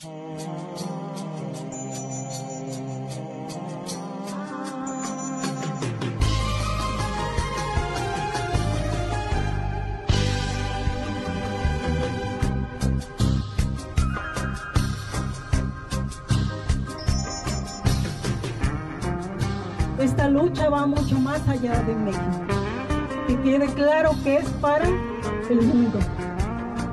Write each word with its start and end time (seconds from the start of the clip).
Esta 0.00 0.12
lucha 20.28 20.68
va 20.68 20.86
mucho 20.86 21.18
más 21.18 21.40
allá 21.48 21.82
de 21.82 21.96
México. 21.96 22.22
Y 23.26 23.34
quede 23.38 23.66
claro 23.74 24.12
que 24.22 24.36
es 24.36 24.48
para 24.60 24.86
el 24.86 25.62
mundo. 25.62 25.98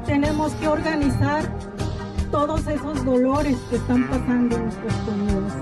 Tenemos 0.07 0.53
que 0.53 0.67
organizar 0.67 1.43
todos 2.35 2.67
esos 2.67 3.05
dolores 3.05 3.57
que 3.69 3.77
están 3.77 4.09
pasando 4.09 4.57
en 4.57 4.63
nuestras 4.63 4.93
comunidades, 5.05 5.53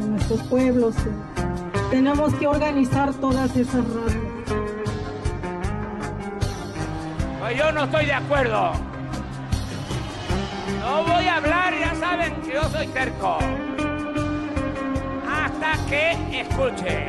en 0.00 0.10
nuestros 0.10 0.42
pueblos. 0.48 0.94
Tenemos 1.88 2.34
que 2.34 2.48
organizar 2.48 3.14
todas 3.14 3.56
esas 3.56 3.84
razas. 3.94 4.16
Pues 7.38 7.56
yo 7.56 7.70
no 7.70 7.84
estoy 7.84 8.06
de 8.06 8.12
acuerdo. 8.12 8.72
No 10.80 11.04
voy 11.04 11.26
a 11.26 11.36
hablar, 11.36 11.74
ya 11.78 11.94
saben 11.94 12.34
que 12.42 12.54
yo 12.54 12.64
soy 12.70 12.88
terco 12.88 13.38
que 15.88 16.40
escuche. 16.40 17.08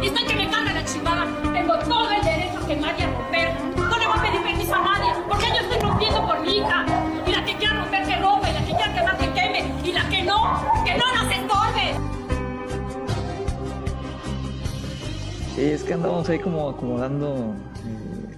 Dicen 0.00 0.26
que 0.26 0.34
me 0.34 0.50
carga 0.50 0.72
la 0.72 0.84
chingada. 0.84 1.26
Tengo 1.52 1.78
todo 1.78 2.10
el 2.10 2.22
derecho 2.22 2.60
y 2.68 2.72
a 2.72 3.06
romper. 3.06 3.54
No 3.76 3.98
le 3.98 4.06
voy 4.06 4.18
a 4.18 4.22
pedir 4.22 4.42
permiso 4.42 4.74
a 4.74 4.82
nadie, 4.82 5.12
porque 5.28 5.46
yo 5.46 5.57
Y 6.48 6.60
la 6.60 7.44
que 7.44 7.56
quiera 7.56 7.74
romper 7.74 8.06
que 8.06 8.16
rompa, 8.16 8.48
y 8.48 8.52
la 8.54 8.60
que 8.60 8.72
quiera 8.72 8.94
quemar 8.94 9.18
que 9.18 9.32
queme, 9.32 9.72
y 9.84 9.92
la 9.92 10.08
que 10.08 10.22
no, 10.22 10.62
que 10.84 10.94
no 10.96 11.04
nos 11.14 11.32
estorbe. 11.32 11.94
Sí, 15.54 15.64
es 15.64 15.82
que 15.82 15.94
andamos 15.94 16.28
ahí 16.28 16.38
como 16.38 16.70
acomodando 16.70 17.54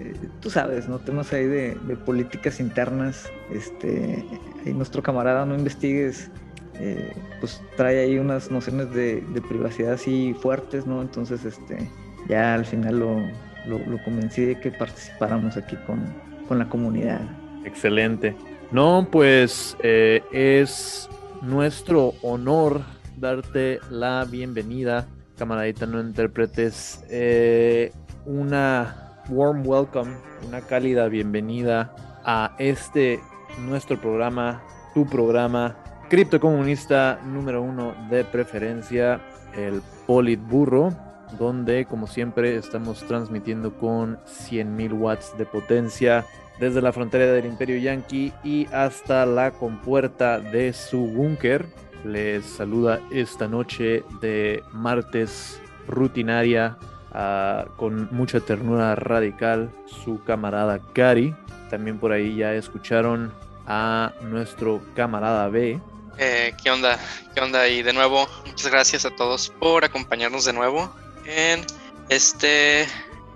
eh, 0.00 0.14
tú 0.40 0.50
sabes, 0.50 0.88
¿no? 0.88 0.98
Temas 0.98 1.32
ahí 1.32 1.46
de, 1.46 1.76
políticas 2.04 2.60
internas. 2.60 3.30
Este, 3.52 4.24
nuestro 4.66 5.02
camarada 5.02 5.44
no 5.44 5.54
investigues 5.54 6.30
eh, 6.74 7.12
pues 7.40 7.62
trae 7.76 8.00
ahí 8.00 8.18
unas 8.18 8.50
nociones 8.50 8.92
de, 8.92 9.22
privacidad 9.48 9.92
así 9.92 10.34
fuertes, 10.40 10.86
¿no? 10.86 11.02
Entonces, 11.02 11.44
este, 11.44 11.90
ya 12.28 12.54
al 12.54 12.64
final 12.64 12.98
lo, 12.98 13.20
lo, 13.66 14.02
convencí 14.02 14.44
de 14.44 14.58
que 14.58 14.70
participáramos 14.70 15.56
aquí 15.56 15.76
con, 15.86 16.04
con, 16.48 16.58
la 16.58 16.68
comunidad. 16.68 17.20
Excelente. 17.64 18.36
No, 18.70 19.08
pues 19.10 19.76
eh, 19.82 20.22
es 20.32 21.08
nuestro 21.42 22.14
honor 22.22 22.82
darte 23.16 23.80
la 23.90 24.24
bienvenida, 24.24 25.06
camaradita, 25.36 25.86
no 25.86 26.00
intérpretes, 26.00 27.04
eh, 27.10 27.92
una 28.26 29.22
warm 29.28 29.66
welcome, 29.66 30.12
una 30.46 30.60
cálida 30.60 31.08
bienvenida 31.08 31.94
a 32.24 32.54
este 32.58 33.20
nuestro 33.58 34.00
programa, 34.00 34.62
tu 34.94 35.06
programa 35.06 35.76
criptocomunista 36.08 37.20
número 37.24 37.62
uno 37.62 37.94
de 38.10 38.24
preferencia, 38.24 39.20
el 39.56 39.82
Politburro, 40.06 40.92
donde 41.38 41.86
como 41.86 42.06
siempre 42.06 42.56
estamos 42.56 43.04
transmitiendo 43.06 43.72
con 43.76 44.18
100.000 44.26 44.98
watts 44.98 45.36
de 45.38 45.46
potencia 45.46 46.24
desde 46.60 46.82
la 46.82 46.92
frontera 46.92 47.32
del 47.32 47.46
Imperio 47.46 47.78
Yankee 47.78 48.32
y 48.44 48.66
hasta 48.66 49.26
la 49.26 49.50
compuerta 49.50 50.38
de 50.38 50.72
su 50.72 50.98
búnker. 50.98 51.66
Les 52.04 52.44
saluda 52.44 53.00
esta 53.10 53.48
noche 53.48 54.04
de 54.20 54.62
martes 54.72 55.60
rutinaria 55.88 56.78
ah, 57.12 57.64
con 57.76 58.08
mucha 58.12 58.40
ternura 58.40 58.94
radical 58.94 59.70
su 59.86 60.22
camarada 60.22 60.78
Cari. 60.92 61.34
También 61.70 61.98
por 61.98 62.12
ahí 62.12 62.36
ya 62.36 62.54
escucharon 62.54 63.32
a 63.66 64.12
nuestro 64.22 64.80
camarada 64.94 65.48
B, 65.48 65.80
eh, 66.22 66.52
¿Qué 66.62 66.70
onda? 66.70 66.98
¿Qué 67.34 67.40
onda? 67.40 67.66
Y 67.66 67.82
de 67.82 67.94
nuevo, 67.94 68.28
muchas 68.44 68.70
gracias 68.70 69.06
a 69.06 69.10
todos 69.10 69.48
por 69.58 69.86
acompañarnos 69.86 70.44
de 70.44 70.52
nuevo 70.52 70.94
en 71.24 71.64
este 72.10 72.86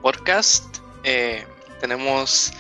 podcast. 0.02 0.78
Eh, 1.02 1.46
tenemos 1.80 2.52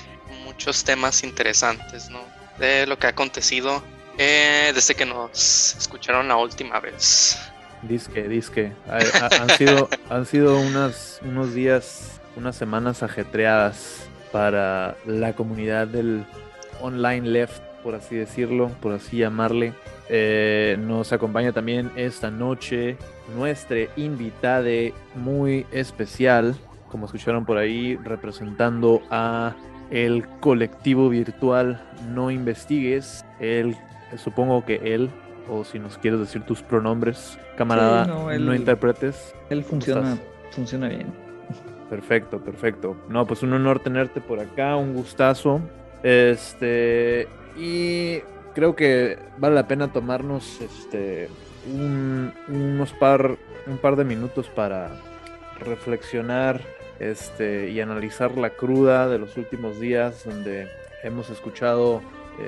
muchos 0.54 0.84
temas 0.84 1.24
interesantes, 1.24 2.08
¿no? 2.10 2.20
De 2.58 2.86
lo 2.86 2.96
que 2.96 3.08
ha 3.08 3.10
acontecido 3.10 3.82
eh, 4.18 4.70
desde 4.72 4.94
que 4.94 5.04
nos 5.04 5.74
escucharon 5.76 6.28
la 6.28 6.36
última 6.36 6.78
vez. 6.78 7.36
Disque, 7.82 8.28
disque. 8.28 8.72
han 8.88 9.50
sido, 9.50 9.88
han 10.10 10.24
sido 10.26 10.58
unas, 10.60 11.18
unos 11.22 11.54
días, 11.54 12.20
unas 12.36 12.54
semanas 12.54 13.02
ajetreadas 13.02 14.06
para 14.30 14.96
la 15.06 15.34
comunidad 15.34 15.88
del 15.88 16.24
online 16.80 17.28
left, 17.28 17.60
por 17.82 17.96
así 17.96 18.14
decirlo, 18.14 18.68
por 18.80 18.92
así 18.92 19.18
llamarle. 19.18 19.74
Eh, 20.08 20.76
nos 20.78 21.12
acompaña 21.12 21.52
también 21.52 21.90
esta 21.96 22.30
noche 22.30 22.96
nuestra 23.34 23.78
invitada 23.96 24.70
muy 25.16 25.66
especial, 25.72 26.54
como 26.90 27.06
escucharon 27.06 27.44
por 27.44 27.56
ahí, 27.56 27.96
representando 27.96 29.02
a 29.10 29.54
el 29.90 30.26
colectivo 30.40 31.08
virtual 31.08 31.82
No 32.12 32.30
Investigues. 32.30 33.24
Él, 33.40 33.76
supongo 34.16 34.64
que 34.64 34.94
él, 34.94 35.10
o 35.48 35.64
si 35.64 35.78
nos 35.78 35.98
quieres 35.98 36.20
decir 36.20 36.42
tus 36.42 36.62
pronombres, 36.62 37.38
camarada, 37.56 38.06
no, 38.06 38.54
interpretes. 38.54 39.34
Él 39.50 39.64
funciona, 39.64 40.16
funciona 40.50 40.88
bien. 40.88 41.12
Perfecto, 41.90 42.40
perfecto. 42.40 42.96
No, 43.08 43.26
pues 43.26 43.42
un 43.42 43.52
honor 43.52 43.80
tenerte 43.80 44.20
por 44.20 44.40
acá, 44.40 44.76
un 44.76 44.94
gustazo. 44.94 45.60
Este, 46.02 47.28
y 47.56 48.20
creo 48.54 48.74
que 48.74 49.18
vale 49.38 49.54
la 49.54 49.68
pena 49.68 49.92
tomarnos 49.92 50.60
este 50.60 51.28
un, 51.72 52.32
unos 52.48 52.92
par 52.92 53.36
un 53.66 53.78
par 53.78 53.96
de 53.96 54.04
minutos 54.04 54.48
para 54.48 54.90
reflexionar 55.60 56.60
este 56.98 57.70
y 57.70 57.80
analizar 57.80 58.36
la 58.36 58.50
cruda 58.50 59.08
de 59.08 59.18
los 59.18 59.36
últimos 59.36 59.80
días 59.80 60.24
donde 60.24 60.68
hemos 61.02 61.30
escuchado 61.30 62.02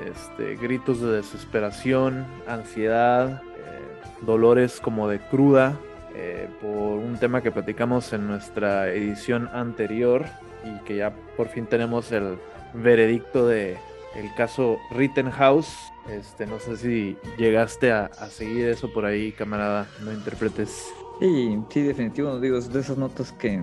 este, 0.09 0.55
gritos 0.55 1.01
de 1.01 1.11
desesperación, 1.11 2.25
ansiedad, 2.47 3.41
eh, 3.43 4.21
dolores 4.21 4.79
como 4.81 5.07
de 5.07 5.19
cruda 5.19 5.77
eh, 6.15 6.49
por 6.61 6.71
un 6.71 7.17
tema 7.19 7.41
que 7.41 7.51
platicamos 7.51 8.11
en 8.13 8.27
nuestra 8.27 8.89
edición 8.89 9.49
anterior 9.53 10.25
y 10.63 10.83
que 10.83 10.97
ya 10.97 11.13
por 11.35 11.47
fin 11.47 11.65
tenemos 11.65 12.11
el 12.11 12.37
veredicto 12.73 13.47
de 13.47 13.77
el 14.15 14.33
caso 14.35 14.77
Rittenhouse 14.91 15.91
este, 16.09 16.45
no 16.45 16.59
sé 16.59 16.77
si 16.77 17.17
llegaste 17.37 17.91
a, 17.91 18.09
seguir 18.29 18.67
eso 18.67 18.91
por 18.91 19.05
ahí, 19.05 19.33
camarada, 19.33 19.87
no 20.03 20.13
interpretes. 20.13 20.87
Sí, 21.19 21.59
sí, 21.69 21.81
definitivo, 21.81 22.39
digo, 22.39 22.57
es 22.57 22.71
de 22.71 22.79
esas 22.79 22.97
notas 22.97 23.31
que 23.33 23.61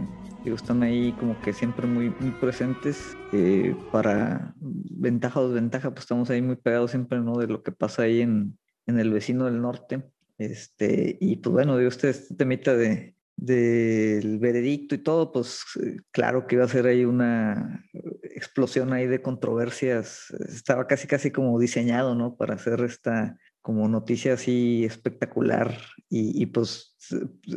están 0.52 0.82
ahí 0.82 1.12
como 1.12 1.40
que 1.40 1.52
siempre 1.52 1.86
muy, 1.86 2.10
presentes. 2.40 3.16
Eh, 3.32 3.74
para 3.90 4.54
ventaja 4.60 5.40
o 5.40 5.48
desventaja, 5.48 5.90
pues 5.90 6.04
estamos 6.04 6.30
ahí 6.30 6.42
muy 6.42 6.56
pegados 6.56 6.90
siempre, 6.90 7.20
¿no? 7.20 7.38
De 7.38 7.46
lo 7.46 7.62
que 7.62 7.72
pasa 7.72 8.02
ahí 8.02 8.20
en, 8.20 8.58
en 8.86 8.98
el 8.98 9.12
vecino 9.12 9.46
del 9.46 9.60
norte. 9.60 10.04
Este, 10.38 11.16
y 11.20 11.36
pues 11.36 11.52
bueno, 11.52 11.76
digo, 11.78 11.88
usted 11.88 12.08
este 12.10 12.34
temita 12.34 12.74
de, 12.76 13.14
del 13.36 14.38
veredicto 14.38 14.94
y 14.94 14.98
todo, 14.98 15.32
pues 15.32 15.62
eh, 15.82 15.96
claro 16.10 16.46
que 16.46 16.56
iba 16.56 16.64
a 16.64 16.68
ser 16.68 16.86
ahí 16.86 17.04
una 17.04 17.84
explosión 18.22 18.92
ahí 18.92 19.06
de 19.06 19.22
controversias. 19.22 20.30
Estaba 20.48 20.86
casi, 20.86 21.06
casi 21.06 21.30
como 21.30 21.58
diseñado, 21.58 22.14
¿no? 22.14 22.36
Para 22.36 22.54
hacer 22.54 22.80
esta 22.80 23.38
como 23.64 23.88
noticia 23.88 24.34
así 24.34 24.84
espectacular 24.84 25.78
y, 26.10 26.44
pues 26.46 26.96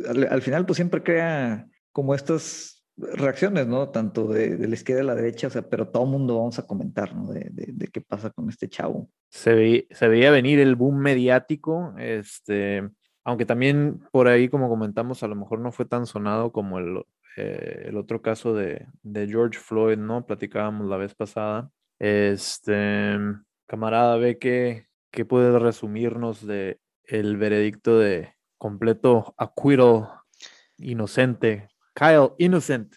al, 0.08 0.40
final 0.40 0.64
pues 0.64 0.76
siempre 0.76 1.02
crea 1.02 1.68
como 1.92 2.14
estas 2.14 2.77
reacciones, 2.98 3.66
¿no? 3.66 3.88
Tanto 3.90 4.26
de, 4.26 4.56
la 4.66 4.74
izquierda 4.74 5.02
y 5.02 5.06
la 5.06 5.14
derecha, 5.14 5.46
o 5.46 5.50
sea, 5.50 5.62
pero 5.62 5.88
todo 5.88 6.04
el 6.04 6.10
mundo 6.10 6.38
vamos 6.38 6.58
a 6.58 6.66
comentar, 6.66 7.14
¿no? 7.14 7.32
De, 7.32 7.50
de, 7.50 7.88
qué 7.88 8.00
pasa 8.00 8.30
con 8.30 8.48
este 8.48 8.68
chavo. 8.68 9.08
Se, 9.28 9.86
se 9.90 10.08
veía 10.08 10.30
venir 10.30 10.58
el 10.58 10.76
boom 10.76 10.98
mediático, 10.98 11.94
este, 11.98 12.88
aunque 13.24 13.46
también 13.46 14.00
por 14.10 14.28
ahí, 14.28 14.48
como 14.48 14.68
comentamos, 14.68 15.22
a 15.22 15.28
lo 15.28 15.36
mejor 15.36 15.60
no 15.60 15.70
fue 15.72 15.84
tan 15.84 16.06
sonado 16.06 16.50
como 16.50 16.78
el, 16.78 17.02
eh, 17.36 17.92
otro 17.94 18.20
caso 18.20 18.54
de, 18.54 18.86
George 19.04 19.58
Floyd, 19.58 19.98
¿no? 19.98 20.26
Platicábamos 20.26 20.88
la 20.88 20.96
vez 20.96 21.14
pasada. 21.14 21.70
Este, 21.98 23.18
camarada, 23.66 24.16
ve 24.16 24.38
que, 24.38 24.86
¿qué 25.10 25.24
puede 25.24 25.56
resumirnos 25.58 26.46
de 26.46 26.80
el 27.04 27.36
veredicto 27.36 27.98
de 27.98 28.34
completo 28.56 29.34
acquittal 29.36 30.08
inocente? 30.78 31.68
Kyle, 31.98 32.32
innocent. 32.38 32.94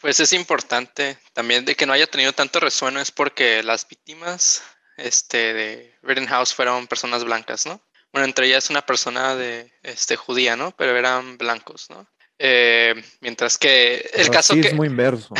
Pues 0.00 0.18
es 0.18 0.32
importante 0.32 1.18
también 1.32 1.64
de 1.64 1.76
que 1.76 1.86
no 1.86 1.92
haya 1.92 2.06
tenido 2.06 2.32
tanto 2.32 2.58
resueno 2.58 3.00
es 3.00 3.10
porque 3.10 3.62
las 3.62 3.86
víctimas 3.86 4.62
este, 4.96 5.52
de 5.52 5.94
Rittenhouse 6.02 6.54
fueron 6.54 6.86
personas 6.86 7.22
blancas, 7.24 7.66
¿no? 7.66 7.80
Bueno, 8.12 8.26
entre 8.26 8.46
ellas 8.46 8.70
una 8.70 8.84
persona 8.84 9.36
de 9.36 9.72
este, 9.82 10.16
judía, 10.16 10.56
¿no? 10.56 10.72
Pero 10.76 10.96
eran 10.96 11.38
blancos, 11.38 11.88
¿no? 11.90 12.08
Eh, 12.38 12.94
mientras 13.20 13.58
que 13.58 14.10
el 14.14 14.30
caso 14.30 14.54
que... 14.54 14.72
muy 14.72 14.88
inverso. 14.88 15.34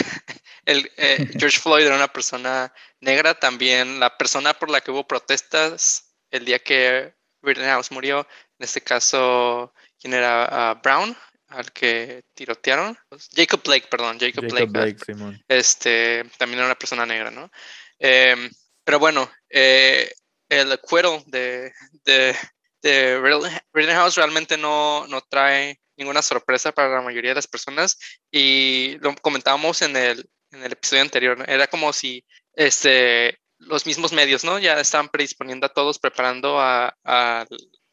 El, 0.67 0.93
eh, 0.99 1.31
George 1.39 1.59
Floyd 1.59 1.87
era 1.87 1.97
una 1.97 2.13
persona 2.13 2.73
negra, 3.01 3.35
también 3.35 3.99
la 3.99 4.17
persona 4.19 4.53
por 4.55 4.71
la 4.71 4.83
que 4.83 4.91
hubo 4.91 5.09
protestas 5.09 6.15
el 6.31 6.45
día 6.45 6.59
que 6.59 7.15
Rittenhouse 7.43 7.91
murió, 7.91 8.21
en 8.59 8.65
este 8.65 8.83
caso, 8.83 9.73
¿quién 9.99 10.13
era? 10.13 10.45
Ah, 10.45 10.75
Brown, 10.83 11.17
al 11.51 11.73
que 11.73 12.23
tirotearon. 12.35 12.97
Jacob 13.35 13.63
Blake, 13.65 13.89
perdón, 13.91 14.19
Jacob, 14.19 14.45
Blake. 14.49 14.97
este, 15.49 16.25
también 16.39 16.59
era 16.59 16.67
una 16.67 16.79
persona 16.79 17.05
negra, 17.07 17.31
¿no? 17.31 17.51
Em, 17.99 18.51
pero 18.85 18.99
bueno, 18.99 19.31
eh, 19.49 20.13
el 20.49 20.79
cuero 20.81 21.23
de, 21.27 21.73
de, 22.05 22.35
de 22.83 23.21
Rittenhouse 23.73 24.17
realmente 24.17 24.57
no, 24.57 25.07
no 25.07 25.21
trae 25.23 25.81
ninguna 25.97 26.23
sorpresa 26.23 26.73
para 26.73 26.89
la 26.89 27.03
mayoría 27.03 27.33
de 27.33 27.37
las 27.37 27.47
personas 27.47 27.99
y 28.31 28.97
lo 29.01 29.15
comentábamos 29.17 29.83
en 29.83 29.97
el, 29.97 30.29
en 30.51 30.65
el 30.65 30.73
episodio 30.73 31.03
anterior, 31.03 31.45
era 31.47 31.67
como 31.67 31.93
si 31.93 32.25
este, 32.55 33.39
los 33.59 33.87
mismos 33.87 34.13
medios, 34.13 34.45
¿no? 34.45 34.59
Ya 34.59 34.81
estaban 34.81 35.09
predisponiendo 35.09 35.67
a 35.67 35.73
todos, 35.73 35.99
preparando 35.99 36.59
a, 36.59 36.97
a, 37.05 37.47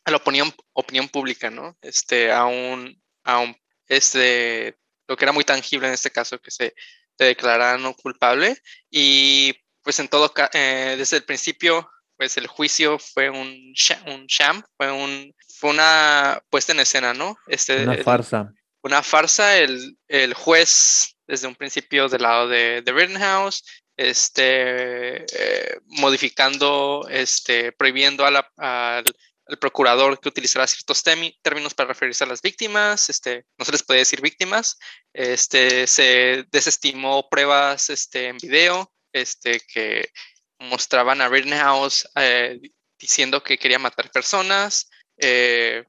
la 0.06 0.16
opinión, 0.16 0.54
opinión 0.74 1.10
pública, 1.10 1.52
¿no? 1.52 1.78
Este, 1.82 2.32
a 2.32 2.46
un, 2.46 3.00
a 3.28 3.40
un, 3.40 3.56
este, 3.88 4.78
lo 5.08 5.16
que 5.16 5.26
era 5.26 5.34
muy 5.34 5.44
tangible 5.44 5.88
en 5.88 5.94
este 5.94 6.12
caso, 6.12 6.40
que 6.40 6.50
se, 6.50 6.74
declararan 7.20 7.82
no 7.82 7.96
culpable 7.96 8.62
y 8.92 9.52
pues 9.82 9.98
en 10.00 10.08
todo, 10.08 10.32
eh, 10.54 10.94
desde 11.00 11.18
el 11.18 11.24
principio 11.24 11.90
pues 12.16 12.38
el 12.38 12.46
juicio 12.46 13.00
fue 13.00 13.32
un, 13.32 13.74
un 14.06 14.26
sham, 14.28 14.64
fue, 14.78 14.92
un, 14.92 15.34
fue 15.60 15.72
una 15.72 16.40
puesta 16.50 16.74
en 16.74 16.80
escena, 16.80 17.16
¿no? 17.16 17.36
Este, 17.48 17.84
una 17.84 17.98
farsa. 18.04 18.54
una 18.84 19.02
farsa, 19.02 19.58
el, 19.58 19.98
el, 20.08 20.34
juez 20.36 21.16
desde 21.28 21.48
un 21.48 21.56
principio 21.56 22.08
del 22.08 22.22
lado 22.22 22.48
de, 22.48 22.82
de 22.84 22.92
Rittenhouse, 22.92 23.64
este, 23.96 25.26
eh, 25.26 25.80
modificando, 25.86 27.08
este, 27.10 27.72
prohibiendo 27.72 28.26
a 28.26 28.32
la, 28.32 28.52
al, 28.58 29.16
procurador 29.60 30.20
que 30.20 30.30
utilizara 30.30 30.68
ciertos 30.68 31.04
términos 31.04 31.74
para 31.74 31.90
referirse 31.90 32.24
a 32.24 32.28
las 32.28 32.42
víctimas, 32.42 33.10
este, 33.10 33.46
no 33.58 33.66
se 33.66 33.72
les 33.72 33.84
podía 33.84 34.00
decir 34.00 34.22
víctimas, 34.22 34.78
este, 35.14 35.88
se 35.88 36.46
desestimó 36.52 37.30
pruebas 37.30 37.90
este, 37.90 38.28
en 38.28 38.38
video, 38.38 38.92
este, 39.14 39.62
que 39.74 40.12
mostraban 40.60 41.22
a 41.22 41.30
Rittenhouse 41.30 42.08
eh, 42.16 42.60
diciendo 43.00 43.44
que 43.44 43.58
quería 43.58 43.80
matar 43.80 44.12
personas. 44.12 44.90
Eh, 45.18 45.84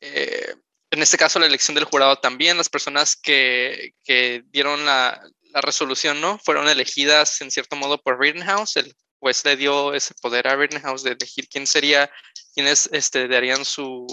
eh, 0.00 0.54
en 0.90 1.02
este 1.02 1.18
caso, 1.18 1.38
la 1.38 1.46
elección 1.46 1.74
del 1.74 1.84
jurado 1.84 2.16
también, 2.16 2.56
las 2.56 2.68
personas 2.68 3.16
que, 3.16 3.94
que 4.04 4.42
dieron 4.46 4.86
la, 4.86 5.20
la, 5.52 5.60
resolución, 5.60 6.20
¿no? 6.20 6.38
Fueron 6.38 6.68
elegidas 6.68 7.40
en 7.42 7.50
cierto 7.50 7.76
modo 7.76 8.00
por 8.00 8.18
Rittenhouse. 8.18 8.76
El 8.76 8.94
juez 9.18 9.44
le 9.44 9.56
dio 9.56 9.94
ese 9.94 10.14
poder 10.22 10.48
a 10.48 10.56
Rittenhouse 10.56 11.02
de 11.02 11.10
elegir 11.10 11.48
quién 11.48 11.66
sería, 11.66 12.10
quiénes 12.58 12.88
este, 12.90 13.28
darían 13.28 13.64
su, 13.64 14.04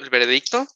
el 0.00 0.10
veredicto. 0.10 0.66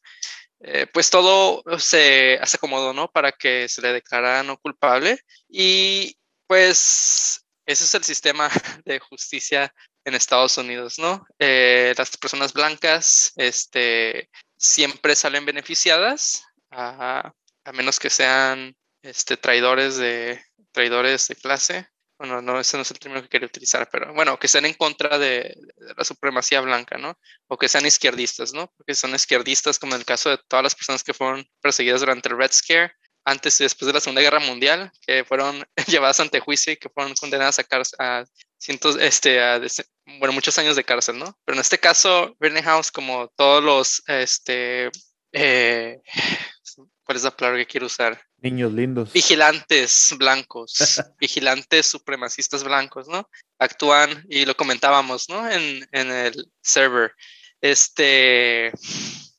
pues 0.93 1.11
todo 1.11 1.65
se, 1.79 2.39
hace 2.41 2.57
acomodó, 2.57 2.93
¿no? 2.93 3.11
Para 3.11 3.33
que 3.33 3.69
se 3.69 3.83
le 3.83 3.93
declarara 3.93 4.45
no 4.45 4.59
culpable. 4.59 5.19
Y 5.49 6.17
pues 6.47 7.45
ese 7.67 7.85
es 7.85 7.95
el 7.95 8.05
sistema 8.05 8.49
de 8.85 9.01
justicia 9.01 9.75
en 10.05 10.15
Estados 10.15 10.57
Unidos, 10.57 11.01
¿no? 11.01 11.27
Eh, 11.41 11.93
las 11.99 12.17
personas 12.17 12.53
blancas 12.53 13.33
este, 13.35 14.31
siempre 14.57 15.17
salen 15.17 15.45
beneficiadas, 15.45 16.45
a, 16.71 17.33
menos 17.75 17.99
que 17.99 18.09
sean 18.09 18.77
este, 19.03 19.37
traidores, 19.37 19.97
de, 19.97 20.41
traidores 20.71 21.27
de 21.27 21.35
clase. 21.35 21.89
Bueno, 22.19 22.41
no, 22.41 22.59
ese 22.59 22.79
no 22.79 22.83
es 22.83 22.91
el 22.91 22.99
término 22.99 23.23
que 23.23 23.29
quería 23.29 23.47
utilizar, 23.47 23.89
pero 23.91 24.15
bueno, 24.15 24.39
que 24.39 24.47
estén 24.47 24.65
en 24.65 24.73
contra 24.75 25.19
de, 25.19 25.55
la 25.97 26.05
supremacía 26.05 26.63
blanca, 26.63 26.97
¿no? 26.97 27.19
O 27.47 27.59
que 27.59 27.69
sean 27.69 27.85
izquierdistas, 27.85 28.55
¿no? 28.55 28.73
Porque 28.77 28.95
son 28.95 29.15
izquierdistas, 29.15 29.79
como 29.79 29.95
en 29.95 30.01
el 30.01 30.07
caso 30.07 30.31
de 30.31 30.39
todas 30.49 30.63
las 30.63 30.75
personas 30.75 31.05
que 31.05 31.13
fueron 31.13 31.47
perseguidas 31.61 32.01
durante 32.01 32.31
el 32.31 32.39
Red 32.39 32.53
Scare, 32.53 32.93
antes 33.27 33.61
y 33.61 33.65
después 33.65 33.87
de 33.87 33.93
la 33.93 34.01
Segunda 34.01 34.23
Guerra 34.23 34.39
Mundial, 34.41 34.91
que 35.07 35.25
fueron 35.25 35.63
llevadas 35.89 36.21
ante 36.21 36.41
juicio 36.41 36.73
y 36.73 36.77
que 36.79 36.89
fueron 36.89 37.15
condenadas 37.15 37.59
a, 37.59 37.65
cárcel, 37.65 37.97
a 38.01 38.25
cientos, 38.57 38.97
este, 38.99 39.43
a, 39.43 39.61
bueno, 40.19 40.33
muchos 40.33 40.57
años 40.59 40.77
de 40.77 40.85
cárcel, 40.85 41.19
¿no? 41.19 41.37
Pero 41.45 41.57
en 41.57 41.61
este 41.61 41.79
caso, 41.79 42.35
House, 42.65 42.91
como 42.91 43.29
todos 43.37 43.63
los, 43.63 44.03
este, 44.07 44.91
eh, 45.33 46.01
¿cuál 47.07 47.17
es 47.17 47.25
la 47.25 47.31
palabra 47.31 47.59
que 47.61 47.67
quiero 47.67 47.87
usar? 47.87 48.21
Niños 48.39 48.73
lindos. 48.73 49.13
Vigilantes 49.13 50.15
blancos, 50.19 50.75
vigilantes 51.21 51.87
supremacistas 51.87 52.65
blancos, 52.65 53.09
¿no? 53.09 53.29
Actúan, 53.59 54.25
y 54.29 54.45
lo 54.45 54.55
comentábamos, 54.57 55.29
¿no? 55.29 55.49
En, 55.49 55.87
en 55.93 56.11
el 56.11 56.51
server. 56.61 57.13
Este. 57.61 58.73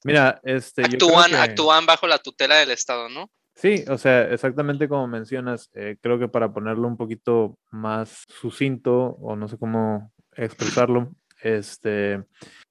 Mira, 0.03 0.39
este. 0.43 0.83
Actúan, 0.83 1.35
actúan 1.35 1.85
bajo 1.85 2.07
la 2.07 2.17
tutela 2.17 2.55
del 2.55 2.71
Estado, 2.71 3.09
¿no? 3.09 3.29
Sí, 3.55 3.83
o 3.89 3.97
sea, 3.97 4.21
exactamente 4.31 4.87
como 4.87 5.07
mencionas, 5.07 5.69
eh, 5.73 5.97
creo 6.01 6.19
que 6.19 6.27
para 6.27 6.53
ponerlo 6.53 6.87
un 6.87 6.95
poquito 6.95 7.57
más 7.71 8.23
sucinto 8.39 9.17
o 9.19 9.35
no 9.35 9.47
sé 9.47 9.57
cómo 9.57 10.13
expresarlo, 10.35 11.11
este, 11.41 12.23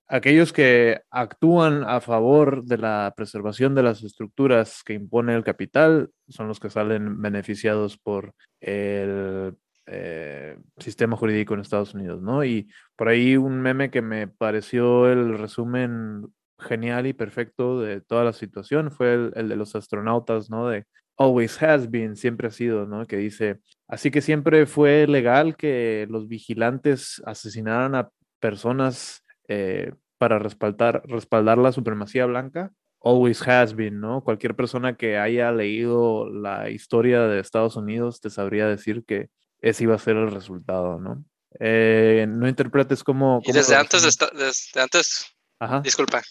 aquellos 0.09 0.53
que 0.53 1.01
actúan 1.11 1.85
a 1.85 2.01
favor 2.01 2.65
de 2.65 2.79
la 2.79 3.13
preservación 3.17 3.75
de 3.75 3.83
las 3.83 4.03
estructuras 4.03 4.83
que 4.85 4.95
impone 4.95 5.35
el 5.35 5.45
capital 5.45 6.11
son 6.29 6.49
los 6.49 6.61
que 6.61 6.71
salen 6.71 7.21
beneficiados 7.21 7.99
por 7.99 8.35
el 8.61 9.55
eh, 9.87 10.59
sistema 10.79 11.17
jurídico 11.17 11.55
en 11.55 11.61
Estados 11.61 11.95
Unidos, 11.95 12.23
¿no? 12.23 12.45
Y 12.45 12.69
por 12.97 13.09
ahí 13.09 13.37
un 13.37 13.61
meme 13.61 13.91
que 13.91 14.03
me 14.03 14.29
pareció 14.29 15.11
el 15.11 15.39
resumen 15.39 16.27
genial 16.59 17.07
y 17.07 17.13
perfecto 17.13 17.81
de 17.81 18.01
toda 18.01 18.25
la 18.25 18.33
situación 18.33 18.91
fue 18.91 19.31
el, 19.35 19.49
de 19.49 19.57
los 19.57 19.77
astronautas, 19.77 20.51
¿no? 20.51 20.69
De 20.69 20.85
always 21.17 21.63
has 21.63 21.91
been, 21.91 22.17
siempre 22.17 22.49
ha 22.49 22.51
sido, 22.51 22.87
¿no? 22.87 23.07
Que 23.07 23.17
dice, 23.17 23.61
así 23.89 24.11
que 24.11 24.21
siempre 24.21 24.67
fue 24.67 25.07
legal 25.07 25.57
que 25.57 26.07
los 26.11 26.29
vigilantes 26.29 27.23
asesinaran 27.25 27.95
a 27.95 28.11
personas 28.41 29.23
eh, 29.49 29.93
para 30.19 30.39
respaldar, 30.39 31.03
respaldar 31.07 31.59
la 31.59 31.73
supremacía 31.73 32.27
blanca. 32.27 32.73
Always 33.01 33.47
has 33.47 33.75
been, 33.75 34.01
¿no? 34.01 34.23
Cualquier 34.25 34.57
persona 34.57 34.97
que 34.97 35.19
haya 35.19 35.53
leído 35.53 36.29
la 36.29 36.71
historia 36.71 37.23
de 37.23 37.41
Estados 37.41 37.77
Unidos 37.77 38.21
te 38.21 38.31
sabría 38.31 38.67
decir 38.67 39.05
que 39.07 39.31
ese 39.61 39.85
iba 39.85 39.95
a 39.95 39.99
ser 39.99 40.17
el 40.17 40.31
resultado, 40.31 40.99
¿no? 40.99 41.25
Eh, 41.61 42.27
no 42.29 42.49
interpretes 42.49 43.05
como... 43.05 43.41
Y 43.45 43.53
desde 43.53 43.77
antes, 43.77 44.03
desde 44.03 44.81
antes, 44.81 45.27
Ajá. 45.59 45.81
disculpa, 45.81 46.23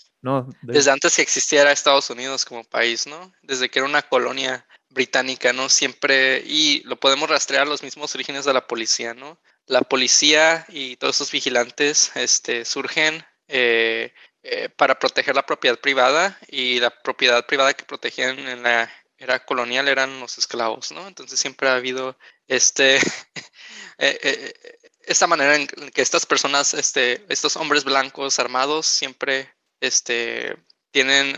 desde 0.61 0.91
antes 0.91 1.15
que 1.15 1.21
existiera 1.21 1.71
Estados 1.71 2.09
Unidos 2.09 2.45
como 2.45 2.63
país, 2.63 3.05
¿no? 3.05 3.31
Desde 3.43 3.69
que 3.69 3.79
era 3.79 3.87
una 3.87 4.01
colonia 4.01 4.65
británica, 4.89 5.53
¿no? 5.53 5.69
Siempre, 5.69 6.41
y 6.45 6.81
lo 6.85 6.99
podemos 6.99 7.29
rastrear 7.29 7.67
los 7.67 7.83
mismos 7.83 8.15
orígenes 8.15 8.45
de 8.45 8.53
la 8.53 8.65
policía, 8.65 9.13
¿no? 9.13 9.39
La 9.67 9.81
policía 9.81 10.65
y 10.69 10.95
todos 10.97 11.17
esos 11.17 11.31
vigilantes 11.31 12.11
este, 12.15 12.65
surgen 12.65 13.23
eh, 13.47 14.13
eh, 14.43 14.69
para 14.69 14.97
proteger 14.99 15.35
la 15.35 15.45
propiedad 15.45 15.79
privada 15.79 16.37
y 16.47 16.79
la 16.79 16.89
propiedad 16.89 17.45
privada 17.45 17.73
que 17.73 17.83
protegían 17.83 18.39
en 18.39 18.63
la 18.63 18.91
era 19.17 19.45
colonial 19.45 19.87
eran 19.87 20.19
los 20.19 20.37
esclavos, 20.37 20.91
¿no? 20.91 21.07
Entonces 21.07 21.39
siempre 21.39 21.69
ha 21.69 21.75
habido 21.75 22.17
este, 22.47 22.99
eh, 23.97 24.53
esta 25.01 25.27
manera 25.27 25.55
en 25.55 25.67
que 25.67 26.01
estas 26.01 26.25
personas, 26.25 26.73
este, 26.73 27.25
estos 27.29 27.55
hombres 27.55 27.85
blancos 27.85 28.39
armados 28.39 28.87
siempre 28.87 29.53
este, 29.79 30.57
tienen 30.91 31.33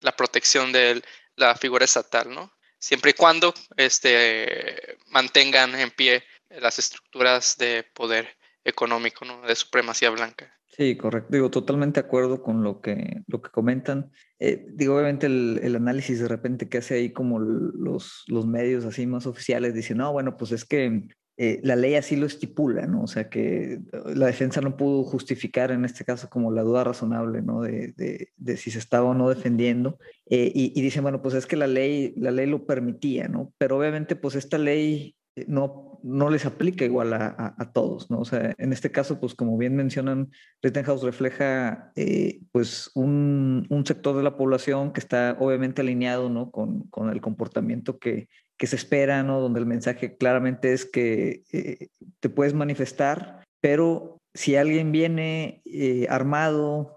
la 0.00 0.16
protección 0.16 0.72
de 0.72 1.02
la 1.36 1.54
figura 1.56 1.84
estatal, 1.84 2.30
¿no? 2.30 2.52
Siempre 2.78 3.10
y 3.12 3.14
cuando 3.14 3.54
este, 3.76 4.98
mantengan 5.06 5.74
en 5.78 5.90
pie 5.90 6.24
las 6.48 6.78
estructuras 6.78 7.56
de 7.58 7.84
poder 7.84 8.36
económico, 8.64 9.24
¿no? 9.24 9.42
De 9.42 9.54
supremacía 9.54 10.10
blanca. 10.10 10.58
Sí, 10.74 10.96
correcto. 10.96 11.28
Digo, 11.32 11.50
totalmente 11.50 12.00
de 12.00 12.06
acuerdo 12.06 12.42
con 12.42 12.62
lo 12.62 12.80
que, 12.80 13.22
lo 13.26 13.42
que 13.42 13.50
comentan. 13.50 14.10
Eh, 14.38 14.66
digo, 14.72 14.94
obviamente 14.94 15.26
el, 15.26 15.60
el, 15.62 15.76
análisis 15.76 16.18
de 16.18 16.28
repente 16.28 16.68
que 16.68 16.78
hace 16.78 16.94
ahí 16.94 17.12
como 17.12 17.38
los, 17.38 18.24
los 18.26 18.46
medios 18.46 18.84
así 18.86 19.06
más 19.06 19.26
oficiales 19.26 19.74
dicen, 19.74 19.98
no, 19.98 20.12
bueno, 20.12 20.36
pues 20.38 20.50
es 20.52 20.64
que 20.64 21.02
eh, 21.38 21.60
la 21.62 21.76
ley 21.76 21.94
así 21.94 22.14
lo 22.14 22.26
estipula, 22.26 22.86
¿no? 22.86 23.02
O 23.02 23.06
sea 23.06 23.30
que 23.30 23.74
eh, 23.74 23.80
la 24.14 24.26
defensa 24.26 24.60
no 24.60 24.76
pudo 24.76 25.02
justificar 25.02 25.70
en 25.70 25.84
este 25.84 26.04
caso 26.04 26.28
como 26.28 26.52
la 26.52 26.62
duda 26.62 26.84
razonable, 26.84 27.40
¿no? 27.40 27.62
De, 27.62 27.94
de, 28.36 28.56
si 28.56 28.70
se 28.70 28.78
estaba 28.78 29.08
o 29.08 29.14
no 29.14 29.28
defendiendo. 29.28 29.98
Eh, 30.26 30.52
y, 30.54 30.78
y, 30.78 30.82
dicen, 30.82 31.02
bueno, 31.02 31.22
pues 31.22 31.34
es 31.34 31.46
que 31.46 31.56
la 31.56 31.66
ley, 31.66 32.12
la 32.16 32.30
ley 32.30 32.46
lo 32.46 32.66
permitía, 32.66 33.28
¿no? 33.28 33.52
Pero 33.56 33.78
obviamente, 33.78 34.14
pues 34.14 34.34
esta 34.34 34.58
ley 34.58 35.16
no, 35.46 35.91
no 36.02 36.30
les 36.30 36.46
aplica 36.46 36.84
igual 36.84 37.12
a, 37.12 37.54
a, 37.56 37.72
todos, 37.72 38.10
¿no? 38.10 38.20
O 38.20 38.24
sea, 38.24 38.54
en 38.58 38.72
este 38.72 38.90
caso, 38.90 39.20
pues 39.20 39.34
como 39.34 39.56
bien 39.56 39.76
mencionan, 39.76 40.30
Rittenhouse 40.62 41.02
refleja 41.02 41.92
eh, 41.96 42.40
pues 42.52 42.90
un, 42.94 43.66
un, 43.70 43.86
sector 43.86 44.16
de 44.16 44.22
la 44.22 44.36
población 44.36 44.92
que 44.92 45.00
está 45.00 45.36
obviamente 45.38 45.82
alineado, 45.82 46.28
¿no? 46.28 46.50
Con, 46.50 46.88
con 46.88 47.10
el 47.10 47.20
comportamiento 47.20 47.98
que, 47.98 48.28
que, 48.56 48.66
se 48.66 48.76
espera, 48.76 49.22
¿no? 49.22 49.40
Donde 49.40 49.60
el 49.60 49.66
mensaje 49.66 50.16
claramente 50.16 50.72
es 50.72 50.84
que 50.84 51.44
eh, 51.52 51.88
te 52.20 52.28
puedes 52.28 52.54
manifestar, 52.54 53.44
pero 53.60 54.18
si 54.34 54.56
alguien 54.56 54.92
viene 54.92 55.62
eh, 55.64 56.06
armado 56.08 56.96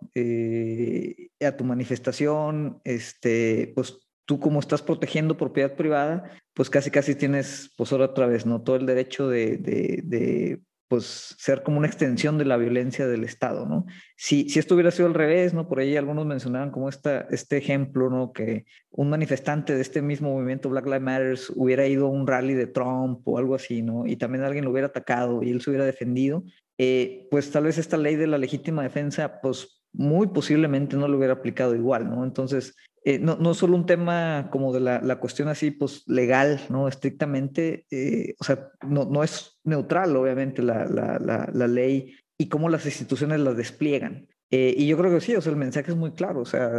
a 1.42 1.52
tu 1.52 1.64
manifestación, 1.66 2.80
este, 2.86 3.74
pues 3.76 4.05
tú 4.26 4.40
como 4.40 4.60
estás 4.60 4.82
protegiendo 4.82 5.38
propiedad 5.38 5.76
privada, 5.76 6.32
pues 6.54 6.70
casi 6.70 6.92
casi 6.92 7.16
tienes, 7.16 7.72
pues 7.78 7.92
ahora 7.92 8.06
otra 8.06 8.28
vez, 8.28 8.46
¿no? 8.46 8.62
Todo 8.62 8.76
el 8.76 8.86
derecho 8.86 9.28
de, 9.30 9.58
de, 9.58 10.62
pues 10.88 11.36
ser 11.38 11.64
como 11.64 11.80
una 11.80 11.88
extensión 11.88 12.38
de 12.38 12.46
la 12.46 12.58
violencia 12.58 13.08
del 13.08 13.24
Estado, 13.24 13.66
¿no? 13.66 13.86
Si, 14.16 14.50
si 14.50 14.60
esto 14.60 14.76
hubiera 14.76 14.92
sido 14.92 15.08
al 15.08 15.14
revés, 15.14 15.54
¿no? 15.54 15.68
Por 15.68 15.80
ahí 15.80 15.98
algunos 15.98 16.26
mencionaban 16.26 16.72
como 16.72 16.90
esta, 16.90 17.28
este 17.32 17.58
ejemplo, 17.58 18.10
¿no? 18.10 18.34
Que 18.34 18.66
un 18.92 19.10
manifestante 19.10 19.76
de 19.76 19.82
este 19.82 20.02
mismo 20.02 20.34
movimiento 20.34 20.70
Black 20.70 20.86
Lives 20.86 21.02
Matter 21.02 21.40
hubiera 21.56 21.88
ido 21.88 22.08
a 22.08 22.10
un 22.10 22.28
rally 22.28 22.54
de 22.54 22.68
Trump 22.68 23.28
o 23.28 23.38
algo 23.38 23.56
así, 23.56 23.82
¿no? 23.82 24.06
Y 24.06 24.16
también 24.16 24.44
alguien 24.44 24.66
lo 24.66 24.72
hubiera 24.72 24.88
atacado 24.88 25.44
y 25.44 25.50
él 25.52 25.62
se 25.62 25.70
hubiera 25.70 25.86
defendido, 25.86 26.44
eh, 26.78 27.28
pues 27.32 27.52
tal 27.52 27.64
vez 27.64 27.78
esta 27.78 27.98
ley 27.98 28.16
de 28.16 28.28
la 28.28 28.38
legítima 28.38 28.84
defensa, 28.84 29.40
pues 29.42 29.84
muy 29.92 30.28
posiblemente 30.28 30.98
no 30.98 31.08
lo 31.08 31.18
hubiera 31.18 31.34
aplicado 31.34 31.76
igual, 31.76 32.10
¿no? 32.10 32.24
Entonces, 32.24 32.76
eh, 33.08 33.20
no, 33.20 33.36
no 33.36 33.54
solo 33.54 33.76
un 33.76 33.86
tema 33.86 34.50
como 34.52 34.74
de 34.74 34.80
la, 34.80 35.00
la 35.00 35.20
cuestión 35.20 35.48
así, 35.48 35.70
pues 35.70 36.02
legal, 36.08 36.60
¿no? 36.70 36.88
Estrictamente, 36.88 37.86
eh, 37.92 38.34
o 38.40 38.44
sea, 38.44 38.72
no, 38.82 39.06
no 39.06 39.24
es 39.24 39.60
neutral, 39.64 40.16
obviamente, 40.16 40.64
la, 40.64 40.86
la, 40.86 41.20
la, 41.54 41.68
ley 41.68 42.16
y 42.36 42.50
cómo 42.50 42.68
las 42.68 42.84
instituciones 42.88 43.40
la 43.42 43.54
despliegan. 43.54 44.28
Eh, 44.50 44.74
y 44.76 44.88
yo 44.88 44.98
creo 44.98 45.14
que 45.14 45.22
sí, 45.22 45.36
o 45.36 45.42
sea, 45.42 45.52
el 45.52 45.58
mensaje 45.58 45.92
es 45.92 45.98
muy 45.98 46.14
claro. 46.14 46.42
O 46.42 46.46
sea, 46.46 46.72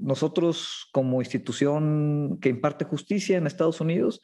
nosotros 0.00 0.88
como 0.92 1.20
institución 1.20 2.38
que 2.40 2.50
imparte 2.50 2.84
justicia 2.84 3.36
en 3.36 3.48
Estados 3.48 3.80
Unidos, 3.80 4.20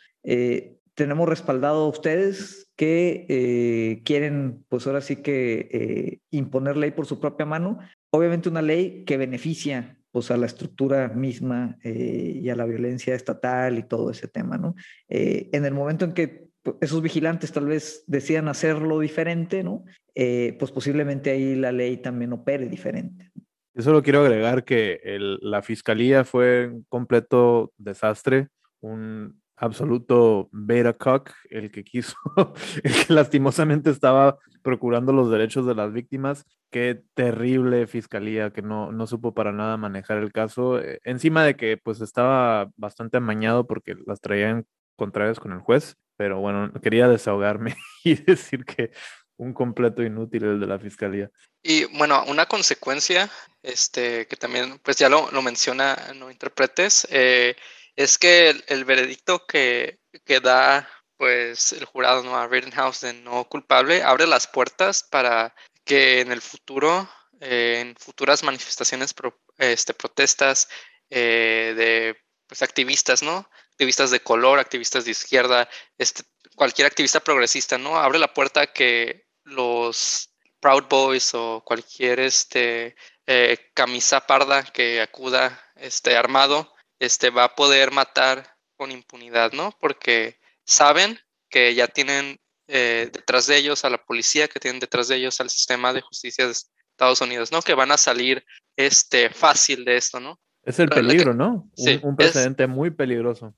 tenemos 0.95 1.29
respaldado 1.29 1.85
a 1.85 1.89
ustedes 1.89 2.71
que 2.77 4.03
quieren, 4.05 4.65
pues 4.69 4.87
ahora 4.87 5.01
sí 5.01 5.17
que 5.17 6.21
imponer 6.31 6.77
ley 6.77 6.93
por 6.93 7.07
su 7.07 7.19
propia 7.19 7.47
mano. 7.47 7.81
Obviamente 8.11 8.49
una 8.49 8.63
ley 8.63 9.05
que 9.05 9.17
beneficia 9.17 10.00
pues 10.11 10.31
a 10.31 10.37
la 10.37 10.47
estructura 10.47 11.09
misma 11.09 11.79
eh, 11.83 12.41
y 12.43 12.49
a 12.51 12.57
la 12.57 12.65
violencia 12.65 13.15
estatal 13.15 13.79
y 13.79 13.83
todo 13.83 14.11
ese 14.11 14.29
tema, 14.29 14.59
¿no? 14.59 14.75
Eh, 15.09 15.49
en 15.53 15.65
el 15.65 15.75
momento 15.75 16.05
en 16.05 16.13
que 16.13 16.49
pues, 16.63 16.77
esos 16.81 17.03
vigilantes 17.03 17.53
tal 17.53 17.67
vez 17.67 18.05
decían 18.07 18.49
hacerlo 18.49 18.99
diferente, 19.01 19.63
¿no? 19.63 19.85
Eh, 20.15 20.57
pues 20.59 20.73
posiblemente 20.73 21.31
ahí 21.31 21.55
la 21.55 21.73
ley 21.73 21.97
también 21.99 22.33
opere 22.33 22.69
diferente. 22.69 23.31
Yo 23.75 23.83
solo 23.83 24.03
quiero 24.03 24.21
agregar 24.21 24.65
que 24.65 25.01
la 25.41 25.63
fiscalía 25.63 26.25
fue 26.25 26.69
un 26.69 26.85
completo 26.89 27.73
desastre, 27.79 28.49
un 28.81 29.40
absoluto 29.61 30.49
beta 30.53 30.95
cock, 30.95 31.31
el 31.51 31.71
que 31.71 31.85
quiso, 31.85 32.17
el 32.83 33.07
que 33.07 33.13
lastimosamente 33.13 33.91
estaba 33.91 34.39
procurando 34.63 35.13
los 35.13 35.31
derechos 35.31 35.67
de 35.67 35.75
las 35.75 35.93
víctimas. 35.93 36.45
Qué 36.71 37.03
terrible 37.15 37.87
fiscalía 37.87 38.53
que 38.53 38.63
no, 38.63 38.91
no 38.91 39.07
supo 39.07 39.35
para 39.35 39.53
nada 39.53 39.77
manejar 39.77 40.19
el 40.19 40.33
caso. 40.33 40.81
Eh, 40.81 41.01
encima 41.05 41.45
de 41.45 41.57
que 41.57 41.77
pues 41.77 42.01
estaba 42.01 42.71
bastante 42.77 43.19
amañado 43.19 43.67
porque 43.67 43.95
las 44.07 44.21
traían 44.21 44.67
contrarias 44.97 45.39
con 45.39 45.53
el 45.53 45.61
juez. 45.61 45.97
Pero 46.17 46.41
bueno, 46.41 46.73
quería 46.83 47.09
desahogarme 47.09 47.77
y 48.05 48.15
decir 48.15 48.65
que 48.65 48.93
un 49.37 49.55
completo 49.55 50.03
inútil 50.03 50.45
el 50.45 50.61
de 50.61 50.67
la 50.67 50.79
fiscalía. 50.79 51.31
Y 51.63 51.85
bueno, 51.97 52.25
una 52.29 52.47
consecuencia, 52.47 53.31
este, 53.63 54.27
que 54.27 54.37
también 54.37 54.79
pues 54.83 54.99
ya 54.99 55.09
lo, 55.09 55.31
lo 55.31 55.41
menciona, 55.41 55.97
no 56.15 56.31
interpretes, 56.31 57.09
eh, 57.11 57.57
es 58.03 58.17
que 58.17 58.49
el, 58.67 58.85
veredicto 58.87 59.47
que, 59.47 60.01
que, 60.25 60.41
da 60.41 60.89
pues 61.19 61.73
el 61.75 61.85
jurado 61.85 62.23
¿no? 62.23 62.35
a 62.35 62.47
Rittenhouse 62.47 63.03
de 63.03 63.13
no 63.13 63.45
culpable 63.45 64.03
abre 64.03 64.27
las 64.27 64.47
puertas 64.47 65.03
para 65.03 65.55
que 65.85 66.21
en 66.21 66.33
el 66.33 66.41
futuro, 66.41 67.11
eh, 67.41 67.81
en 67.81 67.97
futuras 67.97 68.43
manifestaciones, 68.43 69.15
este, 69.59 69.93
protestas 69.93 70.69
eh, 71.11 71.75
de 71.77 72.17
pues, 72.47 72.63
activistas, 72.63 73.23
¿no? 73.23 73.51
Activistas 73.73 74.11
de 74.11 74.21
color, 74.21 74.59
activistas 74.59 75.05
de 75.05 75.11
izquierda, 75.11 75.69
este, 75.99 76.23
cualquier 76.57 76.87
activista 76.87 77.21
progresista, 77.21 77.77
¿no? 77.77 77.97
Abre 77.97 78.19
la 78.19 78.33
puerta 78.33 78.63
a 78.63 78.73
que 78.73 79.27
los 79.45 80.31
Proud 80.59 80.85
Boys 80.89 81.35
o 81.35 81.63
cualquier 81.67 82.21
este, 82.21 82.97
eh, 83.27 83.71
camisa 83.75 84.27
parda 84.27 84.63
que 84.63 85.03
acuda 85.03 85.71
este, 85.77 86.17
armado 86.17 86.73
este, 87.01 87.31
va 87.31 87.45
a 87.45 87.55
poder 87.57 87.91
matar 87.91 88.57
con 88.77 88.93
impunidad, 88.93 89.53
¿no? 89.53 89.77
Porque 89.81 90.39
saben 90.65 91.19
que 91.49 91.75
ya 91.75 91.89
tienen 91.89 92.39
eh, 92.69 93.11
detrás 93.13 93.49
de 93.49 93.57
ellos 93.57 93.85
a 93.85 93.91
la 93.91 94.05
policía, 94.05 94.47
que 94.47 94.61
tienen 94.61 94.79
detrás 94.79 95.09
de 95.09 95.17
ellos 95.17 95.41
al 95.41 95.51
sistema 95.51 95.93
de 95.93 96.03
justicia 96.03 96.47
de 96.47 96.53
Estados 96.53 97.21
Unidos, 97.21 97.51
¿no? 97.51 97.63
Que 97.63 97.75
van 97.75 97.91
a 97.91 97.97
salir 97.97 98.45
este, 98.77 99.31
fácil 99.31 99.85
de 99.85 99.97
esto, 99.97 100.21
¿no? 100.21 100.39
Es 100.63 100.79
el 100.79 100.89
peligro, 100.91 101.35
¿no? 101.35 101.71
un, 102.03 102.17
precedente 102.17 102.67
muy 102.67 102.91
peligroso. 102.91 103.55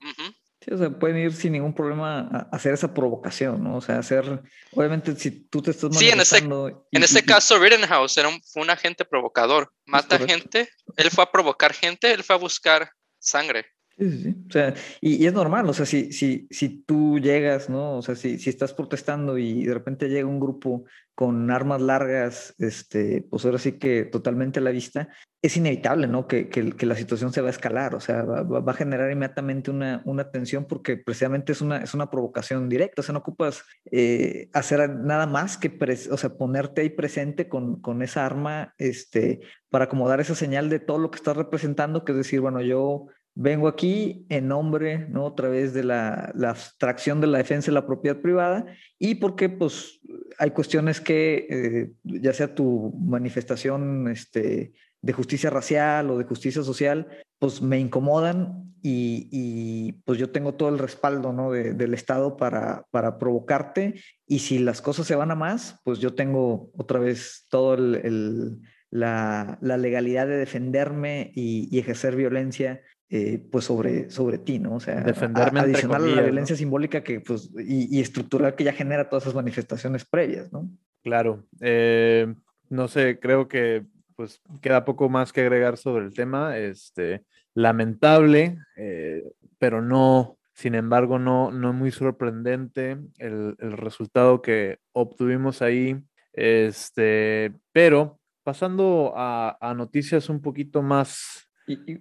Sí, 0.61 0.73
o 0.73 0.79
sea, 0.79 0.91
pueden 0.91 1.19
ir 1.19 1.33
sin 1.33 1.53
ningún 1.53 1.75
problema 1.75 2.21
a 2.21 2.57
hacer 2.57 2.73
esa 2.73 2.95
provocación, 2.95 3.65
¿no? 3.65 3.77
O 3.77 3.81
sea, 3.81 3.99
hacer, 3.99 4.41
obviamente, 4.73 5.17
si 5.17 5.49
tú 5.49 5.61
te 5.61 5.73
estás 5.73 5.97
Sí, 5.99 6.09
en 6.09 6.21
ese, 6.21 6.39
en 6.39 7.03
ese 7.03 7.25
caso, 7.25 7.59
Rittenhouse 7.59 8.17
era 8.17 8.31
fue 8.45 8.63
un 8.63 8.71
agente 8.71 9.05
provocador. 9.05 9.73
Mata 9.85 10.21
gente, 10.21 10.69
él 10.97 11.11
fue 11.11 11.25
a 11.25 11.33
provocar 11.33 11.75
gente, 11.75 12.13
él 12.13 12.23
fue 12.23 12.37
a 12.37 12.39
buscar 12.39 12.93
sangre. 13.23 13.67
Sí, 13.99 14.11
sí, 14.11 14.23
sí. 14.23 14.37
O 14.49 14.53
sea, 14.53 14.75
y, 15.01 15.27
es 15.27 15.33
normal, 15.33 15.69
o 15.69 15.73
sea, 15.75 15.87
si, 15.87 16.13
si, 16.13 16.49
si 16.51 16.83
tú 16.83 17.19
llegas, 17.19 17.69
¿no? 17.69 17.99
O 17.99 18.03
sea, 18.03 18.17
si, 18.17 18.39
si 18.39 18.51
estás 18.51 18.73
protestando 18.75 19.39
y 19.39 19.65
de 19.65 19.75
repente 19.75 20.09
llega 20.09 20.27
un 20.27 20.41
grupo 20.41 20.85
con 21.15 21.51
armas 21.51 21.81
largas, 21.81 22.55
este, 22.59 23.27
pues 23.31 23.45
ahora 23.45 23.59
sí 23.59 23.73
que 23.73 24.05
totalmente 24.05 24.61
a 24.61 24.63
la 24.63 24.71
vista, 24.71 25.09
es 25.43 25.57
inevitable, 25.57 26.07
¿no? 26.07 26.27
Que, 26.27 26.49
que, 26.49 26.87
la 26.87 26.95
situación 26.95 27.33
se 27.33 27.41
va 27.41 27.49
a 27.49 27.51
escalar, 27.51 27.95
o 27.95 28.01
sea, 28.01 28.23
va, 28.23 28.43
va, 28.43 28.73
a 28.73 28.77
generar 28.77 29.11
inmediatamente 29.11 29.71
una, 29.71 30.01
una 30.05 30.31
tensión 30.31 30.67
porque 30.67 30.97
precisamente 30.97 31.53
es 31.53 31.61
una, 31.61 31.79
es 31.79 31.95
una 31.95 32.11
provocación 32.11 32.69
directa, 32.69 33.03
o 33.03 33.05
sea, 33.05 33.13
no 33.13 33.19
ocupas 33.19 33.65
eh, 33.91 34.49
hacer 34.53 34.89
nada 34.89 35.27
más 35.27 35.59
que, 35.59 35.77
o 36.11 36.17
sea, 36.17 36.31
ponerte 36.31 36.83
ahí 36.83 36.91
presente 36.91 37.49
con, 37.49 37.81
con 37.81 38.03
esa 38.03 38.25
arma, 38.25 38.75
este, 38.79 39.41
para 39.69 39.87
acomodar 39.87 40.21
esa 40.21 40.35
señal 40.35 40.71
de 40.71 40.79
todo 40.79 40.99
lo 40.99 41.11
que 41.11 41.17
estás 41.17 41.37
representando, 41.37 42.05
que 42.05 42.13
es 42.13 42.19
decir, 42.19 42.41
bueno, 42.41 42.61
yo 42.63 43.07
vengo 43.35 43.69
aquí 43.69 44.27
en 44.29 44.49
nombre, 44.49 45.07
¿no? 45.09 45.25
Otra 45.25 45.49
vez 45.49 45.73
de 45.73 45.85
la, 45.85 46.33
la 46.35 46.51
abstracción 46.51 47.21
de 47.21 47.27
la 47.27 47.39
defensa 47.39 47.71
de 47.71 47.75
la 47.75 47.87
propiedad 47.87 48.21
privada 48.21 48.67
y 48.99 49.17
porque, 49.17 49.49
pues, 49.49 50.01
hay 50.39 50.51
cuestiones 50.51 51.01
que, 51.01 51.47
eh, 51.49 51.93
ya 52.05 52.33
sea 52.33 52.55
tu 52.55 52.93
manifestación 52.99 54.09
este, 54.09 54.73
de 55.01 55.13
justicia 55.13 55.51
racial 55.51 56.11
o 56.11 56.19
de 56.19 56.25
justicia 56.25 56.63
social, 56.63 57.09
pues 57.39 57.63
me 57.63 57.79
incomodan 57.79 58.75
y, 58.83 59.29
y 59.31 59.93
pues 60.05 60.19
yo 60.19 60.31
tengo 60.31 60.55
todo 60.55 60.69
el 60.69 60.79
respaldo, 60.79 61.33
¿no? 61.33 61.53
De, 61.53 61.73
del 61.75 61.95
Estado 61.95 62.37
para, 62.37 62.87
para 62.91 63.19
provocarte 63.19 64.01
y 64.27 64.41
si 64.41 64.59
las 64.59 64.83
cosas 64.83 65.07
se 65.07 65.17
van 65.17 65.31
a 65.31 65.37
más, 65.37 65.81
pues 65.85 65.99
yo 65.99 66.15
tengo 66.15 66.71
otra 66.77 66.99
vez 66.99 67.47
todo 67.49 67.75
el, 67.75 68.61
la, 68.91 69.59
legalidad 69.61 70.27
de 70.27 70.37
defenderme 70.37 71.33
y 71.35 71.79
ejercer 71.79 72.15
violencia 72.15 72.83
eh, 73.15 73.47
pues 73.51 73.67
sobre, 73.67 74.09
sobre 74.09 74.39
ti, 74.39 74.59
¿no? 74.59 74.77
O 74.77 74.81
sea, 74.81 75.03
Defenderme 75.03 75.61
adicional 75.61 76.03
a 76.03 76.17
la 76.17 76.23
violencia 76.23 76.57
simbólica 76.57 77.05
que, 77.05 77.21
pues, 77.21 77.51
y, 77.59 77.95
y, 77.95 78.01
estructural 78.01 78.55
que 78.55 78.65
ya 78.65 78.73
genera 78.73 79.11
todas 79.11 79.25
esas 79.25 79.35
manifestaciones 79.35 80.07
previas, 80.07 80.51
¿no? 80.51 80.71
Claro. 81.03 81.45
Eh, 81.61 82.35
no 82.71 82.89
sé, 82.89 83.19
creo 83.21 83.49
que 83.49 83.85
pues 84.17 84.41
queda 84.63 84.87
poco 84.87 85.11
más 85.11 85.31
que 85.31 85.43
agregar 85.43 85.77
sobre 85.77 86.07
el 86.07 86.15
tema. 86.15 86.57
Este, 86.57 87.23
lamentable, 87.53 88.57
eh, 88.77 89.23
pero 89.59 89.83
no, 89.83 90.39
sin 90.55 90.75
embargo, 90.75 91.19
no, 91.19 91.53
no 91.53 91.75
muy 91.75 91.91
sorprendente 91.91 92.97
el, 93.19 93.57
el 93.59 93.73
resultado 93.73 94.41
que 94.41 94.79
obtuvimos 94.93 95.61
ahí. 95.61 96.03
Este, 96.33 97.53
pero 97.73 98.19
pasando 98.43 99.13
a, 99.15 99.59
a 99.61 99.75
noticias 99.75 100.31
un 100.31 100.41
poquito 100.41 100.81
más 100.81 101.52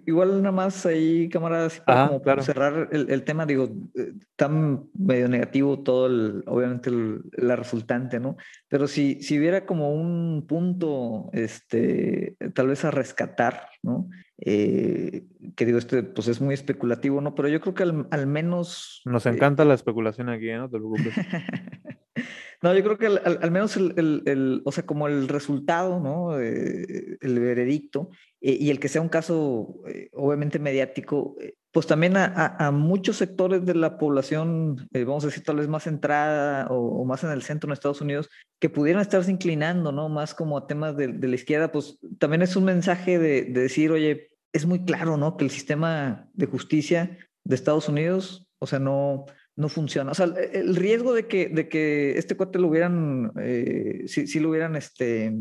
igual 0.05 0.41
nada 0.41 0.51
más 0.51 0.85
ahí, 0.85 1.29
camaradas, 1.29 1.79
para 1.81 2.07
como 2.07 2.41
cerrar 2.41 2.89
el, 2.91 3.09
el, 3.09 3.23
tema, 3.23 3.45
digo, 3.45 3.69
eh, 3.95 4.13
tan 4.35 4.85
medio 4.93 5.27
negativo 5.27 5.79
todo 5.79 6.07
el, 6.07 6.43
obviamente 6.47 6.91
la 7.33 7.55
resultante, 7.55 8.19
¿no? 8.19 8.37
Pero 8.67 8.87
si, 8.87 9.21
si 9.21 9.37
hubiera 9.37 9.65
como 9.65 9.93
un 9.93 10.45
punto, 10.47 11.29
este, 11.33 12.35
tal 12.53 12.67
vez 12.67 12.85
a 12.85 12.91
rescatar, 12.91 13.67
¿no? 13.83 14.09
eh, 14.41 15.23
que 15.55 15.65
digo, 15.65 15.77
este 15.77 16.03
pues 16.03 16.27
es 16.27 16.41
muy 16.41 16.55
especulativo, 16.55 17.21
¿no? 17.21 17.35
Pero 17.35 17.47
yo 17.47 17.61
creo 17.61 17.73
que 17.73 17.83
al, 17.83 18.27
menos... 18.27 19.01
Nos 19.05 19.25
encanta 19.27 19.63
la 19.65 19.75
especulación 19.75 20.29
aquí, 20.29 20.51
¿no? 20.51 20.69
Te 20.69 20.77
preocupes. 20.77 21.13
no, 22.61 22.75
yo 22.75 22.83
creo 22.83 22.97
que 22.97 23.07
al, 23.07 23.51
menos 23.51 23.75
el, 23.77 24.61
o 24.65 24.71
sea, 24.71 24.85
como 24.85 25.07
el 25.07 25.27
resultado, 25.27 25.99
¿no? 25.99 26.37
el 26.37 27.39
veredicto 27.39 28.09
y 28.39 28.69
el 28.69 28.79
que 28.79 28.87
sea 28.87 29.01
un 29.01 29.09
caso 29.09 29.81
obviamente 30.13 30.59
mediático, 30.59 31.35
pues 31.71 31.87
también 31.87 32.17
a, 32.17 32.71
muchos 32.71 33.15
sectores 33.15 33.65
de 33.65 33.75
la 33.75 33.97
población, 33.97 34.89
eh, 34.93 35.05
vamos 35.05 35.23
a 35.23 35.27
decir 35.27 35.43
tal 35.43 35.55
vez 35.55 35.69
más 35.69 35.83
centrada 35.83 36.67
o, 36.69 37.05
más 37.05 37.23
en 37.23 37.31
el 37.31 37.43
centro 37.43 37.69
de 37.69 37.75
Estados 37.75 38.01
Unidos, 38.01 38.29
que 38.59 38.69
pudieran 38.69 39.01
estarse 39.01 39.31
inclinando, 39.31 39.93
¿no? 39.93 40.09
Más 40.09 40.33
como 40.33 40.57
a 40.57 40.67
temas 40.67 40.97
de, 40.97 41.07
la 41.07 41.35
izquierda, 41.35 41.71
pues 41.71 41.97
también 42.19 42.41
es 42.41 42.57
un 42.57 42.65
mensaje 42.65 43.19
de, 43.19 43.43
decir, 43.45 43.91
oye, 43.91 44.31
es 44.51 44.65
muy 44.65 44.83
claro, 44.83 45.15
¿no? 45.15 45.37
Que 45.37 45.45
el 45.45 45.49
sistema 45.49 46.29
de 46.33 46.45
justicia 46.45 47.17
de 47.45 47.55
Estados 47.55 47.87
Unidos, 47.87 48.49
o 48.59 48.67
sea, 48.67 48.79
no, 48.79 49.25
no 49.55 49.69
funciona. 49.69 50.11
O 50.11 50.13
sea, 50.13 50.25
el 50.25 50.75
riesgo 50.75 51.13
de 51.13 51.27
que, 51.27 51.49
de 51.49 51.67
que 51.67 52.17
este 52.17 52.35
cuate 52.35 52.59
lo 52.59 52.67
hubieran, 52.67 53.31
eh, 53.39 54.03
si, 54.07 54.39
lo 54.39 54.49
hubieran 54.49 54.75
este, 54.75 55.33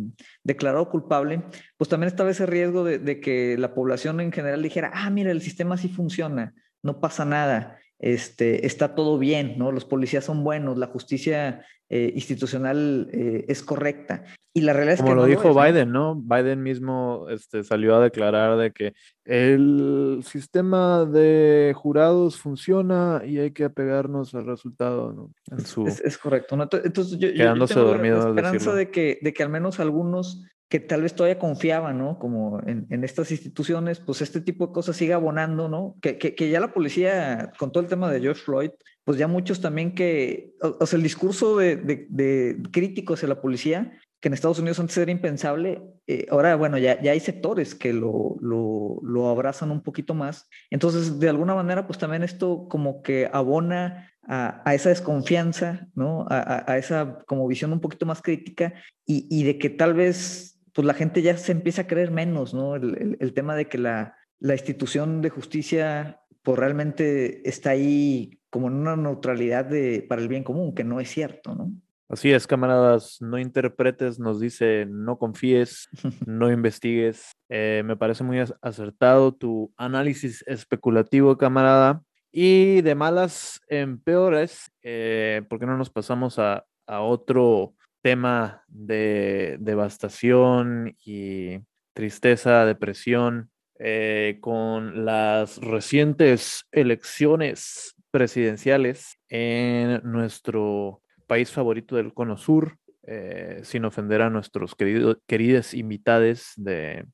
declarado 0.42 0.88
culpable, 0.90 1.42
pues 1.76 1.88
también 1.88 2.08
estaba 2.08 2.30
ese 2.30 2.46
riesgo 2.46 2.84
de, 2.84 2.98
de, 2.98 3.20
que 3.20 3.56
la 3.58 3.74
población 3.74 4.20
en 4.20 4.32
general 4.32 4.62
dijera, 4.62 4.90
ah, 4.94 5.10
mira, 5.10 5.30
el 5.30 5.42
sistema 5.42 5.76
sí 5.76 5.88
funciona, 5.88 6.54
no 6.82 7.00
pasa 7.00 7.24
nada 7.24 7.78
este, 8.00 8.66
está 8.66 8.94
todo 8.94 9.18
bien, 9.18 9.54
¿no? 9.58 9.72
Los 9.72 9.84
policías 9.84 10.24
son 10.24 10.42
buenos, 10.42 10.78
la 10.78 10.86
justicia 10.86 11.64
eh, 11.88 12.12
institucional 12.14 13.08
eh, 13.12 13.44
es 13.48 13.62
correcta. 13.62 14.24
Y 14.52 14.62
la 14.62 14.72
realidad 14.72 14.94
es 14.94 15.00
Como 15.00 15.12
que... 15.12 15.16
lo 15.16 15.26
dijo 15.26 15.54
Biden, 15.54 15.92
¿no? 15.92 16.16
Biden 16.16 16.62
mismo 16.62 17.26
este, 17.30 17.62
salió 17.62 17.96
a 17.96 18.00
declarar 18.00 18.56
de 18.58 18.72
que 18.72 18.94
el 19.24 20.22
sistema 20.24 21.04
de 21.04 21.72
jurados 21.76 22.36
funciona 22.36 23.22
y 23.24 23.38
hay 23.38 23.52
que 23.52 23.64
apegarnos 23.64 24.34
al 24.34 24.46
resultado, 24.46 25.12
¿no? 25.12 25.30
En 25.50 25.64
su... 25.64 25.86
es, 25.86 26.18
correcto, 26.18 26.56
¿no? 26.56 26.68
Entonces 26.72 27.18
yo, 27.18 27.32
Quedándose 27.32 27.74
yo 27.74 27.92
tengo 27.92 28.02
la 28.02 28.28
esperanza 28.28 28.74
de 28.74 28.90
que, 28.90 29.18
de 29.20 29.32
que 29.32 29.42
al 29.42 29.50
menos 29.50 29.78
algunos 29.78 30.44
que 30.70 30.78
tal 30.78 31.02
vez 31.02 31.14
todavía 31.14 31.40
confiaban, 31.40 31.98
¿no? 31.98 32.18
Como 32.20 32.60
en, 32.64 32.86
en, 32.90 33.02
estas 33.02 33.32
instituciones, 33.32 33.98
pues 33.98 34.22
este 34.22 34.40
tipo 34.40 34.68
de 34.68 34.72
cosas 34.72 34.96
siga 34.96 35.16
abonando, 35.16 35.68
¿no? 35.68 35.96
Que, 36.00 36.16
que, 36.16 36.36
que, 36.36 36.48
ya 36.48 36.60
la 36.60 36.72
policía, 36.72 37.52
con 37.58 37.72
todo 37.72 37.82
el 37.82 37.88
tema 37.88 38.08
de 38.08 38.20
George 38.20 38.40
Floyd, 38.40 38.70
pues 39.02 39.18
ya 39.18 39.26
muchos 39.26 39.60
también 39.60 39.96
que, 39.96 40.54
o, 40.62 40.86
sea, 40.86 40.96
el 40.96 41.02
discurso 41.02 41.56
de, 41.56 41.74
de, 41.74 42.06
de, 42.08 42.62
críticos 42.70 43.18
hacia 43.18 43.28
la 43.28 43.40
policía, 43.40 43.98
que 44.20 44.28
en 44.28 44.34
Estados 44.34 44.60
Unidos 44.60 44.78
antes 44.78 44.96
era 44.96 45.10
impensable, 45.10 45.82
eh, 46.06 46.26
ahora, 46.30 46.54
bueno, 46.54 46.78
ya, 46.78 47.02
ya 47.02 47.10
hay 47.10 47.20
sectores 47.20 47.74
que 47.74 47.92
lo, 47.92 48.36
lo, 48.40 49.00
lo 49.02 49.28
abrazan 49.28 49.72
un 49.72 49.82
poquito 49.82 50.14
más. 50.14 50.48
Entonces, 50.70 51.18
de 51.18 51.28
alguna 51.30 51.56
manera, 51.56 51.88
pues 51.88 51.98
también 51.98 52.22
esto 52.22 52.68
como 52.68 53.02
que 53.02 53.28
abona 53.32 54.12
a, 54.22 54.62
a, 54.64 54.74
esa 54.76 54.90
desconfianza, 54.90 55.88
¿no? 55.96 56.26
A, 56.28 56.70
a, 56.70 56.78
esa 56.78 57.18
como 57.26 57.48
visión 57.48 57.72
un 57.72 57.80
poquito 57.80 58.06
más 58.06 58.22
crítica 58.22 58.74
y, 59.04 59.26
y, 59.28 59.42
de 59.42 59.58
que 59.58 59.70
tal 59.70 59.94
vez 59.94 60.49
pues 60.72 60.86
la 60.86 60.94
gente 60.94 61.22
ya 61.22 61.36
se 61.36 61.52
empieza 61.52 61.82
a 61.82 61.86
creer 61.86 62.10
menos, 62.10 62.54
¿no? 62.54 62.76
El, 62.76 63.32
tema 63.34 63.54
de 63.54 63.66
que 63.66 63.78
la, 63.78 64.16
institución 64.40 65.20
de 65.22 65.30
justicia 65.30 66.20
pues 66.42 66.58
realmente 66.58 67.48
está 67.48 67.70
ahí 67.70 68.40
como 68.48 68.68
en 68.68 68.74
una 68.74 68.96
neutralidad 68.96 69.64
de, 69.64 70.04
para 70.08 70.22
el 70.22 70.28
bien 70.28 70.44
común, 70.44 70.74
que 70.74 70.84
no 70.84 71.00
es 71.00 71.10
cierto, 71.10 71.54
¿no? 71.54 71.72
Así 72.08 72.32
es, 72.32 72.48
camaradas, 72.48 73.18
no 73.20 73.38
interpretes, 73.38 74.18
nos 74.18 74.40
dice, 74.40 74.84
no 74.88 75.16
confíes, 75.16 75.88
no 76.26 76.50
investigues. 76.50 77.36
Eh, 77.48 77.82
me 77.84 77.96
parece 77.96 78.24
muy 78.24 78.38
acertado 78.62 79.32
tu 79.32 79.72
análisis 79.76 80.42
especulativo, 80.48 81.38
camarada. 81.38 82.02
Y 82.32 82.80
de 82.82 82.96
malas 82.96 83.60
en 83.68 84.00
peores, 84.00 84.72
eh, 84.82 85.42
¿por 85.48 85.60
qué 85.60 85.66
no 85.66 85.76
nos 85.76 85.90
pasamos 85.90 86.40
a, 86.40 86.64
a 86.86 87.00
otro 87.00 87.74
tema 88.02 88.62
de 88.68 89.56
devastación 89.60 90.96
y 91.04 91.58
tristeza, 91.92 92.64
depresión, 92.64 93.50
eh, 93.78 94.38
con 94.40 95.04
las 95.04 95.58
recientes 95.58 96.66
elecciones 96.70 97.94
presidenciales 98.10 99.18
en 99.28 100.00
nuestro 100.04 101.02
país 101.26 101.50
favorito 101.50 101.96
del 101.96 102.12
Cono 102.12 102.36
Sur, 102.36 102.76
eh, 103.04 103.60
sin 103.62 103.84
ofender 103.84 104.22
a 104.22 104.30
nuestros 104.30 104.74
queridos 104.74 105.18
queridas 105.26 105.72
invitados 105.72 106.52
de 106.56 107.06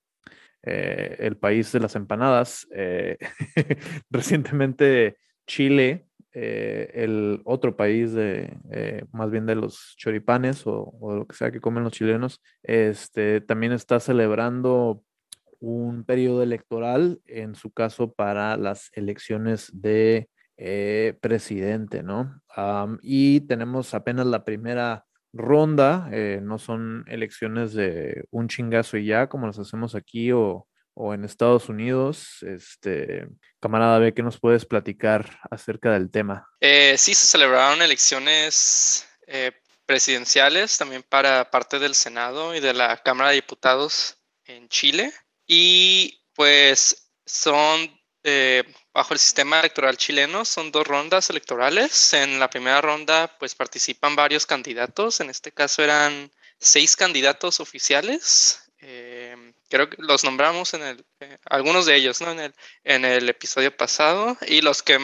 eh, 0.62 1.16
el 1.20 1.37
país 1.37 1.70
de 1.70 1.81
las 1.81 1.94
empanadas. 1.94 2.66
recientemente 4.11 5.18
Chile 5.46 6.06
eh, 6.38 6.90
el 7.03 7.40
otro 7.46 7.77
país 7.77 8.12
de, 8.12 8.59
eh, 8.70 9.07
más 9.11 9.31
bien 9.31 9.46
de 9.46 9.55
los 9.55 9.94
choripanes 9.96 10.64
o, 10.66 10.92
lo 11.16 11.27
que 11.27 11.35
sea 11.35 11.51
que 11.51 11.62
comen 11.62 11.83
los 11.83 11.94
chilenos, 11.94 12.42
este, 12.62 13.40
también 13.40 13.72
está 13.72 14.01
celebrando 14.01 15.03
un 15.61 16.05
periodo 16.05 16.42
electoral, 16.42 17.22
en 17.25 17.55
su 17.55 17.70
caso 17.70 18.12
para 18.12 18.59
las 18.59 18.90
elecciones 18.92 19.70
de 19.72 20.29
eh, 20.59 21.16
presidente, 21.22 22.03
¿no? 22.03 22.42
y 23.01 23.40
tenemos 23.40 23.94
apenas 23.94 24.27
la 24.27 24.44
primera 24.44 25.07
ronda, 25.33 26.11
no 26.42 26.59
son 26.59 27.07
elecciones 27.09 27.72
de 27.72 28.27
un 28.31 28.49
chingazo 28.49 28.99
y 28.99 29.07
ya, 29.07 29.29
como 29.31 29.46
las 29.46 29.59
hacemos 29.59 29.94
aquí 29.94 30.33
o, 30.33 30.66
o 30.96 31.14
en 31.14 31.24
Estados 31.24 31.68
Unidos. 31.68 32.42
Este, 32.42 33.28
camarada 33.61 33.98
B, 33.98 34.14
¿qué 34.14 34.22
nos 34.22 34.40
puedes 34.40 34.64
platicar 34.64 35.38
acerca 35.50 35.92
del 35.92 36.11
tema? 36.11 36.48
Eh, 36.61 36.96
sí, 36.98 37.14
se 37.14 37.26
celebraron 37.26 37.82
elecciones 37.82 39.06
eh, 39.26 39.52
presidenciales 39.85 40.76
también 40.78 41.04
para 41.09 41.50
parte 41.50 41.78
del 41.78 41.94
Senado 41.94 42.54
y 42.54 42.61
de 42.61 42.72
la 42.72 42.96
Cámara 42.96 43.30
de 43.30 43.37
Diputados 43.37 44.18
en 44.46 44.68
Chile. 44.68 45.12
Y 45.46 46.24
pues 46.35 47.12
son, 47.26 48.00
eh, 48.24 48.64
bajo 48.94 49.12
el 49.12 49.20
sistema 49.20 49.61
electoral 49.61 49.98
chileno, 49.98 50.46
son 50.46 50.72
dos 50.72 50.87
rondas 50.87 51.28
electorales. 51.28 52.14
En 52.14 52.40
la 52.40 52.48
primera 52.48 52.80
ronda 52.80 53.37
pues 53.38 53.54
participan 53.54 54.16
varios 54.16 54.46
candidatos, 54.46 55.20
en 55.20 55.28
este 55.28 55.52
caso 55.52 55.82
eran 55.82 56.32
seis 56.59 56.96
candidatos 56.96 57.61
oficiales 57.61 58.65
creo 59.68 59.88
que 59.90 59.96
los 59.98 60.24
nombramos 60.24 60.74
en 60.74 60.83
el, 60.83 61.07
eh, 61.20 61.38
algunos 61.44 61.87
de 61.87 61.96
ellos, 61.96 62.20
¿no? 62.20 62.31
En 62.31 62.40
el, 62.40 62.55
en 62.85 63.05
el 63.05 63.29
episodio 63.29 63.76
pasado 63.76 64.37
y 64.46 64.61
los 64.61 64.83
que 64.83 64.98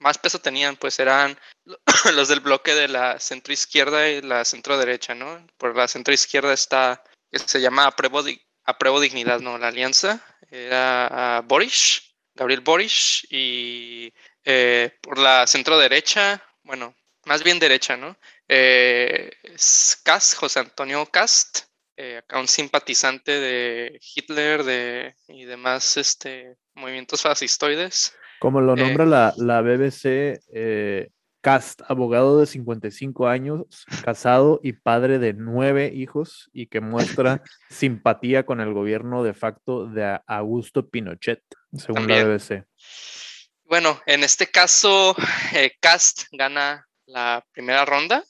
más 0.00 0.18
peso 0.18 0.38
tenían, 0.38 0.76
pues 0.76 0.98
eran 0.98 1.38
los 2.14 2.28
del 2.28 2.40
bloque 2.40 2.74
de 2.74 2.88
la 2.88 3.18
centro 3.20 3.52
izquierda 3.52 4.08
y 4.08 4.22
la 4.22 4.44
centro 4.44 4.78
derecha, 4.78 5.14
¿no? 5.14 5.46
Por 5.56 5.76
la 5.76 5.88
centro 5.88 6.14
izquierda 6.14 6.52
está, 6.52 7.02
que 7.30 7.38
se 7.38 7.60
llama 7.60 7.86
Apruebo, 7.86 8.24
Apruebo 8.64 9.00
Dignidad, 9.00 9.40
¿no? 9.40 9.58
La 9.58 9.68
alianza 9.68 10.24
era 10.50 11.42
Boris, 11.44 12.14
Gabriel 12.34 12.60
Boris, 12.60 13.26
y 13.30 14.12
eh, 14.44 14.96
por 15.00 15.18
la 15.18 15.46
centro 15.46 15.78
derecha, 15.78 16.42
bueno, 16.62 16.94
más 17.24 17.42
bien 17.42 17.58
derecha, 17.58 17.96
¿no? 17.96 18.16
Eh, 18.46 19.30
Cast, 20.02 20.36
José 20.36 20.60
Antonio 20.60 21.04
Cast, 21.06 21.67
eh, 22.00 22.22
un 22.32 22.46
simpatizante 22.46 23.40
de 23.40 23.98
Hitler 24.14 24.62
de, 24.62 25.16
y 25.26 25.46
demás 25.46 25.96
este, 25.96 26.54
movimientos 26.76 27.22
fascistoides. 27.22 28.16
Como 28.38 28.60
lo 28.60 28.76
nombra 28.76 29.02
eh, 29.02 29.32
la, 29.36 29.60
BBC, 29.62 30.40
eh, 30.54 31.08
Cast, 31.40 31.80
abogado 31.88 32.38
de 32.38 32.46
55 32.46 33.26
años, 33.26 33.84
casado 34.04 34.60
y 34.62 34.74
padre 34.74 35.18
de 35.18 35.32
nueve 35.32 35.90
hijos 35.92 36.48
y 36.52 36.68
que 36.68 36.80
muestra 36.80 37.42
simpatía 37.68 38.46
con 38.46 38.60
el 38.60 38.72
gobierno 38.72 39.24
de 39.24 39.34
facto 39.34 39.86
de 39.86 40.20
Augusto 40.28 40.88
Pinochet, 40.88 41.42
según 41.76 42.06
la 42.06 42.22
BBC. 42.22 42.64
Bueno, 43.64 44.00
en 44.06 44.22
este 44.22 44.46
caso, 44.46 45.16
Cast 45.80 46.26
gana 46.30 46.86
la 47.06 47.44
primera 47.50 47.84
ronda 47.84 48.22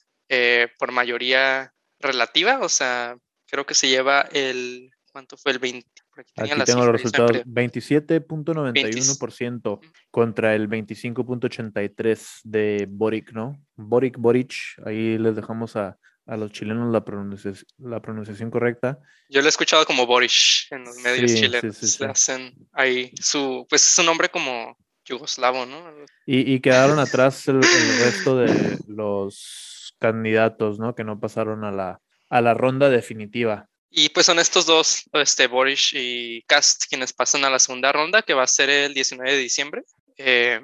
por 0.78 0.90
mayoría 0.90 1.74
relativa, 2.00 2.60
o 2.60 2.68
sea, 2.70 3.18
creo 3.48 3.66
que 3.66 3.74
se 3.74 3.88
lleva 3.88 4.20
el, 4.32 4.90
¿cuánto 5.10 5.36
fue? 5.36 5.50
El 5.52 5.58
20. 5.58 5.86
Aquí, 6.36 6.50
tengo 6.64 6.84
los 6.84 6.92
resultados, 6.92 7.32
27.91% 7.44 9.80
contra 10.10 10.54
el 10.54 10.68
25.83% 10.68 12.40
de 12.42 12.86
Boric, 12.88 13.32
¿no? 13.32 13.64
Boric, 13.76 14.18
Boric, 14.18 14.52
ahí 14.84 15.16
les 15.16 15.36
dejamos 15.36 15.76
a, 15.76 15.96
a 16.26 16.36
los 16.36 16.50
chilenos 16.50 16.92
la, 16.92 17.04
pronunciación, 17.04 17.64
la 17.78 18.02
pronunciación 18.02 18.50
correcta. 18.50 18.98
Yo 19.28 19.40
lo 19.40 19.46
he 19.46 19.50
escuchado 19.50 19.86
como 19.86 20.06
Boric 20.06 20.66
en 20.70 20.82
los 20.84 20.96
medios 20.96 21.32
chilenos. 21.34 21.76
Sí, 21.76 21.86
sí, 21.86 22.02
hacen 22.04 22.52
ahí 22.72 23.12
su, 23.20 23.64
pues 23.68 23.86
es 23.86 23.96
un 23.98 24.06
nombre 24.06 24.28
como 24.28 24.76
yugoslavo, 25.04 25.66
¿no? 25.66 25.78
Y, 26.26 26.52
y 26.52 26.58
quedaron 26.60 26.98
atrás 26.98 27.46
el, 27.48 27.56
el, 27.56 27.98
resto 28.04 28.36
de 28.36 28.78
los 28.88 29.94
candidatos, 29.98 30.78
¿no? 30.78 30.94
Que 30.94 31.04
no 31.04 31.18
pasaron 31.18 31.64
a 31.64 31.70
la, 31.70 32.02
a 32.28 32.40
la 32.40 32.54
ronda 32.54 32.90
definitiva. 32.90 33.68
y 33.90 34.10
pues 34.10 34.26
son 34.26 34.38
estos 34.38 34.66
dos, 34.66 35.04
este, 35.14 35.46
Boris 35.46 35.90
y 35.94 36.42
Cast, 36.42 36.84
quienes 36.88 37.12
pasan 37.12 37.44
a 37.44 37.50
la 37.50 37.58
segunda 37.58 37.90
ronda, 37.90 38.22
que 38.22 38.34
va 38.34 38.42
a 38.42 38.46
ser 38.46 38.68
el 38.68 38.92
19 38.94 39.32
de 39.32 39.38
diciembre. 39.38 39.82
Eh, 40.18 40.60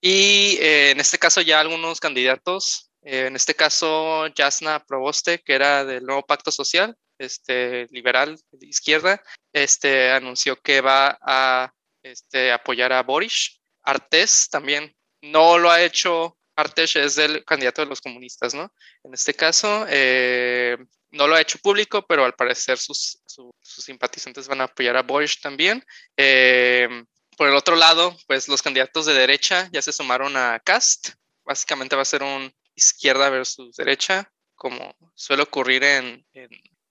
y 0.00 0.56
eh, 0.60 0.90
en 0.90 1.00
este 1.00 1.18
caso 1.18 1.42
ya 1.42 1.60
algunos 1.60 2.00
candidatos, 2.00 2.90
eh, 3.02 3.26
en 3.26 3.36
este 3.36 3.54
caso 3.54 4.26
Jasna 4.36 4.84
Proboste, 4.84 5.40
que 5.40 5.54
era 5.54 5.84
del 5.84 6.04
nuevo 6.04 6.22
pacto 6.22 6.50
social, 6.50 6.96
este, 7.18 7.86
liberal 7.90 8.38
de 8.50 8.66
izquierda, 8.66 9.22
este, 9.52 10.10
anunció 10.10 10.56
que 10.56 10.80
va 10.80 11.18
a 11.20 11.72
este, 12.02 12.50
apoyar 12.50 12.92
a 12.92 13.02
Boris. 13.02 13.60
Artés 13.82 14.48
también 14.50 14.94
no 15.22 15.58
lo 15.58 15.70
ha 15.70 15.82
hecho. 15.82 16.36
Artes 16.56 16.96
es 16.96 17.18
el 17.18 17.44
candidato 17.44 17.82
de 17.82 17.88
los 17.88 18.00
comunistas, 18.00 18.54
¿no? 18.54 18.72
En 19.04 19.14
este 19.14 19.34
caso, 19.34 19.86
eh, 19.88 20.76
no 21.10 21.26
lo 21.26 21.34
ha 21.34 21.40
hecho 21.40 21.58
público, 21.58 22.06
pero 22.06 22.24
al 22.24 22.34
parecer 22.34 22.78
sus, 22.78 23.18
simpatizantes 23.62 24.48
van 24.48 24.60
a 24.60 24.64
apoyar 24.64 24.96
a 24.96 25.02
Boris 25.02 25.40
también. 25.40 25.84
Eh, 26.16 26.88
por 27.36 27.48
el 27.48 27.54
otro 27.54 27.76
lado, 27.76 28.16
pues 28.26 28.48
los 28.48 28.62
candidatos 28.62 29.06
de 29.06 29.14
derecha 29.14 29.68
ya 29.72 29.80
se 29.80 29.92
sumaron 29.92 30.36
a 30.36 30.60
Cast. 30.60 31.10
Básicamente 31.44 31.96
va 31.96 32.02
a 32.02 32.04
ser 32.04 32.22
un 32.22 32.52
izquierda 32.74 33.30
versus 33.30 33.76
derecha, 33.76 34.30
como 34.54 34.94
suele 35.14 35.42
ocurrir 35.42 35.82
en, 35.84 36.26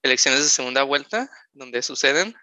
elecciones 0.02 0.42
de 0.42 0.48
segunda 0.48 0.82
vuelta, 0.82 1.30
donde 1.52 1.82
suceden. 1.82 2.34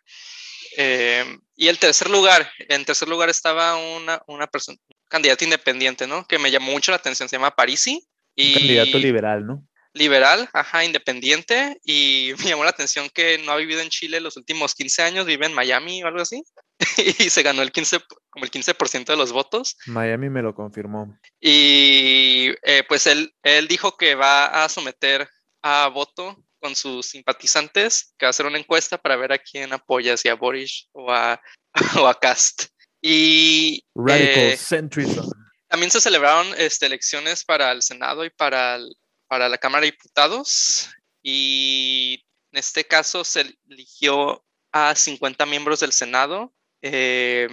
Eh, 0.78 1.38
y 1.56 1.68
el 1.68 1.80
tercer 1.80 2.10
lugar, 2.10 2.50
en 2.60 2.86
tercer 2.86 3.08
lugar 3.08 3.30
estaba 3.30 3.76
una, 3.76 4.22
una 4.28 4.48
persona, 4.48 4.78
candidata 5.08 5.44
independiente, 5.44 6.08
¿no? 6.08 6.26
Que 6.26 6.40
me 6.40 6.52
llamó 6.52 6.72
mucho 6.72 6.92
la 6.92 6.98
atención, 6.98 7.30
se 7.30 7.36
llama 7.36 7.56
Parisi. 7.56 8.08
Y... 8.36 8.54
Candidato 8.54 8.98
liberal, 9.00 9.46
¿no? 9.46 9.68
liberal, 9.98 10.50
ajá, 10.54 10.86
independiente, 10.86 11.80
y 11.84 12.32
me 12.40 12.46
llamó 12.46 12.64
la 12.64 12.70
atención 12.70 13.10
que 13.10 13.40
no 13.40 13.52
ha 13.52 13.58
vivido 13.58 13.82
en 13.82 13.90
Chile 13.90 14.20
los 14.20 14.38
últimos 14.38 14.76
15 14.76 15.02
años, 15.04 15.26
vive 15.26 15.46
en 15.46 15.54
Miami 15.54 16.04
o 16.04 16.08
algo 16.08 16.22
así, 16.22 16.44
y 17.20 17.30
se 17.30 17.44
ganó 17.44 17.62
el 17.62 17.72
15, 17.72 18.00
como 18.30 18.46
el 18.46 18.52
15% 18.52 19.06
de 19.06 19.18
los 19.18 19.32
votos. 19.32 19.78
Miami 19.88 20.30
me 20.30 20.42
lo 20.42 20.56
confirmó. 20.56 21.18
Y 21.42 22.52
eh, 22.64 22.84
pues 22.88 23.08
él, 23.08 23.34
él 23.44 23.68
dijo 23.68 23.98
que 23.98 24.16
va 24.16 24.64
a 24.64 24.70
someter 24.70 25.28
a 25.62 25.88
voto 25.90 26.38
con 26.60 26.76
sus 26.76 27.08
simpatizantes, 27.08 28.14
que 28.18 28.26
va 28.26 28.30
a 28.30 28.32
hacer 28.32 28.46
una 28.46 28.58
encuesta 28.58 28.98
para 28.98 29.16
ver 29.16 29.34
a 29.34 29.38
quién 29.38 29.74
apoya, 29.74 30.18
si 30.18 30.28
a 30.28 30.36
Boris 30.36 30.88
o 30.92 31.12
a, 31.12 31.40
o 32.00 32.08
a 32.08 32.20
Cast. 32.20 32.66
Y... 33.10 33.86
Radical 33.96 34.44
eh, 34.44 34.58
centrism. 34.58 35.32
También 35.70 35.92
se 35.92 36.02
celebraron 36.02 36.48
este, 36.58 36.88
elecciones 36.88 37.46
para 37.46 37.72
el 37.72 37.82
Senado 37.82 38.26
y 38.26 38.30
para 38.30 38.76
el, 38.76 38.98
para 39.28 39.48
la 39.48 39.58
Cámara 39.58 39.86
de 39.86 39.92
Diputados 39.92 40.90
y 41.24 42.26
en 42.52 42.60
este 42.60 42.86
caso 42.86 43.24
se 43.24 43.58
eligió 43.70 44.46
a 44.74 44.94
50 44.94 45.46
miembros 45.46 45.80
del 45.80 45.94
Senado. 45.94 46.54
Eh, 46.82 47.48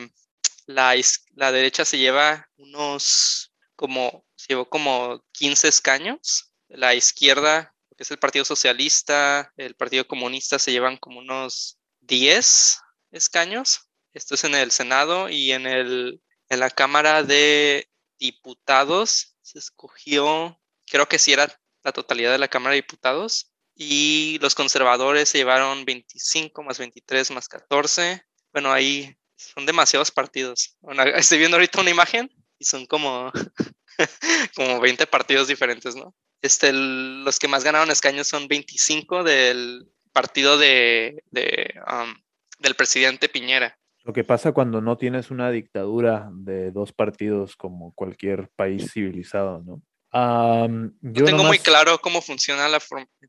la, 0.67 0.95
la, 1.35 1.53
derecha 1.53 1.85
se 1.85 1.99
lleva 1.99 2.49
unos 2.57 3.53
como, 3.77 4.27
se 4.35 4.49
llevó 4.49 4.69
como 4.69 5.25
15 5.33 5.69
escaños. 5.69 6.53
La 6.67 6.97
izquierda, 6.97 7.75
que 7.97 8.03
es 8.03 8.11
el 8.11 8.19
Partido 8.19 8.45
Socialista, 8.45 9.53
el 9.57 9.77
Partido 9.77 10.07
Comunista, 10.09 10.59
se 10.59 10.73
llevan 10.73 10.97
como 10.97 11.21
unos 11.21 11.79
10 12.01 12.81
escaños. 13.12 13.88
Esto 14.14 14.37
es 14.37 14.44
en 14.44 14.55
el 14.55 14.70
Senado 14.70 15.29
y 15.29 15.53
en, 15.53 15.66
el, 15.66 16.22
en 16.48 16.61
la 16.61 16.70
Cámara 16.70 17.24
de 17.24 17.90
Diputados 18.18 19.37
se 19.42 19.59
escogió, 19.59 20.61
creo 20.87 21.09
que 21.09 21.18
sí 21.18 21.33
era 21.33 21.61
la 21.83 21.92
totalidad 21.92 22.31
de 22.31 22.38
la 22.38 22.48
Cámara 22.48 22.70
de 22.70 22.83
Diputados. 22.83 23.50
Y 23.77 24.38
los 24.40 24.55
conservadores 24.55 25.29
se 25.29 25.38
llevaron 25.38 25.85
25 25.85 26.62
más 26.62 26.79
23 26.79 27.33
más 27.33 27.48
14. 27.48 28.24
Bueno, 28.53 28.72
ahí 28.72 29.16
son 29.37 29.66
demasiados 29.66 30.12
partidos. 30.12 30.77
estoy 31.16 31.38
viendo 31.38 31.57
ahorita 31.57 31.81
una 31.81 31.90
imagen 31.90 32.31
y 32.59 32.64
son 32.64 32.87
como, 32.87 33.33
como 34.57 34.81
20 34.81 35.09
partidos 35.09 35.48
diferentes, 35.48 35.96
¿no? 35.96 36.14
Este, 36.40 36.72
los 36.72 37.38
que 37.38 37.48
más 37.48 37.64
ganaron 37.64 37.90
escaños 37.90 38.29
son 38.29 38.46
25 38.46 39.24
del 39.24 39.90
partido 40.12 40.57
de, 40.57 41.24
de 41.31 41.74
um, 41.90 42.14
del 42.59 42.77
presidente 42.77 43.29
Piñera. 43.29 43.77
Lo 44.05 44.12
que 44.12 44.23
pasa 44.23 44.53
cuando 44.53 44.81
no 44.81 44.99
tienes 44.99 45.31
una 45.31 45.51
dictadura 45.51 46.29
de 46.33 46.71
dos 46.71 46.93
partidos 46.93 47.57
como 47.57 47.93
cualquier 47.95 48.51
país 48.55 48.93
civilizado, 48.93 49.62
¿no? 49.62 49.83
yo 50.14 51.25
tengo 51.25 51.43
muy 51.43 51.59
claro 51.59 51.99
cómo 51.99 52.23
funciona 52.23 52.69
la 52.69 52.79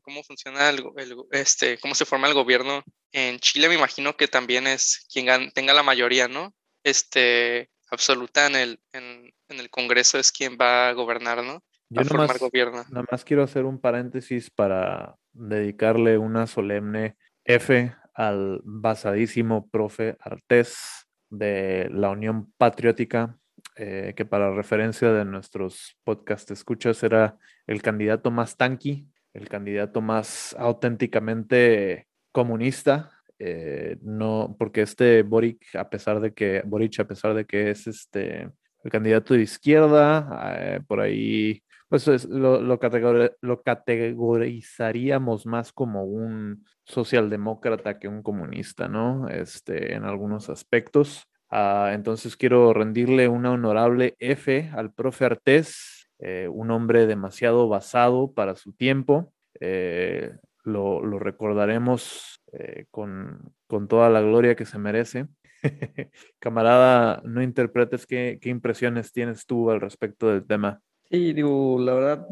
cómo 0.02 0.22
funciona 0.22 0.68
el, 0.68 0.84
este, 1.32 1.78
cómo 1.78 1.96
se 1.96 2.04
forma 2.04 2.28
el 2.28 2.34
gobierno 2.34 2.84
en 3.10 3.40
Chile. 3.40 3.68
Me 3.68 3.74
imagino 3.74 4.16
que 4.16 4.28
también 4.28 4.68
es 4.68 5.04
quien 5.12 5.50
tenga 5.50 5.74
la 5.74 5.82
mayoría, 5.82 6.28
¿no? 6.28 6.54
Este, 6.84 7.70
absoluta 7.90 8.46
en 8.46 8.54
el, 8.54 8.80
en, 8.92 9.32
el 9.48 9.70
Congreso 9.70 10.18
es 10.18 10.30
quien 10.30 10.56
va 10.60 10.88
a 10.88 10.92
gobernar, 10.92 11.42
¿no? 11.42 11.60
Yo 11.88 12.04
formar 12.04 12.38
gobierno. 12.38 12.84
Nada 12.90 13.06
más 13.10 13.24
quiero 13.24 13.42
hacer 13.42 13.64
un 13.64 13.80
paréntesis 13.80 14.50
para 14.50 15.16
dedicarle 15.32 16.18
una 16.18 16.46
solemne 16.46 17.16
F 17.44 17.94
al 18.16 18.60
basadísimo 18.64 19.68
profe 19.68 20.16
Artés 20.20 21.06
de 21.30 21.88
la 21.90 22.10
Unión 22.10 22.52
Patriótica 22.56 23.38
eh, 23.78 24.14
que 24.16 24.24
para 24.24 24.54
referencia 24.54 25.12
de 25.12 25.26
nuestros 25.26 25.98
podcast 26.02 26.50
escuchas 26.50 27.02
era 27.02 27.36
el 27.66 27.82
candidato 27.82 28.30
más 28.30 28.56
tanqui, 28.56 29.06
el 29.34 29.50
candidato 29.50 30.00
más 30.00 30.56
auténticamente 30.58 32.08
comunista. 32.32 33.12
Eh, 33.38 33.98
no, 34.00 34.56
porque 34.58 34.80
este 34.80 35.22
Boric, 35.22 35.74
a 35.74 35.90
pesar 35.90 36.20
de 36.20 36.32
que 36.32 36.62
Boric, 36.64 37.00
a 37.00 37.06
pesar 37.06 37.34
de 37.34 37.44
que 37.44 37.70
es 37.70 37.86
este 37.86 38.48
el 38.82 38.90
candidato 38.90 39.34
de 39.34 39.42
izquierda, 39.42 40.54
eh, 40.58 40.80
por 40.86 41.00
ahí, 41.00 41.62
pues 41.88 42.24
lo, 42.26 42.60
lo, 42.60 42.78
lo, 43.40 43.62
categorizaríamos 43.62 45.46
más 45.46 45.72
como 45.72 46.04
un 46.04 46.64
socialdemócrata 46.84 47.98
que 47.98 48.08
un 48.08 48.22
comunista, 48.22 48.88
¿no? 48.88 49.28
Este, 49.28 49.94
en 49.94 50.04
algunos 50.04 50.50
aspectos. 50.50 51.28
Ah, 51.48 51.92
entonces 51.94 52.36
quiero 52.36 52.72
rendirle 52.72 53.28
una 53.28 53.52
honorable 53.52 54.16
F 54.18 54.70
al 54.74 54.92
profe 54.92 55.26
Artés, 55.26 56.08
eh, 56.18 56.48
un 56.50 56.70
hombre 56.70 57.06
demasiado 57.06 57.68
basado 57.68 58.32
para 58.32 58.56
su 58.56 58.72
tiempo. 58.72 59.32
Eh, 59.60 60.32
lo, 60.64 61.00
recordaremos 61.18 62.42
eh, 62.52 62.86
con, 62.90 63.52
toda 63.88 64.10
la 64.10 64.20
gloria 64.20 64.56
que 64.56 64.64
se 64.64 64.78
merece. 64.78 65.28
Camarada, 66.40 67.22
no 67.24 67.42
interpretes 67.42 68.06
qué, 68.06 68.38
qué 68.40 68.48
impresiones 68.50 69.12
tienes 69.12 69.46
tú 69.46 69.70
al 69.70 69.80
respecto 69.80 70.28
del 70.28 70.46
tema. 70.46 70.80
Sí, 71.08 71.32
digo, 71.32 71.78
la 71.78 71.94
verdad, 71.94 72.28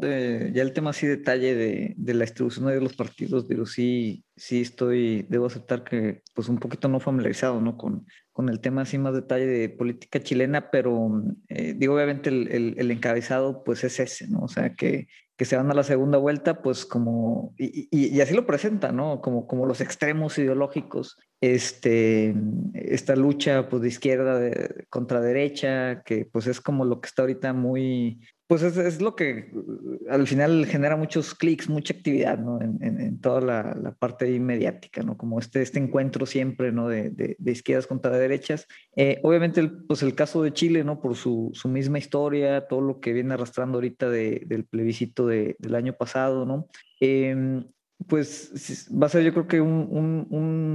ya 0.51 0.61
el 0.61 0.73
tema 0.73 0.89
así 0.89 1.07
detalle 1.07 1.55
de, 1.55 1.93
de, 1.95 2.13
la 2.13 2.25
distribución 2.25 2.65
de 2.65 2.81
los 2.81 2.93
partidos, 2.93 3.47
digo, 3.47 3.65
sí, 3.65 4.25
sí 4.35 4.61
estoy, 4.61 5.25
debo 5.29 5.45
aceptar 5.45 5.85
que 5.85 6.21
pues 6.33 6.49
un 6.49 6.57
poquito 6.57 6.89
no 6.89 6.99
familiarizado, 6.99 7.61
¿no? 7.61 7.77
Con, 7.77 8.05
con 8.33 8.49
el 8.49 8.59
tema 8.59 8.81
así 8.81 8.97
más 8.97 9.13
detalle 9.13 9.45
de 9.45 9.69
política 9.69 10.19
chilena, 10.19 10.69
pero 10.71 11.23
eh, 11.47 11.73
digo, 11.77 11.95
obviamente 11.95 12.29
el, 12.29 12.75
el, 12.77 12.91
encabezado 12.91 13.63
pues 13.63 13.85
es 13.85 13.97
ese, 14.01 14.27
¿no? 14.27 14.39
O 14.39 14.49
sea, 14.49 14.75
que, 14.75 15.07
que 15.37 15.45
se 15.45 15.55
van 15.55 15.71
a 15.71 15.73
la 15.73 15.83
segunda 15.83 16.17
vuelta, 16.17 16.61
pues 16.61 16.85
como, 16.85 17.53
y, 17.57 18.19
así 18.19 18.33
lo 18.33 18.45
presenta, 18.45 18.91
¿no? 18.91 19.21
Como, 19.21 19.47
como 19.47 19.65
los 19.65 19.79
extremos 19.79 20.37
ideológicos, 20.37 21.17
este, 21.39 22.35
esta 22.73 23.15
lucha 23.15 23.69
pues 23.69 23.81
de 23.81 23.87
izquierda 23.87 24.51
contra 24.89 25.21
derecha, 25.21 26.03
que 26.03 26.25
pues 26.25 26.47
es 26.47 26.59
como 26.59 26.83
lo 26.83 26.99
que 26.99 27.07
está 27.07 27.21
ahorita 27.21 27.53
muy, 27.53 28.19
pues 28.47 28.61
es, 28.61 28.77
es, 28.77 29.01
lo 29.01 29.15
que 29.15 29.51
uh, 29.53 30.09
al 30.09 30.27
final 30.27 30.65
genera 30.65 30.95
muchos 30.95 31.33
clics, 31.33 31.67
mucha 31.67 31.93
actividad, 31.93 32.37
¿no? 32.37 32.61
En, 32.61 32.79
en, 32.81 33.19
toda 33.19 33.41
la, 33.41 33.77
la, 33.81 33.93
parte 33.93 34.39
mediática, 34.39 35.01
¿no? 35.01 35.17
Como 35.17 35.39
este, 35.39 35.61
este 35.61 35.79
encuentro 35.79 36.25
siempre, 36.25 36.71
¿no? 36.71 36.87
De, 36.87 37.09
de, 37.09 37.35
de 37.39 37.51
izquierdas 37.51 37.87
contra 37.87 38.17
derechas. 38.17 38.67
Eh, 38.95 39.19
obviamente, 39.23 39.61
el, 39.61 39.71
pues 39.85 40.03
el 40.03 40.13
caso 40.13 40.43
de 40.43 40.53
Chile, 40.53 40.83
¿no? 40.83 41.01
Por 41.01 41.15
su, 41.15 41.49
su 41.53 41.69
misma 41.69 41.97
historia, 41.97 42.67
todo 42.67 42.81
lo 42.81 42.99
que 42.99 43.13
viene 43.13 43.33
arrastrando 43.33 43.77
ahorita 43.77 44.09
de, 44.09 44.43
del 44.45 44.65
plebiscito 44.65 45.25
del 45.25 45.75
año 45.75 45.93
pasado, 45.93 46.45
¿no? 46.45 46.67
Eh, 47.01 47.63
pues 48.07 48.89
va 48.91 49.07
a 49.07 49.09
ser 49.09 49.23
yo 49.23 49.33
creo 49.33 49.47
que 49.47 49.61
un, 49.61 49.87
un, 49.89 50.27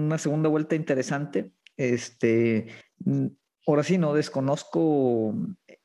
una 0.06 0.18
segunda 0.18 0.48
vuelta 0.48 0.74
interesante. 0.74 1.52
Este, 1.76 2.66
ahora 3.72 3.82
sí, 3.82 3.98
no 3.98 4.14
desconozco 4.14 5.34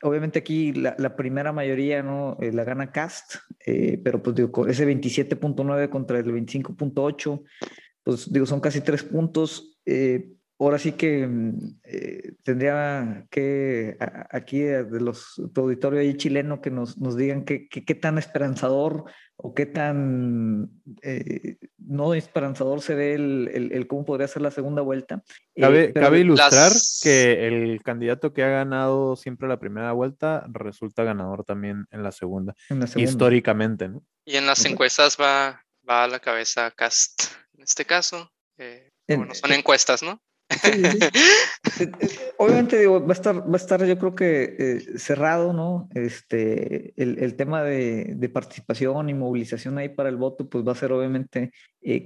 obviamente 0.05 0.39
aquí 0.39 0.73
la, 0.73 1.15
primera 1.15 1.51
mayoría 1.51 2.03
no 2.03 2.37
eh, 2.39 2.51
la 2.51 2.63
gana 2.63 2.91
Cast, 2.91 3.35
eh, 3.65 3.99
pero 4.03 4.21
pues 4.21 4.35
digo, 4.35 4.67
ese 4.67 4.85
27.9 4.85 5.89
contra 5.89 6.19
el 6.19 6.25
25.8, 6.25 7.43
pues 8.03 8.31
digo, 8.31 8.45
son 8.45 8.59
casi 8.59 8.81
tres 8.81 9.03
puntos. 9.03 9.79
Eh, 9.85 10.31
ahora 10.59 10.79
sí 10.79 10.93
que 10.93 11.27
mm, 11.27 11.79
tendría 12.43 13.25
que 13.29 13.97
aquí 14.29 14.59
de 14.59 15.01
los 15.01 15.41
tu 15.53 15.61
auditorio 15.61 15.99
ahí 15.99 16.15
chileno 16.15 16.61
que 16.61 16.71
nos, 16.71 16.97
nos 16.97 17.15
digan 17.15 17.43
qué, 17.45 17.67
qué, 17.67 17.95
tan 17.95 18.17
esperanzador 18.17 19.05
o 19.35 19.53
qué 19.53 19.65
tan 19.65 20.69
no 21.87 22.13
esperanzador 22.13 22.81
se 22.81 22.95
ve 22.95 23.13
el, 23.13 23.69
el, 23.71 23.87
cómo 23.87 24.05
podría 24.05 24.27
ser 24.27 24.41
la 24.41 24.51
segunda 24.51 24.81
vuelta. 24.81 25.23
Eh, 25.55 25.91
cabe, 25.93 26.19
ilustrar 26.19 26.71
que 27.01 27.47
el 27.47 27.81
candidato 27.83 28.33
que 28.33 28.43
ha 28.43 28.49
ganado 28.49 29.15
siempre 29.15 29.47
la 29.47 29.59
primera 29.59 29.91
vuelta 29.91 30.45
resulta 30.51 31.03
ganador 31.03 31.43
también 31.43 31.85
en 31.91 32.03
la 32.03 32.11
segunda, 32.11 32.55
históricamente. 32.95 33.89
¿no? 33.89 34.03
Y 34.25 34.35
en 34.37 34.47
las 34.47 34.65
encuestas 34.65 35.17
va, 35.19 35.63
va 35.87 36.03
a 36.03 36.07
la 36.07 36.19
cabeza 36.19 36.71
Cast, 36.71 37.23
en 37.55 37.63
este 37.63 37.85
caso. 37.85 38.31
Eh, 38.57 38.89
bueno, 39.07 39.35
son 39.35 39.51
encuestas, 39.51 40.01
¿no? 40.01 40.21
Eh, 40.49 40.99
eh, 41.79 41.91
obviamente 42.37 42.77
digo, 42.77 43.01
va 43.01 43.09
a 43.09 43.13
estar, 43.13 43.41
va 43.41 43.53
a 43.53 43.57
estar 43.57 43.85
yo 43.85 43.97
creo 43.97 44.15
que 44.15 44.55
eh, 44.57 44.97
cerrado, 44.97 45.53
¿no? 45.53 45.89
Este, 45.93 46.93
el, 47.01 47.35
tema 47.35 47.63
de, 47.63 48.29
participación 48.33 49.09
y 49.09 49.13
movilización 49.13 49.77
ahí 49.77 49.89
para 49.89 50.09
el 50.09 50.17
voto, 50.17 50.49
pues 50.49 50.67
va 50.67 50.73
a 50.73 50.75
ser 50.75 50.91
obviamente 50.91 51.51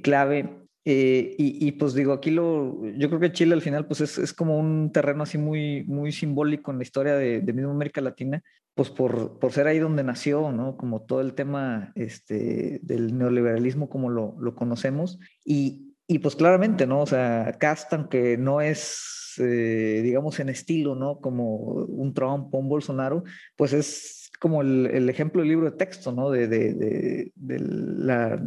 clave. 0.04 0.50
y, 0.86 1.72
pues 1.74 1.94
digo, 1.94 2.14
aquí 2.14 2.32
lo, 2.32 2.86
yo 2.98 3.10
creo 3.10 3.20
que 3.20 3.32
Chile 3.32 3.54
al 3.54 3.62
final 3.62 3.86
pues 3.86 4.02
es, 4.02 4.34
como 4.34 4.58
un 4.58 4.92
terreno 4.92 5.24
así 5.24 5.38
muy, 5.38 5.84
muy 5.86 6.12
simbólico 6.12 6.72
en 6.72 6.78
la 6.78 6.84
historia 6.84 7.16
de, 7.16 7.42
de 7.42 7.54
misma 7.54 7.72
América 7.72 8.02
Latina, 8.02 8.42
pues 8.76 8.90
por, 8.90 9.40
por, 9.40 9.52
ser 9.52 9.68
ahí 9.68 9.80
donde 9.80 10.04
nació, 10.04 10.52
¿no? 10.52 10.78
Como 10.78 11.02
todo 11.02 11.22
el 11.22 11.34
tema 11.34 11.92
este, 11.96 12.80
del 12.82 13.18
neoliberalismo 13.18 13.90
como 13.90 14.10
lo, 14.10 14.36
lo 14.40 14.56
conocemos. 14.56 15.20
Y, 15.44 15.89
y 16.12 16.18
pues 16.18 16.36
claramente, 16.36 16.88
¿no? 16.88 17.02
O 17.02 17.06
sea, 17.06 17.56
Cast, 17.60 17.94
aunque 17.94 18.36
no 18.36 18.62
es, 18.62 19.36
eh, 19.38 20.02
digamos, 20.04 20.40
en 20.40 20.50
estilo, 20.50 20.96
¿no? 20.96 21.20
Como 21.22 21.56
un 21.56 22.16
Trump 22.16 22.52
o 22.52 22.58
un 22.58 22.68
Bolsonaro, 22.68 23.24
pues 23.56 23.74
es 23.74 24.32
como 24.40 24.64
el, 24.64 24.88
el 24.88 25.08
ejemplo 25.08 25.42
del 25.42 25.50
libro 25.50 25.70
de 25.70 25.78
texto, 25.78 26.12
¿no? 26.12 26.32
De, 26.32 26.48
de, 26.48 27.32
de, 27.36 27.60
la 27.60 28.42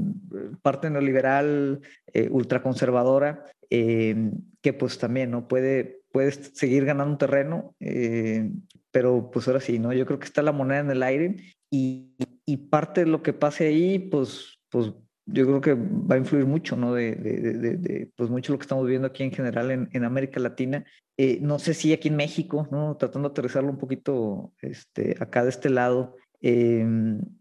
parte 0.61 0.91
neoliberal, 0.91 1.83
eh, 2.13 2.29
ultraconservadora, 2.33 3.45
eh, 3.71 4.33
que 4.61 4.73
pues 4.73 4.99
también, 4.99 5.31
¿no? 5.31 5.47
Puede, 5.47 6.01
puede 6.11 6.33
seguir 6.33 6.85
ganando 6.85 7.17
terreno, 7.17 7.77
eh, 7.79 8.51
pero 8.91 9.31
pues 9.31 9.47
ahora 9.47 9.61
sí, 9.61 9.79
¿no? 9.79 9.93
Yo 9.93 10.05
creo 10.05 10.19
que 10.19 10.27
está 10.27 10.43
la 10.43 10.51
moneda 10.51 10.81
en 10.81 10.91
el 10.91 11.05
aire 11.05 11.37
y, 11.71 12.17
y 12.45 12.57
parte 12.57 13.05
de 13.05 13.11
lo 13.11 13.23
que 13.23 13.33
pase 13.33 13.69
ahí, 13.69 14.01
pues, 14.01 14.59
pues 14.69 14.93
yo 15.27 15.47
creo 15.47 15.61
que 15.61 15.75
va 15.75 16.17
a 16.17 16.19
influir 16.19 16.47
mucho, 16.47 16.77
¿no? 16.77 16.95
De, 16.95 17.15
de, 17.15 17.77
de, 17.77 18.11
pues 18.17 18.31
mucho 18.31 18.53
lo 18.53 18.59
que 18.59 18.65
estamos 18.65 18.87
viendo 18.87 19.07
aquí 19.07 19.23
en 19.23 19.33
general 19.33 19.71
en, 19.71 20.05
América 20.05 20.41
Latina. 20.41 20.85
Eh, 21.17 21.39
no 21.41 21.59
sé 21.59 21.75
si 21.75 21.93
aquí 21.93 22.09
en 22.09 22.17
México, 22.17 22.69
¿no? 22.71 22.97
Tratando 22.97 23.29
de 23.29 23.33
aterrizarlo 23.33 23.71
un 23.71 23.79
poquito 23.79 24.53
este, 24.61 25.17
acá 25.21 25.45
de 25.45 25.51
este 25.51 25.71
lado, 25.71 26.17
eh, 26.41 26.85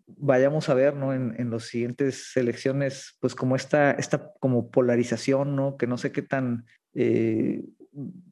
vayamos 0.05 0.69
a 0.69 0.75
ver, 0.75 0.95
¿no? 0.95 1.13
En, 1.13 1.33
en 1.39 1.49
las 1.49 1.63
siguientes 1.63 2.35
elecciones, 2.37 3.17
pues 3.19 3.33
como 3.33 3.55
esta, 3.55 3.91
esta 3.91 4.31
como 4.39 4.69
polarización, 4.69 5.55
¿no? 5.55 5.77
Que 5.77 5.87
no 5.87 5.97
sé 5.97 6.11
qué 6.11 6.21
tan 6.21 6.65
eh, 6.93 7.63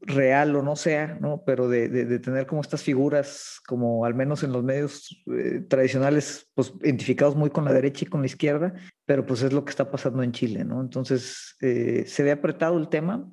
real 0.02 0.56
o 0.56 0.63
no 0.63 0.76
sea, 0.76 1.17
¿no? 1.19 1.43
Pero 1.45 1.67
de, 1.67 1.89
de, 1.89 2.19
tener 2.19 2.45
como 2.48 2.62
estas 2.62 2.82
figuras, 2.82 3.60
como 3.67 4.06
al 4.06 4.15
menos 4.15 4.43
en 4.43 4.54
los 4.54 4.63
medios 4.63 5.22
eh, 5.28 5.62
tradicionales, 5.67 6.50
pues 6.54 6.74
identificados 6.82 7.36
muy 7.36 7.50
con 7.50 7.65
la 7.65 7.74
derecha 7.74 8.06
y 8.06 8.10
con 8.10 8.22
la 8.22 8.28
izquierda, 8.28 8.74
pero 9.06 9.26
pues 9.26 9.41
es 9.41 9.52
lo 9.52 9.65
que 9.65 9.72
está 9.72 9.91
pasando 9.91 10.24
en 10.24 10.32
Chile, 10.32 10.63
¿no? 10.63 10.82
Entonces, 10.82 11.56
eh, 11.62 12.06
se 12.08 12.24
ve 12.24 12.32
apretado 12.32 12.78
el 12.78 12.89
tema, 12.89 13.30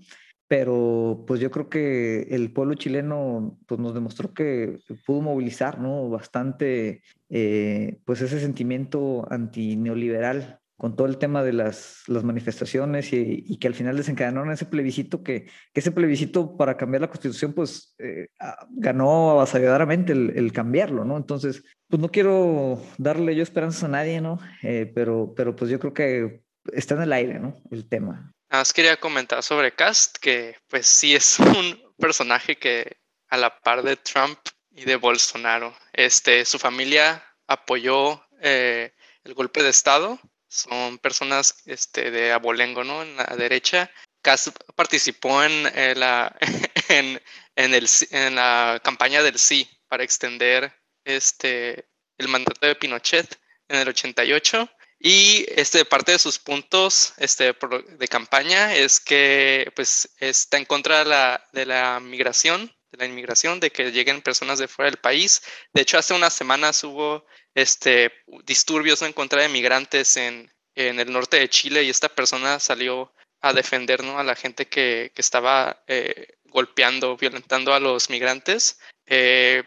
pero 0.49 1.25
pues 1.27 1.41
yo 1.41 1.51
creo 1.51 1.69
que 1.69 2.23
el 2.31 2.53
pueblo 2.53 2.75
chileno 2.75 3.59
pues 3.67 3.81
nos 3.81 3.95
demostró 3.95 4.33
que 4.35 4.79
pudo 5.05 5.21
movilizar, 5.21 5.81
¿no? 5.81 6.09
Bastante, 6.09 7.03
eh, 7.29 7.99
pues 8.05 8.21
ese 8.21 8.41
sentimiento 8.41 9.27
antineoliberal 9.31 10.61
con 10.77 10.95
todo 10.95 11.07
el 11.07 11.19
tema 11.19 11.43
de 11.43 11.53
las, 11.53 12.03
las 12.07 12.23
manifestaciones 12.23 13.13
y, 13.13 13.59
que 13.59 13.67
al 13.67 13.75
final 13.75 13.97
desencadenaron 13.97 14.53
ese 14.53 14.67
plebiscito, 14.67 15.23
que, 15.23 15.47
que 15.73 15.81
ese 15.81 15.93
plebiscito 15.93 16.57
para 16.57 16.77
cambiar 16.77 17.01
la 17.01 17.09
constitución, 17.09 17.55
pues 17.55 17.95
eh, 17.99 18.29
ganó 18.69 19.31
avasalladoramente 19.31 20.13
el, 20.13 20.53
cambiarlo, 20.53 21.05
¿no? 21.05 21.17
Entonces, 21.17 21.65
pues 21.89 22.01
no 22.01 22.11
quiero 22.11 22.83
darle 22.99 23.35
yo 23.35 23.43
esperanzas 23.43 23.85
a 23.85 23.89
nadie, 23.89 24.21
¿no? 24.21 24.39
Eh, 24.63 24.91
pero, 24.95 25.33
pero 25.35 25.57
pues 25.57 25.71
yo 25.71 25.79
creo 25.79 25.95
que 25.95 26.43
está 26.73 26.95
en 26.95 27.03
el 27.03 27.13
aire, 27.13 27.39
¿no? 27.39 27.55
El 27.71 27.89
tema. 27.89 28.35
Nada 28.51 28.61
más 28.61 28.73
quería 28.73 28.99
comentar 28.99 29.43
sobre 29.43 29.73
Cast, 29.73 30.19
que 30.19 30.57
pues 30.69 30.87
sí 30.87 31.15
es 31.15 31.39
un 31.41 31.95
personaje 31.99 32.57
que 32.57 32.99
a 33.29 33.39
la 33.39 33.59
par 33.61 33.83
de 33.83 33.97
Trump 33.97 34.39
y 34.71 34.85
de 34.85 34.97
Bolsonaro, 34.97 35.75
este, 35.95 36.45
su 36.45 36.59
familia 36.59 37.25
apoyó 37.47 38.23
eh, 38.41 38.93
el 39.25 39.35
golpe 39.35 39.63
de 39.63 39.71
Estado 39.71 40.21
son 40.49 40.99
personas 40.99 41.63
este, 41.67 42.11
de 42.11 42.33
abolengo, 42.33 42.85
¿no? 42.85 43.03
En 43.03 43.17
la 43.17 43.37
derecha. 43.37 43.91
Cass 44.23 44.53
participó 44.75 45.43
en, 45.43 45.67
eh, 45.75 45.95
la, 45.97 46.37
en, 46.89 47.21
el, 47.57 47.89
en 48.11 48.35
la 48.35 48.81
campaña 48.83 49.23
del 49.23 49.39
sí 49.39 49.69
para 49.89 50.05
extender 50.05 50.73
este, 51.05 51.89
el 52.19 52.29
mandato 52.29 52.67
de 52.67 52.75
Pinochet 52.75 53.39
en 53.69 53.79
el 53.79 53.89
88. 53.89 54.69
Y 54.99 55.45
este, 55.51 55.85
parte 55.85 56.13
de 56.13 56.19
sus 56.19 56.39
puntos 56.39 57.13
este, 57.19 57.55
de 57.99 58.09
campaña 58.09 58.75
es 58.75 58.99
que 58.99 59.71
pues, 59.77 60.09
está 60.19 60.57
en 60.57 60.65
contra 60.65 61.01
de 61.01 61.05
la, 61.05 61.47
de 61.53 61.67
la 61.67 62.01
migración, 62.01 62.75
de 62.91 62.99
la 62.99 63.07
inmigración, 63.07 63.61
de 63.61 63.71
que 63.71 63.93
lleguen 63.93 64.23
personas 64.23 64.59
de 64.59 64.69
fuera 64.69 64.91
del 64.91 64.99
país. 64.99 65.43
De 65.75 65.83
hecho, 65.83 65.99
hace 65.99 66.15
unas 66.15 66.33
semanas 66.33 66.83
hubo 66.83 67.27
este, 67.57 68.13
disturbios 68.45 69.01
en 69.01 69.15
contra 69.15 69.41
de 69.41 69.49
migrantes 69.49 70.19
en, 70.19 70.53
en, 70.75 71.01
el 71.01 71.11
norte 71.11 71.39
de 71.39 71.49
Chile 71.49 71.83
y 71.83 71.89
esta 71.89 72.11
persona 72.11 72.61
salió 72.61 73.15
a 73.41 73.55
defender 73.55 74.03
a 74.03 74.23
la 74.23 74.37
gente 74.37 74.67
que, 74.67 75.11
que 75.15 75.23
estaba 75.23 75.83
eh, 75.87 76.37
golpeando, 76.45 77.17
violentando 77.17 77.73
a 77.73 77.81
los 77.81 78.11
migrantes. 78.11 78.79
Eh, 79.07 79.65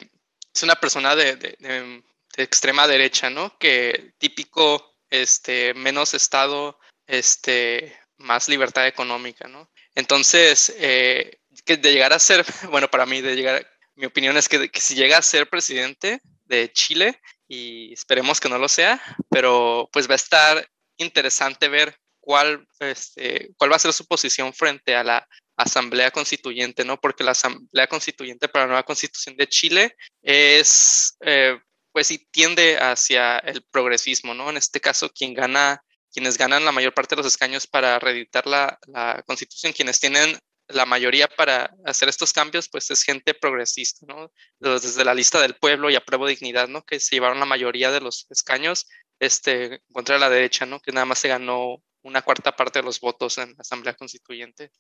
es 0.54 0.64
una 0.64 0.76
persona 0.76 1.16
de, 1.16 1.36
de, 1.36 2.04
extrema 2.38 2.88
derecha, 2.88 3.32
¿no? 3.32 3.58
Que 3.58 4.14
típico, 4.20 4.96
este, 5.10 5.74
menos 5.74 6.14
Estado, 6.14 6.80
este, 7.08 8.00
más 8.18 8.48
libertad 8.48 8.86
económica, 8.86 9.48
¿no? 9.48 9.72
Entonces, 9.96 10.76
eh, 10.78 11.40
que 11.66 11.78
de 11.78 11.92
llegar 11.92 12.14
a 12.14 12.20
ser, 12.20 12.46
bueno, 12.70 12.88
para 12.92 13.08
mí, 13.08 13.22
de 13.22 13.36
llegar, 13.36 13.68
mi 13.96 14.06
opinión 14.06 14.38
es 14.38 14.48
que, 14.48 14.70
que 14.70 14.80
si 14.80 14.94
llega 14.94 15.18
a 15.18 15.24
ser 15.24 15.50
presidente 15.50 16.22
de 16.46 16.72
Chile, 16.72 17.20
y 17.50 17.92
esperemos 17.92 18.40
que 18.40 18.48
no 18.48 18.60
lo 18.60 18.70
sea, 18.70 19.02
pero 19.30 19.90
pues 19.92 20.08
va 20.08 20.14
a 20.14 20.16
estar 20.16 20.70
interesante 20.98 21.68
ver 21.68 21.98
cuál, 22.20 22.68
este, 22.80 23.50
cuál 23.58 23.72
va 23.72 23.76
a 23.78 23.80
ser 23.80 23.92
su 23.92 24.06
posición 24.06 24.54
frente 24.54 24.96
a 24.96 25.04
la 25.04 25.28
Asamblea 25.58 26.12
Constituyente, 26.12 26.86
¿no? 26.86 27.02
Porque 27.02 27.24
la 27.24 27.32
Asamblea 27.32 27.88
Constituyente 27.88 28.48
para 28.48 28.66
la 28.66 28.70
nueva 28.70 28.84
Constitución 28.84 29.36
de 29.36 29.48
Chile 29.48 29.96
es, 30.22 31.18
eh, 31.22 31.60
pues 31.92 32.08
sí, 32.08 32.28
tiende 32.32 32.78
hacia 32.78 33.40
el 33.40 33.64
progresismo, 33.64 34.34
¿no? 34.36 34.52
En 34.52 34.58
este 34.58 34.80
caso, 34.80 35.10
quien 35.10 35.34
gana, 35.34 35.84
quienes 36.14 36.38
ganan 36.38 36.64
la 36.64 36.72
mayor 36.72 36.94
parte 36.94 37.16
de 37.16 37.24
los 37.24 37.32
escaños 37.32 37.66
para 37.66 37.98
reeditar 37.98 38.46
la, 38.46 38.78
la 38.86 39.24
Constitución, 39.26 39.74
quienes 39.74 40.00
tienen 40.00 40.38
la 40.70 40.86
mayoría 40.86 41.28
para 41.28 41.74
hacer 41.86 42.10
estos 42.10 42.32
cambios, 42.32 42.70
pues 42.70 42.90
es 42.92 43.04
gente 43.04 43.34
progresista, 43.34 44.06
¿no? 44.08 44.32
Desde 44.60 45.04
la 45.04 45.14
lista 45.14 45.42
del 45.42 45.56
pueblo 45.56 45.90
y 45.90 45.96
apruebo 45.96 46.28
dignidad, 46.28 46.68
¿no? 46.68 46.86
Que 46.86 47.00
se 47.00 47.16
llevaron 47.16 47.40
la 47.40 47.46
mayoría 47.46 47.92
de 47.92 48.02
los 48.02 48.28
escaños 48.30 48.88
este, 49.20 49.82
contra 49.92 50.20
la 50.20 50.30
derecha, 50.30 50.66
¿no? 50.66 50.80
Que 50.80 50.92
nada 50.92 51.06
más 51.06 51.20
se 51.20 51.28
ganó 51.28 51.84
una 52.04 52.22
cuarta 52.22 52.56
parte 52.56 52.80
de 52.80 52.86
los 52.86 53.00
votos 53.00 53.38
en 53.38 53.50
la 53.50 53.62
Asamblea 53.62 53.96
Constituyente. 53.96 54.72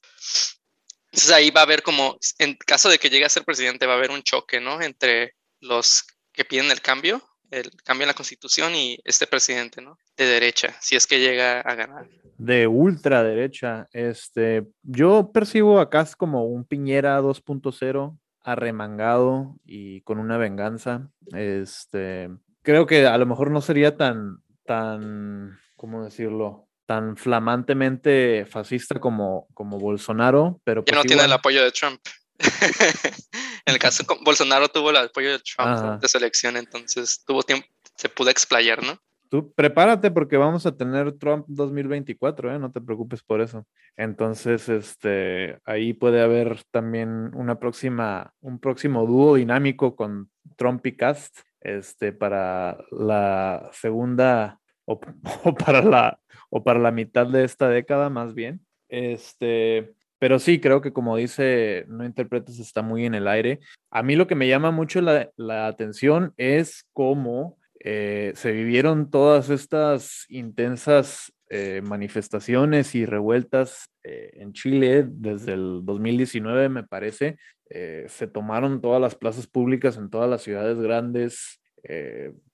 Entonces 1.12 1.32
ahí 1.32 1.50
va 1.50 1.62
a 1.62 1.64
haber 1.64 1.82
como, 1.82 2.18
en 2.38 2.56
caso 2.56 2.90
de 2.90 3.00
que 3.00 3.10
llegue 3.10 3.26
a 3.26 3.30
ser 3.30 3.44
presidente, 3.44 3.88
va 3.88 3.94
a 3.94 3.98
haber 3.98 4.12
un 4.12 4.24
choque, 4.24 4.60
¿no? 4.60 4.82
Entre 4.82 5.36
los 5.60 6.06
que 6.32 6.46
piden 6.46 6.72
el 6.72 6.82
cambio, 6.82 7.28
el 7.52 7.72
cambio 7.84 8.04
en 8.04 8.10
la 8.10 8.14
Constitución 8.14 8.76
y 8.76 9.00
este 9.04 9.28
presidente, 9.28 9.82
¿no? 9.82 9.98
De 10.18 10.26
derecha, 10.26 10.76
si 10.80 10.96
es 10.96 11.08
que 11.08 11.20
llega 11.20 11.62
a 11.62 11.76
ganar 11.76 12.08
de 12.40 12.68
ultraderecha. 12.68 13.88
Este, 13.92 14.66
yo 14.82 15.32
percibo 15.32 15.80
a 15.80 15.90
Kass 15.90 16.16
como 16.16 16.46
un 16.46 16.66
Piñera 16.66 17.22
2.0 17.22 18.18
arremangado 18.42 19.58
y 19.66 20.02
con 20.02 20.20
una 20.20 20.38
venganza. 20.38 21.10
Este, 21.34 22.30
creo 22.64 22.88
que 22.88 23.06
a 23.06 23.18
lo 23.18 23.26
mejor 23.26 23.52
no 23.52 23.62
sería 23.62 23.98
tan, 23.98 24.38
tan, 24.66 25.60
¿cómo 25.76 26.04
decirlo? 26.04 26.66
tan 26.86 27.18
flamantemente 27.18 28.48
fascista 28.50 29.00
como, 29.00 29.48
como 29.54 29.78
Bolsonaro, 29.78 30.60
pero... 30.64 30.84
Que 30.84 30.94
no 30.94 31.02
pues 31.02 31.08
tiene 31.08 31.26
el 31.26 31.32
apoyo 31.32 31.64
de 31.64 31.72
Trump. 31.72 32.02
en 33.70 33.76
el 33.76 33.80
caso, 33.80 34.04
Bolsonaro 34.24 34.68
tuvo 34.68 34.90
el 34.90 34.98
apoyo 34.98 35.32
de 35.32 35.40
Trump 35.40 36.02
de 36.02 36.08
su 36.08 36.18
elección, 36.18 36.58
entonces 36.58 37.24
tuvo 37.26 37.44
tiempo, 37.44 37.68
se 37.96 38.10
pudo 38.10 38.30
explayar, 38.30 38.84
¿no? 38.84 39.00
Tú 39.30 39.54
prepárate 39.54 40.10
porque 40.10 40.38
vamos 40.38 40.66
a 40.66 40.76
tener 40.76 41.12
Trump 41.20 41.46
2024, 41.48 42.56
¿eh? 42.56 42.60
no 42.60 42.72
te 42.72 42.82
preocupes 42.82 43.22
por 43.22 43.42
eso. 43.42 43.68
Entonces, 43.96 44.68
este, 44.70 45.60
ahí 45.66 45.94
puede 45.94 46.24
haber 46.24 46.64
también 46.72 47.32
una 47.36 47.60
próxima, 47.60 48.34
un 48.42 48.60
próximo 48.60 49.06
dúo 49.06 49.36
dinámico 49.36 49.96
con 49.96 50.32
Trump 50.56 50.84
y 50.88 50.96
Cast, 50.96 51.38
este, 51.62 52.12
para 52.12 52.80
la 52.90 53.70
segunda 53.72 54.60
o, 54.86 55.00
o 55.44 55.54
para 55.54 55.84
la, 55.84 56.20
o 56.50 56.64
para 56.64 56.80
la 56.80 56.92
mitad 56.92 57.28
de 57.28 57.44
esta 57.44 57.70
década 57.70 58.10
más 58.10 58.34
bien. 58.34 58.66
Este, 58.88 59.94
pero 60.20 60.38
sí, 60.38 60.60
creo 60.60 60.82
que 60.82 60.94
como 60.94 61.16
dice, 61.18 61.86
no 61.88 62.06
interpretes, 62.06 62.60
está 62.60 62.82
muy 62.82 63.06
en 63.06 63.16
el 63.16 63.28
aire. 63.28 63.60
A 63.90 64.04
mí 64.04 64.16
lo 64.16 64.28
que 64.28 64.36
me 64.36 64.48
llama 64.48 64.70
mucho 64.72 65.02
la, 65.02 65.30
la 65.38 65.68
atención 65.68 66.34
es 66.38 66.86
cómo 66.94 67.58
eh, 67.80 68.34
se 68.36 68.52
vivieron 68.52 69.10
todas 69.10 69.50
estas 69.50 70.26
intensas 70.28 71.34
eh, 71.50 71.82
manifestaciones 71.84 72.94
y 72.94 73.06
revueltas 73.06 73.90
eh, 74.04 74.32
en 74.34 74.52
Chile 74.52 75.06
desde 75.08 75.54
el 75.54 75.82
2019, 75.84 76.70
me 76.70 76.84
parece. 76.84 77.38
se 77.70 78.28
tomaron 78.28 78.82
todas 78.82 79.00
las 79.00 79.16
plazas 79.16 79.48
públicas 79.48 79.96
en 79.98 80.10
todas 80.10 80.30
las 80.30 80.42
ciudades 80.42 80.80
grandes. 80.80 81.62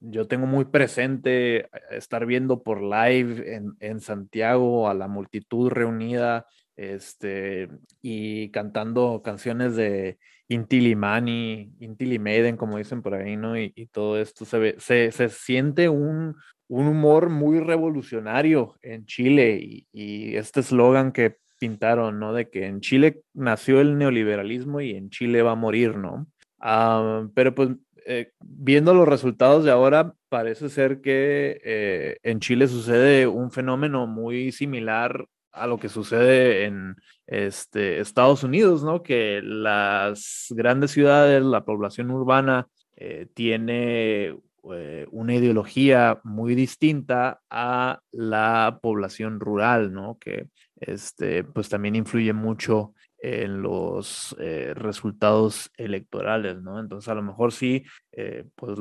yo 0.01 0.28
tengo 0.28 0.45
muy 0.45 0.65
presente 0.65 1.69
estar 1.89 2.25
viendo 2.25 2.63
por 2.63 2.82
live 2.82 3.56
en, 3.56 3.73
en 3.80 4.01
Santiago 4.01 4.89
a 4.89 4.93
la 4.93 5.08
multitud 5.08 5.69
reunida 5.69 6.45
este, 6.76 7.70
y 8.02 8.50
cantando 8.50 9.22
canciones 9.24 9.76
de 9.76 10.18
Inti 10.48 10.80
Limani, 10.80 11.74
Inti 11.80 12.06
Limaiden, 12.06 12.58
como 12.58 12.78
dicen 12.78 13.02
por 13.02 13.16
ahí, 13.16 13.38
¿no? 13.38 13.58
Y, 13.58 13.72
todo 13.92 14.20
esto 14.20 14.46
se, 14.46 14.60
ve, 14.60 14.76
se, 14.80 15.12
se 15.12 15.30
siente 15.30 15.90
un, 15.90 16.36
un, 16.68 16.88
humor 16.88 17.30
muy 17.30 17.60
revolucionario 17.60 18.76
en 18.82 19.06
Chile 19.06 19.60
y, 19.62 19.88
y 19.92 20.36
este 20.36 20.60
eslogan 20.60 21.12
que 21.12 21.38
pintaron, 21.60 22.20
¿no? 22.20 22.34
De 22.34 22.50
que 22.50 22.66
en 22.66 22.82
Chile 22.82 23.22
nació 23.34 23.82
el 23.82 23.98
neoliberalismo 23.98 24.82
y 24.82 24.92
en 24.92 25.10
Chile 25.10 25.42
va 25.42 25.52
a 25.52 25.56
morir, 25.56 25.98
¿no? 25.98 26.28
Ah, 26.60 27.28
pero 27.34 27.56
pues 27.56 27.70
eh, 28.08 28.32
viendo 28.40 28.94
los 28.94 29.08
resultados 29.08 29.64
de 29.64 29.72
ahora, 29.72 30.14
parece 30.30 30.70
ser 30.70 31.02
que 31.02 31.60
eh, 31.64 32.18
en 32.22 32.40
Chile 32.40 32.68
sucede 32.68 33.26
un 33.26 33.52
fenómeno 33.52 34.06
muy 34.06 34.52
similar 34.52 35.26
a 35.56 35.68
lo 35.68 35.78
que 35.78 35.89
sucede 35.89 36.65
en 36.65 36.96
este, 37.28 38.00
Estados 38.00 38.44
Unidos, 38.44 38.84
¿no? 38.84 39.04
Que 39.04 39.41
las 39.44 40.48
grandes 40.50 40.91
ciudades, 40.91 41.44
la 41.44 41.65
población 41.65 42.12
urbana, 42.12 42.68
eh, 42.96 43.28
tiene 43.34 44.38
eh, 44.74 45.06
una 45.12 45.36
ideología 45.36 46.20
muy 46.24 46.56
distinta 46.56 47.41
a 47.50 48.00
la 48.12 48.80
población 48.82 49.39
rural, 49.39 49.94
¿no? 49.94 50.18
Que 50.20 50.48
este, 50.78 51.44
pues 51.44 51.70
también 51.70 51.96
influye 51.96 52.34
mucho 52.34 52.94
en 53.26 53.64
los 53.64 54.36
eh, 54.40 54.74
resultados 54.76 55.72
electorales, 55.78 56.62
¿no? 56.62 56.80
Entonces, 56.80 57.10
a 57.10 57.16
lo 57.16 57.24
mejor 57.24 57.52
sí, 57.54 57.84
eh, 58.12 58.46
pues 58.54 58.78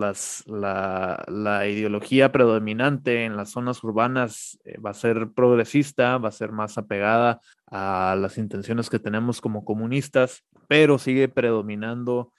la, 0.46 1.24
la, 1.26 1.66
ideología 1.66 2.30
predominante 2.30 3.24
en 3.24 3.38
las 3.38 3.52
zonas 3.52 3.82
urbanas 3.82 4.58
eh, 4.66 4.78
va 4.78 4.90
a 4.90 4.94
ser 4.94 5.30
progresista, 5.34 6.18
va 6.18 6.28
a 6.28 6.32
ser 6.32 6.52
más 6.52 6.76
apegada 6.76 7.40
a 7.70 8.16
las 8.20 8.36
intenciones 8.36 8.90
que 8.90 8.98
tenemos 8.98 9.40
como 9.40 9.64
comunistas, 9.64 10.44
pero 10.68 10.98
sigue 10.98 11.28
predominando 11.28 12.32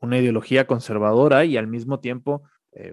una 0.00 0.16
ideología 0.16 0.66
conservadora 0.66 1.44
y 1.44 1.58
al 1.58 1.66
mismo 1.66 2.00
tiempo 2.00 2.44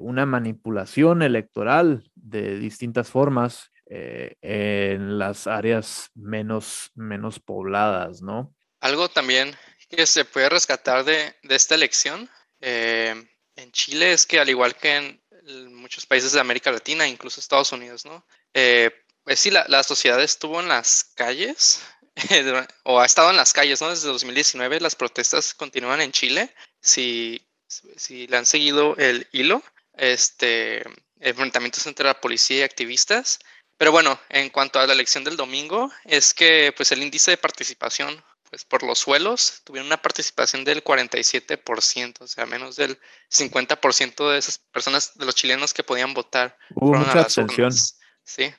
una 0.02 0.26
manipulación 0.26 1.22
electoral 1.22 2.12
de 2.16 2.60
distintas 2.60 3.10
formas 3.10 3.72
eh, 3.88 4.36
en 4.42 5.20
las 5.20 5.48
áreas 5.48 6.10
menos, 6.16 6.92
menos 6.96 7.40
pobladas, 7.40 8.22
¿no? 8.22 8.56
Algo 8.80 9.10
también 9.10 9.56
que 9.90 10.06
se 10.06 10.26
puede 10.26 10.50
rescatar 10.50 11.04
de, 11.04 11.36
de 11.44 11.56
esta 11.56 11.76
elección 11.76 12.30
eh, 12.62 13.14
en 13.56 13.72
Chile 13.72 14.12
es 14.12 14.26
que 14.26 14.40
al 14.40 14.50
igual 14.50 14.76
que 14.76 14.96
en 14.96 15.76
muchos 15.76 16.06
países 16.06 16.32
de 16.32 16.40
América 16.40 16.72
Latina, 16.72 17.08
incluso 17.08 17.40
Estados 17.40 17.72
Unidos, 17.72 18.06
¿no? 18.06 18.26
Eh, 18.54 18.92
pues 19.24 19.40
sí, 19.40 19.52
la, 19.52 19.66
la, 19.68 19.84
sociedad 19.84 20.22
estuvo 20.22 20.60
en 20.60 20.68
las 20.68 21.04
calles 21.16 21.82
o 22.84 23.00
ha 23.00 23.06
estado 23.06 23.30
en 23.30 23.38
las 23.38 23.54
calles, 23.54 23.82
¿no? 23.82 23.90
Desde 23.90 24.08
2019 24.08 24.80
las 24.80 24.96
protestas 24.96 25.54
continúan 25.54 26.02
en 26.02 26.12
Chile. 26.12 26.54
Si, 26.82 27.48
si 27.68 28.28
le 28.28 28.38
han 28.38 28.46
seguido 28.46 28.96
el 28.98 29.28
hilo, 29.32 29.64
este, 29.94 30.84
enfrentamientos 31.20 31.86
entre 31.88 32.06
la 32.06 32.20
policía 32.20 32.60
y 32.60 32.64
activistas, 32.64 33.40
pero 33.78 33.92
bueno, 33.92 34.18
en 34.30 34.50
cuanto 34.50 34.80
a 34.80 34.88
la 34.88 34.94
elección 34.94 35.24
del 35.24 35.36
domingo, 35.36 35.92
es 36.06 36.34
que 36.34 36.74
pues 36.76 36.92
el 36.92 37.04
índice 37.04 37.32
de 37.32 37.38
participación, 37.38 38.16
pues 38.50 38.64
por 38.64 38.84
los 38.84 39.00
suelos, 39.00 39.62
tuvieron 39.66 39.88
una 39.88 40.02
participación 40.02 40.64
del 40.64 40.84
47%, 40.84 42.22
o 42.22 42.28
sea, 42.28 42.46
menos 42.46 42.78
del 42.78 42.98
50% 43.30 44.32
de 44.32 44.38
esas 44.38 44.60
personas, 44.72 45.18
de 45.18 45.26
los 45.26 45.36
chilenos 45.36 45.74
que 45.74 45.84
podían 45.84 46.14
votar. 46.14 46.58
Hubo 46.74 46.94
mucha 46.94 47.22
abstención. 47.22 47.72
Sí. 48.24 48.54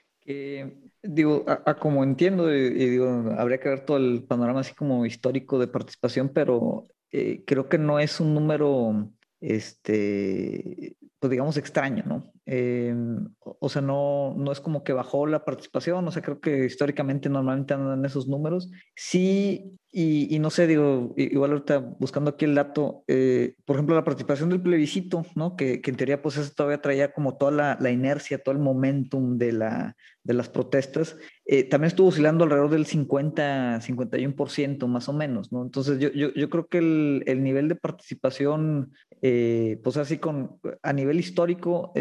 digo, 1.02 1.44
a, 1.48 1.74
como 1.74 2.05
entiendo, 2.05 2.55
y, 2.55 2.70
digo, 2.70 3.35
habría 3.38 3.59
que 3.59 3.70
ver 3.70 3.87
todo 3.87 3.96
el 3.96 4.22
panorama 4.24 4.61
así 4.61 4.74
como 4.74 5.07
histórico 5.07 5.59
de 5.59 5.68
participación, 5.68 6.29
pero 6.29 6.88
eh, 7.11 7.42
creo 7.46 7.70
que 7.70 7.79
no 7.79 7.98
es 7.98 8.20
un 8.20 8.35
número, 8.35 9.11
este, 9.40 10.96
pues 11.18 11.31
digamos, 11.31 11.57
extraño, 11.57 12.05
¿no? 12.07 12.33
Em, 12.48 13.28
o 13.42 13.68
sea, 13.68 13.82
no, 13.82 14.35
no 14.37 14.52
es 14.52 14.61
como 14.61 14.85
que 14.85 14.92
bajó 14.92 15.26
la 15.26 15.44
participación, 15.44 16.06
o 16.06 16.12
sea, 16.12 16.22
creo 16.22 16.40
que 16.40 16.64
históricamente 16.64 17.28
normalmente 17.28 17.74
andan 17.74 18.04
esos 18.04 18.28
números. 18.28 18.70
Sí, 18.94 19.76
y, 19.98 20.38
no 20.40 20.50
sé, 20.50 20.66
digo, 20.66 21.14
igual 21.16 21.52
ahorita 21.52 21.78
buscando 21.78 22.30
aquí 22.30 22.44
el 22.44 22.54
dato, 22.54 23.02
eh, 23.09 23.54
por 23.64 23.76
ejemplo, 23.76 23.94
la 23.94 24.04
participación 24.04 24.50
del 24.50 24.61
plebiscito, 24.61 25.24
¿no? 25.35 25.56
Que, 25.56 25.80
que 25.80 25.90
en 25.90 25.96
teoría 25.96 26.20
pues 26.20 26.37
eso 26.37 26.52
todavía 26.54 26.82
traía 26.82 27.12
como 27.14 27.38
toda 27.38 27.50
la, 27.50 27.78
la 27.80 27.90
inercia, 27.90 28.42
todo 28.42 28.54
el 28.54 28.61
momentum 28.61 29.38
de, 29.38 29.52
la, 29.52 29.96
de 30.22 30.35
las 30.35 30.50
protestas, 30.50 31.16
eh, 31.46 31.64
también 31.64 31.88
estuvo 31.88 32.09
oscilando 32.09 32.44
alrededor 32.44 32.68
del 32.68 32.85
50, 32.85 33.80
51% 33.80 34.87
más 34.88 35.09
o 35.09 35.12
menos, 35.12 35.52
¿no? 35.52 35.62
Entonces 35.62 35.98
yo, 35.98 36.11
yo, 36.11 36.50
creo 36.50 36.66
que 36.66 36.78
el, 36.78 37.22
el, 37.26 37.42
nivel 37.42 37.68
de 37.68 37.76
participación, 37.76 38.92
eh, 39.22 39.80
pues 39.82 39.96
así 39.96 40.18
con, 40.18 40.59
a 40.82 40.92
nivel 40.92 41.20
histórico, 41.20 41.92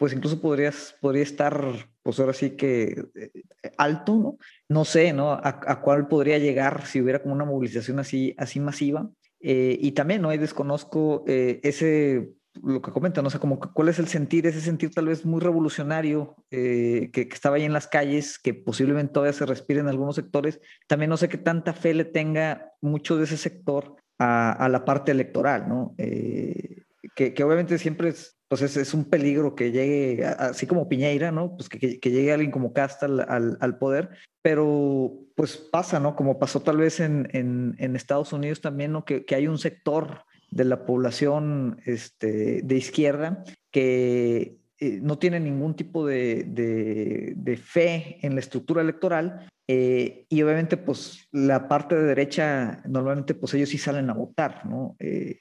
pues 0.00 0.14
incluso 0.14 0.40
podrías, 0.40 0.96
podría 1.02 1.22
estar, 1.22 1.62
pues 2.02 2.18
ahora 2.18 2.32
sí 2.32 2.52
que 2.52 3.04
eh, 3.14 3.30
alto, 3.76 4.16
¿no? 4.16 4.38
No 4.66 4.86
sé, 4.86 5.12
¿no? 5.12 5.32
A, 5.32 5.82
cuál 5.82 6.08
podría 6.08 6.38
llegar 6.38 6.86
si 6.86 7.02
hubiera 7.02 7.20
como 7.20 7.34
una 7.34 7.44
movilización 7.44 7.98
así, 7.98 8.34
así 8.38 8.60
masiva. 8.60 9.10
Eh, 9.40 9.76
y 9.78 9.92
también, 9.92 10.22
¿no? 10.22 10.30
Ahí 10.30 10.38
desconozco 10.38 11.22
eh, 11.26 11.60
ese, 11.64 12.30
lo 12.62 12.80
que 12.80 12.92
comentan, 12.92 13.24
¿no? 13.24 13.28
o 13.28 13.30
sea, 13.30 13.40
cuál 13.40 13.88
es 13.90 13.98
el 13.98 14.08
sentir, 14.08 14.46
ese 14.46 14.62
sentir 14.62 14.90
tal 14.90 15.04
vez 15.04 15.26
muy 15.26 15.42
revolucionario 15.42 16.34
que, 16.48 17.10
estaba 17.30 17.56
ahí 17.56 17.64
en 17.64 17.74
las 17.74 17.86
calles, 17.86 18.38
que 18.38 18.54
posiblemente 18.54 19.12
todavía 19.12 19.34
se 19.34 19.44
respire 19.44 19.80
en 19.80 19.88
algunos 19.88 20.16
sectores. 20.16 20.62
También 20.86 21.10
no 21.10 21.18
sé 21.18 21.28
qué 21.28 21.36
tanta 21.36 21.74
fe 21.74 21.92
le 21.92 22.06
tenga 22.06 22.72
mucho 22.80 23.18
de 23.18 23.24
ese 23.24 23.36
sector 23.36 23.96
a, 24.18 24.66
la 24.70 24.86
parte 24.86 25.12
electoral, 25.12 25.68
¿no? 25.68 25.94
Que, 25.98 27.44
obviamente 27.44 27.76
siempre 27.76 28.08
es, 28.08 28.39
pues 28.50 28.76
es, 28.76 28.94
un 28.94 29.04
peligro 29.04 29.54
que 29.54 29.70
llegue, 29.70 30.26
así 30.26 30.66
como 30.66 30.88
Piñeira, 30.88 31.30
¿no? 31.30 31.54
Pues 31.54 31.68
que, 31.68 32.00
llegue 32.02 32.32
alguien 32.32 32.50
como 32.50 32.72
Casta 32.72 33.06
al, 33.06 33.78
poder, 33.78 34.10
pero 34.42 35.12
pues 35.36 35.56
pasa, 35.56 36.00
¿no? 36.00 36.16
Como 36.16 36.40
pasó 36.40 36.58
tal 36.58 36.78
vez 36.78 36.98
en, 36.98 37.76
Estados 37.94 38.32
Unidos 38.32 38.60
también, 38.60 38.90
¿no? 38.90 39.04
Que, 39.04 39.24
hay 39.36 39.46
un 39.46 39.58
sector 39.58 40.24
de 40.50 40.64
la 40.64 40.84
población 40.84 41.80
este, 41.84 42.62
de 42.62 42.74
izquierda 42.74 43.44
que 43.70 44.56
eh, 44.80 44.98
no 45.00 45.16
tiene 45.16 45.38
ningún 45.38 45.76
tipo 45.76 46.04
de, 46.04 47.62
fe 47.62 48.18
en 48.22 48.34
la 48.34 48.40
estructura 48.40 48.82
electoral 48.82 49.48
eh, 49.72 50.26
y 50.28 50.42
obviamente 50.42 50.76
pues 50.76 51.28
la 51.30 51.68
parte 51.68 51.94
de 51.94 52.02
derecha 52.02 52.82
normalmente 52.88 53.34
pues 53.34 53.54
ellos 53.54 53.68
sí 53.68 53.78
salen 53.78 54.10
a 54.10 54.14
votar, 54.14 54.66
¿no? 54.66 54.96
Eh, 54.98 55.38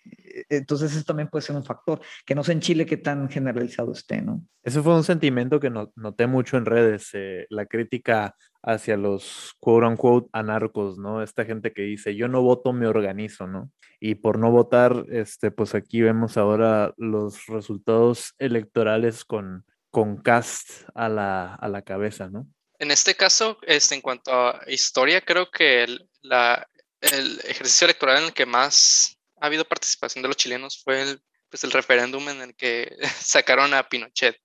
entonces 0.50 0.92
eso 0.92 1.04
también 1.04 1.30
puede 1.30 1.42
ser 1.42 1.56
un 1.56 1.64
factor, 1.64 2.00
que 2.28 2.36
no 2.36 2.44
sé 2.44 2.52
en 2.52 2.60
Chile 2.60 2.86
qué 2.86 2.98
tan 2.98 3.28
generalizado 3.28 3.92
esté, 3.92 4.22
¿no? 4.22 4.46
Ese 4.62 4.84
fue 4.84 4.96
un 4.96 5.04
sentimiento 5.04 5.60
que 5.60 5.72
noté 5.72 6.28
mucho 6.28 6.58
en 6.58 6.68
redes, 6.68 7.10
eh, 7.14 7.48
la 7.50 7.66
crítica 7.66 8.36
hacia 8.62 8.98
los 8.98 9.56
quote 9.60 9.88
unquote 9.88 10.30
anarcos, 10.32 11.00
¿no? 11.00 11.24
Esta 11.24 11.44
gente 11.44 11.74
que 11.74 11.82
dice, 11.82 12.16
yo 12.16 12.28
no 12.28 12.44
voto, 12.44 12.72
me 12.72 12.86
organizo, 12.86 13.48
¿no? 13.48 13.72
Y 14.00 14.14
por 14.14 14.38
no 14.38 14.52
votar, 14.52 15.06
este, 15.10 15.50
pues 15.50 15.74
aquí 15.74 16.02
vemos 16.02 16.38
ahora 16.38 16.94
los 16.98 17.48
resultados 17.48 18.36
electorales 18.38 19.26
con, 19.26 19.66
con 19.90 20.18
Cast 20.18 20.88
a 20.94 21.10
la, 21.10 21.56
a 21.56 21.68
la 21.68 21.82
cabeza, 21.82 22.30
¿no? 22.30 22.46
En 22.80 22.92
este 22.92 23.16
caso, 23.16 23.60
este, 23.64 23.96
en 23.96 24.02
cuanto 24.02 24.32
a 24.32 24.64
historia, 24.68 25.22
creo 25.22 25.52
que 25.52 25.84
el, 25.84 26.10
la, 26.22 26.66
el 27.02 27.40
ejercicio 27.44 27.86
electoral 27.86 28.20
en 28.20 28.24
el 28.26 28.34
que 28.34 28.46
más 28.46 29.18
ha 29.42 29.48
habido 29.48 29.66
participación 29.66 30.22
de 30.22 30.30
los 30.30 30.38
chilenos 30.38 30.82
fue 30.82 31.02
el, 31.02 31.22
pues 31.50 31.64
el 31.66 31.72
referéndum 31.72 32.30
en 32.30 32.42
el 32.42 32.56
que 32.56 32.96
sacaron 33.22 33.74
a 33.74 33.88
Pinochet 33.88 34.40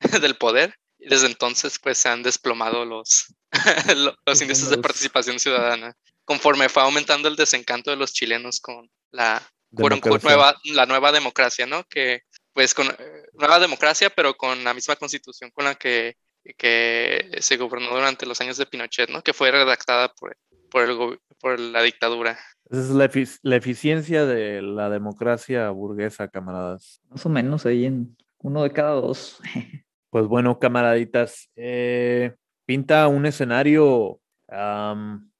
del 0.20 0.36
poder. 0.36 0.74
Y 0.98 1.08
desde 1.08 1.26
entonces 1.26 1.78
pues 1.78 1.98
se 1.98 2.10
han 2.10 2.22
desplomado 2.22 2.84
los, 2.84 3.34
los 4.26 4.40
índices 4.40 4.70
de 4.70 4.78
participación 4.78 5.40
ciudadana. 5.40 5.96
Conforme 6.24 6.68
fue 6.68 6.82
aumentando 6.82 7.28
el 7.28 7.36
desencanto 7.36 7.90
de 7.90 7.96
los 7.96 8.12
chilenos 8.12 8.60
con 8.60 8.88
la 9.10 9.42
nueva, 9.70 10.60
la 10.64 10.86
nueva 10.86 11.10
democracia, 11.10 11.66
¿no? 11.66 11.84
Que 11.84 12.22
pues 12.52 12.74
con 12.74 12.94
nueva 13.32 13.58
democracia, 13.58 14.10
pero 14.10 14.36
con 14.36 14.62
la 14.62 14.74
misma 14.74 14.96
constitución 14.96 15.50
con 15.50 15.64
la 15.64 15.74
que, 15.74 16.16
que 16.56 17.30
se 17.40 17.56
gobernó 17.56 17.90
durante 17.90 18.26
los 18.26 18.40
años 18.40 18.56
de 18.56 18.66
Pinochet, 18.66 19.10
¿no? 19.10 19.22
Que 19.22 19.32
fue 19.32 19.50
redactada 19.50 20.12
por, 20.14 20.36
por, 20.70 20.88
el, 20.88 21.20
por 21.40 21.58
la 21.58 21.82
dictadura. 21.82 22.38
Esa 22.70 22.80
es 22.80 22.90
la, 22.90 23.04
efic 23.06 23.28
la, 23.42 23.56
eficiencia 23.56 24.26
de 24.26 24.62
la 24.62 24.88
democracia 24.90 25.70
burguesa, 25.70 26.28
camaradas. 26.28 27.00
Más 27.08 27.24
o 27.26 27.28
menos 27.28 27.66
ahí 27.66 27.84
en 27.84 28.16
uno 28.38 28.62
de 28.62 28.72
cada 28.72 28.92
dos. 28.92 29.38
Pues 30.12 30.26
bueno, 30.26 30.58
camaraditas, 30.58 31.50
eh, 31.54 32.34
pinta 32.66 33.06
un 33.06 33.26
escenario 33.26 34.20
um, 34.48 35.30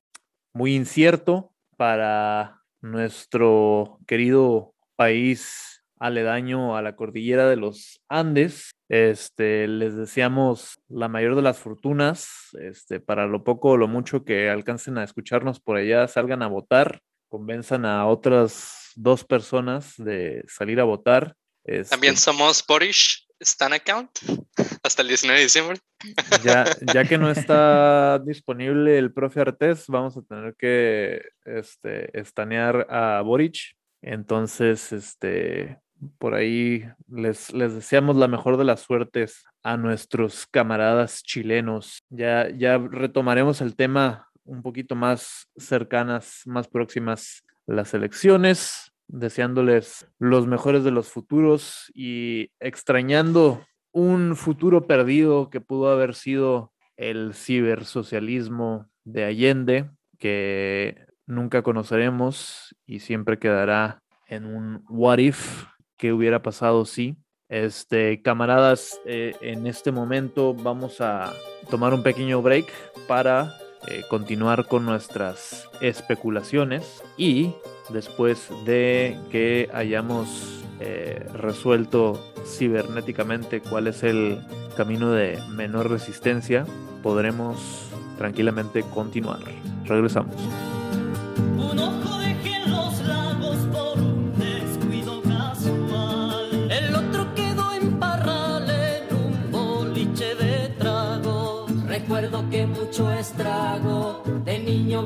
muy 0.53 0.77
incierto 0.77 1.53
para 1.77 2.63
nuestro 2.81 3.99
querido 4.07 4.73
país 4.95 5.83
aledaño 5.99 6.77
a 6.77 6.83
la 6.83 6.95
cordillera 6.95 7.49
de 7.49 7.57
los 7.57 8.01
Andes. 8.09 8.71
Este, 8.91 9.69
les 9.69 9.95
deseamos 9.95 10.81
la 10.89 11.07
mayor 11.07 11.37
de 11.37 11.43
las 11.43 11.61
fortunas, 11.61 12.49
este, 12.61 12.99
para 12.99 13.29
lo 13.29 13.45
poco 13.45 13.71
o 13.71 13.77
lo 13.77 13.87
mucho 13.87 14.25
que 14.25 14.51
alcancen 14.51 14.99
a 14.99 15.05
escucharnos 15.05 15.61
por 15.61 15.77
allá, 15.77 16.09
salgan 16.09 16.43
a 16.43 16.49
votar, 16.49 17.01
convenzan 17.29 17.87
a 17.87 18.05
otras 18.07 18.91
dos 18.97 19.23
personas 19.23 19.95
de 19.97 20.43
salir 20.49 20.81
a 20.81 20.85
votar. 20.85 21.37
Este, 21.63 21.91
También 21.91 22.17
somos 22.17 22.67
Borish 22.67 23.29
Stan 23.39 23.73
account 23.73 24.11
hasta 24.83 25.03
el 25.03 25.09
19 25.09 25.39
de 25.39 25.45
diciembre. 25.45 25.79
Ya, 26.43 26.65
ya 26.93 27.05
que 27.05 27.17
no 27.17 27.31
está 27.31 28.19
disponible 28.19 28.99
el 28.99 29.13
profe 29.13 29.41
Artés, 29.41 29.85
vamos 29.87 30.17
a 30.17 30.23
tener 30.23 30.57
que 30.57 31.23
este, 31.45 32.19
estanear 32.19 32.89
a 32.91 33.21
Boric. 33.21 33.77
Entonces, 34.03 34.93
este, 34.93 35.79
por 36.19 36.35
ahí 36.35 36.85
les, 37.09 37.53
les 37.53 37.75
deseamos 37.75 38.17
la 38.17 38.29
mejor 38.29 38.57
de 38.57 38.65
las 38.65 38.81
suertes 38.81 39.45
a 39.63 39.77
nuestros 39.77 40.47
camaradas 40.47 41.23
chilenos. 41.23 42.03
Ya, 42.09 42.49
ya 42.51 42.79
retomaremos 42.79 43.61
el 43.61 43.77
tema 43.77 44.29
un 44.45 44.63
poquito 44.63 44.95
más 44.95 45.49
cercanas, 45.57 46.43
más 46.47 46.69
próximas 46.69 47.45
las 47.67 47.95
elecciones 47.95 48.91
deseándoles 49.13 50.07
los 50.19 50.47
mejores 50.47 50.85
de 50.85 50.91
los 50.91 51.09
futuros 51.09 51.91
y 51.95 52.51
extrañando 52.61 53.65
un 53.93 54.37
futuro 54.37 54.87
perdido 54.87 55.51
que 55.51 55.61
pudo 55.61 55.91
haber 55.91 56.15
sido 56.15 56.73
el 56.97 57.35
cibersocialismo 57.35 58.89
de 59.05 59.25
Allende, 59.25 59.91
que 60.19 61.07
nunca 61.27 61.63
conoceremos 61.63 62.77
y 62.87 63.01
siempre 63.01 63.39
quedará 63.39 64.03
en 64.29 64.45
un 64.45 64.85
what 64.89 65.19
if 65.19 65.65
que 66.01 66.13
hubiera 66.13 66.43
pasado 66.43 66.85
si. 66.85 67.17
Este, 67.49 68.23
camaradas, 68.23 69.01
eh, 69.05 69.35
en 69.41 69.67
este 69.67 69.91
momento 69.91 70.55
vamos 70.55 71.01
a 71.01 71.33
tomar 71.69 71.93
un 71.93 72.03
pequeño 72.03 72.41
break 72.43 72.67
para 73.09 73.53
eh, 73.89 74.03
continuar 74.09 74.67
con 74.67 74.87
nuestras 74.87 75.69
especulaciones 75.81 77.03
y 77.17 77.55
después 77.89 78.49
de 78.65 79.19
que 79.33 79.69
hayamos 79.73 80.65
eh, 80.79 81.27
resuelto 81.35 82.33
cibernéticamente 82.47 83.61
cuál 83.61 83.89
es 83.89 84.05
el 84.05 84.39
camino 84.77 85.11
de 85.11 85.39
menor 85.51 85.91
resistencia, 85.91 86.65
podremos 87.03 87.91
tranquilamente 88.17 88.83
continuar. 88.85 89.41
Regresamos. 89.87 90.37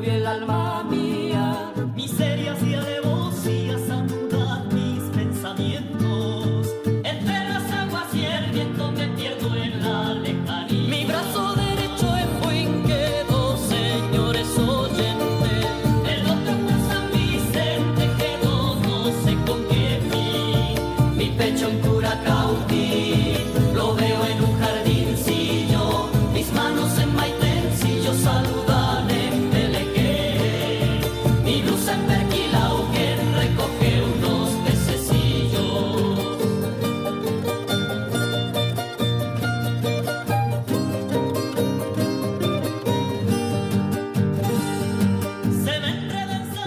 Vio 0.00 0.14
el 0.14 0.26
alma 0.26 0.73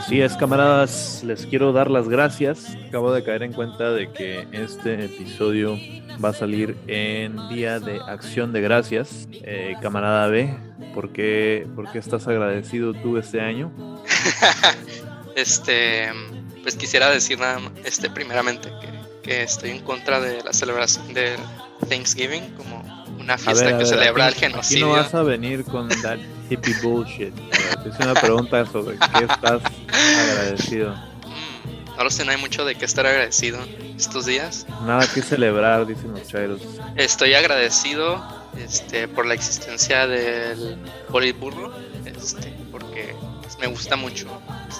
Así 0.07 0.21
es, 0.21 0.37
camaradas, 0.37 1.21
les 1.25 1.45
quiero 1.47 1.73
dar 1.73 1.91
las 1.91 2.07
gracias. 2.07 2.77
Acabo 2.87 3.11
de 3.11 3.25
caer 3.25 3.43
en 3.43 3.51
cuenta 3.51 3.91
de 3.91 4.09
que 4.09 4.47
este 4.53 5.03
episodio 5.03 5.77
va 6.23 6.29
a 6.29 6.33
salir 6.33 6.77
en 6.87 7.35
Día 7.49 7.81
de 7.81 7.99
Acción 8.07 8.53
de 8.53 8.61
Gracias. 8.61 9.27
Eh, 9.33 9.75
camarada 9.81 10.27
B, 10.27 10.57
¿por 10.93 11.11
qué, 11.11 11.67
¿por 11.75 11.91
qué 11.91 11.99
estás 11.99 12.25
agradecido 12.25 12.93
tú 12.93 13.17
este 13.17 13.41
año? 13.41 13.69
este, 15.35 16.07
pues 16.63 16.77
quisiera 16.77 17.09
decir 17.09 17.37
nada 17.37 17.59
más, 17.59 17.73
este, 17.83 18.09
primeramente 18.09 18.69
que, 18.79 19.29
que 19.29 19.43
estoy 19.43 19.71
en 19.71 19.79
contra 19.79 20.21
de 20.21 20.41
la 20.41 20.53
celebración 20.53 21.13
del 21.13 21.35
Thanksgiving 21.89 22.53
como 22.55 22.81
una 23.19 23.37
fiesta 23.37 23.65
ver, 23.65 23.73
que 23.73 23.77
ver, 23.79 23.87
celebra 23.87 24.27
el 24.29 24.33
aquí- 24.33 24.45
Aquí 24.45 24.53
genocidio. 24.53 24.85
no 24.87 24.91
vas 24.93 25.13
a 25.13 25.23
venir 25.23 25.65
con 25.65 25.89
hippie 26.49 26.75
bullshit. 26.81 27.33
Te 27.83 27.89
hice 27.89 28.03
una 28.03 28.13
pregunta 28.13 28.65
sobre 28.65 28.97
qué 28.97 29.25
estás 29.25 29.61
agradecido. 29.91 30.95
No 31.97 32.03
lo 32.03 32.11
sé, 32.11 32.25
no 32.25 32.31
hay 32.31 32.37
mucho 32.37 32.63
de 32.63 32.75
qué 32.75 32.85
estar 32.85 33.07
agradecido 33.07 33.59
estos 33.97 34.27
días. 34.27 34.67
Nada 34.85 35.07
que 35.11 35.21
celebrar, 35.21 35.87
dicen 35.87 36.11
los 36.11 36.27
chairos. 36.27 36.61
Estoy 36.95 37.33
agradecido 37.33 38.23
este, 38.55 39.07
por 39.07 39.25
la 39.25 39.33
existencia 39.33 40.05
del 40.05 40.77
Politburro, 41.09 41.73
este, 42.05 42.53
porque 42.71 43.15
pues, 43.41 43.57
me 43.57 43.67
gusta 43.67 43.95
mucho 43.95 44.27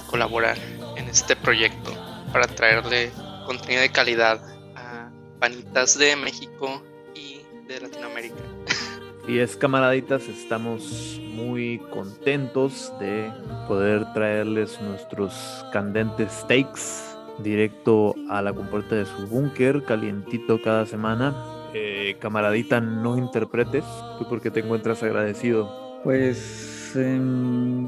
colaborar 0.08 0.58
en 0.96 1.08
este 1.10 1.36
proyecto 1.36 1.92
para 2.32 2.48
traerle 2.48 3.12
contenido 3.48 3.82
de 3.82 3.90
calidad 3.90 4.40
a 4.76 5.10
panitas 5.40 5.98
de 5.98 6.16
México 6.16 6.84
y 7.16 7.42
de 7.68 7.82
Latinoamérica. 7.82 8.36
Y 9.28 9.40
es 9.40 9.58
camaraditas, 9.58 10.30
estamos 10.30 11.22
muy 11.36 11.80
contentos 11.92 12.94
de 12.98 13.30
poder 13.68 14.06
traerles 14.14 14.80
nuestros 14.82 15.66
candentes 15.74 16.32
steaks 16.32 17.18
directo 17.44 18.16
a 18.30 18.42
la 18.42 18.54
compuerta 18.54 18.96
de 18.96 19.06
su 19.06 19.28
búnker, 19.28 19.84
calientito 19.84 20.62
cada 20.62 20.86
semana. 20.86 21.36
Eh, 21.74 22.16
camaradita, 22.22 22.80
no 22.80 23.18
interpretes. 23.18 23.84
¿Tú 24.18 24.30
por 24.30 24.42
qué 24.42 24.50
te 24.50 24.62
encuentras 24.62 25.04
agradecido? 25.04 26.00
Pues 26.06 26.94
em, 26.96 27.86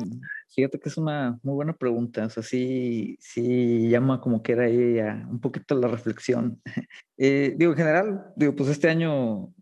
fíjate 0.49 0.77
que 0.77 0.89
es 0.89 0.97
una 0.97 1.39
muy 1.41 1.55
buena 1.55 1.71
pregunta. 1.71 2.25
O 2.25 2.29
sea, 2.29 2.43
sí, 2.43 3.17
sí 3.21 3.87
llama 3.87 4.19
como 4.19 4.43
que 4.43 4.51
era 4.51 4.65
ahí 4.65 4.99
a 4.99 5.25
un 5.31 5.39
poquito 5.39 5.73
la 5.75 5.87
reflexión. 5.87 6.61
Eh, 7.21 7.53
digo, 7.57 7.73
en 7.73 7.77
general, 7.77 8.31
digo, 8.37 8.55
pues 8.55 8.69
este 8.69 8.89
año 8.89 9.53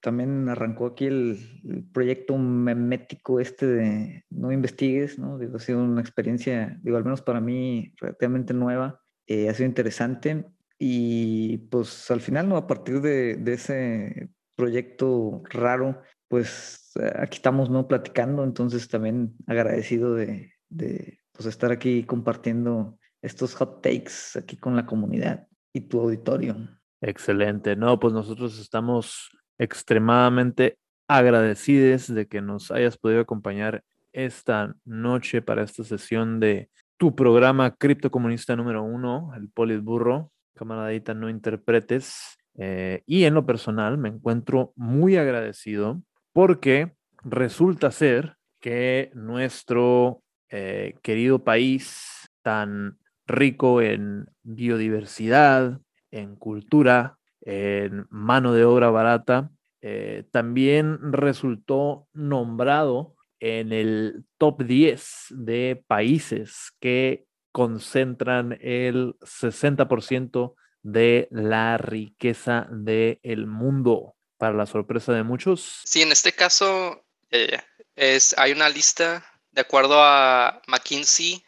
también 0.00 0.48
arrancó 0.48 0.86
aquí 0.86 1.06
el, 1.06 1.38
el 1.68 1.84
proyecto 1.92 2.36
memético 2.38 3.40
este 3.40 3.66
de 3.66 4.24
no 4.30 4.52
investigues, 4.52 5.18
¿no? 5.18 5.38
Digo, 5.38 5.56
ha 5.56 5.60
sido 5.60 5.82
una 5.82 6.00
experiencia, 6.00 6.78
digo, 6.82 6.96
al 6.96 7.04
menos 7.04 7.20
para 7.20 7.40
mí, 7.40 7.92
relativamente 7.98 8.54
nueva. 8.54 9.00
Eh, 9.26 9.48
ha 9.48 9.54
sido 9.54 9.68
interesante. 9.68 10.46
Y 10.78 11.58
pues 11.70 12.10
al 12.10 12.20
final, 12.20 12.48
¿no? 12.48 12.56
A 12.56 12.66
partir 12.66 13.00
de, 13.02 13.36
de 13.36 13.52
ese 13.52 14.30
proyecto 14.56 15.42
raro, 15.50 16.00
pues 16.26 16.92
eh, 16.98 17.12
aquí 17.16 17.36
estamos, 17.36 17.68
¿no? 17.68 17.86
Platicando, 17.86 18.44
entonces 18.44 18.88
también 18.88 19.34
agradecido 19.46 20.14
de, 20.14 20.54
de 20.70 21.20
pues, 21.32 21.46
estar 21.46 21.70
aquí 21.70 22.04
compartiendo 22.04 22.98
estos 23.20 23.54
hot 23.54 23.82
takes 23.82 24.38
aquí 24.38 24.56
con 24.56 24.74
la 24.74 24.86
comunidad 24.86 25.46
y 25.74 25.82
tu 25.82 26.00
auditorio. 26.00 26.56
Excelente. 27.02 27.76
No, 27.76 28.00
pues 28.00 28.14
nosotros 28.14 28.58
estamos 28.58 29.30
extremadamente 29.60 30.78
agradecidos 31.06 32.12
de 32.12 32.26
que 32.26 32.40
nos 32.40 32.70
hayas 32.70 32.96
podido 32.96 33.20
acompañar 33.20 33.84
esta 34.12 34.74
noche 34.84 35.42
para 35.42 35.62
esta 35.62 35.84
sesión 35.84 36.40
de 36.40 36.70
tu 36.96 37.14
programa 37.14 37.76
criptocomunista 37.76 38.56
número 38.56 38.82
uno, 38.82 39.32
el 39.36 39.50
Politburro. 39.50 40.32
Camaradita, 40.54 41.12
no 41.14 41.28
interpretes. 41.28 42.38
Eh, 42.56 43.02
y 43.06 43.24
en 43.24 43.34
lo 43.34 43.44
personal 43.44 43.98
me 43.98 44.08
encuentro 44.08 44.72
muy 44.76 45.16
agradecido 45.16 46.02
porque 46.32 46.94
resulta 47.22 47.90
ser 47.90 48.36
que 48.60 49.10
nuestro 49.14 50.22
eh, 50.48 50.94
querido 51.02 51.44
país 51.44 52.28
tan 52.42 52.98
rico 53.26 53.82
en 53.82 54.26
biodiversidad, 54.42 55.80
en 56.10 56.34
cultura, 56.36 57.19
en 57.50 58.06
mano 58.10 58.52
de 58.52 58.64
obra 58.64 58.90
barata, 58.90 59.50
eh, 59.82 60.24
también 60.30 61.12
resultó 61.12 62.06
nombrado 62.12 63.16
en 63.40 63.72
el 63.72 64.24
top 64.38 64.62
10 64.62 65.26
de 65.30 65.82
países 65.88 66.72
que 66.78 67.26
concentran 67.50 68.56
el 68.60 69.16
60% 69.20 70.54
de 70.82 71.26
la 71.32 71.76
riqueza 71.76 72.68
del 72.70 73.46
mundo, 73.48 74.14
para 74.38 74.54
la 74.54 74.66
sorpresa 74.66 75.12
de 75.12 75.24
muchos. 75.24 75.80
Sí, 75.84 76.02
en 76.02 76.12
este 76.12 76.32
caso 76.32 77.04
eh, 77.30 77.58
es, 77.96 78.32
hay 78.38 78.52
una 78.52 78.68
lista 78.68 79.26
de 79.50 79.62
acuerdo 79.62 79.96
a 79.98 80.62
McKinsey 80.68 81.42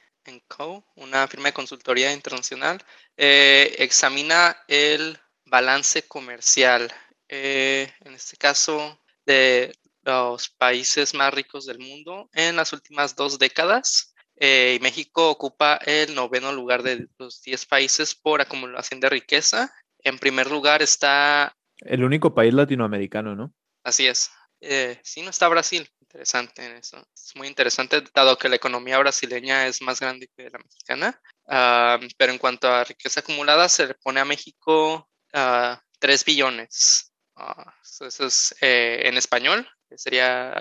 Co., 0.49 0.85
una 0.97 1.27
firma 1.29 1.47
de 1.47 1.53
consultoría 1.53 2.13
internacional, 2.13 2.79
eh, 3.17 3.75
examina 3.79 4.57
el 4.69 5.19
balance 5.53 6.03
comercial, 6.09 6.91
eh, 7.29 7.93
en 8.01 8.15
este 8.15 8.39
caso 8.39 8.99
de 9.27 9.77
los 10.03 10.49
países 10.49 11.13
más 11.13 11.33
ricos 11.35 11.67
del 11.67 11.79
mundo 11.79 12.31
en 12.33 12.57
las 12.57 12.73
últimas 12.73 13.15
dos 13.15 13.39
décadas. 13.39 14.15
Eh, 14.37 14.79
México 14.81 15.29
ocupa 15.29 15.77
el 15.85 16.15
noveno 16.15 16.53
lugar 16.53 16.83
de 16.83 17.07
los 17.19 17.43
10 17.43 17.67
países 17.67 18.15
por 18.15 18.41
acumulación 18.41 18.99
de 18.99 19.11
riqueza. 19.11 19.71
En 19.99 20.19
primer 20.19 20.51
lugar 20.51 20.81
está... 20.81 21.55
El 21.77 22.03
único 22.03 22.35
país 22.35 22.55
latinoamericano, 22.55 23.37
¿no? 23.37 23.53
Así 23.85 24.07
es. 24.07 24.31
Eh, 24.63 24.99
sí, 25.05 25.21
no 25.21 25.29
está 25.29 25.49
Brasil. 25.49 25.87
Interesante 26.01 26.79
eso. 26.79 26.97
Es 27.15 27.37
muy 27.37 27.47
interesante, 27.47 28.03
dado 28.15 28.39
que 28.39 28.49
la 28.49 28.57
economía 28.57 28.99
brasileña 28.99 29.67
es 29.67 29.83
más 29.83 30.01
grande 30.01 30.31
que 30.35 30.49
la 30.49 30.59
mexicana. 30.59 31.21
Ah, 31.47 32.01
pero 32.17 32.33
en 32.33 32.39
cuanto 32.39 32.69
a 32.69 32.85
riqueza 32.85 33.21
acumulada, 33.21 33.69
se 33.69 33.87
le 33.87 33.95
pone 33.95 34.19
a 34.19 34.25
México 34.25 35.11
uh, 35.35 35.77
3 35.99 36.25
billones. 36.25 37.13
Ah, 37.37 37.75
eso 37.83 38.27
es 38.27 38.55
eh, 38.61 39.03
en 39.05 39.17
español, 39.17 39.69
sería 39.97 40.55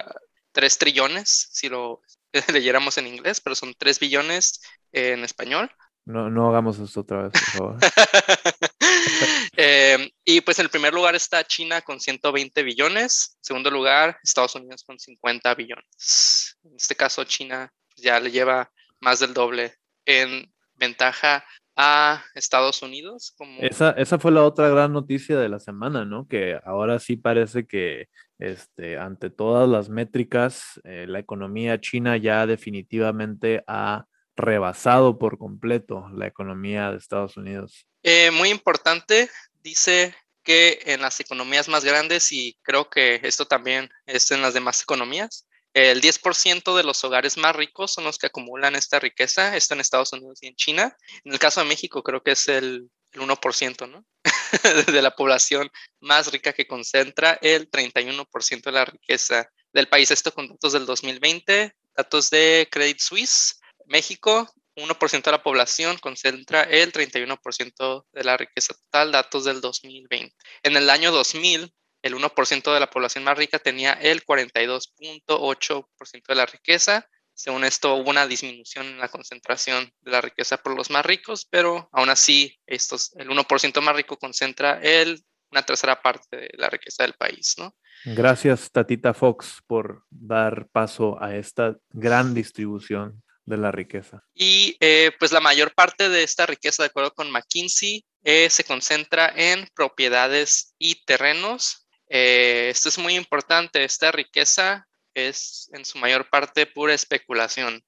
3 0.51 0.77
trillones 0.77 1.49
si 1.51 1.69
lo 1.69 2.01
leyéramos 2.53 2.97
en 2.97 3.07
inglés, 3.07 3.41
pero 3.41 3.55
son 3.55 3.73
3 3.77 3.99
billones 3.99 4.61
en 4.91 5.23
español. 5.23 5.69
No, 6.05 6.29
no 6.29 6.49
hagamos 6.49 6.79
esto 6.79 7.01
otra 7.01 7.23
vez, 7.23 7.31
por 7.31 7.41
favor. 7.41 7.77
eh, 9.55 10.11
y 10.25 10.41
pues 10.41 10.57
en 10.59 10.65
el 10.65 10.71
primer 10.71 10.93
lugar 10.93 11.15
está 11.15 11.43
China 11.43 11.81
con 11.81 11.99
120 11.99 12.63
billones. 12.63 13.35
En 13.37 13.43
segundo 13.43 13.69
lugar, 13.69 14.19
Estados 14.23 14.55
Unidos 14.55 14.83
con 14.83 14.99
50 14.99 15.53
billones. 15.55 16.57
En 16.63 16.75
este 16.75 16.95
caso, 16.95 17.23
China 17.23 17.71
ya 17.95 18.19
le 18.19 18.31
lleva 18.31 18.71
más 18.99 19.19
del 19.19 19.33
doble 19.33 19.75
en 20.05 20.51
ventaja 20.73 21.45
a 21.75 22.23
Estados 22.35 22.81
Unidos. 22.81 23.33
Como... 23.37 23.59
Esa, 23.61 23.91
esa 23.91 24.19
fue 24.19 24.31
la 24.31 24.43
otra 24.43 24.69
gran 24.69 24.93
noticia 24.93 25.37
de 25.37 25.49
la 25.49 25.59
semana, 25.59 26.05
¿no? 26.05 26.27
Que 26.27 26.59
ahora 26.63 26.99
sí 26.99 27.17
parece 27.17 27.65
que 27.65 28.09
este, 28.39 28.97
ante 28.97 29.29
todas 29.29 29.69
las 29.69 29.89
métricas, 29.89 30.81
eh, 30.83 31.05
la 31.07 31.19
economía 31.19 31.79
china 31.79 32.17
ya 32.17 32.45
definitivamente 32.47 33.63
ha 33.67 34.05
rebasado 34.35 35.19
por 35.19 35.37
completo 35.37 36.09
la 36.13 36.27
economía 36.27 36.91
de 36.91 36.97
Estados 36.97 37.37
Unidos. 37.37 37.85
Eh, 38.03 38.31
muy 38.31 38.49
importante, 38.49 39.29
dice 39.61 40.15
que 40.43 40.79
en 40.85 41.01
las 41.01 41.19
economías 41.19 41.67
más 41.67 41.85
grandes, 41.85 42.31
y 42.31 42.57
creo 42.63 42.89
que 42.89 43.19
esto 43.23 43.45
también 43.45 43.89
es 44.05 44.31
en 44.31 44.41
las 44.41 44.55
demás 44.55 44.81
economías, 44.81 45.47
el 45.73 46.01
10% 46.01 46.75
de 46.75 46.83
los 46.83 47.03
hogares 47.03 47.37
más 47.37 47.55
ricos 47.55 47.93
son 47.93 48.03
los 48.03 48.17
que 48.17 48.27
acumulan 48.27 48.75
esta 48.75 48.99
riqueza, 48.99 49.55
esto 49.55 49.73
en 49.73 49.79
Estados 49.79 50.11
Unidos 50.13 50.39
y 50.41 50.47
en 50.47 50.55
China. 50.55 50.97
En 51.23 51.31
el 51.33 51.39
caso 51.39 51.61
de 51.61 51.67
México 51.67 52.03
creo 52.03 52.21
que 52.21 52.31
es 52.31 52.47
el, 52.47 52.89
el 53.13 53.21
1%, 53.21 53.89
¿no? 53.89 54.05
de 54.91 55.01
la 55.01 55.15
población 55.15 55.69
más 55.99 56.31
rica 56.31 56.53
que 56.53 56.67
concentra 56.67 57.37
el 57.41 57.69
31% 57.69 58.63
de 58.63 58.71
la 58.71 58.85
riqueza 58.85 59.49
del 59.73 59.87
país. 59.87 60.11
Esto 60.11 60.33
con 60.33 60.49
datos 60.49 60.73
del 60.73 60.85
2020, 60.85 61.73
datos 61.95 62.29
de 62.29 62.67
Credit 62.69 62.99
Suisse. 62.99 63.59
México, 63.85 64.49
1% 64.75 65.23
de 65.23 65.31
la 65.31 65.43
población 65.43 65.97
concentra 65.97 66.63
el 66.63 66.91
31% 66.91 68.05
de 68.11 68.23
la 68.23 68.37
riqueza 68.37 68.73
total, 68.73 69.11
datos 69.11 69.45
del 69.45 69.61
2020. 69.61 70.35
En 70.63 70.77
el 70.77 70.89
año 70.89 71.11
2000, 71.11 71.73
el 72.01 72.15
1% 72.15 72.73
de 72.73 72.79
la 72.79 72.89
población 72.89 73.23
más 73.23 73.37
rica 73.37 73.59
tenía 73.59 73.93
el 73.93 74.25
42.8% 74.25 76.27
de 76.27 76.35
la 76.35 76.45
riqueza. 76.45 77.07
Según 77.33 77.63
esto, 77.63 77.95
hubo 77.95 78.09
una 78.09 78.27
disminución 78.27 78.87
en 78.87 78.99
la 78.99 79.07
concentración 79.07 79.91
de 80.01 80.11
la 80.11 80.21
riqueza 80.21 80.57
por 80.57 80.75
los 80.75 80.89
más 80.89 81.05
ricos, 81.05 81.47
pero 81.49 81.89
aún 81.91 82.09
así, 82.09 82.59
estos, 82.65 83.15
el 83.15 83.29
1% 83.29 83.81
más 83.81 83.95
rico 83.95 84.17
concentra 84.17 84.79
el, 84.81 85.23
una 85.51 85.63
tercera 85.63 86.01
parte 86.01 86.37
de 86.37 86.49
la 86.57 86.69
riqueza 86.69 87.03
del 87.03 87.13
país, 87.13 87.55
¿no? 87.57 87.75
Gracias, 88.05 88.71
Tatita 88.71 89.13
Fox, 89.13 89.61
por 89.67 90.05
dar 90.09 90.67
paso 90.71 91.21
a 91.21 91.35
esta 91.35 91.77
gran 91.89 92.33
distribución 92.33 93.21
de 93.45 93.57
la 93.57 93.71
riqueza. 93.71 94.23
Y 94.33 94.77
eh, 94.79 95.11
pues 95.19 95.31
la 95.31 95.39
mayor 95.39 95.73
parte 95.73 96.09
de 96.09 96.23
esta 96.23 96.45
riqueza, 96.45 96.83
de 96.83 96.87
acuerdo 96.87 97.13
con 97.13 97.31
McKinsey, 97.31 98.05
eh, 98.23 98.49
se 98.49 98.63
concentra 98.63 99.31
en 99.35 99.67
propiedades 99.73 100.75
y 100.77 101.03
terrenos 101.05 101.80
eh, 102.13 102.69
esto 102.69 102.89
es 102.89 102.99
muy 102.99 103.15
importante. 103.15 103.83
Esta 103.85 104.11
riqueza 104.11 104.85
es 105.13 105.69
en 105.73 105.85
su 105.85 105.97
mayor 105.97 106.29
parte 106.29 106.65
pura 106.65 106.93
especulación. 106.93 107.81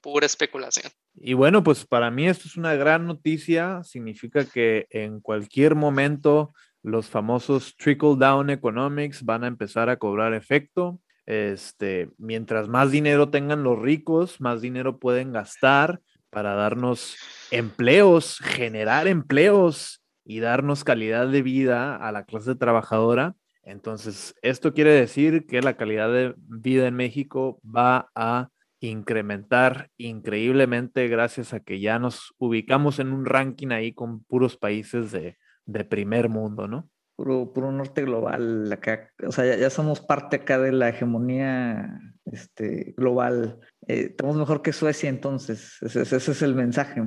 Pura 0.00 0.24
especulación. 0.24 0.90
Y 1.14 1.34
bueno, 1.34 1.62
pues 1.62 1.84
para 1.84 2.10
mí 2.10 2.26
esto 2.26 2.48
es 2.48 2.56
una 2.56 2.74
gran 2.74 3.06
noticia. 3.06 3.82
Significa 3.84 4.46
que 4.46 4.86
en 4.88 5.20
cualquier 5.20 5.74
momento 5.74 6.54
los 6.82 7.08
famosos 7.08 7.76
trickle 7.76 8.16
down 8.16 8.48
economics 8.48 9.22
van 9.22 9.44
a 9.44 9.48
empezar 9.48 9.90
a 9.90 9.98
cobrar 9.98 10.32
efecto. 10.32 10.98
Este, 11.26 12.08
mientras 12.16 12.66
más 12.66 12.90
dinero 12.90 13.28
tengan 13.28 13.62
los 13.62 13.78
ricos, 13.78 14.40
más 14.40 14.62
dinero 14.62 14.98
pueden 14.98 15.32
gastar 15.32 16.00
para 16.30 16.54
darnos 16.54 17.16
empleos, 17.50 18.38
generar 18.38 19.06
empleos 19.06 20.02
y 20.24 20.40
darnos 20.40 20.82
calidad 20.82 21.28
de 21.28 21.42
vida 21.42 21.96
a 21.96 22.10
la 22.10 22.24
clase 22.24 22.54
trabajadora. 22.54 23.36
Entonces, 23.62 24.34
esto 24.42 24.72
quiere 24.72 24.92
decir 24.92 25.46
que 25.46 25.60
la 25.60 25.76
calidad 25.76 26.10
de 26.12 26.34
vida 26.36 26.86
en 26.86 26.94
México 26.94 27.60
va 27.64 28.10
a 28.14 28.48
incrementar 28.80 29.90
increíblemente 29.98 31.06
gracias 31.08 31.52
a 31.52 31.60
que 31.60 31.80
ya 31.80 31.98
nos 31.98 32.34
ubicamos 32.38 32.98
en 32.98 33.12
un 33.12 33.26
ranking 33.26 33.68
ahí 33.68 33.92
con 33.92 34.24
puros 34.24 34.56
países 34.56 35.12
de, 35.12 35.36
primer 35.84 36.28
mundo, 36.28 36.66
¿no? 36.66 36.88
Puro, 37.14 37.52
puro 37.52 37.70
norte 37.70 38.02
global 38.02 38.72
acá. 38.72 39.10
O 39.26 39.30
sea, 39.30 39.56
ya, 39.56 39.68
somos 39.68 40.00
parte 40.00 40.36
acá 40.36 40.58
de 40.58 40.72
la 40.72 40.88
hegemonía 40.88 42.00
este, 42.24 42.94
global. 42.96 43.60
Eh, 43.86 44.08
estamos 44.10 44.36
mejor 44.36 44.62
que 44.62 44.72
Suecia 44.72 45.10
entonces. 45.10 45.76
Ese, 45.82 46.16
es 46.16 46.42
el 46.42 46.54
mensaje. 46.54 47.02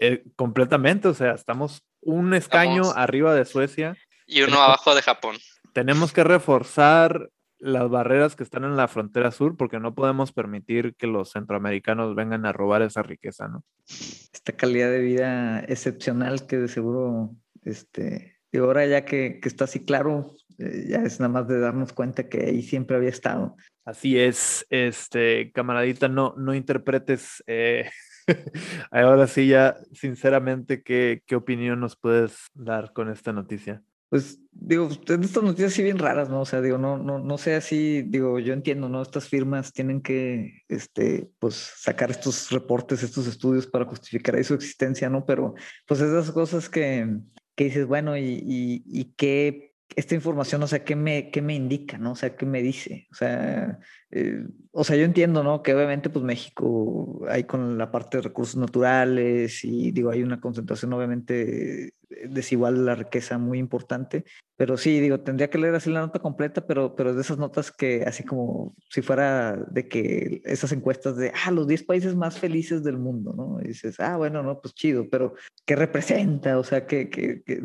Eh, 0.00 0.24
completamente, 0.34 1.08
o 1.08 1.14
sea, 1.14 1.32
estamos 1.32 1.86
un 2.00 2.34
escaño 2.34 2.82
arriba 2.96 3.34
de 3.34 3.44
Suecia. 3.44 3.96
Y 4.26 4.42
uno 4.42 4.60
abajo 4.60 4.94
de 4.96 5.02
Japón 5.02 5.36
tenemos 5.76 6.14
que 6.14 6.24
reforzar 6.24 7.28
las 7.58 7.90
barreras 7.90 8.34
que 8.34 8.42
están 8.42 8.64
en 8.64 8.78
la 8.78 8.88
frontera 8.88 9.30
sur 9.30 9.58
porque 9.58 9.78
no 9.78 9.94
podemos 9.94 10.32
permitir 10.32 10.94
que 10.94 11.06
los 11.06 11.32
centroamericanos 11.32 12.14
vengan 12.14 12.46
a 12.46 12.52
robar 12.54 12.80
esa 12.80 13.02
riqueza, 13.02 13.46
¿no? 13.48 13.62
Esta 13.86 14.54
calidad 14.56 14.90
de 14.90 15.00
vida 15.00 15.60
excepcional 15.68 16.46
que 16.46 16.56
de 16.56 16.68
seguro, 16.68 17.36
este, 17.62 18.38
y 18.50 18.56
ahora 18.56 18.86
ya 18.86 19.04
que, 19.04 19.38
está 19.42 19.64
así 19.64 19.84
claro, 19.84 20.34
eh, 20.56 20.86
ya 20.88 21.02
es 21.02 21.20
nada 21.20 21.30
más 21.30 21.46
de 21.46 21.60
darnos 21.60 21.92
cuenta 21.92 22.26
que 22.26 22.46
ahí 22.46 22.62
siempre 22.62 22.96
había 22.96 23.10
estado. 23.10 23.54
Así 23.84 24.18
es, 24.18 24.64
este, 24.70 25.52
camaradita, 25.52 26.08
no, 26.08 26.32
no 26.38 26.54
interpretes, 26.54 27.44
eh, 27.46 27.90
ahora 28.90 29.26
sí 29.26 29.48
ya, 29.48 29.76
sinceramente, 29.92 30.82
¿qué, 30.82 31.22
¿qué 31.26 31.36
opinión 31.36 31.80
nos 31.80 31.96
puedes 31.96 32.46
dar 32.54 32.94
con 32.94 33.10
esta 33.10 33.34
noticia? 33.34 33.82
Pues 34.08 34.38
digo, 34.52 34.88
estas 34.88 35.42
noticias 35.42 35.72
sí 35.72 35.82
bien 35.82 35.98
raras, 35.98 36.28
¿no? 36.28 36.40
O 36.40 36.44
sea, 36.44 36.60
digo, 36.60 36.78
no, 36.78 36.96
no, 36.98 37.18
no 37.18 37.38
sé 37.38 37.54
así, 37.54 38.02
digo, 38.02 38.38
yo 38.38 38.52
entiendo, 38.52 38.88
¿no? 38.88 39.02
Estas 39.02 39.28
firmas 39.28 39.72
tienen 39.72 40.00
que, 40.00 40.62
este, 40.68 41.28
pues, 41.38 41.54
sacar 41.54 42.10
estos 42.10 42.50
reportes, 42.50 43.02
estos 43.02 43.26
estudios 43.26 43.66
para 43.66 43.84
justificar 43.84 44.36
ahí 44.36 44.44
su 44.44 44.54
existencia, 44.54 45.10
¿no? 45.10 45.26
Pero, 45.26 45.54
pues, 45.86 46.00
esas 46.00 46.30
cosas 46.30 46.68
que, 46.68 47.18
que 47.56 47.64
dices, 47.64 47.86
bueno, 47.86 48.16
y, 48.16 48.24
y, 48.24 48.82
y 48.86 49.04
qué 49.16 49.66
esta 49.94 50.14
información, 50.14 50.62
o 50.62 50.66
sea, 50.66 50.84
¿qué 50.84 50.96
me, 50.96 51.30
qué 51.30 51.40
me 51.42 51.54
indica, 51.54 51.96
no? 51.98 52.12
O 52.12 52.16
sea, 52.16 52.36
¿qué 52.36 52.44
me 52.44 52.60
dice? 52.62 53.06
O 53.12 53.14
sea, 53.14 53.78
eh, 54.10 54.44
o 54.72 54.84
sea, 54.84 54.96
yo 54.96 55.04
entiendo, 55.04 55.44
¿no? 55.44 55.62
Que 55.62 55.74
obviamente, 55.74 56.10
pues 56.10 56.24
México 56.24 57.24
hay 57.28 57.44
con 57.44 57.78
la 57.78 57.90
parte 57.90 58.18
de 58.18 58.24
recursos 58.24 58.56
naturales 58.56 59.64
y 59.64 59.92
digo, 59.92 60.10
hay 60.10 60.22
una 60.22 60.40
concentración 60.40 60.92
obviamente 60.92 61.94
desigual 62.08 62.84
la 62.84 62.94
riqueza 62.94 63.38
muy 63.38 63.58
importante. 63.58 64.24
Pero 64.56 64.76
sí, 64.76 65.00
digo, 65.00 65.20
tendría 65.20 65.50
que 65.50 65.58
leer 65.58 65.74
así 65.74 65.90
la 65.90 66.00
nota 66.00 66.18
completa, 66.18 66.66
pero, 66.66 66.96
pero 66.96 67.14
de 67.14 67.20
esas 67.20 67.36
notas 67.36 67.70
que 67.70 68.04
así 68.04 68.24
como 68.24 68.74
si 68.88 69.02
fuera 69.02 69.56
de 69.56 69.88
que 69.88 70.40
esas 70.44 70.72
encuestas 70.72 71.16
de, 71.16 71.32
ah, 71.44 71.50
los 71.50 71.66
10 71.66 71.82
países 71.84 72.14
más 72.14 72.38
felices 72.38 72.82
del 72.82 72.96
mundo, 72.96 73.34
¿no? 73.36 73.58
Y 73.62 73.68
dices, 73.68 74.00
ah, 74.00 74.16
bueno, 74.16 74.42
no, 74.42 74.60
pues 74.60 74.74
chido, 74.74 75.08
pero 75.10 75.34
¿qué 75.66 75.76
representa? 75.76 76.58
O 76.58 76.64
sea, 76.64 76.86
¿qué, 76.86 77.10
qué, 77.10 77.42
qué, 77.44 77.62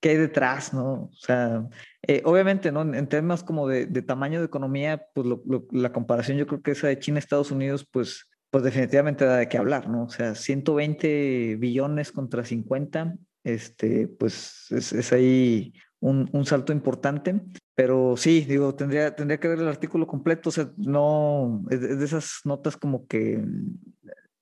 qué 0.00 0.08
hay 0.08 0.16
detrás, 0.16 0.72
no? 0.72 1.10
O 1.12 1.16
sea, 1.18 1.68
eh, 2.06 2.22
obviamente, 2.24 2.72
¿no? 2.72 2.82
En 2.82 3.06
temas 3.08 3.42
como 3.44 3.68
de, 3.68 3.86
de 3.86 4.02
tamaño 4.02 4.40
de 4.40 4.46
economía, 4.46 5.06
pues 5.14 5.26
lo, 5.26 5.42
lo, 5.46 5.66
la 5.70 5.92
comparación 5.92 6.38
yo 6.38 6.46
creo 6.46 6.62
que 6.62 6.70
esa 6.70 6.88
de 6.88 6.98
China-Estados 6.98 7.50
Unidos, 7.50 7.86
pues 7.90 8.28
pues 8.52 8.64
definitivamente 8.64 9.24
da 9.24 9.38
de 9.38 9.48
qué 9.48 9.56
hablar, 9.56 9.88
¿no? 9.88 10.04
O 10.04 10.08
sea, 10.10 10.34
120 10.34 11.56
billones 11.56 12.12
contra 12.12 12.44
50, 12.44 13.16
este, 13.44 14.08
pues 14.08 14.66
es, 14.70 14.92
es 14.92 15.12
ahí 15.12 15.72
un, 16.00 16.28
un, 16.32 16.46
salto 16.46 16.72
importante, 16.72 17.40
pero 17.74 18.16
sí, 18.16 18.42
digo, 18.42 18.74
tendría, 18.74 19.14
tendría 19.14 19.38
que 19.38 19.48
ver 19.48 19.60
el 19.60 19.68
artículo 19.68 20.06
completo, 20.06 20.48
o 20.48 20.52
sea, 20.52 20.70
no, 20.76 21.64
es, 21.70 21.80
de 21.80 22.04
esas 22.04 22.40
notas 22.44 22.76
como 22.76 23.06
que, 23.06 23.42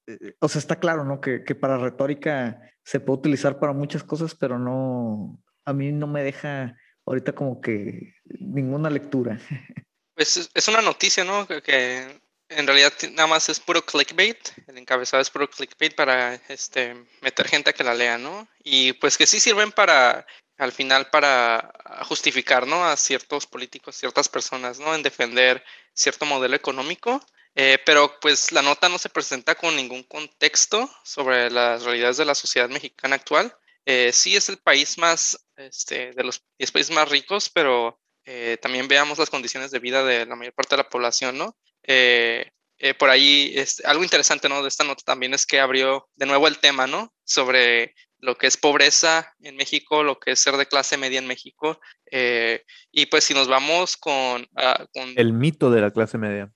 eh, 0.06 0.34
o 0.40 0.48
sea, 0.48 0.58
está 0.58 0.76
claro, 0.76 1.04
¿no? 1.04 1.20
Que, 1.20 1.44
que, 1.44 1.54
para 1.54 1.78
retórica 1.78 2.60
se 2.84 3.00
puede 3.00 3.18
utilizar 3.18 3.58
para 3.58 3.72
muchas 3.72 4.02
cosas, 4.02 4.34
pero 4.34 4.58
no, 4.58 5.38
a 5.64 5.72
mí 5.72 5.92
no 5.92 6.06
me 6.06 6.22
deja 6.22 6.76
ahorita 7.06 7.32
como 7.32 7.60
que 7.60 8.14
ninguna 8.38 8.90
lectura. 8.90 9.38
Pues 10.12 10.50
es 10.52 10.68
una 10.68 10.82
noticia, 10.82 11.24
¿no? 11.24 11.46
Que 11.46 12.20
en 12.50 12.66
realidad 12.66 12.92
nada 13.12 13.28
más 13.28 13.48
es 13.48 13.60
puro 13.60 13.84
clickbait, 13.84 14.38
el 14.66 14.78
encabezado 14.78 15.22
es 15.22 15.30
puro 15.30 15.48
clickbait 15.48 15.94
para 15.94 16.34
este, 16.48 16.94
meter 17.20 17.48
gente 17.48 17.70
a 17.70 17.72
que 17.72 17.84
la 17.84 17.94
lea, 17.94 18.18
¿no? 18.18 18.48
Y 18.62 18.92
pues 18.94 19.16
que 19.16 19.26
sí 19.26 19.40
sirven 19.40 19.72
para, 19.72 20.26
al 20.58 20.72
final, 20.72 21.08
para 21.10 21.72
justificar, 22.04 22.66
¿no? 22.66 22.84
A 22.84 22.96
ciertos 22.96 23.46
políticos, 23.46 23.96
ciertas 23.96 24.28
personas, 24.28 24.78
¿no? 24.80 24.94
En 24.94 25.02
defender 25.02 25.64
cierto 25.94 26.26
modelo 26.26 26.56
económico. 26.56 27.24
Eh, 27.56 27.78
pero 27.84 28.18
pues 28.20 28.52
la 28.52 28.62
nota 28.62 28.88
no 28.88 28.98
se 28.98 29.08
presenta 29.08 29.56
con 29.56 29.74
ningún 29.74 30.04
contexto 30.04 30.88
sobre 31.04 31.50
las 31.50 31.82
realidades 31.82 32.16
de 32.16 32.24
la 32.24 32.34
sociedad 32.34 32.68
mexicana 32.68 33.16
actual. 33.16 33.56
Eh, 33.86 34.12
sí 34.12 34.36
es 34.36 34.48
el 34.48 34.58
país 34.58 34.98
más, 34.98 35.46
este, 35.56 36.12
de 36.12 36.24
los 36.24 36.44
10 36.58 36.70
países 36.72 36.94
más 36.94 37.08
ricos, 37.08 37.50
pero 37.50 38.00
eh, 38.24 38.58
también 38.62 38.86
veamos 38.86 39.18
las 39.18 39.30
condiciones 39.30 39.70
de 39.70 39.78
vida 39.78 40.04
de 40.04 40.26
la 40.26 40.36
mayor 40.36 40.52
parte 40.52 40.76
de 40.76 40.82
la 40.82 40.88
población, 40.88 41.38
¿no? 41.38 41.56
Eh, 41.92 42.48
eh, 42.78 42.94
por 42.94 43.10
ahí, 43.10 43.52
es, 43.56 43.84
algo 43.84 44.04
interesante 44.04 44.48
¿no? 44.48 44.62
de 44.62 44.68
esta 44.68 44.84
nota 44.84 45.02
también 45.04 45.34
es 45.34 45.44
que 45.44 45.58
abrió 45.58 46.08
de 46.14 46.26
nuevo 46.26 46.46
el 46.46 46.58
tema 46.58 46.86
¿no? 46.86 47.12
sobre 47.24 47.96
lo 48.20 48.38
que 48.38 48.46
es 48.46 48.56
pobreza 48.56 49.34
en 49.40 49.56
México, 49.56 50.04
lo 50.04 50.20
que 50.20 50.30
es 50.30 50.40
ser 50.40 50.56
de 50.56 50.66
clase 50.66 50.96
media 50.96 51.18
en 51.18 51.26
México. 51.26 51.80
Eh, 52.12 52.64
y 52.92 53.06
pues 53.06 53.24
si 53.24 53.34
nos 53.34 53.48
vamos 53.48 53.96
con, 53.96 54.42
uh, 54.42 54.86
con, 54.92 55.14
El 55.16 55.32
mito 55.32 55.68
de 55.70 55.80
la 55.80 55.90
clase 55.90 56.16
media. 56.16 56.52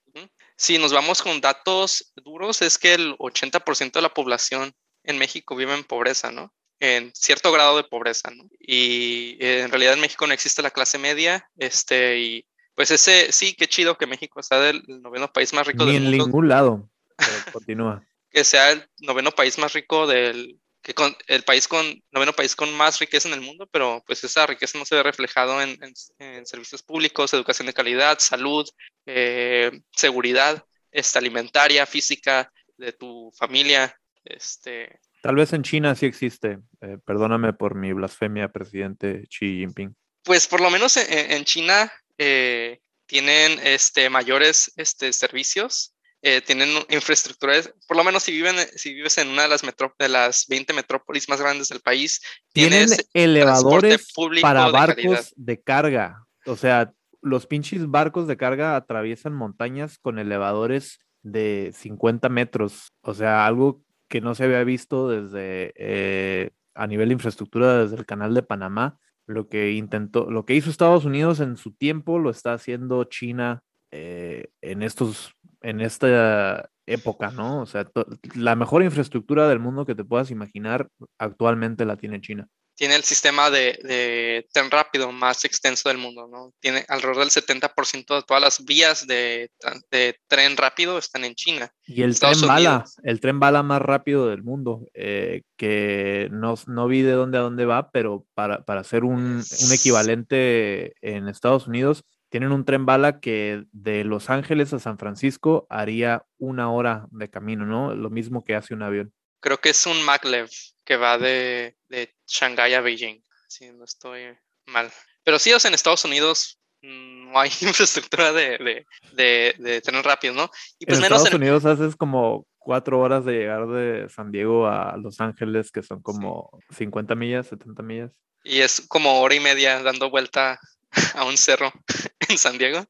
Si 0.56 0.78
nos 0.78 0.92
vamos 0.92 1.20
con 1.20 1.40
datos 1.40 2.12
duros, 2.14 2.62
es 2.62 2.78
que 2.78 2.94
el 2.94 3.18
80% 3.18 3.90
de 3.92 4.02
la 4.02 4.14
población 4.14 4.72
en 5.02 5.18
México 5.18 5.56
vive 5.56 5.74
en 5.74 5.82
pobreza, 5.82 6.30
¿no? 6.30 6.54
En 6.78 7.10
cierto 7.12 7.50
grado 7.50 7.76
de 7.76 7.82
pobreza, 7.82 8.30
¿no? 8.30 8.48
Y 8.60 9.36
en 9.40 9.68
realidad 9.70 9.94
en 9.94 10.00
México 10.00 10.28
no 10.28 10.32
existe 10.32 10.62
la 10.62 10.70
clase 10.70 10.98
media, 10.98 11.50
este, 11.56 12.20
y 12.20 12.46
pues 12.74 12.90
ese, 12.90 13.32
sí, 13.32 13.54
qué 13.54 13.66
chido 13.66 13.96
que 13.96 14.06
México 14.06 14.42
sea 14.42 14.58
del 14.60 14.82
noveno 14.86 15.32
país 15.32 15.52
más 15.52 15.66
rico 15.66 15.84
Ni 15.84 15.92
del 15.92 16.02
en 16.02 16.10
mundo. 16.10 16.24
ningún 16.24 16.48
lado. 16.48 16.90
continúa. 17.52 18.02
que 18.30 18.42
sea 18.42 18.72
el 18.72 18.88
noveno 18.98 19.30
país 19.30 19.58
más 19.58 19.72
rico 19.72 20.06
del, 20.06 20.58
que 20.82 20.92
con, 20.92 21.16
el 21.28 21.44
país 21.44 21.68
con, 21.68 22.02
noveno 22.10 22.32
país 22.32 22.56
con 22.56 22.72
más 22.74 22.98
riqueza 22.98 23.28
en 23.28 23.34
el 23.34 23.40
mundo, 23.40 23.68
pero 23.70 24.02
pues 24.06 24.22
esa 24.24 24.46
riqueza 24.46 24.78
no 24.78 24.84
se 24.84 24.96
ve 24.96 25.02
reflejado 25.02 25.62
en, 25.62 25.78
en, 25.82 25.94
en 26.18 26.46
servicios 26.46 26.82
públicos, 26.82 27.32
educación 27.32 27.66
de 27.66 27.72
calidad, 27.72 28.18
salud, 28.18 28.68
eh, 29.06 29.70
seguridad 29.92 30.64
esta, 30.90 31.18
alimentaria, 31.18 31.86
física, 31.86 32.50
de 32.76 32.92
tu 32.92 33.32
familia. 33.36 33.96
Este... 34.24 34.98
Tal 35.22 35.36
vez 35.36 35.52
en 35.52 35.62
China 35.62 35.94
sí 35.94 36.06
existe. 36.06 36.58
Eh, 36.80 36.98
perdóname 37.04 37.52
por 37.52 37.74
mi 37.74 37.92
blasfemia, 37.92 38.48
presidente 38.48 39.26
Xi 39.28 39.58
Jinping. 39.58 39.94
Pues 40.22 40.46
por 40.46 40.60
lo 40.60 40.70
menos 40.70 40.96
en, 40.96 41.32
en 41.32 41.44
China 41.44 41.90
eh, 42.18 42.80
tienen 43.06 43.58
este, 43.62 44.08
mayores 44.10 44.72
este, 44.76 45.12
servicios, 45.12 45.94
eh, 46.22 46.40
tienen 46.40 46.70
infraestructuras, 46.88 47.72
por 47.86 47.96
lo 47.96 48.04
menos 48.04 48.22
si, 48.22 48.32
viven, 48.32 48.56
si 48.74 48.94
vives 48.94 49.18
en 49.18 49.28
una 49.28 49.42
de 49.42 49.48
las, 49.48 49.62
metro, 49.62 49.94
de 49.98 50.08
las 50.08 50.46
20 50.48 50.72
metrópolis 50.72 51.28
más 51.28 51.40
grandes 51.40 51.68
del 51.68 51.80
país, 51.80 52.22
tienen 52.52 52.88
elevadores 53.12 54.12
para 54.40 54.68
barcos 54.68 55.32
de, 55.36 55.54
de 55.54 55.62
carga. 55.62 56.24
O 56.46 56.56
sea, 56.56 56.92
los 57.20 57.46
pinches 57.46 57.90
barcos 57.90 58.26
de 58.26 58.36
carga 58.36 58.76
atraviesan 58.76 59.34
montañas 59.34 59.98
con 59.98 60.18
elevadores 60.18 61.00
de 61.22 61.72
50 61.74 62.28
metros. 62.28 62.92
O 63.00 63.14
sea, 63.14 63.46
algo 63.46 63.82
que 64.08 64.20
no 64.20 64.34
se 64.34 64.44
había 64.44 64.62
visto 64.62 65.08
desde 65.08 65.72
eh, 65.76 66.50
a 66.74 66.86
nivel 66.86 67.08
de 67.08 67.14
infraestructura 67.14 67.82
desde 67.82 67.96
el 67.96 68.06
canal 68.06 68.34
de 68.34 68.42
Panamá 68.42 68.98
lo 69.26 69.48
que 69.48 69.72
intentó, 69.72 70.30
lo 70.30 70.44
que 70.44 70.54
hizo 70.54 70.70
Estados 70.70 71.04
Unidos 71.04 71.40
en 71.40 71.56
su 71.56 71.72
tiempo, 71.72 72.18
lo 72.18 72.30
está 72.30 72.52
haciendo 72.52 73.04
China 73.04 73.62
eh, 73.90 74.48
en 74.60 74.82
estos, 74.82 75.34
en 75.62 75.80
esta 75.80 76.68
época, 76.86 77.30
¿no? 77.30 77.62
O 77.62 77.66
sea, 77.66 77.86
la 78.34 78.56
mejor 78.56 78.82
infraestructura 78.82 79.48
del 79.48 79.60
mundo 79.60 79.86
que 79.86 79.94
te 79.94 80.04
puedas 80.04 80.30
imaginar 80.30 80.88
actualmente 81.18 81.84
la 81.84 81.96
tiene 81.96 82.20
China 82.20 82.48
tiene 82.76 82.96
el 82.96 83.04
sistema 83.04 83.50
de, 83.50 83.78
de, 83.82 84.46
tren 84.52 84.70
rápido 84.70 85.12
más 85.12 85.44
extenso 85.44 85.88
del 85.88 85.98
mundo, 85.98 86.26
¿no? 86.26 86.52
Tiene 86.60 86.84
alrededor 86.88 87.18
del 87.18 87.30
70% 87.30 88.16
de 88.16 88.22
todas 88.22 88.42
las 88.42 88.64
vías 88.64 89.06
de, 89.06 89.50
de, 89.90 90.18
tren 90.26 90.56
rápido 90.56 90.98
están 90.98 91.24
en 91.24 91.34
China. 91.34 91.70
Y 91.86 92.02
el 92.02 92.10
Estados 92.10 92.38
tren 92.38 92.50
Unidos. 92.50 92.64
bala, 92.64 92.84
el 93.04 93.20
tren 93.20 93.40
bala 93.40 93.62
más 93.62 93.80
rápido 93.80 94.28
del 94.28 94.42
mundo, 94.42 94.88
eh, 94.94 95.42
que 95.56 96.28
no, 96.32 96.54
no, 96.66 96.88
vi 96.88 97.02
de 97.02 97.12
dónde 97.12 97.38
a 97.38 97.42
dónde 97.42 97.64
va, 97.64 97.90
pero 97.90 98.26
para, 98.34 98.64
para 98.64 98.80
hacer 98.80 99.04
un, 99.04 99.42
un 99.42 99.72
equivalente 99.72 100.94
en 101.00 101.28
Estados 101.28 101.66
Unidos, 101.66 102.04
tienen 102.28 102.50
un 102.50 102.64
tren 102.64 102.84
bala 102.84 103.20
que 103.20 103.62
de 103.70 104.02
Los 104.02 104.28
Ángeles 104.28 104.72
a 104.72 104.80
San 104.80 104.98
Francisco 104.98 105.68
haría 105.70 106.24
una 106.38 106.72
hora 106.72 107.06
de 107.12 107.30
camino, 107.30 107.64
¿no? 107.64 107.94
Lo 107.94 108.10
mismo 108.10 108.42
que 108.42 108.56
hace 108.56 108.74
un 108.74 108.82
avión. 108.82 109.12
Creo 109.40 109.60
que 109.60 109.68
es 109.68 109.86
un 109.86 110.02
maglev 110.02 110.50
que 110.84 110.96
va 110.96 111.18
de, 111.18 111.76
de 111.88 112.14
Shanghái 112.26 112.74
a 112.74 112.80
Beijing, 112.80 113.22
si 113.48 113.70
no 113.70 113.84
estoy 113.84 114.36
mal. 114.66 114.92
Pero 115.22 115.38
sí, 115.38 115.52
o 115.52 115.58
sea, 115.58 115.68
en 115.68 115.74
Estados 115.74 116.04
Unidos 116.04 116.58
no 116.82 117.38
hay 117.38 117.50
infraestructura 117.60 118.32
de, 118.32 118.58
de, 118.58 118.86
de, 119.12 119.54
de 119.58 119.80
tren 119.80 120.02
rápido, 120.02 120.34
¿no? 120.34 120.50
Y 120.78 120.86
pues 120.86 120.98
en 120.98 121.02
menos 121.02 121.18
Estados 121.18 121.34
en... 121.34 121.42
Unidos 121.42 121.64
haces 121.64 121.96
como 121.96 122.46
cuatro 122.58 123.00
horas 123.00 123.24
de 123.24 123.32
llegar 123.32 123.66
de 123.68 124.08
San 124.08 124.30
Diego 124.30 124.66
a 124.66 124.96
Los 124.96 125.20
Ángeles, 125.20 125.70
que 125.70 125.82
son 125.82 126.02
como 126.02 126.50
sí. 126.70 126.78
50 126.78 127.14
millas, 127.14 127.46
70 127.48 127.82
millas. 127.82 128.10
Y 128.42 128.60
es 128.60 128.82
como 128.88 129.20
hora 129.20 129.34
y 129.34 129.40
media 129.40 129.82
dando 129.82 130.10
vuelta 130.10 130.58
a 131.14 131.24
un 131.24 131.36
cerro 131.36 131.72
en 132.28 132.38
San 132.38 132.58
Diego. 132.58 132.84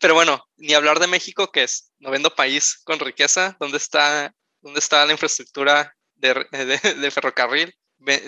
Pero 0.00 0.14
bueno, 0.14 0.44
ni 0.56 0.74
hablar 0.74 0.98
de 0.98 1.06
México, 1.06 1.50
que 1.50 1.62
es 1.62 1.92
noveno 1.98 2.30
país 2.30 2.80
con 2.84 2.98
riqueza, 2.98 3.56
donde 3.60 3.78
está 3.78 4.34
dónde 4.60 4.80
está 4.80 5.04
la 5.04 5.12
infraestructura 5.12 5.94
de, 6.16 6.46
de, 6.50 6.94
de, 6.94 7.10
ferrocarril. 7.10 7.74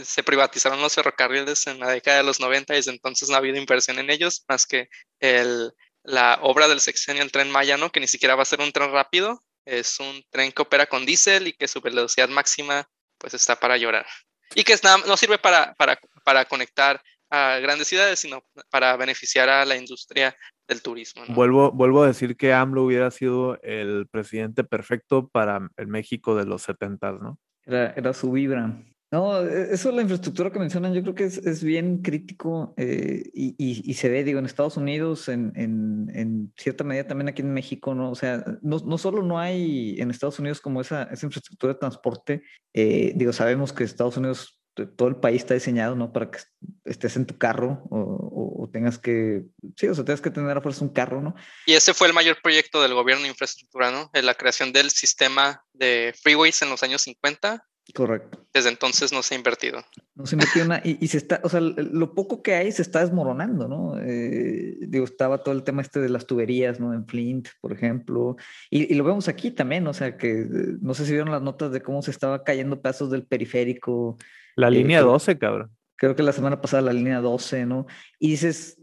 Se 0.05 0.22
privatizaron 0.22 0.80
los 0.80 0.95
ferrocarriles 0.95 1.66
en 1.66 1.80
la 1.80 1.91
década 1.91 2.18
de 2.18 2.22
los 2.24 2.41
90 2.41 2.72
y 2.72 2.76
desde 2.76 2.93
entonces 2.93 3.28
no 3.28 3.34
ha 3.34 3.39
habido 3.39 3.59
inversión 3.59 3.99
en 3.99 4.11
ellos, 4.11 4.45
más 4.49 4.66
que 4.66 4.89
el, 5.20 5.72
la 6.03 6.39
obra 6.43 6.68
del 6.68 6.80
sexenio, 6.80 7.22
el 7.22 7.32
tren 7.32 7.51
Maya, 7.51 7.76
¿no? 7.76 7.91
que 7.91 8.01
ni 8.01 8.09
siquiera 8.09 8.37
va 8.37 8.43
a 8.43 8.47
ser 8.47 8.61
un 8.61 8.72
tren 8.72 8.93
rápido, 8.93 9.43
es 9.64 9.99
un 10.01 10.22
tren 10.30 10.53
que 10.53 10.62
opera 10.62 10.87
con 10.87 11.05
diésel 11.05 11.49
y 11.49 11.53
que 11.53 11.68
su 11.68 11.80
velocidad 11.80 12.28
máxima 12.28 12.89
pues 13.18 13.34
está 13.34 13.57
para 13.57 13.76
llorar. 13.76 14.07
Y 14.55 14.62
que 14.62 14.76
nada, 14.82 14.99
no 15.07 15.16
sirve 15.16 15.39
para, 15.39 15.74
para, 15.74 15.99
para 16.24 16.45
conectar 16.45 17.03
a 17.30 17.59
grandes 17.59 17.89
ciudades, 17.89 18.20
sino 18.20 18.45
para 18.70 18.97
beneficiar 18.97 19.49
a 19.49 19.64
la 19.64 19.76
industria 19.76 20.37
del 20.68 20.82
turismo. 20.82 21.24
¿no? 21.26 21.34
Vuelvo, 21.34 21.72
vuelvo 21.72 22.05
a 22.05 22.07
decir 22.07 22.37
que 22.37 22.53
AMLO 22.53 22.84
hubiera 22.84 23.11
sido 23.11 23.61
el 23.62 24.07
presidente 24.09 24.62
perfecto 24.62 25.28
para 25.28 25.68
el 25.76 25.89
México 25.89 26.37
de 26.37 26.45
los 26.45 26.62
70, 26.62 27.12
¿no? 27.12 27.39
Era, 27.66 28.12
su 28.12 28.30
vibra. 28.30 28.82
No, 29.10 29.40
eso 29.40 29.88
es 29.88 29.94
la 29.94 30.02
infraestructura 30.02 30.50
que 30.50 30.58
mencionan, 30.58 30.92
yo 30.92 31.02
creo 31.02 31.14
que 31.14 31.24
es, 31.24 31.38
es 31.38 31.62
bien 31.62 32.02
crítico 32.02 32.74
eh, 32.76 33.22
y, 33.32 33.54
y, 33.56 33.82
y, 33.88 33.94
se 33.94 34.08
ve, 34.08 34.24
digo, 34.24 34.38
en 34.38 34.46
Estados 34.46 34.76
Unidos, 34.76 35.28
en, 35.28 35.52
en, 35.54 36.10
en, 36.12 36.52
cierta 36.56 36.82
medida 36.82 37.06
también 37.06 37.28
aquí 37.28 37.42
en 37.42 37.52
México, 37.52 37.94
¿no? 37.94 38.10
O 38.10 38.14
sea, 38.14 38.44
no, 38.62 38.78
no 38.78 38.98
solo 38.98 39.22
no 39.22 39.38
hay 39.38 39.96
en 40.00 40.10
Estados 40.10 40.38
Unidos 40.38 40.60
como 40.60 40.80
esa, 40.80 41.04
esa 41.04 41.26
infraestructura 41.26 41.74
de 41.74 41.78
transporte, 41.78 42.42
eh, 42.74 43.12
digo, 43.14 43.32
sabemos 43.32 43.72
que 43.72 43.84
Estados 43.84 44.16
Unidos 44.16 44.60
todo 44.84 45.08
el 45.08 45.16
país 45.16 45.42
está 45.42 45.54
diseñado, 45.54 45.96
¿no? 45.96 46.12
Para 46.12 46.30
que 46.30 46.38
estés 46.84 47.16
en 47.16 47.26
tu 47.26 47.38
carro 47.38 47.82
o, 47.90 47.98
o, 47.98 48.64
o, 48.64 48.70
tengas 48.70 48.98
que, 48.98 49.44
sí, 49.76 49.88
o 49.88 49.94
sea, 49.94 50.04
tengas 50.04 50.20
que 50.20 50.30
tener 50.30 50.56
a 50.56 50.60
fuerza 50.60 50.84
un 50.84 50.92
carro, 50.92 51.22
¿no? 51.22 51.34
Y 51.64 51.74
ese 51.74 51.94
fue 51.94 52.08
el 52.08 52.12
mayor 52.12 52.38
proyecto 52.42 52.82
del 52.82 52.94
gobierno 52.94 53.22
de 53.22 53.30
infraestructura, 53.30 53.90
¿no? 53.90 54.10
La 54.12 54.34
creación 54.34 54.72
del 54.72 54.90
sistema 54.90 55.64
de 55.72 56.14
freeways 56.22 56.60
en 56.62 56.70
los 56.70 56.82
años 56.82 57.02
50 57.02 57.64
Correcto. 57.94 58.44
Desde 58.52 58.68
entonces 58.68 59.12
no 59.12 59.22
se 59.22 59.34
ha 59.34 59.38
invertido. 59.38 59.80
No 60.16 60.26
se 60.26 60.34
invirtió 60.34 60.64
una, 60.64 60.80
y, 60.84 60.98
y, 61.00 61.08
se 61.08 61.18
está, 61.18 61.40
o 61.44 61.48
sea, 61.48 61.60
lo 61.60 62.14
poco 62.14 62.42
que 62.42 62.54
hay 62.54 62.72
se 62.72 62.82
está 62.82 63.00
desmoronando, 63.00 63.68
¿no? 63.68 63.98
Eh, 64.00 64.76
digo, 64.80 65.04
estaba 65.04 65.42
todo 65.44 65.54
el 65.54 65.62
tema 65.62 65.82
este 65.82 66.00
de 66.00 66.08
las 66.08 66.26
tuberías, 66.26 66.80
¿no? 66.80 66.92
En 66.92 67.06
Flint, 67.06 67.48
por 67.60 67.72
ejemplo, 67.72 68.36
y, 68.70 68.92
y, 68.92 68.96
lo 68.96 69.04
vemos 69.04 69.28
aquí 69.28 69.52
también, 69.52 69.86
o 69.86 69.94
sea, 69.94 70.16
que 70.16 70.46
no 70.80 70.94
sé 70.94 71.06
si 71.06 71.12
vieron 71.12 71.30
las 71.30 71.42
notas 71.42 71.70
de 71.70 71.80
cómo 71.80 72.02
se 72.02 72.10
estaba 72.10 72.42
cayendo 72.42 72.80
pedazos 72.80 73.10
del 73.10 73.24
periférico. 73.24 74.18
La 74.57 74.70
línea 74.70 75.00
eh, 75.00 75.02
12, 75.02 75.38
cabrón. 75.38 75.70
Creo 75.96 76.16
que 76.16 76.22
la 76.22 76.32
semana 76.32 76.61
pasada 76.61 76.82
la 76.82 76.92
línea 76.92 77.20
12, 77.20 77.64
¿no? 77.66 77.86
Y 78.18 78.30
dices, 78.30 78.82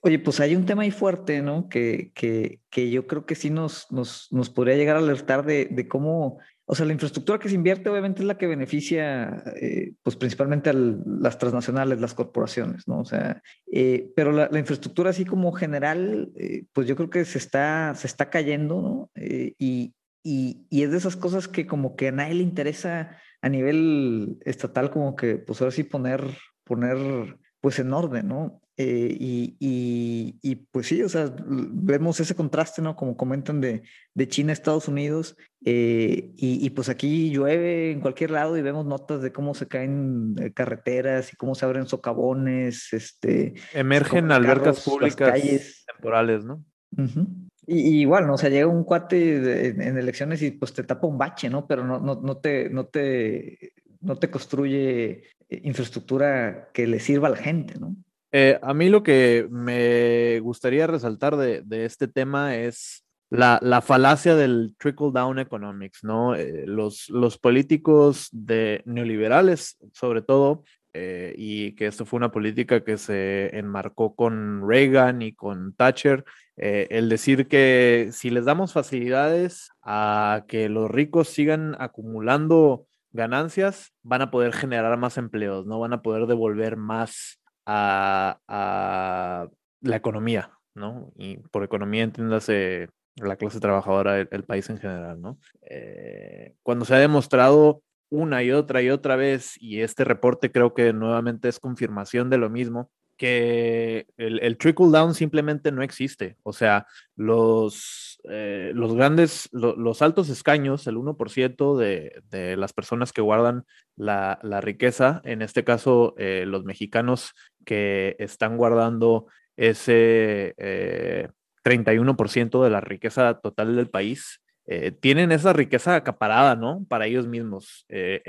oye, 0.00 0.18
pues 0.18 0.40
hay 0.40 0.54
un 0.54 0.64
tema 0.64 0.82
ahí 0.82 0.90
fuerte, 0.90 1.42
¿no? 1.42 1.68
Que, 1.68 2.12
que, 2.14 2.60
que 2.70 2.90
yo 2.90 3.06
creo 3.06 3.26
que 3.26 3.34
sí 3.34 3.50
nos, 3.50 3.90
nos, 3.90 4.28
nos 4.30 4.50
podría 4.50 4.76
llegar 4.76 4.96
a 4.96 5.00
alertar 5.00 5.44
de, 5.44 5.66
de 5.66 5.88
cómo 5.88 6.38
o 6.66 6.74
sea, 6.74 6.86
la 6.86 6.92
infraestructura 6.92 7.38
que 7.38 7.50
se 7.50 7.56
invierte 7.56 7.90
obviamente 7.90 8.22
es 8.22 8.26
la 8.26 8.38
que 8.38 8.46
beneficia, 8.46 9.42
eh, 9.60 9.92
pues 10.02 10.16
principalmente 10.16 10.70
a 10.70 10.72
las 10.72 11.38
transnacionales, 11.38 12.00
las 12.00 12.14
corporaciones, 12.14 12.88
¿no? 12.88 13.00
O 13.00 13.04
sea, 13.04 13.42
eh, 13.70 14.10
pero 14.16 14.32
la, 14.32 14.48
la, 14.50 14.58
infraestructura 14.58 15.10
así 15.10 15.26
como 15.26 15.52
general, 15.52 16.32
eh, 16.36 16.64
pues 16.72 16.86
yo 16.86 16.96
creo 16.96 17.10
que 17.10 17.26
se 17.26 17.36
está, 17.36 17.94
se 17.94 18.06
está 18.06 18.30
cayendo, 18.30 18.80
¿no? 18.80 19.10
Y, 19.14 19.92
y, 20.22 20.66
y, 20.70 20.82
es 20.82 20.90
de 20.90 20.96
esas 20.96 21.16
cosas 21.16 21.48
que 21.48 21.66
como 21.66 21.96
que 21.96 22.08
a 22.08 22.12
nadie 22.12 22.36
le 22.36 22.42
interesa 22.42 23.18
a 23.44 23.48
nivel 23.50 24.38
estatal 24.46 24.90
como 24.90 25.16
que, 25.16 25.36
pues 25.36 25.60
ahora 25.60 25.70
sí 25.70 25.84
poner, 25.84 26.24
poner 26.64 27.36
pues 27.60 27.78
en 27.78 27.92
orden, 27.92 28.28
¿no? 28.28 28.62
Eh, 28.78 29.14
y, 29.20 29.54
y, 29.60 30.38
y, 30.40 30.54
pues 30.56 30.86
sí, 30.86 31.02
o 31.02 31.08
sea, 31.10 31.30
vemos 31.46 32.20
ese 32.20 32.34
contraste, 32.34 32.80
¿no? 32.80 32.96
Como 32.96 33.18
comentan 33.18 33.60
de, 33.60 33.82
de 34.14 34.28
China 34.28 34.50
a 34.50 34.54
Estados 34.54 34.88
Unidos, 34.88 35.36
eh, 35.62 36.32
y, 36.36 36.64
y, 36.64 36.70
pues 36.70 36.88
aquí 36.88 37.30
llueve 37.30 37.92
en 37.92 38.00
cualquier 38.00 38.30
lado 38.30 38.56
y 38.56 38.62
vemos 38.62 38.86
notas 38.86 39.20
de 39.20 39.30
cómo 39.30 39.52
se 39.54 39.68
caen 39.68 40.36
eh, 40.40 40.50
carreteras 40.54 41.30
y 41.34 41.36
cómo 41.36 41.54
se 41.54 41.66
abren 41.66 41.86
socavones, 41.86 42.94
este... 42.94 43.52
Emergen 43.74 44.32
albercas 44.32 44.78
carros, 44.78 44.84
públicas 44.84 45.30
calles. 45.32 45.84
temporales, 45.86 46.46
¿no? 46.46 46.64
Uh 46.96 47.02
-huh. 47.02 47.43
Y, 47.66 48.00
igual, 48.00 48.26
¿no? 48.26 48.34
O 48.34 48.38
sea, 48.38 48.50
llega 48.50 48.66
un 48.66 48.84
cuate 48.84 49.40
de, 49.40 49.68
en 49.68 49.98
elecciones 49.98 50.42
y 50.42 50.50
pues 50.52 50.72
te 50.72 50.82
tapa 50.84 51.06
un 51.06 51.18
bache, 51.18 51.48
¿no? 51.48 51.66
Pero 51.66 51.84
no, 51.84 52.00
no, 52.00 52.20
no, 52.20 52.36
te, 52.38 52.68
no, 52.70 52.86
te, 52.86 53.72
no 54.00 54.16
te 54.16 54.30
construye 54.30 55.24
infraestructura 55.48 56.70
que 56.72 56.86
le 56.86 57.00
sirva 57.00 57.28
a 57.28 57.32
la 57.32 57.36
gente, 57.36 57.78
¿no? 57.78 57.94
Eh, 58.32 58.58
a 58.62 58.74
mí 58.74 58.88
lo 58.88 59.04
que 59.04 59.46
me 59.48 60.40
gustaría 60.40 60.88
resaltar 60.88 61.36
de, 61.36 61.62
de 61.62 61.84
este 61.84 62.08
tema 62.08 62.56
es 62.56 63.04
la, 63.30 63.60
la, 63.62 63.80
falacia 63.80 64.34
del 64.34 64.74
trickle 64.76 65.12
down 65.12 65.38
economics, 65.38 66.02
¿no? 66.02 66.34
Eh, 66.34 66.64
los, 66.66 67.08
los, 67.10 67.38
políticos 67.38 68.30
neoliberales, 68.32 69.78
sobre 69.92 70.22
todo, 70.22 70.64
eh, 70.96 71.34
y 71.36 71.72
que 71.72 71.86
esto 71.86 72.06
fue 72.06 72.18
una 72.18 72.30
política 72.30 72.84
que 72.84 72.98
se 72.98 73.58
enmarcó 73.58 74.14
con 74.14 74.68
Reagan 74.68 75.22
y 75.22 75.32
con 75.32 75.74
Thatcher, 75.74 76.24
eh, 76.56 76.86
el 76.90 77.08
decir 77.08 77.48
que 77.48 78.10
si 78.12 78.30
les 78.30 78.44
damos 78.44 78.72
facilidades 78.72 79.72
a 79.82 80.44
que 80.46 80.68
los 80.68 80.88
ricos 80.88 81.28
sigan 81.28 81.74
acumulando 81.80 82.86
ganancias, 83.10 83.92
van 84.02 84.22
a 84.22 84.30
poder 84.30 84.52
generar 84.52 84.96
más 84.96 85.18
empleos, 85.18 85.66
¿no? 85.66 85.80
Van 85.80 85.92
a 85.94 86.02
poder 86.02 86.26
devolver 86.26 86.76
más 86.76 87.40
a, 87.66 89.48
la 89.80 89.96
economía, 89.96 90.52
¿no? 90.74 91.12
Y 91.16 91.38
por 91.38 91.64
economía 91.64 92.04
entiéndase 92.04 92.88
la 93.16 93.36
clase 93.36 93.58
trabajadora, 93.58 94.20
el 94.20 94.44
país 94.44 94.70
en 94.70 94.78
general, 94.78 95.20
¿no? 95.20 95.38
Eh, 95.62 96.54
cuando 96.62 96.84
se 96.84 96.94
ha 96.94 96.98
demostrado 96.98 97.82
una 98.14 98.42
y 98.42 98.52
otra 98.52 98.82
y 98.82 98.90
otra 98.90 99.16
vez, 99.16 99.54
y 99.60 99.80
este 99.80 100.04
reporte 100.04 100.52
creo 100.52 100.74
que 100.74 100.92
nuevamente 100.92 101.48
es 101.48 101.58
confirmación 101.58 102.30
de 102.30 102.38
lo 102.38 102.48
mismo, 102.50 102.90
que 103.16 104.06
el, 104.16 104.40
el 104.40 104.56
trickle 104.56 104.90
down 104.90 105.14
simplemente 105.14 105.72
no 105.72 105.82
existe. 105.82 106.36
O 106.42 106.52
sea, 106.52 106.86
los, 107.16 108.20
eh, 108.28 108.72
los 108.74 108.94
grandes, 108.94 109.48
lo, 109.52 109.76
los 109.76 110.02
altos 110.02 110.28
escaños, 110.28 110.86
el 110.86 110.96
1% 110.96 111.76
de, 111.76 112.22
de 112.30 112.56
las 112.56 112.72
personas 112.72 113.12
que 113.12 113.22
guardan 113.22 113.64
la, 113.96 114.38
la 114.42 114.60
riqueza, 114.60 115.20
en 115.24 115.42
este 115.42 115.64
caso 115.64 116.14
eh, 116.18 116.44
los 116.46 116.64
mexicanos 116.64 117.34
que 117.64 118.16
están 118.18 118.56
guardando 118.56 119.26
ese 119.56 120.54
eh, 120.56 121.28
31% 121.64 122.62
de 122.62 122.70
la 122.70 122.80
riqueza 122.80 123.40
total 123.40 123.76
del 123.76 123.88
país, 123.88 124.40
eh, 124.66 124.92
tienen 124.92 125.30
esa 125.30 125.52
riqueza 125.52 125.94
acaparada, 125.94 126.56
¿no? 126.56 126.86
Para 126.88 127.06
ellos 127.06 127.26
mismos. 127.26 127.84
Eh, 127.90 128.22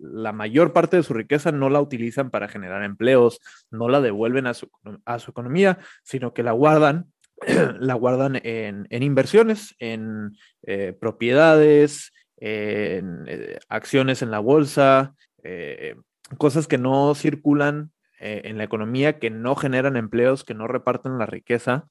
la 0.00 0.32
mayor 0.32 0.72
parte 0.72 0.96
de 0.96 1.04
su 1.04 1.14
riqueza 1.14 1.52
no 1.52 1.70
la 1.70 1.80
utilizan 1.80 2.30
para 2.30 2.48
generar 2.48 2.82
empleos, 2.82 3.40
no 3.70 3.88
la 3.88 4.00
devuelven 4.00 4.48
a 4.48 4.54
su, 4.54 4.68
a 5.04 5.20
su 5.20 5.30
economía, 5.30 5.78
sino 6.02 6.34
que 6.34 6.42
la 6.42 6.52
guardan, 6.52 7.12
la 7.78 7.94
guardan 7.94 8.40
en, 8.42 8.88
en 8.90 9.02
inversiones, 9.04 9.76
en 9.78 10.36
eh, 10.64 10.92
propiedades, 10.92 12.12
en 12.42 13.26
acciones 13.68 14.22
en 14.22 14.30
la 14.30 14.38
bolsa, 14.38 15.14
cosas 16.38 16.66
que 16.66 16.78
no 16.78 17.14
circulan 17.14 17.92
en 18.18 18.56
la 18.56 18.64
economía, 18.64 19.18
que 19.18 19.28
no 19.28 19.54
generan 19.56 19.98
empleos, 19.98 20.42
que 20.42 20.54
no 20.54 20.66
reparten 20.66 21.18
la 21.18 21.26
riqueza. 21.26 21.86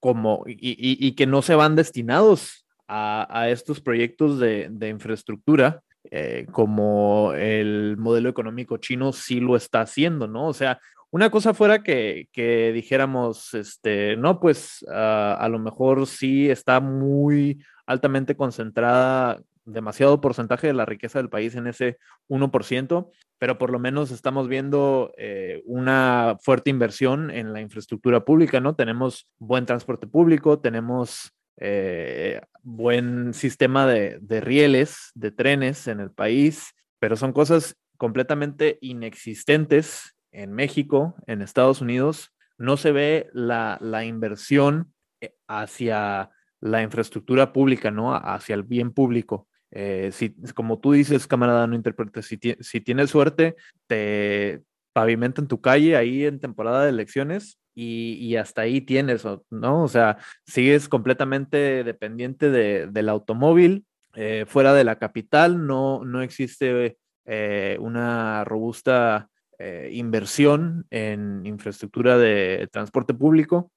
Como, 0.00 0.44
y, 0.46 0.56
y, 0.58 1.14
que 1.14 1.26
no 1.26 1.42
se 1.42 1.54
van 1.54 1.76
destinados 1.76 2.63
a, 2.88 3.48
estos 3.48 3.80
proyectos 3.80 4.38
de, 4.38 4.88
infraestructura, 4.88 5.82
eh, 6.10 6.46
como 6.52 7.32
el 7.34 7.96
modelo 7.96 8.28
económico 8.28 8.76
chino 8.76 9.12
sí 9.12 9.40
lo 9.40 9.56
está 9.56 9.80
haciendo, 9.80 10.28
¿no? 10.28 10.48
O 10.48 10.52
sea, 10.52 10.78
una 11.10 11.30
cosa 11.30 11.54
fuera 11.54 11.82
que, 11.82 12.28
dijéramos, 12.74 13.54
este, 13.54 14.16
no, 14.16 14.40
pues 14.40 14.84
uh, 14.88 15.38
a 15.38 15.48
lo 15.48 15.58
mejor 15.60 16.06
sí 16.06 16.50
está 16.50 16.80
muy 16.80 17.64
altamente 17.86 18.36
concentrada 18.36 19.40
demasiado 19.64 20.20
porcentaje 20.20 20.66
de 20.66 20.74
la 20.74 20.84
riqueza 20.84 21.20
del 21.20 21.28
país 21.28 21.54
en 21.54 21.66
ese 21.66 21.98
1%, 22.28 23.10
pero 23.38 23.58
por 23.58 23.70
lo 23.70 23.78
menos 23.78 24.10
estamos 24.10 24.48
viendo 24.48 25.12
eh, 25.16 25.62
una 25.66 26.36
fuerte 26.40 26.70
inversión 26.70 27.30
en 27.30 27.52
la 27.52 27.60
infraestructura 27.60 28.24
pública, 28.24 28.60
¿no? 28.60 28.74
Tenemos 28.74 29.28
buen 29.38 29.66
transporte 29.66 30.06
público, 30.06 30.58
tenemos 30.58 31.32
eh, 31.58 32.40
buen 32.64 33.34
sistema 33.34 33.86
de, 33.86 34.18
de, 34.20 34.40
rieles, 34.40 35.12
de 35.14 35.30
trenes 35.30 35.86
en 35.86 36.00
el 36.00 36.10
país, 36.10 36.74
pero 36.98 37.16
son 37.16 37.32
cosas 37.32 37.76
completamente 37.96 38.78
inexistentes 38.80 40.16
en 40.32 40.52
México, 40.52 41.14
en 41.26 41.42
Estados 41.42 41.80
Unidos. 41.80 42.32
No 42.58 42.76
se 42.76 42.90
ve 42.90 43.28
la, 43.32 43.78
la 43.80 44.04
inversión 44.04 44.92
eh, 45.20 45.34
hacia 45.46 46.30
la 46.60 46.82
infraestructura 46.82 47.52
pública, 47.52 47.90
¿no? 47.90 48.14
Hacia 48.14 48.54
el 48.54 48.62
bien 48.62 48.92
público. 48.92 49.46
Eh, 49.70 50.10
si, 50.12 50.34
como 50.54 50.78
tú 50.80 50.92
dices, 50.92 51.26
camarada, 51.26 51.66
no 51.66 51.74
interpretes, 51.74 52.26
si, 52.26 52.38
si 52.60 52.80
tienes 52.80 53.10
suerte, 53.10 53.56
te 53.86 54.62
pavimentan 54.94 55.48
tu 55.48 55.60
calle 55.60 55.96
ahí 55.96 56.24
en 56.24 56.40
temporada 56.40 56.84
de 56.84 56.90
elecciones 56.90 57.58
y, 57.74 58.36
hasta 58.36 58.62
ahí 58.62 58.80
tienes, 58.80 59.24
¿no? 59.50 59.82
O 59.82 59.88
sea, 59.88 60.18
sigues 60.46 60.88
completamente 60.88 61.84
dependiente 61.84 62.50
de, 62.50 62.86
del 62.86 63.08
automóvil, 63.08 63.84
eh, 64.14 64.44
fuera 64.46 64.72
de 64.74 64.84
la 64.84 64.98
capital, 64.98 65.66
no, 65.66 66.04
no 66.04 66.22
existe 66.22 66.96
eh, 67.24 67.76
una 67.80 68.44
robusta 68.44 69.28
eh, 69.58 69.90
inversión 69.92 70.86
en 70.90 71.44
infraestructura 71.44 72.16
de 72.18 72.68
transporte 72.70 73.14
público, 73.14 73.72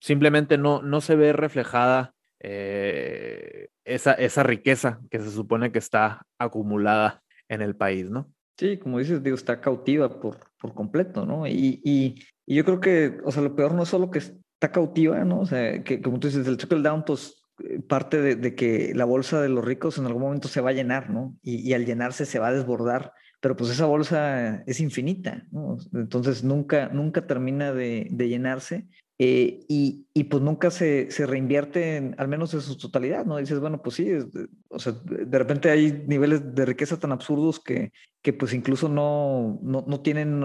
simplemente 0.00 0.58
no, 0.58 0.82
no 0.82 1.00
se 1.00 1.16
ve 1.16 1.32
reflejada 1.32 2.12
esa, 2.40 4.12
esa 4.12 4.42
riqueza 4.42 5.00
que 5.10 5.20
se 5.20 5.30
supone 5.30 5.72
que 5.72 5.78
está 5.78 6.26
acumulada 6.38 7.22
en 7.48 7.62
el 7.62 7.74
país, 7.76 8.10
¿no? 8.10 8.30
Sí, 8.58 8.76
como 8.78 8.98
dices, 8.98 9.22
digo, 9.22 9.36
está 9.36 9.60
cautiva 9.60 10.20
por, 10.20 10.38
por 10.60 10.74
completo, 10.74 11.26
¿no? 11.26 11.46
Y, 11.46 12.22
y, 12.46 12.54
yo 12.56 12.64
creo 12.64 12.80
que, 12.80 13.18
o 13.24 13.32
sea, 13.32 13.42
lo 13.42 13.54
peor 13.54 13.74
no 13.74 13.82
es 13.82 13.88
solo 13.88 14.10
que 14.10 14.18
está 14.18 14.72
cautiva, 14.72 15.24
¿no? 15.24 15.40
O 15.40 15.46
sea, 15.46 15.82
que 15.82 16.00
como 16.00 16.18
tú 16.18 16.28
dices, 16.28 16.46
el 16.46 16.56
trickle 16.56 16.82
down, 16.82 17.04
pues 17.04 17.42
eh, 17.64 17.80
parte 17.80 18.20
de, 18.20 18.36
de, 18.36 18.54
que 18.54 18.92
la 18.94 19.04
bolsa 19.04 19.40
de 19.40 19.48
los 19.48 19.64
ricos 19.64 19.98
en 19.98 20.06
algún 20.06 20.22
momento 20.22 20.48
se 20.48 20.60
va 20.60 20.70
a 20.70 20.74
llenar, 20.74 21.10
¿no? 21.10 21.36
Y, 21.42 21.68
y, 21.68 21.74
al 21.74 21.84
llenarse 21.84 22.26
se 22.26 22.38
va 22.38 22.48
a 22.48 22.52
desbordar, 22.52 23.12
pero 23.40 23.56
pues 23.56 23.70
esa 23.70 23.86
bolsa 23.86 24.62
es 24.66 24.80
infinita, 24.80 25.46
¿no? 25.50 25.76
Entonces 25.94 26.44
nunca, 26.44 26.88
nunca 26.88 27.26
termina 27.26 27.72
de, 27.72 28.06
de 28.10 28.28
llenarse 28.28 28.86
eh, 29.24 29.60
y, 29.68 30.08
y, 30.14 30.24
pues 30.24 30.42
nunca 30.42 30.72
se, 30.72 31.08
se 31.12 31.26
reinvierte, 31.26 31.96
en, 31.96 32.16
al 32.18 32.26
menos 32.26 32.52
en 32.54 32.60
su 32.60 32.76
totalidad, 32.76 33.24
¿no? 33.24 33.36
Dices, 33.36 33.60
bueno, 33.60 33.80
pues 33.80 33.94
sí, 33.94 34.10
es, 34.10 34.26
o 34.68 34.80
sea, 34.80 34.94
de 35.04 35.38
repente 35.38 35.70
hay 35.70 36.04
niveles 36.08 36.56
de 36.56 36.64
riqueza 36.66 36.98
tan 36.98 37.12
absurdos 37.12 37.60
que, 37.60 37.92
que 38.20 38.32
pues 38.32 38.52
incluso 38.52 38.88
no, 38.88 39.60
no, 39.62 39.84
no 39.86 40.00
tienen, 40.00 40.40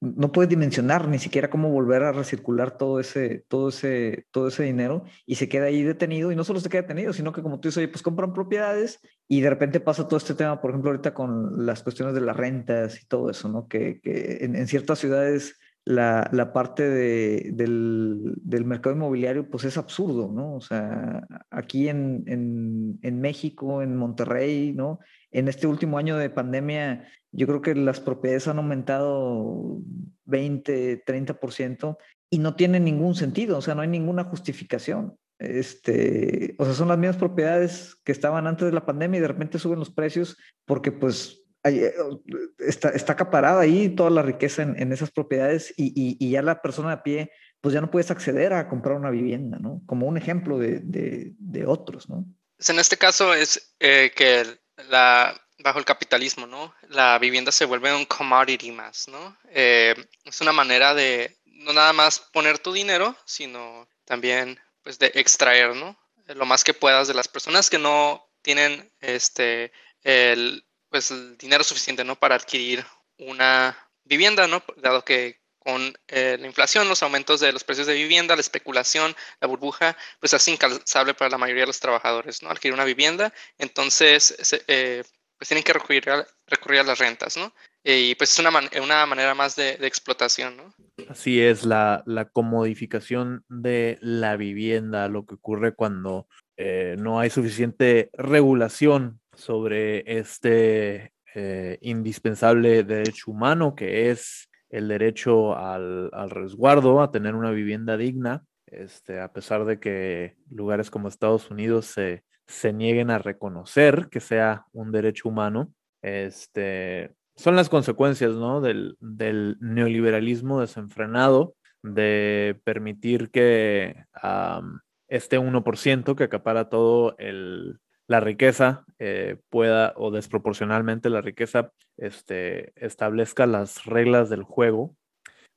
no 0.00 0.32
puedes 0.32 0.50
dimensionar 0.50 1.08
ni 1.08 1.18
siquiera 1.18 1.48
cómo 1.48 1.70
volver 1.70 2.02
a 2.02 2.12
recircular 2.12 2.76
todo 2.76 3.00
ese, 3.00 3.46
todo 3.48 3.70
ese, 3.70 4.26
todo 4.32 4.48
ese 4.48 4.64
dinero 4.64 5.04
y 5.24 5.36
se 5.36 5.48
queda 5.48 5.66
ahí 5.66 5.82
detenido 5.82 6.30
y 6.30 6.36
no 6.36 6.44
solo 6.44 6.60
se 6.60 6.68
queda 6.68 6.82
detenido, 6.82 7.14
sino 7.14 7.32
que 7.32 7.40
como 7.40 7.58
tú 7.58 7.68
dices, 7.68 7.78
oye, 7.78 7.88
pues 7.88 8.02
compran 8.02 8.34
propiedades 8.34 9.00
y 9.28 9.40
de 9.40 9.48
repente 9.48 9.80
pasa 9.80 10.06
todo 10.06 10.18
este 10.18 10.34
tema, 10.34 10.60
por 10.60 10.72
ejemplo, 10.72 10.90
ahorita 10.90 11.14
con 11.14 11.64
las 11.64 11.82
cuestiones 11.82 12.14
de 12.14 12.20
las 12.20 12.36
rentas 12.36 13.00
y 13.00 13.06
todo 13.06 13.30
eso, 13.30 13.48
¿no? 13.48 13.66
Que, 13.66 13.98
que 14.02 14.38
en, 14.42 14.56
en 14.56 14.66
ciertas 14.66 14.98
ciudades 14.98 15.56
la, 15.84 16.28
la 16.32 16.52
parte 16.52 16.88
de, 16.88 17.50
del, 17.52 18.34
del, 18.36 18.64
mercado 18.64 18.94
inmobiliario, 18.94 19.50
pues 19.50 19.64
es 19.64 19.76
absurdo, 19.76 20.30
¿no? 20.32 20.54
O 20.54 20.60
sea, 20.60 21.26
aquí 21.50 21.88
en, 21.88 22.22
en, 22.26 22.98
en, 23.02 23.20
México, 23.20 23.82
en 23.82 23.96
Monterrey, 23.96 24.72
¿no? 24.72 25.00
En 25.32 25.48
este 25.48 25.66
último 25.66 25.98
año 25.98 26.16
de 26.16 26.30
pandemia, 26.30 27.08
yo 27.32 27.46
creo 27.46 27.62
que 27.62 27.74
las 27.74 28.00
propiedades 28.00 28.46
han 28.46 28.58
aumentado 28.58 29.80
20, 30.26 31.04
30% 31.04 31.96
y 32.30 32.38
no 32.38 32.54
tiene 32.54 32.78
ningún 32.78 33.14
sentido, 33.14 33.58
o 33.58 33.62
sea, 33.62 33.74
no 33.74 33.82
hay 33.82 33.88
ninguna 33.88 34.24
justificación. 34.24 35.16
Este, 35.38 36.54
o 36.58 36.64
sea, 36.64 36.74
son 36.74 36.88
las 36.88 36.98
mismas 36.98 37.16
propiedades 37.16 37.96
que 38.04 38.12
estaban 38.12 38.46
antes 38.46 38.66
de 38.66 38.72
la 38.72 38.86
pandemia 38.86 39.18
y 39.18 39.22
de 39.22 39.28
repente 39.28 39.58
suben 39.58 39.80
los 39.80 39.90
precios 39.90 40.36
porque 40.64 40.92
pues 40.92 41.41
está, 41.62 42.90
está 42.90 43.12
acaparada 43.12 43.60
ahí 43.60 43.88
toda 43.88 44.10
la 44.10 44.22
riqueza 44.22 44.62
en, 44.62 44.80
en 44.80 44.92
esas 44.92 45.10
propiedades 45.10 45.72
y, 45.76 45.92
y, 46.18 46.30
ya 46.30 46.42
la 46.42 46.60
persona 46.60 46.92
a 46.92 47.02
pie, 47.02 47.30
pues 47.60 47.72
ya 47.72 47.80
no 47.80 47.90
puedes 47.90 48.10
acceder 48.10 48.52
a 48.52 48.68
comprar 48.68 48.96
una 48.96 49.10
vivienda, 49.10 49.58
¿no? 49.60 49.82
Como 49.86 50.06
un 50.06 50.16
ejemplo 50.16 50.58
de, 50.58 50.80
de, 50.80 51.32
de 51.38 51.66
otros, 51.66 52.08
¿no? 52.08 52.24
Pues 52.56 52.70
en 52.70 52.78
este 52.78 52.96
caso 52.96 53.34
es 53.34 53.74
eh, 53.80 54.12
que 54.14 54.44
la, 54.88 55.40
bajo 55.58 55.78
el 55.78 55.84
capitalismo, 55.84 56.46
¿no? 56.46 56.74
La 56.88 57.18
vivienda 57.18 57.52
se 57.52 57.64
vuelve 57.64 57.94
un 57.94 58.04
commodity 58.04 58.72
más, 58.72 59.08
¿no? 59.08 59.36
Eh, 59.50 59.94
es 60.24 60.40
una 60.40 60.52
manera 60.52 60.94
de 60.94 61.38
no 61.44 61.72
nada 61.72 61.92
más 61.92 62.18
poner 62.32 62.58
tu 62.58 62.72
dinero, 62.72 63.16
sino 63.24 63.88
también 64.04 64.58
pues 64.82 64.98
de 64.98 65.12
extraer, 65.14 65.76
¿no? 65.76 65.96
Lo 66.26 66.46
más 66.46 66.64
que 66.64 66.74
puedas 66.74 67.08
de 67.08 67.14
las 67.14 67.28
personas 67.28 67.70
que 67.70 67.78
no 67.78 68.28
tienen 68.42 68.90
este 69.00 69.72
el 70.02 70.64
pues 70.92 71.10
el 71.10 71.36
dinero 71.38 71.64
suficiente, 71.64 72.04
¿no? 72.04 72.14
Para 72.14 72.36
adquirir 72.36 72.84
una 73.18 73.76
vivienda, 74.04 74.46
¿no? 74.46 74.62
Dado 74.76 75.04
que 75.04 75.40
con 75.58 75.94
eh, 76.08 76.36
la 76.38 76.46
inflación, 76.46 76.88
los 76.88 77.02
aumentos 77.02 77.40
de 77.40 77.52
los 77.52 77.64
precios 77.64 77.86
de 77.86 77.94
vivienda, 77.94 78.34
la 78.34 78.40
especulación, 78.40 79.14
la 79.40 79.48
burbuja, 79.48 79.96
pues 80.20 80.32
es 80.34 80.48
incalzable 80.48 81.14
para 81.14 81.30
la 81.30 81.38
mayoría 81.38 81.62
de 81.62 81.68
los 81.68 81.80
trabajadores, 81.80 82.42
¿no? 82.42 82.50
Adquirir 82.50 82.74
una 82.74 82.84
vivienda, 82.84 83.32
entonces 83.58 84.36
eh, 84.68 85.02
pues 85.38 85.48
tienen 85.48 85.64
que 85.64 85.72
recurrir 85.72 86.10
a, 86.10 86.26
recurrir 86.46 86.80
a 86.80 86.84
las 86.84 86.98
rentas, 86.98 87.36
¿no? 87.36 87.52
Y 87.84 88.14
pues 88.16 88.32
es 88.32 88.38
una, 88.38 88.50
man 88.50 88.68
una 88.80 89.06
manera 89.06 89.34
más 89.34 89.56
de, 89.56 89.76
de, 89.76 89.86
explotación, 89.86 90.56
¿no? 90.56 90.74
Así 91.08 91.40
es, 91.40 91.64
la, 91.64 92.02
la, 92.06 92.28
comodificación 92.28 93.44
de 93.48 93.98
la 94.00 94.36
vivienda, 94.36 95.08
lo 95.08 95.26
que 95.26 95.34
ocurre 95.34 95.74
cuando 95.74 96.28
eh, 96.56 96.96
no 96.98 97.18
hay 97.18 97.30
suficiente 97.30 98.10
regulación 98.12 99.21
sobre 99.42 100.04
este 100.18 101.12
eh, 101.34 101.78
indispensable 101.80 102.84
derecho 102.84 103.30
humano 103.32 103.74
que 103.74 104.10
es 104.10 104.48
el 104.70 104.88
derecho 104.88 105.56
al, 105.56 106.10
al, 106.12 106.30
resguardo, 106.30 107.02
a 107.02 107.10
tener 107.10 107.34
una 107.34 107.50
vivienda 107.50 107.96
digna, 107.96 108.44
este, 108.66 109.20
a 109.20 109.32
pesar 109.32 109.64
de 109.64 109.80
que 109.80 110.36
lugares 110.48 110.90
como 110.90 111.08
Estados 111.08 111.50
Unidos 111.50 111.86
se, 111.86 112.24
se 112.46 112.72
nieguen 112.72 113.10
a 113.10 113.18
reconocer 113.18 114.08
que 114.10 114.20
sea 114.20 114.64
un 114.72 114.92
derecho 114.92 115.28
humano. 115.28 115.74
Este, 116.00 117.12
son 117.36 117.56
las 117.56 117.68
consecuencias 117.68 118.32
¿no? 118.32 118.60
del, 118.60 118.96
del 119.00 119.58
neoliberalismo 119.60 120.60
desenfrenado, 120.60 121.54
de 121.82 122.58
permitir 122.64 123.30
que 123.30 124.04
um, 124.22 124.78
este 125.08 125.38
1% 125.38 126.16
que 126.16 126.24
acapara 126.24 126.68
todo 126.70 127.14
el, 127.18 127.78
la 128.12 128.20
riqueza 128.20 128.84
eh, 128.98 129.38
pueda 129.48 129.94
o 129.96 130.10
desproporcionalmente 130.10 131.08
la 131.08 131.22
riqueza 131.22 131.72
este, 131.96 132.72
establezca 132.76 133.46
las 133.46 133.86
reglas 133.86 134.28
del 134.28 134.42
juego. 134.42 134.94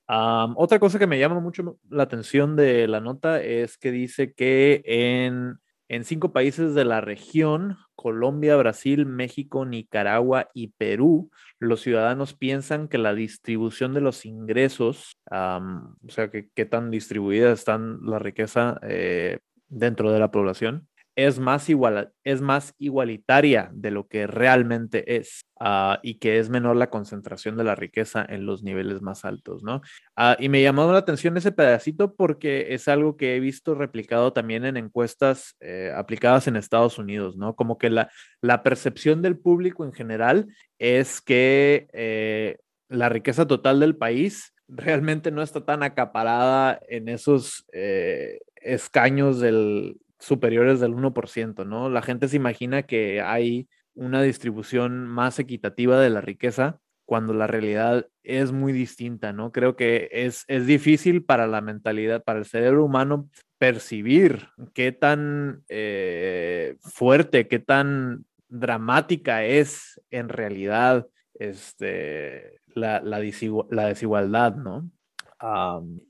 Otra 0.07 0.79
cosa 0.79 0.97
que 0.97 1.07
me 1.07 1.19
llama 1.19 1.41
mucho 1.41 1.77
la 1.89 2.03
atención 2.03 2.55
de 2.55 2.87
la 2.87 3.01
nota 3.01 3.41
es 3.41 3.77
que 3.77 3.91
dice 3.91 4.33
que 4.33 4.83
en, 4.85 5.57
en 5.89 6.05
cinco 6.05 6.31
países 6.31 6.75
de 6.75 6.85
la 6.85 7.01
región, 7.01 7.77
Colombia, 7.95 8.55
Brasil, 8.55 9.05
México, 9.05 9.65
Nicaragua 9.65 10.49
y 10.53 10.69
Perú, 10.77 11.31
los 11.59 11.81
ciudadanos 11.81 12.35
piensan 12.35 12.87
que 12.87 12.99
la 12.99 13.13
distribución 13.13 13.93
de 13.93 14.01
los 14.01 14.25
ingresos, 14.25 15.17
um, 15.29 15.95
o 16.07 16.09
sea, 16.09 16.29
que 16.31 16.47
qué 16.55 16.65
tan 16.65 16.89
distribuida 16.89 17.51
está 17.51 17.77
la 17.77 18.19
riqueza 18.19 18.79
eh, 18.83 19.39
dentro 19.67 20.11
de 20.13 20.19
la 20.19 20.31
población, 20.31 20.87
es 21.15 21.39
más, 21.39 21.69
igual, 21.69 22.11
es 22.23 22.41
más 22.41 22.73
igualitaria 22.77 23.69
de 23.73 23.91
lo 23.91 24.07
que 24.07 24.27
realmente 24.27 25.15
es 25.15 25.45
uh, 25.61 25.95
y 26.03 26.19
que 26.19 26.39
es 26.39 26.49
menor 26.49 26.75
la 26.75 26.89
concentración 26.89 27.55
de 27.55 27.63
la 27.63 27.75
riqueza 27.75 28.25
en 28.27 28.45
los 28.45 28.63
niveles 28.63 29.01
más 29.01 29.23
altos, 29.23 29.63
¿no? 29.63 29.77
Uh, 30.17 30.35
y 30.39 30.49
me 30.49 30.61
llamó 30.61 30.91
la 30.91 30.97
atención 30.97 31.37
ese 31.37 31.53
pedacito 31.53 32.15
porque 32.15 32.73
es 32.73 32.87
algo 32.89 33.15
que 33.15 33.35
he 33.35 33.39
visto 33.39 33.75
replicado 33.75 34.33
también 34.33 34.65
en 34.65 34.75
encuestas 34.75 35.55
eh, 35.61 35.93
aplicadas 35.95 36.47
en 36.47 36.57
Estados 36.57 36.97
Unidos, 36.97 37.37
¿no? 37.37 37.55
Como 37.55 37.77
que 37.77 37.89
la, 37.89 38.09
la 38.41 38.61
percepción 38.61 39.21
del 39.21 39.37
público 39.37 39.85
en 39.85 39.93
general 39.93 40.47
es 40.79 41.21
que 41.21 41.87
eh, 41.93 42.57
la 42.89 43.07
riqueza 43.07 43.47
total 43.47 43.79
del 43.79 43.95
país 43.95 44.53
realmente 44.67 45.31
no 45.31 45.41
está 45.41 45.63
tan 45.63 45.83
acaparada 45.83 46.79
en 46.89 47.07
esos 47.07 47.65
eh, 47.71 48.39
escaños 48.55 49.39
del, 49.39 49.97
superiores 50.25 50.79
del 50.79 50.93
1%, 50.93 51.65
¿no? 51.65 51.89
La 51.89 52.01
gente 52.01 52.27
se 52.27 52.35
imagina 52.35 52.83
que 52.83 53.21
hay 53.21 53.67
una 53.93 54.23
distribución 54.23 55.05
más 55.07 55.37
equitativa 55.37 55.99
de 55.99 56.09
la 56.09 56.21
riqueza 56.21 56.79
cuando 57.05 57.33
la 57.33 57.45
realidad 57.45 58.07
es 58.23 58.51
muy 58.51 58.73
distinta, 58.73 59.33
¿no? 59.33 59.51
Creo 59.51 59.75
que 59.75 60.09
es, 60.11 60.43
es 60.47 60.65
difícil 60.65 61.23
para 61.23 61.45
la 61.45 61.61
mentalidad, 61.61 62.23
para 62.23 62.39
el 62.39 62.45
cerebro 62.45 62.83
humano 62.83 63.29
percibir 63.59 64.47
qué 64.73 64.91
tan 64.91 65.63
eh, 65.69 66.75
fuerte, 66.79 67.47
qué 67.47 67.59
tan 67.59 68.25
dramática 68.49 69.45
es 69.45 70.01
en 70.09 70.29
realidad 70.29 71.07
este, 71.35 72.61
la, 72.73 72.99
la, 73.01 73.19
desigualdad, 73.19 74.55
¿no? 74.55 74.89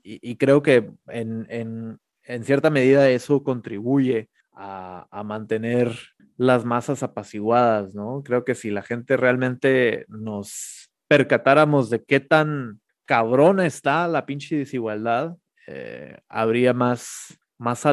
Y, 0.02 0.36
creo 0.36 0.62
que 0.62 0.90
en, 1.08 1.98
en 2.26 2.44
cierta 2.44 2.70
medida 2.70 3.08
eso 3.08 3.42
contribuye 3.42 4.28
a, 4.52 5.22
mantener 5.24 5.92
las 6.36 6.64
masas 6.64 7.02
apaciguadas, 7.02 7.94
¿no? 7.94 8.22
Creo 8.22 8.44
que 8.44 8.54
si 8.54 8.70
la 8.70 8.82
gente 8.82 9.16
realmente 9.16 10.06
nos 10.08 10.90
percatáramos 11.08 11.90
de 11.90 12.04
qué 12.04 12.20
tan 12.20 12.80
cabrona 13.04 13.66
está 13.66 14.08
la 14.08 14.26
pinche 14.26 14.56
desigualdad, 14.56 15.36
eh, 15.66 16.18
habría 16.28 16.72
más, 16.72 17.38
más 17.58 17.84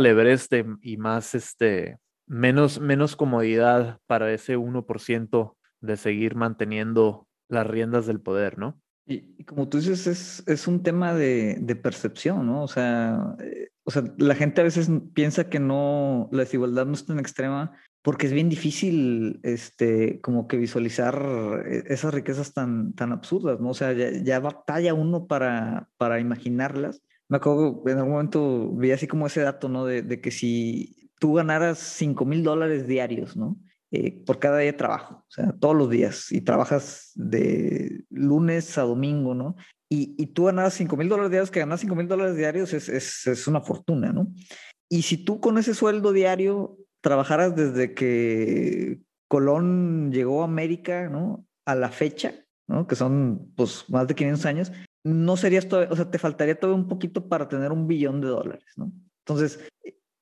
y 0.81 0.97
más, 0.97 1.36
este, 1.36 1.97
menos, 2.27 2.79
menos 2.79 3.15
comodidad 3.15 3.99
para 4.07 4.31
ese 4.31 4.57
1% 4.57 5.57
de 5.81 5.97
seguir 5.97 6.36
manteniendo 6.36 7.27
las 7.49 7.67
riendas 7.67 8.05
del 8.05 8.21
poder, 8.21 8.57
¿no? 8.57 8.79
Y, 9.06 9.43
como 9.43 9.68
tú 9.68 9.80
dices, 9.80 10.08
es, 10.08 10.43
es 10.47 10.68
un 10.68 10.82
tema 10.82 11.14
de, 11.14 11.58
de, 11.60 11.76
percepción, 11.76 12.45
¿no? 12.45 12.64
O 12.64 12.68
sea, 12.68 13.36
eh, 13.39 13.70
o 13.84 13.91
sea, 13.91 14.04
la 14.18 14.36
gente 14.36 14.62
a 14.62 14.64
veces 14.64 14.89
piensa 15.14 15.49
que 15.49 15.60
no, 15.60 16.30
la 16.32 16.39
desigualdad 16.43 16.86
no 16.86 16.93
es 16.93 17.06
tan 17.06 17.20
extrema 17.20 17.74
porque 18.01 18.28
es 18.28 18.34
bien 18.34 18.49
difícil, 18.49 19.39
este, 19.43 20.20
como 20.22 20.47
que 20.47 20.58
visualizar 20.58 21.64
eh, 21.66 21.84
esas 21.88 22.14
riquezas 22.14 22.54
tan, 22.54 22.93
tan 22.93 23.14
absurdas, 23.14 23.60
¿no? 23.62 23.70
O 23.70 23.74
sea, 23.74 23.93
ya, 23.93 24.12
ya 24.12 24.39
batalla 24.39 24.93
uno 24.93 25.26
para, 25.26 25.89
para 25.97 26.20
imaginarlas. 26.20 27.01
Me 27.30 27.38
acuerdo, 27.38 27.82
en 27.88 27.97
algún 27.97 28.14
momento 28.14 28.72
vi 28.76 28.91
así 28.91 29.08
como 29.08 29.28
ese 29.28 29.41
dato, 29.41 29.70
¿no? 29.70 29.86
De, 29.86 30.01
de 30.01 30.20
que 30.22 30.32
si 30.32 31.10
tú 31.20 31.34
ganaras 31.34 31.80
5 31.80 32.26
mil 32.26 32.43
dólares 32.43 32.88
diarios, 32.88 33.38
¿no? 33.38 33.58
Eh, 33.96 34.24
por 34.26 34.39
cada 34.39 34.58
día 34.58 34.72
de 34.72 34.78
trabajo, 34.78 35.24
o 35.28 35.32
sea, 35.32 35.52
todos 35.60 35.76
los 35.76 35.88
días, 35.88 36.32
y 36.32 36.41
trabajas 36.41 37.12
de 37.14 38.06
lunes 38.10 38.76
a 38.80 38.82
domingo, 38.82 39.36
¿no? 39.36 39.56
Y, 39.88 40.16
y 40.18 40.26
tú 40.26 40.46
ganas 40.46 40.74
5 40.74 40.98
mil 40.98 41.08
dólares 41.08 41.30
diarios, 41.30 41.52
que 41.52 41.60
ganas 41.60 41.82
5 41.82 41.94
mil 41.94 42.08
dólares 42.08 42.36
diarios 42.36 42.74
es, 42.74 42.89
es, 42.89 43.28
es, 43.28 43.48
una 43.48 43.62
fortuna, 43.62 44.12
¿no? 44.12 44.34
Y 44.89 45.04
si 45.04 45.24
tú 45.24 45.39
con 45.39 45.60
ese 45.60 45.76
sueldo 45.76 46.12
diario 46.12 46.76
trabajaras 47.02 47.56
desde 47.56 47.94
que 47.94 49.00
Colón 49.28 50.12
llegó 50.12 50.41
a 50.41 50.46
América, 50.46 51.08
¿no? 51.08 51.46
A 51.64 51.76
la 51.76 51.89
fecha, 51.89 52.34
¿no? 52.68 52.88
Que 52.88 52.96
son, 52.96 53.54
pues, 53.56 53.88
más 53.89 54.08
de 54.08 54.16
500 54.16 54.46
años, 54.48 54.72
no 55.04 55.38
serías 55.38 55.68
todo, 55.68 55.86
o 55.88 55.96
sea, 55.96 56.10
te 56.10 56.18
faltaría 56.18 56.60
todo 56.60 56.74
un 56.74 56.88
poquito 56.88 57.30
para 57.30 57.48
tener 57.48 57.72
un 57.72 57.86
billón 57.86 58.22
de 58.22 58.30
dólares, 58.30 58.74
¿no? 58.76 58.91
Entonces, 59.20 59.60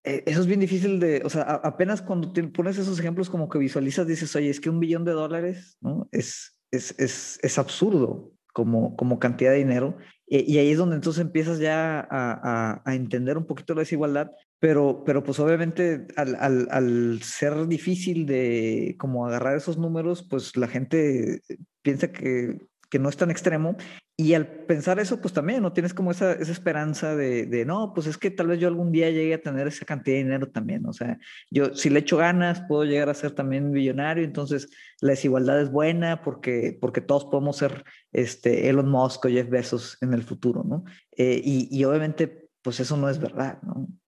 eso 0.03 0.41
es 0.41 0.47
bien 0.47 0.59
difícil 0.59 0.99
de, 0.99 1.21
o 1.23 1.29
sea, 1.29 1.43
apenas 1.43 2.01
cuando 2.01 2.31
te 2.31 2.43
pones 2.43 2.77
esos 2.77 2.99
ejemplos 2.99 3.29
como 3.29 3.49
que 3.49 3.59
visualizas, 3.59 4.07
dices, 4.07 4.35
oye, 4.35 4.49
es 4.49 4.59
que 4.59 4.69
un 4.69 4.79
billón 4.79 5.05
de 5.05 5.11
dólares, 5.11 5.77
¿no? 5.81 6.07
Es, 6.11 6.57
es, 6.71 6.95
es, 6.97 7.39
es 7.41 7.57
absurdo 7.59 8.31
como, 8.53 8.95
como 8.95 9.19
cantidad 9.19 9.51
de 9.51 9.57
dinero. 9.57 9.97
Y, 10.27 10.57
ahí 10.57 10.71
es 10.71 10.77
donde 10.77 10.95
entonces 10.95 11.21
empiezas 11.21 11.59
ya 11.59 11.99
a, 11.99 12.05
a, 12.09 12.81
a, 12.85 12.95
entender 12.95 13.37
un 13.37 13.45
poquito 13.45 13.73
la 13.73 13.81
desigualdad, 13.81 14.31
pero, 14.59 15.03
pero 15.05 15.23
pues 15.23 15.39
obviamente 15.39 16.07
al, 16.15 16.35
al, 16.39 16.67
al, 16.71 17.21
ser 17.21 17.67
difícil 17.67 18.25
de 18.25 18.95
como 18.97 19.27
agarrar 19.27 19.57
esos 19.57 19.77
números, 19.77 20.25
pues 20.29 20.55
la 20.55 20.69
gente 20.69 21.41
piensa 21.81 22.13
que 22.13 22.59
que 22.91 22.99
no 22.99 23.09
es 23.09 23.17
tan 23.17 23.31
extremo. 23.31 23.77
Y 24.17 24.33
al 24.35 24.45
pensar 24.45 24.99
eso, 24.99 25.19
pues 25.21 25.33
también 25.33 25.63
no 25.63 25.71
tienes 25.73 25.93
como 25.93 26.11
esa, 26.11 26.33
esa 26.33 26.51
esperanza 26.51 27.15
de, 27.15 27.63
no, 27.65 27.93
pues 27.95 28.05
es 28.05 28.17
que 28.17 28.29
tal 28.29 28.47
vez 28.47 28.59
yo 28.59 28.67
algún 28.67 28.91
día 28.91 29.09
llegue 29.09 29.33
a 29.33 29.41
tener 29.41 29.65
esa 29.65 29.85
cantidad 29.85 30.17
de 30.17 30.23
dinero 30.23 30.51
también. 30.51 30.85
O 30.85 30.93
sea, 30.93 31.17
yo 31.49 31.73
si 31.73 31.89
le 31.89 31.99
echo 31.99 32.17
ganas, 32.17 32.61
puedo 32.67 32.83
llegar 32.83 33.09
a 33.09 33.15
ser 33.15 33.31
también 33.31 33.71
millonario. 33.71 34.25
Entonces, 34.25 34.69
la 34.99 35.11
desigualdad 35.11 35.59
es 35.61 35.71
buena 35.71 36.21
porque, 36.21 36.77
porque 36.79 37.01
todos 37.01 37.25
podemos 37.25 37.55
ser 37.55 37.85
este, 38.11 38.69
Elon 38.69 38.89
Musk 38.89 39.25
o 39.25 39.29
Jeff 39.29 39.49
Bezos 39.49 39.97
en 40.01 40.13
el 40.13 40.23
futuro, 40.23 40.63
¿no? 40.63 40.83
Eh, 41.15 41.41
y, 41.43 41.69
y 41.71 41.85
obviamente, 41.85 42.49
pues 42.61 42.81
eso 42.81 42.97
no 42.97 43.09
es 43.09 43.19
verdad. 43.19 43.59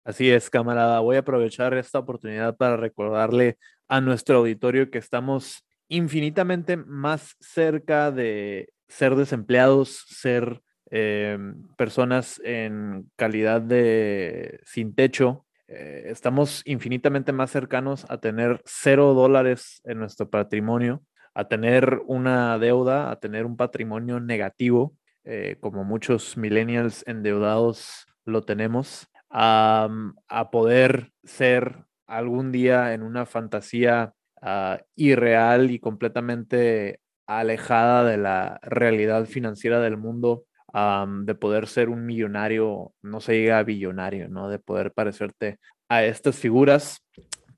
Así 0.04 0.28
es, 0.28 0.50
camarada. 0.50 0.98
Voy 0.98 1.16
a 1.16 1.20
aprovechar 1.20 1.72
esta 1.74 2.00
oportunidad 2.00 2.56
para 2.56 2.76
recordarle 2.76 3.56
a 3.88 4.00
nuestro 4.00 4.38
auditorio 4.38 4.90
que 4.90 4.98
estamos 4.98 5.64
infinitamente 5.88 6.76
más 6.76 7.36
cerca 7.40 8.10
de 8.10 8.70
ser 8.88 9.16
desempleados, 9.16 10.04
ser 10.08 10.62
eh, 10.90 11.38
personas 11.76 12.40
en 12.44 13.10
calidad 13.16 13.60
de 13.60 14.60
sin 14.64 14.94
techo. 14.94 15.46
Eh, 15.66 16.04
estamos 16.06 16.62
infinitamente 16.66 17.32
más 17.32 17.50
cercanos 17.50 18.06
a 18.08 18.18
tener 18.18 18.62
cero 18.64 19.14
dólares 19.14 19.80
en 19.84 19.98
nuestro 19.98 20.28
patrimonio, 20.28 21.02
a 21.34 21.48
tener 21.48 22.00
una 22.06 22.58
deuda, 22.58 23.10
a 23.10 23.18
tener 23.18 23.46
un 23.46 23.56
patrimonio 23.56 24.20
negativo, 24.20 24.94
eh, 25.24 25.56
como 25.60 25.84
muchos 25.84 26.36
millennials 26.36 27.02
endeudados 27.06 28.06
lo 28.24 28.42
tenemos, 28.42 29.08
a, 29.30 29.88
a 30.28 30.50
poder 30.50 31.12
ser 31.24 31.86
algún 32.06 32.52
día 32.52 32.92
en 32.92 33.02
una 33.02 33.26
fantasía 33.26 34.12
uh, 34.44 34.76
irreal 34.94 35.70
y 35.70 35.78
completamente 35.78 37.00
alejada 37.26 38.04
de 38.04 38.18
la 38.18 38.60
realidad 38.62 39.26
financiera 39.26 39.80
del 39.80 39.96
mundo, 39.96 40.44
um, 40.72 41.24
de 41.24 41.34
poder 41.34 41.66
ser 41.66 41.88
un 41.88 42.04
millonario, 42.06 42.92
no 43.02 43.20
se 43.20 43.34
llega 43.34 43.58
a 43.58 43.64
billonario, 43.64 44.28
¿no? 44.28 44.48
De 44.48 44.58
poder 44.58 44.92
parecerte 44.92 45.58
a 45.88 46.04
estas 46.04 46.36
figuras. 46.36 46.98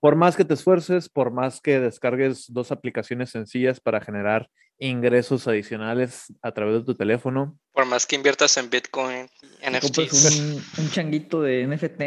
Por 0.01 0.15
más 0.15 0.37
que 0.37 0.45
te 0.45 0.55
esfuerces, 0.55 1.09
por 1.09 1.33
más 1.33 1.61
que 1.61 1.81
descargues 1.81 2.47
dos 2.53 2.71
aplicaciones 2.71 3.31
sencillas 3.31 3.81
para 3.81 4.01
generar 4.01 4.49
ingresos 4.79 5.49
adicionales 5.49 6.33
a 6.43 6.53
través 6.53 6.75
de 6.75 6.85
tu 6.85 6.95
teléfono. 6.95 7.59
Por 7.73 7.87
más 7.87 8.07
que 8.07 8.15
inviertas 8.15 8.57
en 8.59 8.69
Bitcoin, 8.71 9.27
NFTs. 9.69 10.39
Un, 10.39 10.85
un 10.85 10.91
changuito 10.91 11.43
de 11.43 11.67
NFT. 11.67 12.03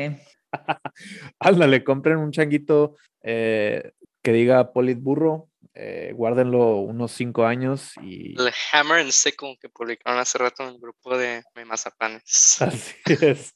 Ándale, 1.40 1.84
compren 1.84 2.18
un 2.18 2.32
changuito 2.32 2.96
eh, 3.24 3.92
que 4.22 4.32
diga 4.32 4.74
Politburro, 4.74 5.50
eh, 5.74 6.12
guárdenlo 6.16 6.78
unos 6.78 7.12
cinco 7.12 7.46
años 7.46 7.94
y... 8.02 8.40
El 8.40 8.52
Hammer 8.74 9.00
and 9.00 9.12
Sickle 9.12 9.58
que 9.62 9.70
publicaron 9.70 10.20
hace 10.20 10.38
rato 10.38 10.64
en 10.64 10.70
el 10.70 10.80
grupo 10.80 11.18
de 11.18 11.44
Mazapanes. 11.66 12.58
Así 12.62 12.96
es. 13.06 13.56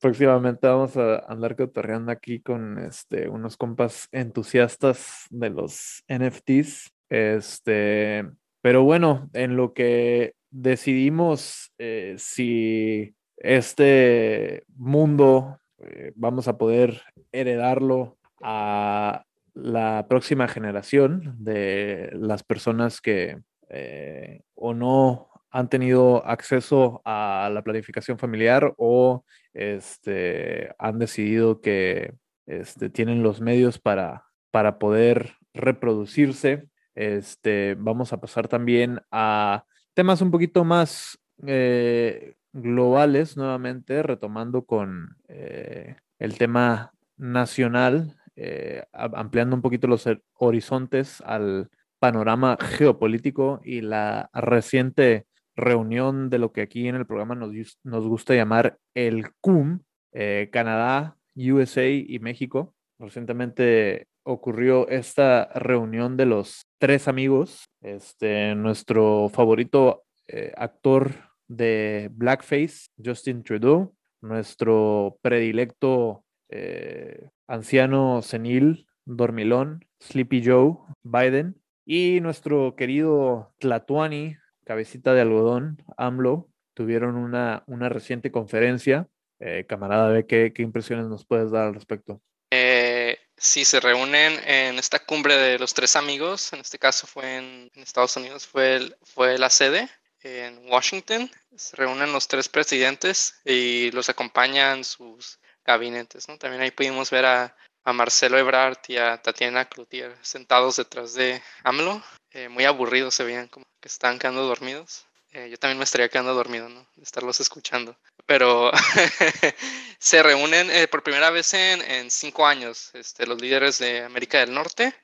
Próximamente 0.00 0.66
vamos 0.66 0.96
a 0.96 1.18
andar 1.28 1.54
cotorreando 1.54 2.10
aquí 2.10 2.40
con 2.40 2.78
este, 2.78 3.28
unos 3.28 3.56
compas 3.56 4.08
entusiastas 4.10 5.26
de 5.30 5.50
los 5.50 6.02
NFTs. 6.08 6.92
Este, 7.08 8.28
pero 8.60 8.82
bueno, 8.82 9.30
en 9.32 9.56
lo 9.56 9.72
que 9.74 10.34
decidimos 10.50 11.72
eh, 11.78 12.16
si 12.18 13.14
este 13.36 14.64
mundo 14.74 15.60
eh, 15.78 16.12
vamos 16.16 16.48
a 16.48 16.58
poder 16.58 17.02
heredarlo 17.30 18.18
a 18.42 19.24
la 19.54 20.06
próxima 20.08 20.48
generación 20.48 21.36
de 21.38 22.10
las 22.14 22.42
personas 22.42 23.00
que 23.00 23.40
eh, 23.68 24.42
o 24.54 24.74
no 24.74 25.28
han 25.50 25.68
tenido 25.68 26.26
acceso 26.26 27.02
a 27.04 27.50
la 27.52 27.62
planificación 27.62 28.18
familiar 28.18 28.74
o 28.78 29.24
este, 29.52 30.74
han 30.78 30.98
decidido 30.98 31.60
que 31.60 32.14
este, 32.46 32.88
tienen 32.88 33.22
los 33.22 33.40
medios 33.40 33.78
para, 33.78 34.24
para 34.50 34.78
poder 34.78 35.34
reproducirse. 35.52 36.68
Este, 36.94 37.76
vamos 37.78 38.12
a 38.12 38.20
pasar 38.20 38.48
también 38.48 39.00
a 39.10 39.64
temas 39.94 40.22
un 40.22 40.30
poquito 40.30 40.64
más 40.64 41.18
eh, 41.46 42.34
globales, 42.52 43.36
nuevamente 43.36 44.02
retomando 44.02 44.64
con 44.64 45.16
eh, 45.28 45.96
el 46.18 46.38
tema 46.38 46.92
nacional 47.18 48.16
eh, 48.36 48.84
ampliando 48.92 49.54
un 49.56 49.62
poquito 49.62 49.86
los 49.86 50.08
horizontes 50.34 51.20
al 51.22 51.70
panorama 51.98 52.56
geopolítico 52.60 53.60
y 53.64 53.80
la 53.80 54.30
reciente 54.32 55.26
reunión 55.54 56.30
de 56.30 56.38
lo 56.38 56.52
que 56.52 56.62
aquí 56.62 56.88
en 56.88 56.96
el 56.96 57.06
programa 57.06 57.34
nos, 57.34 58.06
gusta 58.06 58.34
llamar 58.34 58.78
el 58.94 59.32
CUM, 59.40 59.80
eh, 60.12 60.48
Canadá, 60.52 61.16
USA 61.36 61.88
y 61.88 62.18
México. 62.18 62.74
Recientemente 62.98 64.08
ocurrió 64.24 64.88
esta 64.88 65.46
reunión 65.54 66.16
de 66.16 66.26
los 66.26 66.66
tres 66.78 67.08
amigos. 67.08 67.66
Este, 67.80 68.54
nuestro 68.54 69.28
favorito 69.28 70.04
eh, 70.28 70.52
actor 70.56 71.12
de 71.48 72.08
Blackface, 72.12 72.88
Justin 73.02 73.42
Trudeau, 73.42 73.94
nuestro 74.22 75.18
predilecto 75.20 76.21
eh, 76.52 77.30
anciano 77.46 78.22
senil, 78.22 78.86
dormilón, 79.04 79.84
Sleepy 80.00 80.44
Joe, 80.44 80.76
Biden, 81.02 81.60
y 81.84 82.20
nuestro 82.20 82.76
querido 82.76 83.54
Tlatuani, 83.58 84.36
cabecita 84.64 85.14
de 85.14 85.22
algodón, 85.22 85.82
AMLO, 85.96 86.48
tuvieron 86.74 87.16
una, 87.16 87.64
una 87.66 87.88
reciente 87.88 88.30
conferencia. 88.30 89.08
Eh, 89.40 89.64
camarada, 89.68 90.22
¿qué, 90.22 90.52
¿qué 90.54 90.62
impresiones 90.62 91.06
nos 91.06 91.24
puedes 91.24 91.50
dar 91.50 91.66
al 91.66 91.74
respecto? 91.74 92.20
Eh, 92.50 93.18
sí, 93.36 93.64
se 93.64 93.80
reúnen 93.80 94.38
en 94.46 94.78
esta 94.78 94.98
cumbre 95.00 95.36
de 95.36 95.58
los 95.58 95.74
tres 95.74 95.96
amigos, 95.96 96.52
en 96.52 96.60
este 96.60 96.78
caso 96.78 97.06
fue 97.06 97.38
en, 97.38 97.70
Estados 97.74 98.16
Unidos, 98.16 98.46
fue, 98.46 98.94
fue 99.02 99.38
la 99.38 99.50
sede 99.50 99.88
en 100.22 100.70
Washington. 100.70 101.30
Se 101.56 101.76
reúnen 101.76 102.12
los 102.12 102.28
tres 102.28 102.48
presidentes 102.48 103.40
y 103.44 103.90
los 103.92 104.08
acompañan 104.08 104.84
sus 104.84 105.40
gabinetes, 105.64 106.28
¿no? 106.28 106.38
También 106.38 106.62
ahí 106.62 106.70
pudimos 106.70 107.10
ver 107.10 107.26
a, 107.26 107.56
Marcelo 107.84 108.38
Ebrard 108.38 108.78
y 108.86 108.96
a 108.96 109.20
Tatiana 109.20 109.64
Cloutier 109.64 110.16
sentados 110.22 110.76
detrás 110.76 111.14
de 111.14 111.42
AMLO. 111.64 112.00
Eh, 112.30 112.48
muy 112.48 112.64
aburridos 112.64 113.12
se 113.12 113.24
veían, 113.24 113.48
como 113.48 113.66
que 113.80 113.88
estaban 113.88 114.20
quedando 114.20 114.44
dormidos. 114.44 115.04
Eh, 115.32 115.48
yo 115.50 115.56
también 115.56 115.78
me 115.78 115.84
estaría 115.84 116.08
quedando 116.08 116.32
dormido, 116.32 116.68
¿no? 116.68 116.86
De 116.94 117.02
estarlos 117.02 117.40
escuchando. 117.40 117.98
Pero 118.24 118.70
se 119.98 120.22
reúnen 120.22 120.70
eh, 120.70 120.86
por 120.86 121.02
primera 121.02 121.30
vez 121.30 121.54
en, 121.54 122.08
cinco 122.08 122.46
años 122.46 122.90
este, 122.92 123.26
los 123.26 123.40
líderes 123.40 123.78
de 123.78 124.04
América 124.04 124.38
del 124.38 124.54
Norte, 124.54 124.94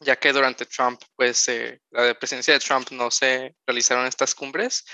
ya 0.00 0.16
que 0.16 0.32
durante 0.32 0.64
Trump, 0.64 1.02
pues 1.16 1.50
la 1.90 2.14
presidencia 2.14 2.54
de 2.54 2.60
Trump 2.60 2.88
no 2.92 3.10
se 3.10 3.54
realizaron 3.66 4.06
estas 4.06 4.34
cumbres 4.34 4.86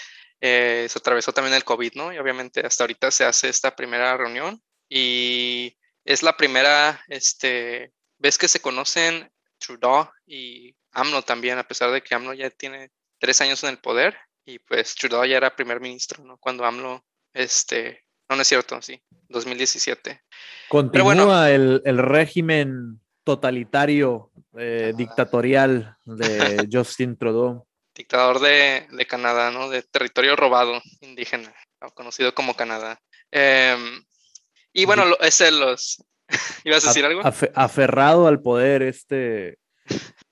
eh, 0.47 0.87
se 0.91 0.99
atravesó 0.99 1.33
también 1.33 1.55
el 1.55 1.65
COVID, 1.65 1.95
¿no? 1.95 2.13
Y 2.13 2.19
obviamente 2.19 2.67
hasta 2.67 2.85
ahorita 2.85 3.11
se 3.11 3.25
hace 3.25 3.49
esta 3.49 3.75
primera 3.75 4.15
reunión 4.15 4.63
y 4.91 5.75
es 6.05 6.23
la 6.23 6.37
primera 6.37 7.03
este, 7.09 7.95
vez 8.19 8.37
que 8.37 8.49
se 8.49 8.61
conocen 8.61 9.33
Trudeau 9.57 10.11
y 10.27 10.77
AMLO 10.93 11.23
también, 11.23 11.57
a 11.57 11.67
pesar 11.67 11.91
de 11.93 12.03
que 12.03 12.15
AMLO 12.15 12.35
ya 12.35 12.51
tiene 12.51 12.91
tres 13.19 13.41
años 13.41 13.65
en 13.65 13.71
el 13.71 13.79
poder 13.79 14.19
y 14.45 14.59
pues 14.59 14.95
Trudeau 14.95 15.25
ya 15.25 15.39
era 15.39 15.57
primer 15.57 15.81
ministro, 15.81 16.23
¿no? 16.23 16.37
Cuando 16.37 16.67
AMLO, 16.67 17.03
este, 17.33 18.05
no, 18.29 18.37
no 18.37 18.43
es 18.43 18.49
cierto, 18.49 18.83
sí, 18.83 19.03
2017. 19.31 20.21
Continúa 20.69 21.51
el, 21.53 21.81
el, 21.87 21.97
régimen 21.97 23.01
totalitario, 23.25 24.31
eh, 24.59 24.93
dictatorial 24.95 25.97
de 26.05 26.69
Justin 26.71 27.17
Trudeau 27.17 27.67
dictador 27.95 28.41
de, 28.41 29.07
Canadá, 29.09 29.51
¿no? 29.51 29.69
De 29.69 29.83
territorio 29.83 30.37
robado 30.37 30.81
indígena, 31.01 31.55
conocido 31.95 32.35
como 32.35 32.55
Canadá. 32.55 33.01
Em, 33.31 34.05
y 34.73 34.85
bueno, 34.85 35.05
es 35.21 35.41
el 35.41 35.61
los... 35.61 36.05
¿Ibas 36.65 36.85
a 36.85 36.89
decir 36.89 37.05
algo? 37.05 37.21
aferrado 37.55 38.27
al 38.27 38.41
poder, 38.41 38.83
este, 38.83 39.59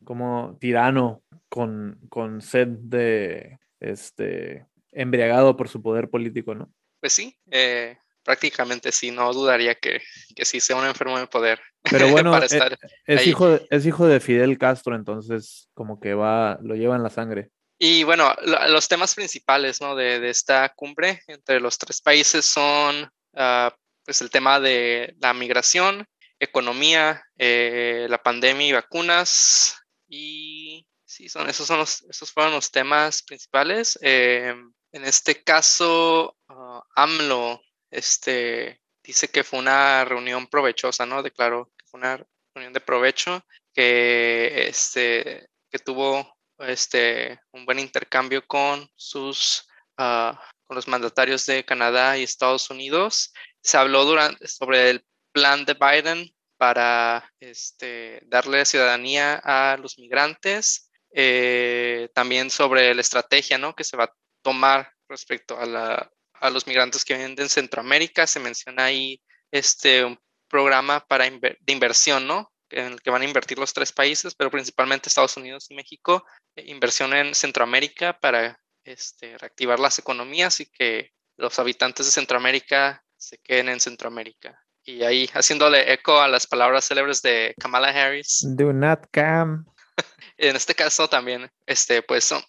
como 0.04 0.56
tirano, 0.60 1.22
con, 1.48 2.00
con 2.08 2.40
sed 2.40 2.68
de, 2.68 3.58
este, 3.78 4.66
embriagado 4.90 5.56
por 5.56 5.68
su 5.68 5.82
poder 5.82 6.08
político, 6.08 6.54
¿no? 6.54 6.72
Pues 7.00 7.12
sí, 7.12 7.36
eh, 7.50 7.98
prácticamente 8.24 8.92
sí, 8.92 9.10
no 9.10 9.32
dudaría 9.32 9.74
que, 9.74 10.00
que 10.34 10.44
sí 10.44 10.60
sea 10.60 10.76
un 10.76 10.86
enfermo 10.86 11.18
de 11.18 11.26
poder. 11.26 11.60
Pero 11.90 12.08
bueno, 12.10 12.30
para 12.30 12.44
eh, 12.44 12.48
estar 12.50 12.78
es, 13.06 13.20
ahí. 13.20 13.28
hijo 13.30 13.48
de, 13.48 13.66
es 13.70 13.86
hijo 13.86 14.06
de 14.06 14.20
Fidel 14.20 14.58
Castro, 14.58 14.94
entonces 14.94 15.68
como 15.74 16.00
que 16.00 16.14
va, 16.14 16.58
lo 16.62 16.74
lleva 16.74 16.96
en 16.96 17.02
la 17.02 17.10
sangre. 17.10 17.50
Y 17.78 18.04
bueno, 18.04 18.32
lo- 18.44 18.68
los 18.68 18.86
temas 18.88 19.14
principales 19.14 19.80
¿no? 19.80 19.96
de, 19.96 20.20
de 20.20 20.30
esta 20.30 20.68
cumbre 20.74 21.22
entre 21.26 21.58
los 21.60 21.78
tres 21.78 22.00
países 22.00 22.46
son 22.46 23.10
ah, 23.34 23.74
pues 24.04 24.20
el 24.20 24.30
tema 24.30 24.60
de 24.60 25.14
la 25.20 25.34
migración, 25.34 26.06
economía, 26.38 27.24
eh, 27.38 28.06
la 28.08 28.22
pandemia 28.22 28.66
y 28.68 28.72
vacunas. 28.72 29.76
Y 30.08 30.86
sí, 31.04 31.28
son, 31.28 31.48
esos, 31.48 31.66
son 31.66 31.78
los, 31.78 32.02
esos 32.02 32.30
fueron 32.30 32.52
los 32.52 32.70
temas 32.70 33.22
principales. 33.22 33.98
Eh, 34.02 34.54
en 34.92 35.04
este 35.04 35.42
caso, 35.42 36.36
ah, 36.48 36.82
AMLO 36.94 37.60
este, 37.92 38.80
dice 39.04 39.28
que 39.28 39.44
fue 39.44 39.60
una 39.60 40.04
reunión 40.04 40.48
provechosa, 40.48 41.06
¿no? 41.06 41.22
Declaró 41.22 41.70
que 41.76 41.86
fue 41.86 41.98
una 41.98 42.24
reunión 42.54 42.72
de 42.72 42.80
provecho, 42.80 43.44
que, 43.72 44.66
este, 44.68 45.48
que 45.70 45.78
tuvo 45.78 46.36
este, 46.58 47.38
un 47.52 47.64
buen 47.64 47.78
intercambio 47.78 48.44
con 48.46 48.90
sus 48.96 49.68
ah, 49.98 50.40
con 50.64 50.76
los 50.76 50.88
mandatarios 50.88 51.44
de 51.46 51.64
Canadá 51.64 52.16
y 52.16 52.22
Estados 52.22 52.70
Unidos. 52.70 53.32
Se 53.62 53.76
habló 53.76 54.04
durante, 54.04 54.48
sobre 54.48 54.90
el 54.90 55.04
plan 55.32 55.64
de 55.64 55.74
Biden 55.74 56.34
para 56.56 57.30
este, 57.40 58.22
darle 58.26 58.64
ciudadanía 58.64 59.40
a 59.44 59.76
los 59.76 59.98
migrantes, 59.98 60.90
eh, 61.10 62.08
también 62.14 62.50
sobre 62.50 62.94
la 62.94 63.00
estrategia 63.00 63.58
¿no? 63.58 63.74
que 63.74 63.84
se 63.84 63.96
va 63.96 64.04
a 64.04 64.14
tomar 64.42 64.92
respecto 65.08 65.58
a, 65.58 65.66
la, 65.66 66.10
a 66.42 66.50
los 66.50 66.66
migrantes 66.66 67.04
que 67.04 67.14
vienen 67.14 67.34
de 67.34 67.48
Centroamérica. 67.48 68.26
Se 68.26 68.40
menciona 68.40 68.84
ahí 68.84 69.22
este, 69.50 70.04
un 70.04 70.18
programa 70.48 71.00
para 71.06 71.26
inver- 71.26 71.56
de 71.60 71.72
inversión, 71.72 72.26
¿no? 72.26 72.52
en 72.72 72.86
el 72.86 73.02
que 73.02 73.10
van 73.10 73.22
a 73.22 73.26
invertir 73.26 73.58
los 73.58 73.72
tres 73.72 73.92
países, 73.92 74.34
pero 74.34 74.50
principalmente 74.50 75.08
Estados 75.08 75.36
Unidos 75.36 75.66
y 75.70 75.74
México, 75.74 76.24
eh, 76.56 76.64
inversión 76.66 77.12
en 77.12 77.34
Centroamérica 77.34 78.18
para 78.18 78.58
este, 78.84 79.36
reactivar 79.38 79.78
las 79.78 79.98
economías 79.98 80.58
y 80.60 80.66
que 80.66 81.10
los 81.36 81.58
habitantes 81.58 82.06
de 82.06 82.12
Centroamérica 82.12 83.04
se 83.16 83.38
queden 83.38 83.68
en 83.68 83.80
Centroamérica. 83.80 84.58
Y 84.84 85.04
ahí 85.04 85.28
haciéndole 85.34 85.92
eco 85.92 86.20
a 86.20 86.28
las 86.28 86.46
palabras 86.46 86.86
célebres 86.86 87.22
de 87.22 87.54
Kamala 87.60 87.88
Harris, 87.88 88.44
Do 88.56 88.72
not 88.72 89.00
come. 89.12 89.64
en 90.38 90.56
este 90.56 90.74
caso 90.74 91.08
también, 91.08 91.50
este, 91.66 92.02
pues 92.02 92.24
son, 92.24 92.42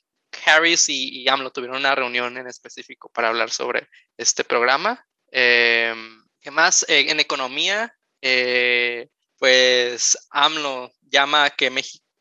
Harris 0.46 0.90
y, 0.90 1.22
y 1.22 1.28
AMLO 1.28 1.52
tuvieron 1.52 1.78
una 1.78 1.96
reunión 1.96 2.38
en 2.38 2.48
específico 2.48 3.10
para 3.10 3.30
hablar 3.30 3.50
sobre 3.50 3.88
este 4.18 4.44
programa. 4.44 5.06
Eh, 5.32 5.94
¿Qué 6.40 6.52
más? 6.52 6.86
Eh, 6.90 7.06
en 7.10 7.20
economía, 7.20 7.96
eh, 8.22 9.08
pues 9.38 10.18
AMLO 10.30 10.92
llama 11.02 11.46
a 11.46 11.50
que 11.50 11.72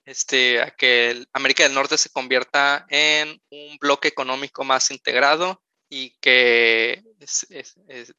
este, 0.05 0.61
a 0.61 0.71
que 0.71 1.25
América 1.33 1.63
del 1.63 1.75
Norte 1.75 1.99
se 1.99 2.11
convierta 2.11 2.87
en 2.89 3.41
un 3.51 3.77
bloque 3.79 4.09
económico 4.09 4.65
más 4.65 4.91
integrado 4.91 5.63
y 5.89 6.17
que 6.21 7.03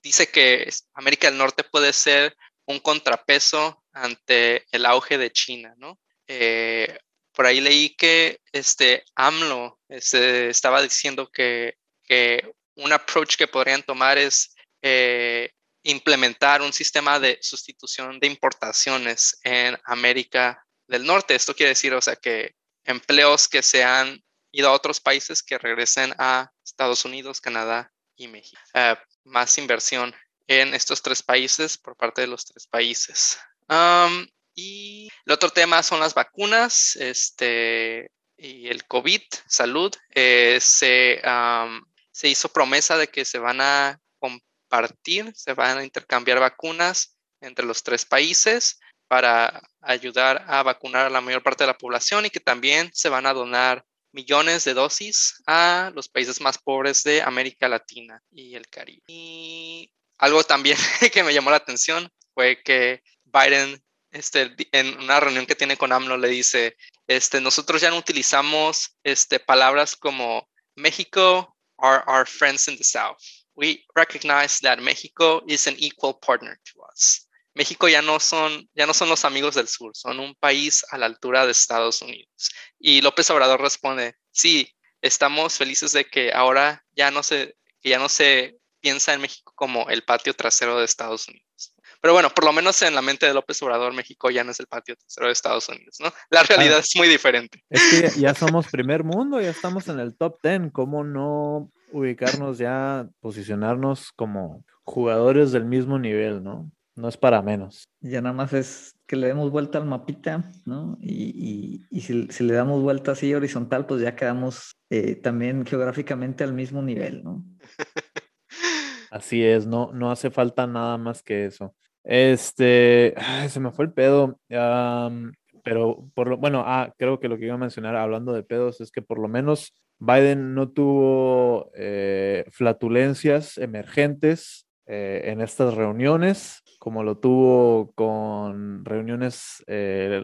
dice 0.01 0.27
que 0.27 0.69
América 0.93 1.27
del 1.29 1.39
Norte 1.39 1.63
puede 1.63 1.91
ser 1.91 2.35
un 2.65 2.79
contrapeso 2.79 3.83
ante 3.91 4.65
el 4.71 4.85
auge 4.85 5.17
de 5.17 5.31
China, 5.31 5.73
¿no? 5.77 5.99
Eh, 6.27 6.97
por 7.33 7.45
ahí 7.45 7.59
leí 7.59 7.95
que 7.95 8.39
este 8.51 9.03
AMLO 9.15 9.79
este, 9.89 10.49
estaba 10.49 10.81
diciendo 10.81 11.29
que, 11.31 11.77
que 12.03 12.53
un 12.75 12.93
approach 12.93 13.35
que 13.35 13.47
podrían 13.47 13.83
tomar 13.83 14.17
es 14.17 14.55
eh, 14.81 15.51
implementar 15.83 16.61
un 16.61 16.73
sistema 16.73 17.19
de 17.19 17.37
sustitución 17.41 18.19
de 18.19 18.27
importaciones 18.27 19.39
en 19.43 19.77
América 19.85 20.65
del 20.87 21.05
Norte. 21.05 21.35
Esto 21.35 21.55
quiere 21.55 21.71
decir, 21.71 21.93
o 21.93 22.01
sea, 22.01 22.15
que 22.15 22.55
empleos 22.85 23.47
que 23.47 23.61
se 23.61 23.83
han 23.83 24.23
ido 24.51 24.69
a 24.69 24.73
otros 24.73 24.99
países 24.99 25.41
que 25.41 25.57
regresen 25.57 26.13
a 26.17 26.51
Estados 26.63 27.05
Unidos, 27.05 27.41
Canadá 27.41 27.91
y 28.15 28.27
México. 28.27 28.61
Eh, 28.73 28.95
más 29.25 29.57
inversión 29.57 30.13
en 30.47 30.73
estos 30.73 31.01
tres 31.01 31.23
países 31.23 31.77
por 31.77 31.95
parte 31.95 32.21
de 32.21 32.27
los 32.27 32.45
tres 32.45 32.67
países. 32.67 33.39
Um, 33.69 34.27
y 34.55 35.09
el 35.25 35.33
otro 35.33 35.49
tema 35.49 35.83
son 35.83 35.99
las 35.99 36.13
vacunas 36.13 36.95
este, 36.95 38.11
y 38.37 38.67
el 38.67 38.85
COVID, 38.85 39.21
salud. 39.47 39.93
Eh, 40.13 40.59
se, 40.61 41.21
um, 41.25 41.83
se 42.11 42.27
hizo 42.27 42.49
promesa 42.49 42.97
de 42.97 43.07
que 43.07 43.25
se 43.25 43.39
van 43.39 43.61
a 43.61 43.99
compartir, 44.19 45.31
se 45.35 45.53
van 45.53 45.77
a 45.77 45.83
intercambiar 45.83 46.39
vacunas 46.39 47.17
entre 47.41 47.65
los 47.65 47.83
tres 47.83 48.05
países 48.05 48.79
para 49.07 49.61
ayudar 49.81 50.45
a 50.47 50.63
vacunar 50.63 51.05
a 51.05 51.09
la 51.09 51.21
mayor 51.21 51.43
parte 51.43 51.63
de 51.63 51.67
la 51.67 51.77
población 51.77 52.25
y 52.25 52.29
que 52.29 52.39
también 52.39 52.89
se 52.93 53.09
van 53.09 53.25
a 53.25 53.33
donar 53.33 53.85
millones 54.11 54.63
de 54.63 54.73
dosis 54.73 55.41
a 55.45 55.91
los 55.93 56.07
países 56.07 56.39
más 56.39 56.57
pobres 56.57 57.03
de 57.03 57.21
América 57.21 57.67
Latina 57.67 58.21
y 58.31 58.55
el 58.55 58.67
Caribe. 58.69 59.03
Y 59.07 59.91
algo 60.17 60.43
también 60.43 60.77
que 61.13 61.23
me 61.23 61.33
llamó 61.33 61.49
la 61.49 61.57
atención 61.57 62.09
fue 62.33 62.61
que 62.63 63.01
Biden, 63.25 63.83
este, 64.13 64.55
en 64.71 64.97
una 64.99 65.19
reunión 65.19 65.45
que 65.45 65.55
tiene 65.55 65.77
con 65.77 65.91
AMLO, 65.91 66.17
le 66.17 66.29
dice, 66.29 66.77
este, 67.07 67.41
nosotros 67.41 67.81
ya 67.81 67.89
no 67.89 67.97
utilizamos 67.97 68.95
este, 69.03 69.39
palabras 69.39 69.95
como 69.95 70.47
México 70.75 71.55
are 71.79 72.03
our 72.07 72.25
friends 72.25 72.67
in 72.67 72.77
the 72.77 72.83
South. 72.83 73.17
We 73.55 73.85
recognize 73.95 74.59
that 74.61 74.79
Mexico 74.79 75.43
is 75.47 75.67
an 75.67 75.75
equal 75.77 76.19
partner 76.19 76.59
to 76.73 76.81
us. 76.91 77.27
México 77.55 77.87
ya 77.87 78.01
no 78.01 78.19
son 78.19 78.67
ya 78.73 78.87
no 78.87 78.93
son 78.93 79.09
los 79.09 79.25
amigos 79.25 79.53
del 79.55 79.67
sur, 79.67 79.91
son 79.95 80.19
un 80.19 80.33
país 80.35 80.83
a 80.89 80.97
la 80.97 81.05
altura 81.05 81.45
de 81.45 81.51
Estados 81.51 82.01
Unidos. 82.01 82.49
Y 82.79 83.01
López 83.01 83.29
Obrador 83.29 83.61
responde, 83.61 84.15
sí, 84.31 84.73
estamos 85.01 85.57
felices 85.57 85.91
de 85.91 86.05
que 86.05 86.31
ahora 86.33 86.83
ya 86.95 87.11
no 87.11 87.21
se 87.21 87.55
ya 87.83 87.99
no 87.99 88.09
se 88.09 88.57
piensa 88.79 89.13
en 89.13 89.21
México 89.21 89.53
como 89.55 89.89
el 89.89 90.03
patio 90.03 90.33
trasero 90.33 90.79
de 90.79 90.85
Estados 90.85 91.27
Unidos. 91.27 91.72
Pero 92.03 92.13
bueno, 92.15 92.29
por 92.35 92.43
lo 92.43 92.51
menos 92.51 92.81
en 92.81 92.93
la 92.95 93.01
mente 93.01 93.25
de 93.25 93.33
López 93.33 93.63
Obrador, 93.63 93.93
México 93.93 94.29
ya 94.29 94.43
no 94.43 94.51
es 94.51 94.59
el 94.59 94.67
patio 94.67 94.93
trasero 94.97 95.27
de 95.27 95.31
Estados 95.31 95.69
Unidos, 95.69 95.95
¿no? 96.01 96.11
La 96.29 96.43
realidad 96.43 96.79
es 96.79 96.93
muy 96.97 97.07
diferente. 97.07 97.63
Es 97.69 97.81
que 97.89 98.01
ya, 98.01 98.09
ya 98.09 98.33
somos 98.35 98.67
primer 98.67 99.05
mundo, 99.05 99.39
ya 99.39 99.49
estamos 99.49 99.87
en 99.87 100.01
el 100.01 100.13
top 100.17 100.37
10. 100.43 100.73
¿Cómo 100.73 101.05
no 101.05 101.71
ubicarnos 101.93 102.57
ya, 102.57 103.07
posicionarnos 103.21 104.11
como 104.17 104.65
jugadores 104.83 105.53
del 105.53 105.63
mismo 105.63 105.97
nivel, 105.97 106.43
no? 106.43 106.69
No 106.95 107.07
es 107.07 107.15
para 107.15 107.41
menos. 107.41 107.87
Ya 108.01 108.19
nada 108.21 108.33
más 108.35 108.51
es 108.51 108.95
que 109.07 109.15
le 109.15 109.27
demos 109.27 109.49
vuelta 109.49 109.77
al 109.77 109.85
mapita, 109.85 110.51
¿no? 110.65 110.97
Y, 110.99 111.23
y- 111.33 111.85
y 111.89 112.01
si, 112.01 112.27
si 112.29 112.43
le 112.43 112.53
damos 112.53 112.81
vuelta 112.81 113.13
así 113.13 113.33
horizontal, 113.33 113.85
pues 113.85 114.01
ya 114.01 114.13
quedamos 114.17 114.75
eh, 114.89 115.15
también 115.15 115.65
geográficamente 115.65 116.43
al 116.43 116.51
mismo 116.53 116.81
nivel, 116.81 117.23
¿no? 117.23 117.45
Así 119.09 119.43
es, 119.43 119.67
no, 119.67 119.91
no 119.93 120.11
hace 120.11 120.31
falta 120.31 120.65
nada 120.67 120.97
más 120.97 121.21
que 121.23 121.45
eso. 121.45 121.75
Este, 122.03 123.13
se 123.47 123.59
me 123.59 123.71
fue 123.71 123.85
el 123.85 123.93
pedo. 123.93 124.39
am, 124.51 125.33
pero 125.63 126.09
por 126.13 126.27
lo, 126.27 126.37
bueno, 126.37 126.63
ah, 126.65 126.93
creo 126.97 127.19
que 127.19 127.29
lo 127.29 127.37
que 127.37 127.45
iba 127.45 127.55
a 127.55 127.57
mencionar 127.57 127.95
hablando 127.95 128.33
de 128.33 128.43
pedos 128.43 128.81
es 128.81 128.91
que 128.91 129.01
por 129.01 129.19
lo 129.19 129.27
menos 129.27 129.73
Biden 129.99 130.53
no 130.53 130.69
tuvo 130.69 131.71
eh, 131.75 132.45
flatulencias 132.51 133.57
emergentes 133.57 134.67
eh, 134.85 135.21
en 135.25 135.39
estas 135.39 135.75
reuniones, 135.75 136.61
como 136.79 137.03
lo 137.03 137.17
tuvo 137.17 137.93
con 137.93 138.83
reuniones 138.83 139.63
eh, 139.67 140.21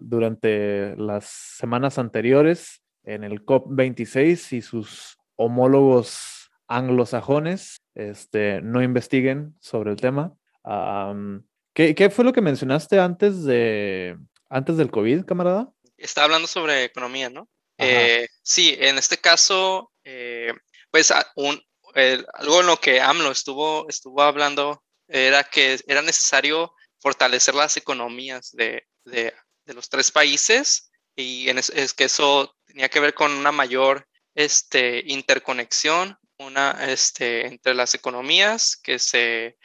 durante 0.00 0.94
las 0.96 1.24
semanas 1.24 1.98
anteriores 1.98 2.82
en 3.04 3.24
el 3.24 3.46
COP26 3.46 4.52
y 4.58 4.60
sus 4.60 5.16
homólogos 5.36 6.50
anglosajones 6.68 7.80
este, 7.94 8.60
no 8.60 8.82
investiguen 8.82 9.54
sobre 9.60 9.92
el 9.92 9.96
tema. 9.96 10.34
Am, 10.66 11.46
¿qué, 11.74 11.94
qué 11.94 12.10
fue 12.10 12.24
lo 12.24 12.32
que 12.32 12.40
mencionaste 12.40 12.98
antes 12.98 13.44
de 13.44 14.16
antes 14.50 14.76
del 14.76 14.90
COVID, 14.90 15.24
camarada? 15.24 15.72
Está 15.96 16.24
hablando 16.24 16.46
sobre 16.48 16.84
economía, 16.84 17.30
¿no? 17.30 17.48
Eh, 17.78 18.26
sí, 18.42 18.76
en 18.78 18.98
este 18.98 19.18
caso, 19.18 19.92
eh, 20.04 20.52
pues 20.90 21.12
un, 21.36 21.60
el- 21.94 22.26
algo 22.34 22.60
en 22.60 22.66
lo 22.66 22.76
que 22.78 23.00
AMLO 23.00 23.30
estuvo, 23.30 23.88
estuvo 23.88 24.22
hablando 24.22 24.82
era 25.08 25.44
que 25.44 25.78
era 25.86 26.02
necesario 26.02 26.72
fortalecer 27.00 27.54
las 27.54 27.76
economías 27.76 28.50
de, 28.52 28.86
de- 29.04 29.32
de 29.64 29.74
los 29.74 29.88
tres 29.88 30.10
países 30.10 30.90
y 31.14 31.48
en 31.48 31.58
es, 31.58 31.70
es 31.70 31.92
que 31.94 32.04
eso 32.04 32.54
tenía 32.66 32.88
que 32.88 33.00
ver 33.00 33.14
con 33.14 33.30
una 33.32 33.52
mayor 33.52 34.06
este, 34.34 35.02
interconexión 35.06 36.16
una, 36.38 36.72
este, 36.90 37.46
entre 37.46 37.74
las 37.74 37.94
economías, 37.94 38.76
que 38.76 38.98
se 38.98 39.56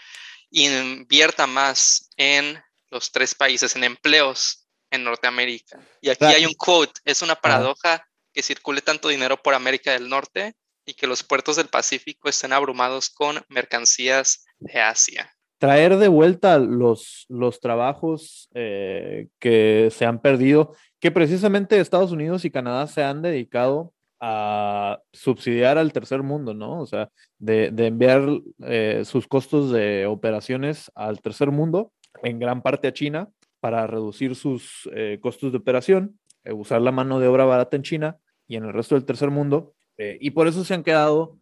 invierta 0.52 1.48
más 1.48 2.10
en 2.18 2.62
los 2.90 3.12
tres 3.12 3.34
países, 3.34 3.76
en 3.76 3.84
empleos 3.84 4.68
en 4.92 5.04
Norteamérica. 5.04 5.80
Y 6.02 6.10
aquí 6.10 6.26
hay 6.26 6.46
un 6.46 6.54
quote, 6.54 7.00
es 7.06 7.22
una 7.22 7.36
paradoja 7.36 8.06
que 8.34 8.44
circule 8.44 8.82
tanto 8.82 9.08
dinero 9.08 9.42
por 9.42 9.54
América 9.54 9.94
del 9.94 10.10
Norte 10.10 10.54
y 10.86 10.94
que 10.94 11.08
los 11.08 11.24
puertos 11.24 11.56
del 11.56 11.68
Pacífico 11.68 12.30
estén 12.30 12.54
abrumados 12.54 13.10
con 13.10 13.44
mercancías 13.50 14.46
de 14.60 14.80
Asia. 14.80 15.34
Traer 15.58 15.98
de 15.98 16.08
vuelta 16.08 16.58
los, 16.58 17.26
los 17.30 17.60
trabajos 17.60 18.50
eh, 18.54 19.28
que 19.40 19.90
se 19.96 20.06
han 20.06 20.20
perdido, 20.20 20.76
que 21.00 21.12
precisamente 21.12 21.80
Estados 21.80 22.12
Unidos 22.12 22.46
y 22.46 22.52
Canadá 22.52 22.88
se 22.88 23.04
han 23.04 23.22
dedicado 23.22 23.94
a 24.22 25.02
subsidiar 25.12 25.80
al 25.80 25.92
tercer 25.92 26.22
mundo, 26.22 26.54
¿no? 26.54 26.80
O 26.80 26.86
sea, 26.86 27.10
de, 27.40 27.74
enviar 27.76 28.22
eh, 28.60 29.02
sus 29.04 29.28
costos 29.28 29.72
de 29.72 30.06
operaciones 30.06 30.92
al 30.94 31.20
tercer 31.22 31.50
mundo, 31.50 31.92
en 32.22 32.38
gran 32.38 32.62
parte 32.62 32.88
a 32.88 32.94
China, 32.94 33.30
para 33.60 33.88
reducir 33.88 34.36
sus 34.36 34.88
eh, 34.94 35.18
costos 35.22 35.52
de 35.52 35.58
operación, 35.58 36.20
eh, 36.44 36.54
usar 36.54 36.82
la 36.82 36.92
mano 36.92 37.20
de 37.20 37.28
obra 37.28 37.46
barata 37.46 37.76
en 37.76 37.82
China 37.82 38.18
y 38.48 38.58
en 38.58 38.66
el 38.66 38.74
resto 38.74 38.94
del 38.96 39.06
tercer 39.06 39.32
mundo. 39.32 39.74
y 39.98 40.32
por 40.32 40.48
eso 40.48 40.64
se 40.64 40.74
han 40.74 40.84
quedado 40.84 41.38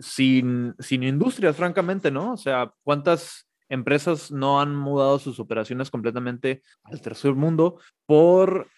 sin, 0.00 0.74
sin 0.80 1.02
industrias, 1.04 1.54
francamente, 1.56 2.10
¿no? 2.10 2.32
O 2.32 2.36
sea, 2.36 2.72
¿cuántas 2.82 3.46
empresas 3.68 4.32
no 4.32 4.60
han 4.60 4.74
mudado 4.74 5.20
sus 5.20 5.38
operaciones 5.38 5.88
completamente 5.88 6.62
al 6.82 7.00
tercer 7.00 7.34
mundo 7.34 7.78
por 8.04 8.68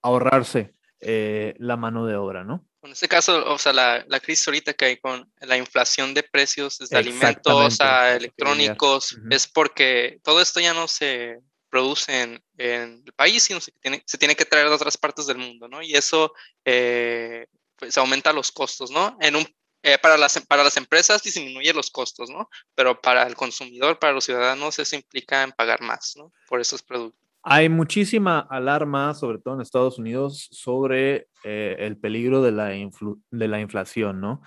ahorrarse 0.00 0.72
eh, 1.02 1.54
la 1.58 1.76
mano 1.76 2.06
de 2.06 2.16
obra, 2.16 2.44
¿no? 2.44 2.64
En 2.82 2.92
este 2.92 3.08
caso, 3.08 3.44
o 3.52 3.58
sea, 3.58 3.72
la, 3.72 4.04
la, 4.08 4.20
crisis 4.20 4.46
ahorita 4.48 4.74
que 4.74 4.84
hay 4.86 4.96
con 4.96 5.30
la 5.40 5.56
inflación 5.56 6.14
de 6.14 6.22
precios 6.22 6.78
desde 6.78 6.96
alimentos 6.96 7.80
a 7.80 8.16
electrónicos 8.16 9.16
es 9.30 9.46
porque 9.46 10.20
todo 10.24 10.40
esto 10.40 10.58
ya 10.58 10.74
no 10.74 10.88
se 10.88 11.38
produce 11.68 12.22
en, 12.22 12.44
el 12.58 13.12
país, 13.14 13.44
sino 13.44 13.60
se 13.60 13.72
tiene, 13.80 14.02
se 14.06 14.18
tiene 14.18 14.36
que 14.36 14.44
traer 14.44 14.68
de 14.68 14.74
otras 14.74 14.96
partes 14.96 15.26
del 15.26 15.38
mundo, 15.38 15.68
¿no? 15.68 15.80
Y 15.82 15.94
eso 15.94 16.34
eh, 16.64 17.46
pues 17.76 17.96
aumenta 17.98 18.32
los 18.32 18.52
costos, 18.52 18.90
¿no? 18.90 19.16
En 19.20 19.36
un, 19.36 19.46
eh, 19.82 19.98
para, 19.98 20.16
las, 20.16 20.38
para 20.46 20.62
las 20.62 20.76
empresas 20.76 21.22
disminuye 21.22 21.72
los 21.72 21.90
costos, 21.90 22.30
¿no? 22.30 22.48
Pero 22.74 23.00
para 23.00 23.24
el 23.24 23.34
consumidor, 23.34 23.98
para 23.98 24.12
los 24.12 24.24
ciudadanos, 24.24 24.78
eso 24.78 24.94
implica 24.94 25.42
en 25.42 25.50
pagar 25.50 25.80
más, 25.82 26.14
¿no? 26.16 26.32
Por 26.46 26.60
esos 26.60 26.82
productos. 26.82 27.21
Hay 27.44 27.68
muchísima 27.68 28.38
alarma, 28.38 29.14
sobre 29.14 29.38
todo 29.38 29.54
en 29.54 29.60
Estados 29.60 29.98
Unidos, 29.98 30.48
sobre 30.52 31.26
eh, 31.42 31.76
el 31.80 31.96
peligro 31.96 32.40
de 32.40 32.52
la, 32.52 32.68
de 32.68 33.48
la 33.48 33.60
inflación, 33.60 34.20
¿no? 34.20 34.42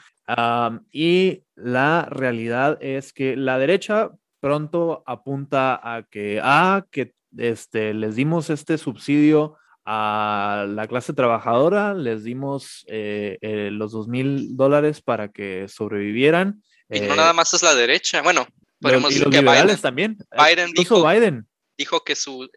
y 0.91 1.43
la 1.55 2.07
realidad 2.09 2.80
es 2.81 3.13
que 3.13 3.35
la 3.35 3.59
derecha 3.59 4.09
pronto 4.39 5.03
apunta 5.05 5.80
a 5.84 6.03
que, 6.03 6.39
ah, 6.41 6.84
que 6.89 7.13
este, 7.38 7.93
les 7.93 8.15
dimos 8.15 8.49
este 8.49 8.77
subsidio 8.80 9.57
a 9.85 10.65
la 10.67 10.88
clase 10.88 11.13
trabajadora, 11.13 11.93
les 11.93 12.23
dimos 12.23 12.85
eh, 12.88 13.38
eh, 13.41 13.69
los 13.72 13.91
dos 13.91 14.07
mil 14.07 14.55
dólares 14.57 15.01
para 15.01 15.30
que 15.30 15.67
sobrevivieran. 15.67 16.63
Y 16.89 17.01
no 17.01 17.15
nada 17.15 17.34
más 17.34 17.53
es 17.53 17.61
la 17.61 17.76
derecha, 17.76 18.22
bueno, 18.23 18.47
podemos 18.80 19.09
decir 19.09 19.30
que 19.30 19.41
Biden, 19.41 19.77
también. 19.80 20.17
Biden 20.31 20.72
dijo, 20.73 21.07
Biden 21.07 21.47
dijo 21.77 22.03
que 22.03 22.15
su, 22.15 22.49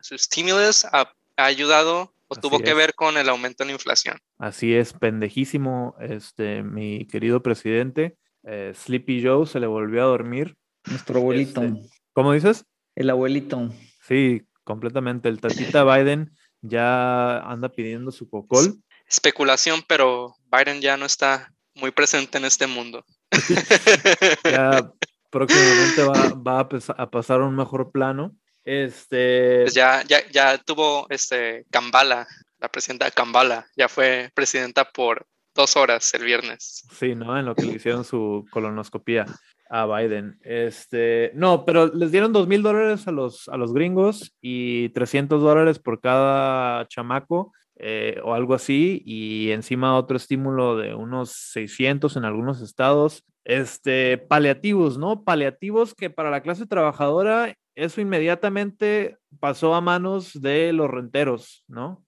su 0.00 0.18
stimulus 0.18 0.84
ha, 0.84 1.12
ayudado 1.36 2.12
o 2.28 2.36
tuvo 2.36 2.60
que 2.60 2.74
ver 2.74 2.94
con 2.94 3.16
el 3.16 3.28
aumento 3.28 3.62
en 3.62 3.68
la 3.68 3.72
inflación. 3.72 4.18
Así 4.38 4.74
es, 4.74 4.92
pendejísimo, 4.92 5.96
este, 6.00 6.62
mi 6.62 7.06
querido 7.06 7.42
presidente. 7.42 8.16
Eh, 8.44 8.72
Sleepy 8.74 9.24
Joe 9.24 9.46
se 9.46 9.58
le 9.58 9.66
volvió 9.66 10.02
a 10.02 10.06
dormir. 10.06 10.56
Nuestro 10.86 11.20
abuelito. 11.20 11.62
Este, 11.62 11.90
¿Cómo 12.12 12.32
dices? 12.32 12.66
El 12.94 13.10
abuelito. 13.10 13.70
Sí, 14.06 14.42
completamente. 14.64 15.28
El 15.28 15.40
tatita 15.40 15.84
Biden 15.96 16.30
ya 16.60 17.38
anda 17.38 17.70
pidiendo 17.70 18.12
su 18.12 18.28
cocol. 18.28 18.82
Especulación, 19.06 19.82
pero 19.88 20.36
Biden 20.52 20.80
ya 20.80 20.96
no 20.96 21.06
está 21.06 21.52
muy 21.74 21.90
presente 21.90 22.38
en 22.38 22.44
este 22.44 22.66
mundo. 22.66 23.04
ya 24.44 24.92
próximamente 25.30 26.02
va, 26.02 26.34
va 26.34 26.60
a, 26.60 27.10
pasar 27.10 27.40
a 27.40 27.44
un 27.44 27.56
mejor 27.56 27.90
plano. 27.90 28.36
Este. 28.64 29.62
Pues 29.62 29.74
ya, 29.74 30.02
ya, 30.04 30.26
ya 30.30 30.58
tuvo 30.58 31.06
este 31.10 31.64
Kambala, 31.70 32.26
la 32.58 32.68
presidenta 32.68 33.10
Kambala, 33.10 33.66
ya 33.76 33.88
fue 33.88 34.30
presidenta 34.34 34.84
por 34.84 35.26
dos 35.54 35.76
horas 35.76 36.12
el 36.14 36.24
viernes. 36.24 36.86
Sí, 36.98 37.14
¿no? 37.14 37.38
En 37.38 37.46
lo 37.46 37.54
que 37.54 37.62
le 37.62 37.74
hicieron 37.74 38.04
su 38.04 38.46
colonoscopía 38.50 39.26
a 39.68 39.86
Biden. 39.86 40.38
Este, 40.42 41.30
no, 41.34 41.64
pero 41.64 41.86
les 41.86 42.10
dieron 42.10 42.32
dos 42.32 42.48
mil 42.48 42.62
dólares 42.62 43.06
a 43.06 43.12
los, 43.12 43.48
a 43.48 43.56
los 43.56 43.72
gringos 43.72 44.34
y 44.40 44.88
300 44.90 45.40
dólares 45.40 45.78
por 45.78 46.00
cada 46.00 46.86
chamaco 46.88 47.52
eh, 47.76 48.20
o 48.24 48.34
algo 48.34 48.52
así, 48.52 49.02
y 49.06 49.52
encima 49.52 49.96
otro 49.96 50.16
estímulo 50.16 50.76
de 50.76 50.94
unos 50.94 51.30
600 51.52 52.16
en 52.16 52.24
algunos 52.24 52.60
estados. 52.60 53.24
Este, 53.44 54.18
paliativos, 54.18 54.98
¿no? 54.98 55.24
Paliativos 55.24 55.94
que 55.94 56.10
para 56.10 56.30
la 56.30 56.42
clase 56.42 56.66
trabajadora 56.66 57.56
eso 57.74 58.00
inmediatamente 58.00 59.18
pasó 59.38 59.74
a 59.74 59.80
manos 59.80 60.40
de 60.40 60.72
los 60.72 60.90
renteros, 60.90 61.64
¿no? 61.68 62.04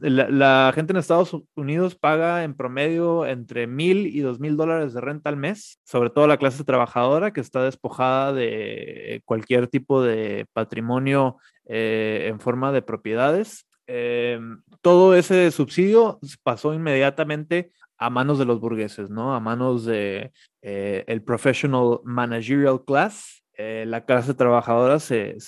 la, 0.00 0.70
gente 0.74 0.92
en 0.92 0.96
Estados 0.96 1.36
Unidos 1.54 1.96
paga 1.96 2.44
en 2.44 2.54
promedio 2.54 3.26
entre 3.26 3.66
mil 3.66 4.06
y 4.06 4.20
dos 4.20 4.38
mil 4.38 4.56
dólares 4.56 4.94
de 4.94 5.00
renta 5.00 5.28
al 5.28 5.36
mes, 5.36 5.80
sobre 5.84 6.10
todo 6.10 6.26
la 6.26 6.36
clase 6.36 6.62
trabajadora 6.64 7.32
que 7.32 7.40
está 7.40 7.64
despojada 7.64 8.32
de 8.32 9.22
cualquier 9.24 9.66
tipo 9.66 10.02
de 10.02 10.46
patrimonio 10.52 11.38
eh, 11.66 12.26
en 12.28 12.38
forma 12.38 12.70
de 12.70 12.82
propiedades. 12.82 13.66
Em, 13.88 14.62
todo 14.82 15.14
ese 15.14 15.50
subsidio 15.50 16.18
pasó 16.42 16.74
inmediatamente 16.74 17.72
a 17.98 18.10
manos 18.10 18.38
de 18.38 18.44
los 18.44 18.60
burgueses, 18.60 19.10
¿no? 19.10 19.34
A 19.34 19.40
manos 19.40 19.84
de 19.84 20.32
eh, 20.62 21.04
el 21.06 21.22
professional 21.22 22.00
managerial 22.04 22.84
class, 22.84 23.42
eh, 23.56 23.84
la 23.86 24.04
clase 24.04 24.34
trabajadora 24.34 25.00
se, 25.00 25.38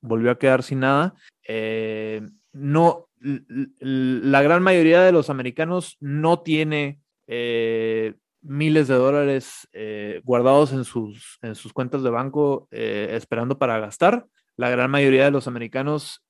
volvió 0.00 0.30
a 0.30 0.38
quedar 0.38 0.62
sin 0.62 0.80
nada. 0.80 1.14
Eh, 1.46 2.22
no, 2.52 3.08
la 3.20 4.42
gran 4.42 4.62
mayoría 4.62 5.02
de 5.02 5.12
los 5.12 5.28
americanos 5.28 5.96
no 6.00 6.40
tiene 6.40 7.00
eh, 7.26 8.14
miles 8.40 8.88
de 8.88 8.94
dólares 8.94 9.68
guardados 10.24 10.72
en 10.72 10.84
sus, 10.84 11.38
en 11.42 11.54
sus 11.54 11.72
cuentas 11.72 12.02
de 12.02 12.10
banco 12.10 12.68
esperando 12.70 13.58
para 13.58 13.78
gastar. 13.78 14.26
La 14.56 14.70
gran 14.70 14.90
mayoría 14.90 15.24
de 15.24 15.30
los 15.30 15.46
americanos, 15.46 16.24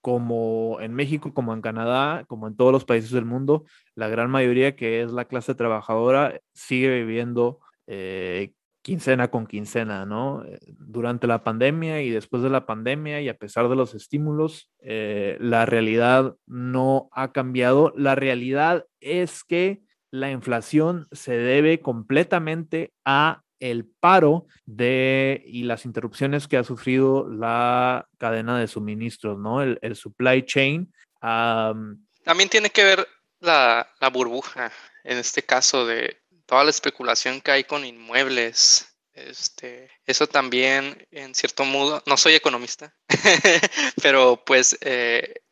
como 0.00 0.78
en 0.80 0.92
México, 0.94 1.32
como 1.32 1.54
en 1.54 1.62
Canadá, 1.62 2.24
como 2.26 2.48
en 2.48 2.56
todos 2.56 2.72
los 2.72 2.84
países 2.84 3.10
del 3.10 3.24
mundo, 3.24 3.64
la 3.94 4.08
gran 4.08 4.30
mayoría 4.30 4.74
que 4.74 5.02
es 5.02 5.12
la 5.12 5.26
clase 5.26 5.54
trabajadora 5.54 6.40
sigue 6.52 6.90
viviendo 6.90 7.60
quincena 8.88 9.28
con 9.28 9.46
quincena, 9.46 10.06
¿no? 10.06 10.46
Eh, 10.46 10.58
durante 10.78 11.26
la 11.26 11.44
pandemia 11.44 12.00
y 12.00 12.08
después 12.08 12.42
de 12.42 12.48
la 12.48 12.64
pandemia 12.64 13.20
y 13.20 13.28
a 13.28 13.36
pesar 13.36 13.68
de 13.68 13.76
los 13.76 13.94
estímulos, 13.94 14.70
eh, 14.80 15.36
la 15.40 15.66
realidad 15.66 16.36
no 16.46 17.10
ha 17.12 17.32
cambiado. 17.32 17.92
La 17.98 18.14
realidad 18.14 18.86
es 19.00 19.44
que 19.44 19.82
la 20.10 20.30
inflación 20.30 21.06
se 21.12 21.36
debe 21.36 21.80
completamente 21.80 22.94
a 23.04 23.42
el 23.60 23.84
paro 23.84 24.46
de 24.64 25.42
y 25.44 25.64
las 25.64 25.84
interrupciones 25.84 26.48
que 26.48 26.56
ha 26.56 26.64
sufrido 26.64 27.28
la 27.28 28.08
cadena 28.16 28.58
de 28.58 28.68
suministros, 28.68 29.38
¿no? 29.38 29.60
El, 29.60 29.96
supply 29.96 30.46
chain. 30.46 30.90
También 31.20 32.48
tiene 32.48 32.70
que 32.70 32.84
ver 32.84 33.06
la, 33.40 33.86
la 34.00 34.08
burbuja, 34.08 34.72
en 35.04 35.18
este 35.18 35.42
caso 35.42 35.84
de 35.84 36.16
toda 36.48 36.64
la 36.64 36.70
especulación 36.70 37.40
que 37.40 37.50
hay 37.52 37.64
con 37.64 37.84
inmuebles. 37.84 38.86
Este, 39.12 39.90
eso 40.06 40.26
también, 40.26 41.06
en 41.10 41.34
cierto 41.34 41.64
modo, 41.64 42.02
no 42.06 42.16
soy 42.16 42.34
economista, 42.34 42.94
pero 44.02 44.42
pues 44.46 44.78
eh, 44.80 45.42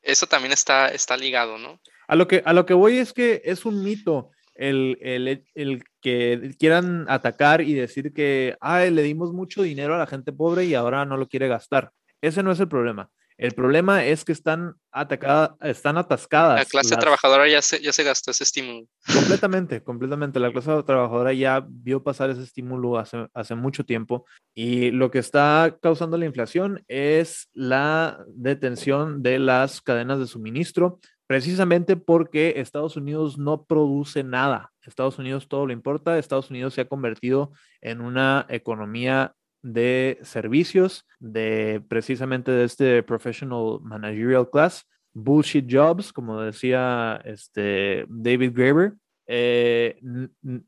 eso 0.00 0.26
también 0.26 0.52
está, 0.52 0.88
está 0.88 1.16
ligado, 1.16 1.58
¿no? 1.58 1.80
A 2.08 2.14
lo, 2.14 2.26
que, 2.28 2.42
a 2.44 2.52
lo 2.52 2.64
que 2.64 2.74
voy 2.74 2.98
es 2.98 3.12
que 3.12 3.42
es 3.44 3.64
un 3.66 3.82
mito 3.82 4.30
el, 4.54 4.96
el, 5.02 5.44
el 5.54 5.84
que 6.00 6.54
quieran 6.58 7.04
atacar 7.08 7.60
y 7.60 7.74
decir 7.74 8.14
que, 8.14 8.56
ay, 8.60 8.90
le 8.92 9.02
dimos 9.02 9.32
mucho 9.32 9.62
dinero 9.62 9.94
a 9.94 9.98
la 9.98 10.06
gente 10.06 10.32
pobre 10.32 10.64
y 10.64 10.74
ahora 10.74 11.04
no 11.04 11.16
lo 11.16 11.28
quiere 11.28 11.48
gastar. 11.48 11.90
Ese 12.22 12.42
no 12.44 12.52
es 12.52 12.60
el 12.60 12.68
problema. 12.68 13.10
El 13.38 13.52
problema 13.52 14.04
es 14.04 14.24
que 14.24 14.32
están 14.32 14.74
atacadas, 14.90 15.50
están 15.60 15.98
atascadas. 15.98 16.58
La 16.58 16.64
clase 16.64 16.96
trabajadora 16.96 17.46
ya 17.48 17.60
se, 17.60 17.82
ya 17.82 17.92
se 17.92 18.02
gastó 18.02 18.30
ese 18.30 18.44
estímulo. 18.44 18.86
Completamente, 19.12 19.82
completamente. 19.82 20.40
La 20.40 20.52
clase 20.52 20.82
trabajadora 20.84 21.34
ya 21.34 21.64
vio 21.68 22.02
pasar 22.02 22.30
ese 22.30 22.42
estímulo 22.42 22.98
hace, 22.98 23.28
hace 23.34 23.54
mucho 23.54 23.84
tiempo 23.84 24.24
y 24.54 24.90
lo 24.90 25.10
que 25.10 25.18
está 25.18 25.76
causando 25.82 26.16
la 26.16 26.24
inflación 26.24 26.82
es 26.88 27.50
la 27.52 28.24
detención 28.28 29.22
de 29.22 29.38
las 29.38 29.82
cadenas 29.82 30.18
de 30.18 30.26
suministro, 30.26 30.98
precisamente 31.26 31.96
porque 31.96 32.54
Estados 32.56 32.96
Unidos 32.96 33.36
no 33.36 33.64
produce 33.64 34.24
nada. 34.24 34.72
Estados 34.80 35.18
Unidos 35.18 35.48
todo 35.48 35.66
lo 35.66 35.74
importa. 35.74 36.18
Estados 36.18 36.50
Unidos 36.50 36.72
se 36.72 36.82
ha 36.82 36.88
convertido 36.88 37.52
en 37.82 38.00
una 38.00 38.46
economía 38.48 39.34
de 39.66 40.18
servicios, 40.22 41.04
de 41.18 41.82
precisamente 41.88 42.52
de 42.52 42.64
este 42.64 43.02
professional 43.02 43.80
managerial 43.82 44.48
class, 44.48 44.84
bullshit 45.12 45.66
jobs, 45.68 46.12
como 46.12 46.40
decía 46.40 47.20
este 47.24 48.06
David 48.08 48.52
Graeber, 48.54 48.92
eh, 49.26 49.98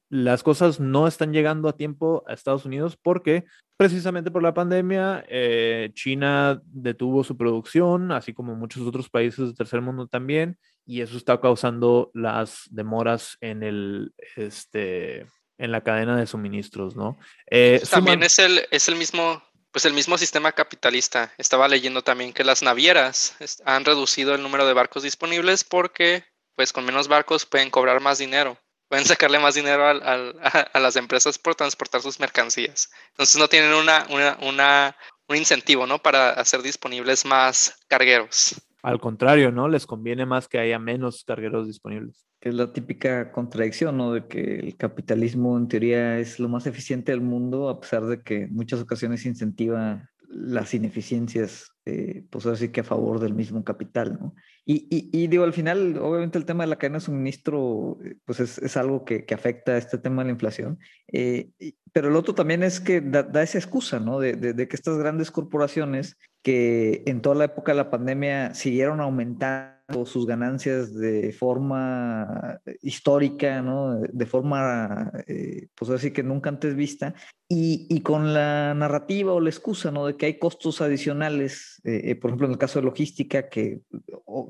las 0.09 0.43
cosas 0.43 0.81
no 0.81 1.07
están 1.07 1.33
llegando 1.33 1.69
a 1.69 1.77
tiempo 1.77 2.25
a 2.27 2.33
Estados 2.33 2.65
Unidos 2.65 2.99
porque 3.01 3.45
precisamente 3.77 4.33
por 4.33 4.43
la 4.43 4.53
pandemia 4.53 5.25
eh, 5.29 5.91
China 5.95 6.61
detuvo 6.65 7.23
su 7.23 7.37
producción, 7.37 8.11
así 8.11 8.35
como 8.35 8.57
muchos 8.57 8.85
otros 8.85 9.09
países 9.09 9.39
del 9.47 9.55
tercer 9.55 9.81
mundo 9.81 10.09
también, 10.09 10.59
y 10.85 11.03
eso 11.03 11.16
está 11.16 11.41
causando 11.41 12.11
las 12.15 12.62
demoras 12.70 13.37
en 13.41 13.62
el 13.62 14.12
este 14.35 15.27
en 15.59 15.72
la 15.72 15.82
cadena 15.82 16.16
de 16.16 16.26
suministros, 16.26 16.97
¿no? 16.97 17.18
Eh, 17.51 17.82
también 17.90 18.22
es 18.22 18.39
el, 18.39 18.66
es 18.70 18.89
el 18.89 18.97
mismo 18.97 19.43
pues 19.70 19.85
el 19.85 19.93
mismo 19.93 20.16
sistema 20.18 20.52
capitalista. 20.52 21.32
Estaba 21.39 21.68
leyendo 21.68 22.02
también 22.02 22.32
que 22.32 22.44
las 22.44 22.62
navieras 22.62 23.36
han 23.64 23.85
reducido 23.85 24.35
el 24.35 24.43
número 24.43 24.66
de 24.66 24.72
barcos 24.72 25.02
disponibles 25.02 25.64
porque 25.64 26.24
pues 26.55 26.72
con 26.72 26.85
menos 26.85 27.09
barcos 27.09 27.47
pueden 27.47 27.70
cobrar 27.70 28.01
más 28.01 28.18
dinero. 28.18 28.59
Pueden 28.89 29.05
sacarle 29.05 29.39
más 29.39 29.55
dinero 29.55 29.86
a, 30.72 30.80
las 30.80 30.97
empresas 30.97 31.39
por 31.39 31.55
transportar 31.55 32.01
sus 32.01 32.18
mercancías. 32.18 32.90
Entonces 33.10 33.36
no 33.36 33.48
tienen 33.48 33.74
una, 33.74 34.06
una, 34.40 34.97
un 35.28 35.36
incentivo, 35.36 35.86
¿no? 35.86 35.98
Para 35.98 36.30
hacer 36.30 36.62
disponibles 36.62 37.24
más 37.26 37.78
cargueros. 37.86 38.60
Al 38.82 38.98
contrario, 38.98 39.52
¿no? 39.52 39.68
Les 39.68 39.86
conviene 39.86 40.24
más 40.24 40.48
que 40.48 40.59
haya 40.59 40.78
menos 40.78 41.24
cargueros 41.24 41.66
disponibles. 41.66 42.28
Que 42.40 42.51
es 42.51 42.55
la 42.55 42.73
típica 42.73 43.32
contradicción, 43.32 43.97
¿no? 43.97 44.12
De 44.12 44.27
que 44.27 44.59
el 44.60 44.77
capitalismo 44.77 45.56
en 45.56 45.69
teoría 45.69 46.19
es 46.19 46.39
lo 46.39 46.48
más 46.48 46.66
eficiente 46.66 47.12
del 47.12 47.20
mundo, 47.20 47.69
a 47.69 47.81
pesar 47.81 48.06
de 48.06 48.23
que 48.23 48.43
en 48.43 48.55
muchas 48.55 48.81
ocasiones 48.81 49.27
incentiva 49.27 50.09
las 50.28 50.74
ineficiencias, 50.74 51.73
eh, 51.86 52.24
pues 52.31 52.47
así 52.47 52.69
que 52.69 52.81
a 52.81 52.85
favor 52.85 53.19
del 53.19 53.35
mismo 53.35 53.65
capital, 53.65 54.19
¿no? 54.20 54.35
Y, 54.70 54.86
y, 54.90 55.27
digo, 55.28 55.44
al 55.44 55.55
final, 55.55 55.97
obviamente 55.97 56.36
el 56.36 56.44
tema 56.44 56.65
de 56.65 56.69
la 56.69 56.77
cadena 56.77 56.98
de 56.98 57.05
suministro, 57.05 57.98
eh, 58.05 58.16
pues 58.27 58.39
es, 58.40 58.59
es 58.59 58.77
algo 58.77 59.02
que, 59.02 59.24
que, 59.24 59.32
afecta 59.32 59.73
a 59.73 59.78
este 59.78 59.97
tema 59.97 60.23
de 60.23 60.27
la 60.27 60.32
inflación, 60.32 60.78
eh, 61.10 61.52
pero 61.90 62.09
el 62.09 62.16
otro 62.16 62.35
también 62.35 62.62
es 62.62 62.78
que 62.78 63.01
da, 63.01 63.23
da 63.23 63.43
esa 63.43 63.56
excusa, 63.56 63.98
¿no? 63.98 64.20
De, 64.20 64.35
de, 64.35 64.52
de, 64.52 64.69
que 64.69 64.77
estas 64.77 64.98
grandes 64.98 65.31
corporaciones 65.31 66.19
que 66.43 67.02
en 67.06 67.23
toda 67.23 67.36
la 67.36 67.44
época 67.44 67.73
de 67.73 67.77
la 67.77 67.90
pandemia 67.90 68.55
siguieron 68.55 69.01
aumentando 69.01 69.78
sus 70.05 70.27
ganancias 70.27 70.94
de 70.94 71.32
forma 71.32 72.60
histórica, 72.82 73.62
¿no? 73.62 74.01
De 74.01 74.27
forma, 74.27 75.10
eh, 75.27 75.69
pues 75.74 75.90
así 75.90 76.10
que 76.10 76.23
nunca 76.23 76.51
antes 76.51 76.74
vista, 76.74 77.15
y, 77.48 77.86
y, 77.89 78.02
con 78.02 78.35
la 78.35 78.74
narrativa 78.74 79.32
o 79.32 79.40
la 79.40 79.48
excusa, 79.48 79.90
¿no? 79.90 80.06
De 80.06 80.16
que 80.16 80.27
hay 80.27 80.39
costos 80.39 80.82
adicionales, 80.82 81.81
eh, 81.85 82.02
eh 82.05 82.15
por 82.16 82.31
ejemplo, 82.31 82.47
en 82.47 82.52
el 82.52 82.59
caso 82.59 82.78
de 82.78 82.85
logística, 82.85 83.48
que 83.48 83.81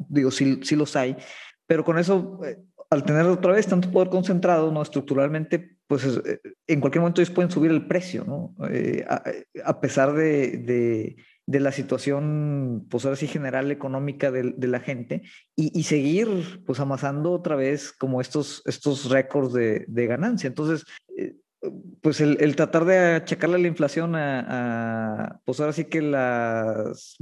digo, 0.08 0.30
sí, 0.32 0.60
sí 0.62 0.74
los 0.74 0.96
hay, 0.96 1.16
pero 1.66 1.84
con 1.84 1.98
eso, 1.98 2.40
eh, 2.44 2.58
al 2.90 3.04
tener 3.04 3.26
otra 3.26 3.52
vez 3.52 3.68
tanto 3.68 3.92
poder 3.92 4.08
concentrado, 4.08 4.72
¿no? 4.72 4.82
Estructuralmente, 4.82 5.76
pues 5.86 6.04
eh, 6.04 6.40
en 6.66 6.80
cualquier 6.80 7.02
momento 7.02 7.20
ellos 7.20 7.34
pueden 7.34 7.50
subir 7.50 7.70
el 7.70 7.86
precio, 7.86 8.24
¿no? 8.24 8.56
A, 9.08 9.22
a, 9.64 9.80
pesar 9.80 10.12
de, 10.14 10.58
de 10.58 11.16
de 11.48 11.60
la 11.60 11.72
situación, 11.72 12.86
pues 12.90 13.06
ahora 13.06 13.16
sí, 13.16 13.26
general 13.26 13.70
económica 13.70 14.30
de, 14.30 14.52
de 14.54 14.68
la 14.68 14.80
gente 14.80 15.22
y, 15.56 15.76
y, 15.78 15.84
seguir, 15.84 16.62
pues 16.66 16.78
amasando 16.78 17.32
otra 17.32 17.56
vez 17.56 17.90
como 17.90 18.20
estos, 18.20 18.60
estos 18.66 19.08
récords 19.08 19.54
de, 19.54 19.86
de 19.88 20.06
ganancia. 20.06 20.46
Entonces, 20.46 20.84
eh, 21.16 21.36
pues 22.02 22.20
el, 22.20 22.36
el, 22.42 22.54
tratar 22.54 22.84
de 22.84 22.98
achacarle 22.98 23.58
la 23.58 23.66
inflación 23.66 24.14
a, 24.14 24.44
a, 24.46 25.40
pues 25.46 25.58
ahora 25.58 25.72
sí 25.72 25.86
que 25.86 26.02
las 26.02 27.16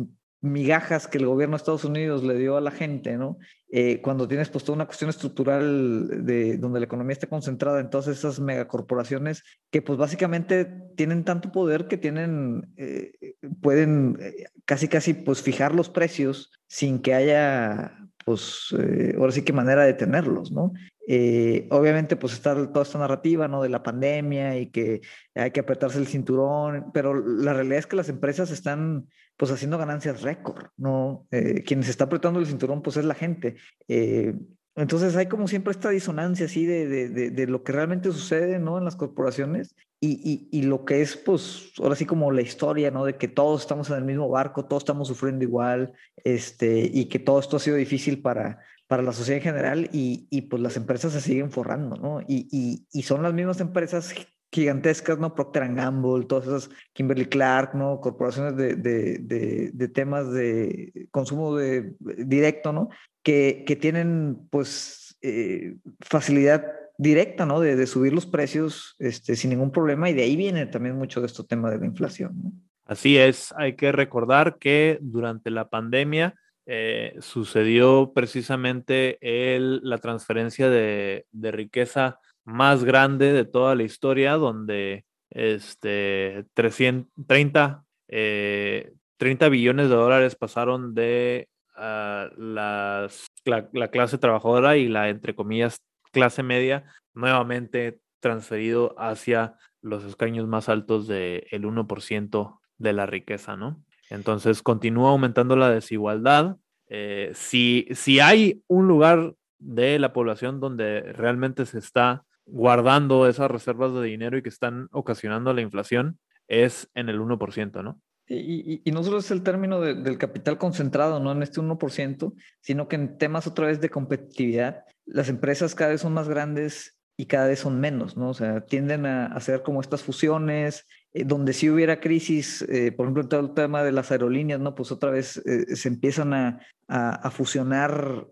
migajas 0.47 1.07
que 1.09 1.19
el 1.19 1.27
gobierno 1.27 1.57
de 1.57 1.59
Estados 1.59 1.85
Unidos 1.85 2.23
le 2.25 2.39
dio 2.39 2.57
a 2.57 2.61
la 2.61 2.71
gente, 2.71 3.17
¿no? 3.17 3.39
Eh, 3.69 4.01
cuando 4.01 4.29
tienes 4.29 4.49
pues 4.49 4.65
toda 4.65 4.77
una 4.77 4.87
cuestión 4.87 5.11
estructural 5.11 6.25
de 6.25 6.57
donde 6.57 6.81
la 6.81 6.87
economía 6.87 7.13
está 7.13 7.27
concentrada 7.27 7.81
en 7.81 7.91
todas 7.91 8.07
esas 8.07 8.39
megacorporaciones 8.39 9.43
que 9.71 9.83
pues 9.83 9.99
básicamente 9.99 10.65
tienen 10.97 11.25
tanto 11.25 11.51
poder 11.51 11.89
que 11.89 11.99
tienen, 11.99 12.73
eh, 12.77 13.35
pueden 13.61 14.17
eh, 14.21 14.47
casi 14.65 14.89
casi 14.89 15.15
pues 15.15 15.43
fijar 15.43 15.75
los 15.75 15.89
precios 15.91 16.53
sin 16.69 17.01
que 17.01 17.15
haya 17.15 18.07
pues 18.27 18.75
eh, 18.77 19.15
ahora 19.17 19.31
sí 19.31 19.43
que 19.43 19.53
manera 19.53 19.85
de 19.85 19.95
tenerlos, 19.95 20.51
¿no? 20.51 20.73
Eh, 21.09 21.69
obviamente, 21.71 22.17
pues 22.17 22.33
está 22.33 22.55
toda 22.55 22.83
esta 22.83 22.99
narrativa, 22.99 23.47
¿no? 23.47 23.63
De 23.63 23.69
la 23.69 23.83
pandemia 23.83 24.59
y 24.59 24.67
que 24.71 25.03
hay 25.35 25.53
que 25.53 25.61
apretarse 25.61 25.99
el 25.99 26.09
cinturón, 26.09 26.91
pero 26.93 27.15
la 27.15 27.55
realidad 27.55 27.79
es 27.79 27.87
que 27.87 27.97
las 27.97 28.09
empresas 28.09 28.51
están, 28.51 29.07
pues, 29.37 29.53
haciendo 29.53 29.79
ganancias 29.79 30.23
récord, 30.23 30.67
¿no? 30.77 31.27
Eh, 31.31 31.63
quienes 31.65 31.89
está 31.89 32.05
apretando 32.05 32.41
el 32.41 32.47
cinturón, 32.47 32.83
pues, 32.83 32.97
es 32.97 33.05
la 33.05 33.15
gente. 33.15 33.57
Eh, 33.87 34.35
entonces 34.75 35.17
hay 35.17 35.27
como 35.27 35.49
siempre 35.49 35.71
esta 35.71 35.89
disonancia 35.89 36.47
así 36.47 36.67
de, 36.67 36.87
de, 36.87 37.31
de, 37.31 37.47
lo 37.47 37.63
que 37.63 37.73
realmente 37.73 38.13
sucede, 38.13 38.59
¿no? 38.59 38.77
En 38.77 38.85
las 38.85 38.97
corporaciones 38.97 39.75
y, 40.01 40.49
y, 40.53 40.59
y, 40.59 40.63
lo 40.63 40.85
que 40.85 41.01
es, 41.01 41.17
pues, 41.17 41.73
ahora 41.79 41.97
sí 41.97 42.05
como 42.05 42.31
la 42.31 42.43
historia, 42.43 42.91
¿no? 42.91 43.05
De 43.05 43.17
que 43.17 43.29
todos 43.29 43.63
estamos 43.63 43.89
en 43.89 43.97
el 43.97 44.05
mismo 44.05 44.29
barco, 44.29 44.67
todos 44.67 44.83
estamos 44.83 45.09
sufriendo 45.09 45.45
igual, 45.45 45.95
este, 46.25 46.91
y 46.93 47.07
que 47.07 47.19
todo 47.19 47.41
esto 47.41 47.57
ha 47.57 47.61
sido 47.61 47.77
difícil 47.77 48.21
para, 48.21 48.61
para 48.87 49.03
la 49.03 49.13
sociedad 49.13 49.39
en 49.39 49.45
general 49.45 49.91
y, 49.93 50.27
y, 50.31 50.43
pues 50.43 50.63
las 50.63 50.77
empresas 50.77 51.13
se 51.13 51.21
siguen 51.21 51.51
forrando, 51.51 51.97
¿no? 51.97 52.21
Y, 52.21 52.49
y, 52.51 52.87
y 52.93 53.03
son 53.03 53.23
las 53.23 53.35
mismas 53.35 53.61
empresas 53.61 54.15
gigantescas, 54.53 55.19
¿no? 55.19 55.35
Procter 55.35 55.75
Gamble, 55.75 56.25
todas 56.27 56.47
esas, 56.47 56.71
Kimberly 56.93 57.27
Clark, 57.27 57.75
¿no? 57.75 58.01
Corporaciones 58.01 58.57
de, 58.57 58.77
de, 58.77 59.19
de, 59.19 59.71
de 59.73 59.89
temas 59.89 60.33
de 60.33 61.09
consumo 61.11 61.57
de, 61.57 61.95
directo, 62.01 62.73
¿no? 62.73 62.89
Que, 63.23 63.65
que 63.67 63.77
tienen, 63.77 64.39
pues, 64.51 65.19
eh, 65.23 65.77
facilidad 66.01 66.65
directa, 66.97 67.45
¿no? 67.45 67.61
De, 67.61 67.87
subir 67.87 68.13
los 68.13 68.27
precios 68.27 68.95
este, 68.99 69.37
sin 69.37 69.51
ningún 69.51 69.73
problema 69.73 70.09
y 70.09 70.15
de 70.15 70.23
ahí 70.23 70.37
viene 70.37 70.67
también 70.67 70.97
mucho 70.97 71.21
de 71.21 71.27
este 71.27 71.45
tema 71.45 71.71
de 71.71 71.79
la 71.79 71.87
inflación, 71.87 72.43
¿no? 72.43 72.53
Así 72.87 73.19
es, 73.19 73.53
hay 73.57 73.75
que 73.75 73.91
recordar 73.91 74.59
que 74.59 74.99
durante 75.01 75.51
la 75.51 75.69
pandemia 75.69 76.37
eh, 76.67 77.17
sucedió 77.21 78.13
precisamente 78.13 79.19
el, 79.21 79.81
la 79.83 79.99
transferencia 79.99 80.69
de, 80.69 81.25
riqueza 81.33 82.21
más 82.45 82.85
grande 82.85 83.33
de 83.33 83.45
toda 83.45 83.75
la 83.75 83.85
historia, 83.85 84.35
donde 84.35 85.05
este, 85.31 86.45
330 86.55 87.85
eh, 88.09 88.93
30 89.17 89.49
billones 89.49 89.89
de 89.89 89.95
dólares 89.95 90.37
pasaron 90.37 90.95
de 90.95 91.49
uh, 91.77 92.29
las, 92.41 93.27
la, 93.45 93.69
la, 93.73 93.89
clase 93.89 94.19
trabajadora 94.19 94.77
y 94.77 94.89
la, 94.89 95.09
entre 95.09 95.35
comillas, 95.35 95.79
clase 96.13 96.43
media, 96.43 96.85
nuevamente 97.15 98.01
transferido 98.21 98.95
hacia 98.99 99.57
los 99.81 100.05
escaños 100.05 100.47
más 100.47 100.69
altos 100.69 101.07
del 101.07 101.47
de 101.51 101.61
1% 101.61 102.61
de 102.79 102.93
la 102.93 103.07
riqueza, 103.07 103.57
¿no? 103.57 103.83
Entonces 104.11 104.63
continúa 104.63 105.11
aumentando 105.11 105.57
la 105.57 105.71
desigualdad. 105.71 106.57
Eh, 106.89 107.33
si, 107.35 107.87
si 107.93 108.21
hay 108.21 108.63
un 108.69 108.87
lugar 108.87 109.35
de 109.59 109.99
la 109.99 110.13
población 110.13 110.61
donde 110.61 111.01
realmente 111.13 111.67
se 111.67 111.79
está 111.79 112.25
guardando 112.45 113.27
esas 113.27 113.51
reservas 113.51 113.93
de 113.95 114.03
dinero 114.03 114.39
y 114.39 114.43
que 114.43 114.49
están 114.49 114.89
ocasionando 114.93 115.53
la 115.53 115.63
inflación, 115.63 116.19
es 116.49 116.89
en 116.95 117.09
el 117.09 117.21
1%, 117.21 117.83
¿no? 117.83 118.01
Y, 118.29 118.83
y, 118.85 118.91
no 118.91 119.05
solo 119.05 119.19
es 119.19 119.31
el 119.31 119.45
término 119.45 119.81
de, 119.81 119.95
del 119.95 120.19
capital 120.19 120.59
concentrado, 120.59 121.21
no 121.21 121.31
en 121.31 121.45
este 121.45 121.61
1%, 121.61 122.35
sino 122.61 122.89
que 122.89 122.97
en 122.97 123.19
temas 123.19 123.47
otra 123.47 123.69
vez 123.69 123.81
de 123.81 123.89
competitividad, 123.89 124.85
las 125.05 125.29
empresas 125.29 125.77
cada 125.77 125.91
vez 125.91 126.01
son 126.01 126.13
más 126.13 126.29
grandes 126.29 126.96
y 127.17 127.27
cada 127.27 127.49
vez 127.49 127.61
son 127.61 127.81
menos, 127.81 128.17
¿no? 128.17 128.31
O 128.31 128.35
sea, 128.35 128.67
tienden 128.67 129.07
a 129.07 129.27
hacer 129.27 129.63
como 129.63 129.81
estas 129.81 130.03
fusiones, 130.03 130.87
eh, 131.15 131.25
donde 131.25 131.55
si 131.55 131.71
hubiera 131.71 132.01
crisis, 132.01 132.63
eh, 132.69 132.93
por 132.93 133.07
ejemplo, 133.07 133.27
todo 133.27 133.41
el 133.41 133.55
tema 133.55 133.83
de 133.83 133.93
las 133.93 134.11
aerolíneas, 134.11 134.61
¿no? 134.61 134.75
Pues 134.75 134.93
otra 134.93 135.11
vez 135.11 135.39
eh, 135.47 135.75
se 135.77 135.89
empiezan 135.89 136.35
a, 136.35 136.61
a, 136.89 137.31
fusionar 137.31 138.29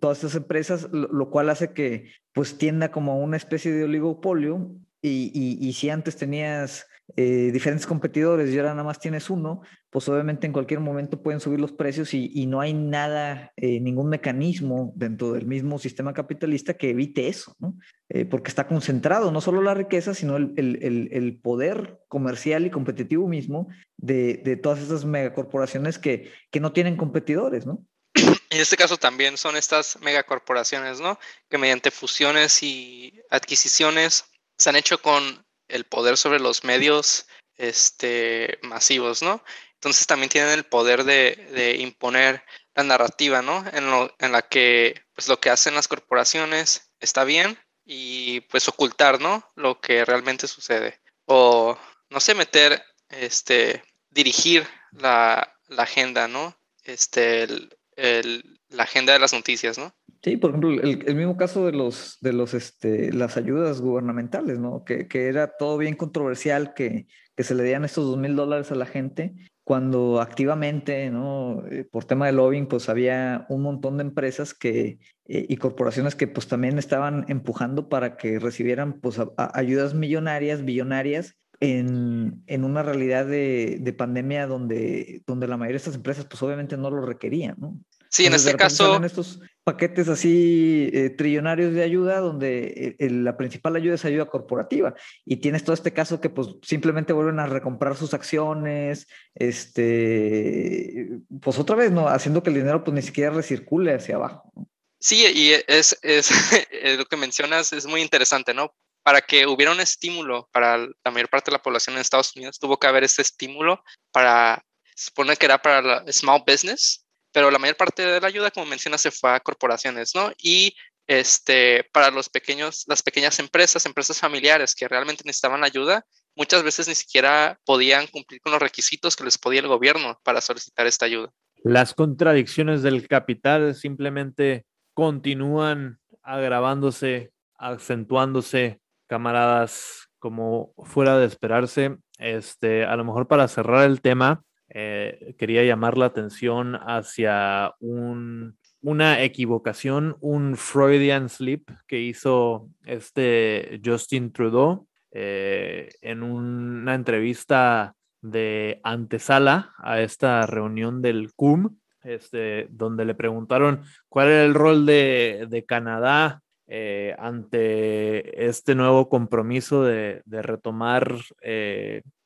todas 0.00 0.18
estas 0.18 0.36
empresas, 0.36 0.88
lo, 0.92 1.08
lo, 1.08 1.30
cual 1.30 1.50
hace 1.50 1.72
que 1.72 2.10
pues 2.32 2.56
tienda 2.56 2.90
como 2.90 3.20
una 3.20 3.36
especie 3.36 3.70
de 3.70 3.84
oligopolio 3.84 4.70
y, 5.02 5.30
y, 5.34 5.58
y 5.68 5.72
si 5.74 5.90
antes 5.90 6.16
tenías 6.16 6.86
eh, 7.16 7.50
diferentes 7.52 7.86
competidores 7.86 8.50
y 8.50 8.58
ahora 8.58 8.70
nada 8.70 8.84
más 8.84 8.98
tienes 8.98 9.30
uno, 9.30 9.62
pues 9.90 10.08
obviamente 10.08 10.46
en 10.46 10.52
cualquier 10.52 10.80
momento 10.80 11.22
pueden 11.22 11.40
subir 11.40 11.60
los 11.60 11.72
precios 11.72 12.14
y, 12.14 12.46
no 12.46 12.60
hay 12.60 12.74
nada, 12.74 13.52
eh, 13.56 13.80
ningún 13.80 14.08
mecanismo 14.08 14.92
dentro 14.96 15.32
del 15.32 15.46
mismo 15.46 15.78
sistema 15.78 16.14
capitalista 16.14 16.74
que 16.74 16.90
evite 16.90 17.28
eso, 17.28 17.54
¿no? 17.58 17.76
Eh, 18.08 18.24
porque 18.24 18.48
está 18.48 18.66
concentrado 18.66 19.30
no 19.30 19.40
solo 19.40 19.62
la 19.62 19.74
riqueza, 19.74 20.14
sino 20.14 20.36
el 20.36 21.40
poder 21.42 21.98
comercial 22.08 22.66
y 22.66 22.70
competitivo 22.70 23.26
mismo 23.28 23.68
de, 23.96 24.42
de, 24.44 24.56
todas 24.56 24.80
esas 24.80 25.04
megacorporaciones 25.04 25.98
que, 25.98 26.30
que 26.50 26.60
no 26.60 26.72
tienen 26.72 26.96
competidores, 26.96 27.66
¿no? 27.66 27.86
En 28.14 28.60
este 28.60 28.76
caso 28.76 28.98
también 28.98 29.38
son 29.38 29.56
estas 29.56 29.98
megacorporaciones, 30.00 31.00
¿no? 31.00 31.18
Que 31.48 31.56
mediante 31.56 31.90
fusiones 31.90 32.62
y 32.62 33.20
adquisiciones 33.30 34.26
se 34.58 34.68
han 34.68 34.76
hecho 34.76 35.00
con 35.00 35.44
el 35.72 35.84
poder 35.84 36.16
sobre 36.16 36.40
los 36.40 36.64
medios 36.64 37.26
este, 37.56 38.58
masivos, 38.62 39.22
¿no? 39.22 39.42
Entonces 39.74 40.06
también 40.06 40.30
tienen 40.30 40.50
el 40.50 40.64
poder 40.64 41.04
de, 41.04 41.48
de 41.52 41.76
imponer 41.76 42.44
la 42.74 42.84
narrativa, 42.84 43.42
¿no? 43.42 43.64
En, 43.72 43.90
lo, 43.90 44.14
en, 44.18 44.32
la 44.32 44.42
que 44.42 45.04
pues, 45.14 45.28
lo 45.28 45.40
que 45.40 45.50
hacen 45.50 45.74
las 45.74 45.88
corporaciones 45.88 46.92
está 47.00 47.24
bien 47.24 47.58
y 47.84 48.42
pues 48.42 48.68
ocultar, 48.68 49.20
¿no? 49.20 49.50
Lo 49.56 49.80
que 49.80 50.04
realmente 50.04 50.46
sucede. 50.46 51.00
O, 51.26 51.76
no 52.10 52.20
sé, 52.20 52.34
meter, 52.34 52.84
este, 53.08 53.82
dirigir 54.10 54.66
la, 54.92 55.58
la 55.68 55.82
agenda, 55.82 56.28
¿no? 56.28 56.56
Este, 56.84 57.42
el, 57.44 57.76
el, 57.96 58.60
la 58.72 58.84
agenda 58.84 59.12
de 59.12 59.18
las 59.18 59.32
noticias, 59.32 59.78
¿no? 59.78 59.92
Sí, 60.22 60.36
por 60.36 60.50
ejemplo, 60.50 60.70
el, 60.70 61.14
mismo 61.16 61.36
caso 61.36 61.66
de 61.66 61.72
los 61.72 62.18
de 62.20 62.32
los 62.32 62.54
este 62.54 63.12
las 63.12 63.36
ayudas 63.36 63.80
gubernamentales, 63.80 64.58
¿no? 64.58 64.84
Que, 64.84 65.08
que 65.08 65.26
era 65.26 65.56
todo 65.56 65.78
bien 65.78 65.96
controversial 65.96 66.74
que, 66.74 67.06
que 67.36 67.42
se 67.42 67.54
le 67.54 67.64
dieran 67.64 67.84
estos 67.84 68.06
dos 68.06 68.18
mil 68.18 68.36
dólares 68.36 68.70
a 68.70 68.76
la 68.76 68.86
gente 68.86 69.34
cuando 69.64 70.20
activamente, 70.20 71.10
¿no? 71.10 71.64
Eh, 71.70 71.84
por 71.84 72.04
tema 72.04 72.26
de 72.26 72.32
lobbying, 72.32 72.66
pues 72.66 72.88
había 72.88 73.46
un 73.48 73.62
montón 73.62 73.96
de 73.96 74.02
empresas 74.02 74.54
que, 74.54 74.98
eh, 75.26 75.46
y 75.48 75.56
corporaciones 75.56 76.14
que 76.14 76.26
pues 76.26 76.48
también 76.48 76.78
estaban 76.78 77.24
empujando 77.28 77.88
para 77.88 78.16
que 78.16 78.38
recibieran 78.38 79.00
pues 79.00 79.20
ayudas 79.36 79.94
millonarias, 79.94 80.64
billonarias, 80.64 81.36
en, 81.60 82.42
en 82.48 82.64
una 82.64 82.82
realidad 82.82 83.24
de, 83.24 83.78
de, 83.80 83.92
pandemia 83.92 84.48
donde, 84.48 85.22
donde 85.28 85.46
la 85.46 85.56
mayoría 85.56 85.74
de 85.74 85.76
estas 85.76 85.94
empresas 85.94 86.24
pues 86.24 86.42
obviamente 86.42 86.76
no 86.76 86.90
lo 86.90 87.06
requerían, 87.06 87.54
¿no? 87.56 87.78
Sí, 88.12 88.26
en 88.26 88.34
este 88.34 88.54
caso. 88.56 89.02
estos 89.02 89.40
paquetes 89.64 90.06
así 90.08 90.90
eh, 90.92 91.08
trillonarios 91.08 91.72
de 91.72 91.82
ayuda, 91.82 92.20
donde 92.20 92.94
eh, 92.98 93.10
la 93.10 93.38
principal 93.38 93.74
ayuda 93.74 93.94
es 93.94 94.04
ayuda 94.04 94.26
corporativa. 94.26 94.94
Y 95.24 95.36
tienes 95.36 95.64
todo 95.64 95.72
este 95.72 95.94
caso 95.94 96.20
que, 96.20 96.28
pues, 96.28 96.48
simplemente 96.62 97.14
vuelven 97.14 97.40
a 97.40 97.46
recomprar 97.46 97.96
sus 97.96 98.12
acciones, 98.12 99.06
este, 99.34 101.08
pues 101.40 101.58
otra 101.58 101.74
vez, 101.74 101.90
¿no? 101.90 102.06
Haciendo 102.06 102.42
que 102.42 102.50
el 102.50 102.56
dinero, 102.56 102.84
pues, 102.84 102.94
ni 102.94 103.00
siquiera 103.00 103.30
recircule 103.30 103.94
hacia 103.94 104.16
abajo. 104.16 104.52
¿no? 104.54 104.68
Sí, 105.00 105.24
y 105.34 105.52
es, 105.66 105.98
es 106.02 106.30
lo 106.98 107.06
que 107.06 107.16
mencionas 107.16 107.72
es 107.72 107.86
muy 107.86 108.02
interesante, 108.02 108.52
¿no? 108.52 108.74
Para 109.02 109.22
que 109.22 109.46
hubiera 109.46 109.72
un 109.72 109.80
estímulo 109.80 110.50
para 110.52 110.76
la 110.76 111.10
mayor 111.10 111.30
parte 111.30 111.50
de 111.50 111.56
la 111.56 111.62
población 111.62 111.96
en 111.96 112.02
Estados 112.02 112.36
Unidos, 112.36 112.58
tuvo 112.58 112.78
que 112.78 112.88
haber 112.88 113.04
este 113.04 113.22
estímulo 113.22 113.82
para, 114.12 114.62
se 114.94 115.06
supone 115.06 115.34
que 115.36 115.46
era 115.46 115.62
para 115.62 115.80
la 115.80 116.12
small 116.12 116.44
business, 116.46 117.01
pero 117.32 117.50
la 117.50 117.58
mayor 117.58 117.76
parte 117.76 118.04
de 118.06 118.20
la 118.20 118.26
ayuda, 118.26 118.50
como 118.50 118.66
mencionas, 118.66 119.00
se 119.00 119.10
fue 119.10 119.30
a 119.32 119.40
corporaciones, 119.40 120.14
¿no? 120.14 120.32
Y 120.38 120.74
este, 121.06 121.84
para 121.92 122.10
los 122.10 122.28
pequeños, 122.28 122.84
las 122.86 123.02
pequeñas 123.02 123.38
empresas, 123.38 123.84
empresas 123.86 124.18
familiares 124.18 124.74
que 124.74 124.88
realmente 124.88 125.24
necesitaban 125.24 125.64
ayuda, 125.64 126.04
muchas 126.36 126.62
veces 126.62 126.88
ni 126.88 126.94
siquiera 126.94 127.58
podían 127.64 128.06
cumplir 128.06 128.40
con 128.40 128.52
los 128.52 128.62
requisitos 128.62 129.16
que 129.16 129.24
les 129.24 129.38
podía 129.38 129.60
el 129.60 129.68
gobierno 129.68 130.20
para 130.22 130.40
solicitar 130.40 130.86
esta 130.86 131.06
ayuda. 131.06 131.30
Las 131.64 131.94
contradicciones 131.94 132.82
del 132.82 133.06
capital 133.08 133.74
simplemente 133.74 134.64
continúan 134.94 135.98
agravándose, 136.22 137.32
acentuándose, 137.56 138.80
camaradas, 139.06 140.08
como 140.18 140.72
fuera 140.84 141.18
de 141.18 141.26
esperarse. 141.26 141.96
Este, 142.18 142.84
a 142.84 142.96
lo 142.96 143.04
mejor 143.04 143.26
para 143.26 143.48
cerrar 143.48 143.84
el 143.84 144.00
tema, 144.00 144.44
eh, 144.74 145.34
quería 145.38 145.64
llamar 145.64 145.98
la 145.98 146.06
atención 146.06 146.76
hacia 146.76 147.74
un, 147.78 148.56
una 148.80 149.22
equivocación, 149.22 150.16
un 150.20 150.56
Freudian 150.56 151.28
slip 151.28 151.68
que 151.86 152.00
hizo 152.00 152.70
este 152.86 153.82
Justin 153.84 154.32
Trudeau 154.32 154.86
eh, 155.10 155.90
en 156.00 156.22
una 156.22 156.94
entrevista 156.94 157.94
de 158.22 158.80
antesala 158.82 159.74
a 159.76 160.00
esta 160.00 160.46
reunión 160.46 161.02
del 161.02 161.34
CUM, 161.34 161.76
este, 162.02 162.66
donde 162.70 163.04
le 163.04 163.14
preguntaron 163.14 163.82
cuál 164.08 164.28
era 164.28 164.44
el 164.44 164.54
rol 164.54 164.86
de, 164.86 165.64
Canadá 165.68 166.40
eh, 166.66 167.14
ante 167.18 168.46
este 168.46 168.74
nuevo 168.74 169.10
compromiso 169.10 169.84
de, 169.84 170.22
retomar 170.24 171.18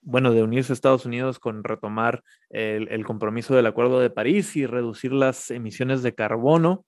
bueno, 0.06 0.32
de 0.32 0.44
unirse 0.44 0.72
a 0.72 0.74
Estados 0.74 1.04
Unidos 1.04 1.40
con 1.40 1.64
retomar 1.64 2.22
el, 2.48 3.04
compromiso 3.04 3.56
del 3.56 3.66
Acuerdo 3.66 3.98
de 3.98 4.08
París 4.08 4.54
y 4.54 4.64
reducir 4.64 5.12
las 5.12 5.50
emisiones 5.50 6.04
de 6.04 6.14
carbono. 6.14 6.84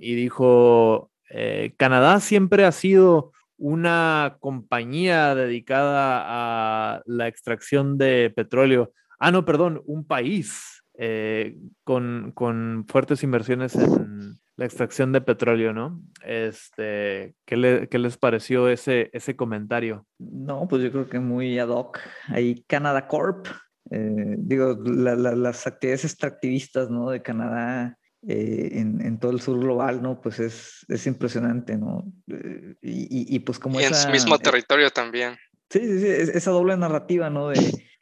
Y 0.00 0.14
dijo, 0.16 1.10
eh, 1.30 1.72
Canadá 1.76 2.18
siempre 2.18 2.64
ha 2.64 2.72
sido 2.72 3.30
una 3.58 4.38
compañía 4.40 5.36
dedicada 5.36 6.24
a 6.26 7.02
la 7.06 7.28
extracción 7.28 7.96
de 7.96 8.32
petróleo. 8.34 8.92
Ah, 9.20 9.30
no, 9.30 9.44
perdón, 9.44 9.80
un 9.86 10.04
país 10.04 10.82
eh, 10.94 11.56
con, 11.84 12.32
con, 12.34 12.86
fuertes 12.88 13.22
inversiones 13.22 13.76
en 13.76 14.40
la 14.62 14.66
extracción 14.66 15.10
de 15.10 15.20
petróleo, 15.20 15.72
¿no? 15.72 16.00
Este, 16.24 17.34
¿qué, 17.44 17.56
le, 17.56 17.88
qué 17.88 17.98
les 17.98 18.16
pareció 18.16 18.68
ese, 18.68 19.10
ese 19.12 19.34
comentario? 19.34 20.06
No, 20.20 20.68
pues 20.68 20.84
yo 20.84 20.92
creo 20.92 21.08
que 21.08 21.18
muy 21.18 21.58
ad 21.58 21.70
hoc. 21.70 21.98
Ahí 22.28 22.62
Canada 22.68 23.08
Corp, 23.08 23.48
eh, 23.90 24.36
digo, 24.38 24.78
la, 24.84 25.16
la, 25.16 25.34
las 25.34 25.66
actividades 25.66 26.04
extractivistas, 26.04 26.90
¿no? 26.90 27.10
De 27.10 27.22
Canadá 27.22 27.98
eh, 28.28 28.68
en, 28.74 29.04
en, 29.04 29.18
todo 29.18 29.32
el 29.32 29.40
sur 29.40 29.58
global, 29.58 30.00
¿no? 30.00 30.20
Pues 30.20 30.38
es, 30.38 30.86
es 30.86 31.08
impresionante, 31.08 31.76
¿no? 31.76 32.04
Eh, 32.28 32.76
y, 32.82 33.34
y, 33.34 33.40
pues 33.40 33.58
como... 33.58 33.80
Y 33.80 33.82
esa, 33.82 33.96
en 33.96 34.02
su 34.02 34.10
mismo 34.10 34.38
territorio 34.38 34.90
también. 34.90 35.34
Sí, 35.70 35.80
sí, 35.80 35.98
sí, 35.98 36.06
esa 36.06 36.52
doble 36.52 36.76
narrativa, 36.76 37.30
¿no? 37.30 37.48
De, 37.48 37.58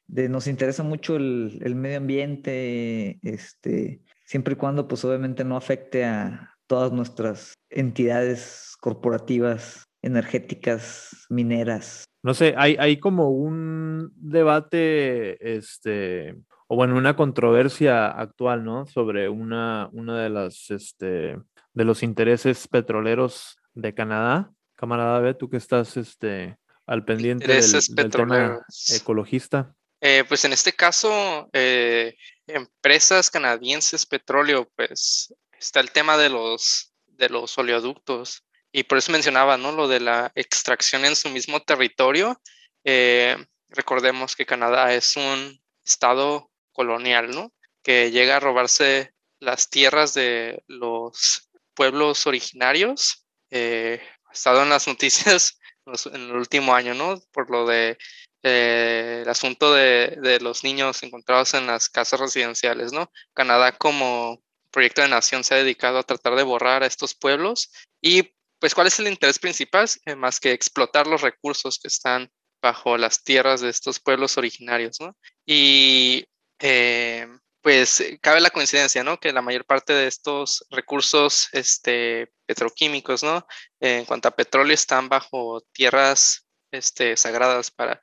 de 0.08 0.28
nos 0.28 0.46
interesa 0.46 0.82
mucho 0.82 1.16
el, 1.16 1.58
el 1.62 1.74
medio 1.74 1.96
ambiente, 1.96 3.18
este 3.22 4.02
siempre 4.30 4.54
y 4.54 4.56
cuando 4.56 4.86
pues 4.86 5.04
obviamente 5.04 5.42
no 5.42 5.56
afecte 5.56 6.04
a 6.04 6.54
todas 6.68 6.92
nuestras 6.92 7.54
entidades 7.68 8.76
corporativas, 8.78 9.88
energéticas, 10.02 11.26
mineras. 11.28 12.04
No 12.22 12.32
sé, 12.32 12.54
hay, 12.56 12.76
hay 12.78 13.00
como 13.00 13.30
un 13.30 14.12
debate, 14.14 15.56
este, 15.56 16.36
o 16.68 16.76
bueno, 16.76 16.96
una 16.96 17.16
controversia 17.16 18.06
actual, 18.06 18.62
¿no? 18.62 18.86
Sobre 18.86 19.28
una, 19.28 19.88
una 19.92 20.22
de 20.22 20.30
las, 20.30 20.70
este, 20.70 21.36
de 21.74 21.84
los 21.84 22.04
intereses 22.04 22.68
petroleros 22.68 23.58
de 23.74 23.94
Canadá. 23.94 24.52
Camarada 24.76 25.18
B, 25.18 25.34
tú 25.34 25.50
que 25.50 25.56
estás, 25.56 25.96
este, 25.96 26.56
al 26.86 27.04
pendiente 27.04 27.48
del, 27.48 27.80
del 27.96 28.10
tema 28.10 28.60
ecologista. 28.94 29.74
Eh, 30.00 30.24
pues 30.26 30.44
en 30.44 30.52
este 30.52 30.72
caso, 30.72 31.48
eh, 31.52 32.16
empresas 32.46 33.30
canadienses 33.30 34.06
petróleo, 34.06 34.70
pues 34.74 35.34
está 35.58 35.80
el 35.80 35.92
tema 35.92 36.16
de 36.16 36.30
los, 36.30 36.94
de 37.06 37.28
los 37.28 37.56
oleoductos. 37.58 38.44
Y 38.72 38.84
por 38.84 38.98
eso 38.98 39.12
mencionaba, 39.12 39.56
¿no? 39.56 39.72
Lo 39.72 39.88
de 39.88 40.00
la 40.00 40.32
extracción 40.34 41.04
en 41.04 41.16
su 41.16 41.28
mismo 41.28 41.60
territorio. 41.60 42.40
Eh, 42.84 43.36
recordemos 43.68 44.36
que 44.36 44.46
Canadá 44.46 44.94
es 44.94 45.16
un 45.16 45.60
estado 45.84 46.50
colonial, 46.72 47.30
¿no? 47.30 47.52
Que 47.82 48.10
llega 48.10 48.36
a 48.36 48.40
robarse 48.40 49.12
las 49.38 49.68
tierras 49.68 50.14
de 50.14 50.62
los 50.66 51.50
pueblos 51.74 52.26
originarios. 52.26 53.26
Ha 53.52 54.32
estado 54.32 54.62
en 54.62 54.70
las 54.70 54.86
noticias 54.86 55.58
en 56.12 56.22
el 56.22 56.36
último 56.36 56.74
año, 56.74 56.94
¿no? 56.94 57.20
Por 57.32 57.50
lo 57.50 57.66
de 57.66 57.98
eh, 58.42 59.20
el 59.22 59.28
asunto 59.28 59.74
de, 59.74 60.18
de, 60.22 60.40
los 60.40 60.64
niños 60.64 61.02
encontrados 61.02 61.54
en 61.54 61.66
las 61.66 61.88
casas 61.88 62.20
residenciales, 62.20 62.92
¿no? 62.92 63.10
Canadá 63.34 63.72
como 63.72 64.42
proyecto 64.70 65.02
de 65.02 65.08
nación 65.08 65.44
se 65.44 65.54
ha 65.54 65.58
dedicado 65.58 65.98
a 65.98 66.04
tratar 66.04 66.36
de 66.36 66.42
borrar 66.42 66.82
a 66.82 66.86
estos 66.86 67.14
pueblos 67.14 67.70
y 68.00 68.34
pues 68.58 68.74
cuál 68.74 68.86
es 68.86 68.98
el 68.98 69.08
interés 69.08 69.38
principal 69.38 69.88
eh, 70.04 70.14
más 70.14 70.38
que 70.38 70.52
explotar 70.52 71.06
los 71.06 71.22
recursos 71.22 71.78
que 71.78 71.88
están 71.88 72.30
bajo 72.62 72.96
las 72.98 73.24
tierras 73.24 73.62
de 73.62 73.70
estos 73.70 74.00
pueblos 74.00 74.36
originarios, 74.36 75.00
¿no? 75.00 75.16
Y 75.46 76.26
eh, 76.58 77.26
pues 77.62 78.02
cabe 78.20 78.40
la 78.40 78.50
coincidencia, 78.50 79.02
¿no? 79.02 79.18
Que 79.18 79.32
la 79.32 79.42
mayor 79.42 79.64
parte 79.64 79.92
de 79.92 80.06
estos 80.06 80.64
recursos 80.70 81.48
este, 81.52 82.30
petroquímicos, 82.46 83.22
¿no? 83.22 83.46
en 83.80 84.04
cuanto 84.04 84.28
a 84.28 84.36
petróleo, 84.36 84.74
están 84.74 85.08
bajo 85.08 85.62
tierras 85.72 86.46
este, 86.70 87.16
sagradas 87.16 87.70
para 87.70 88.00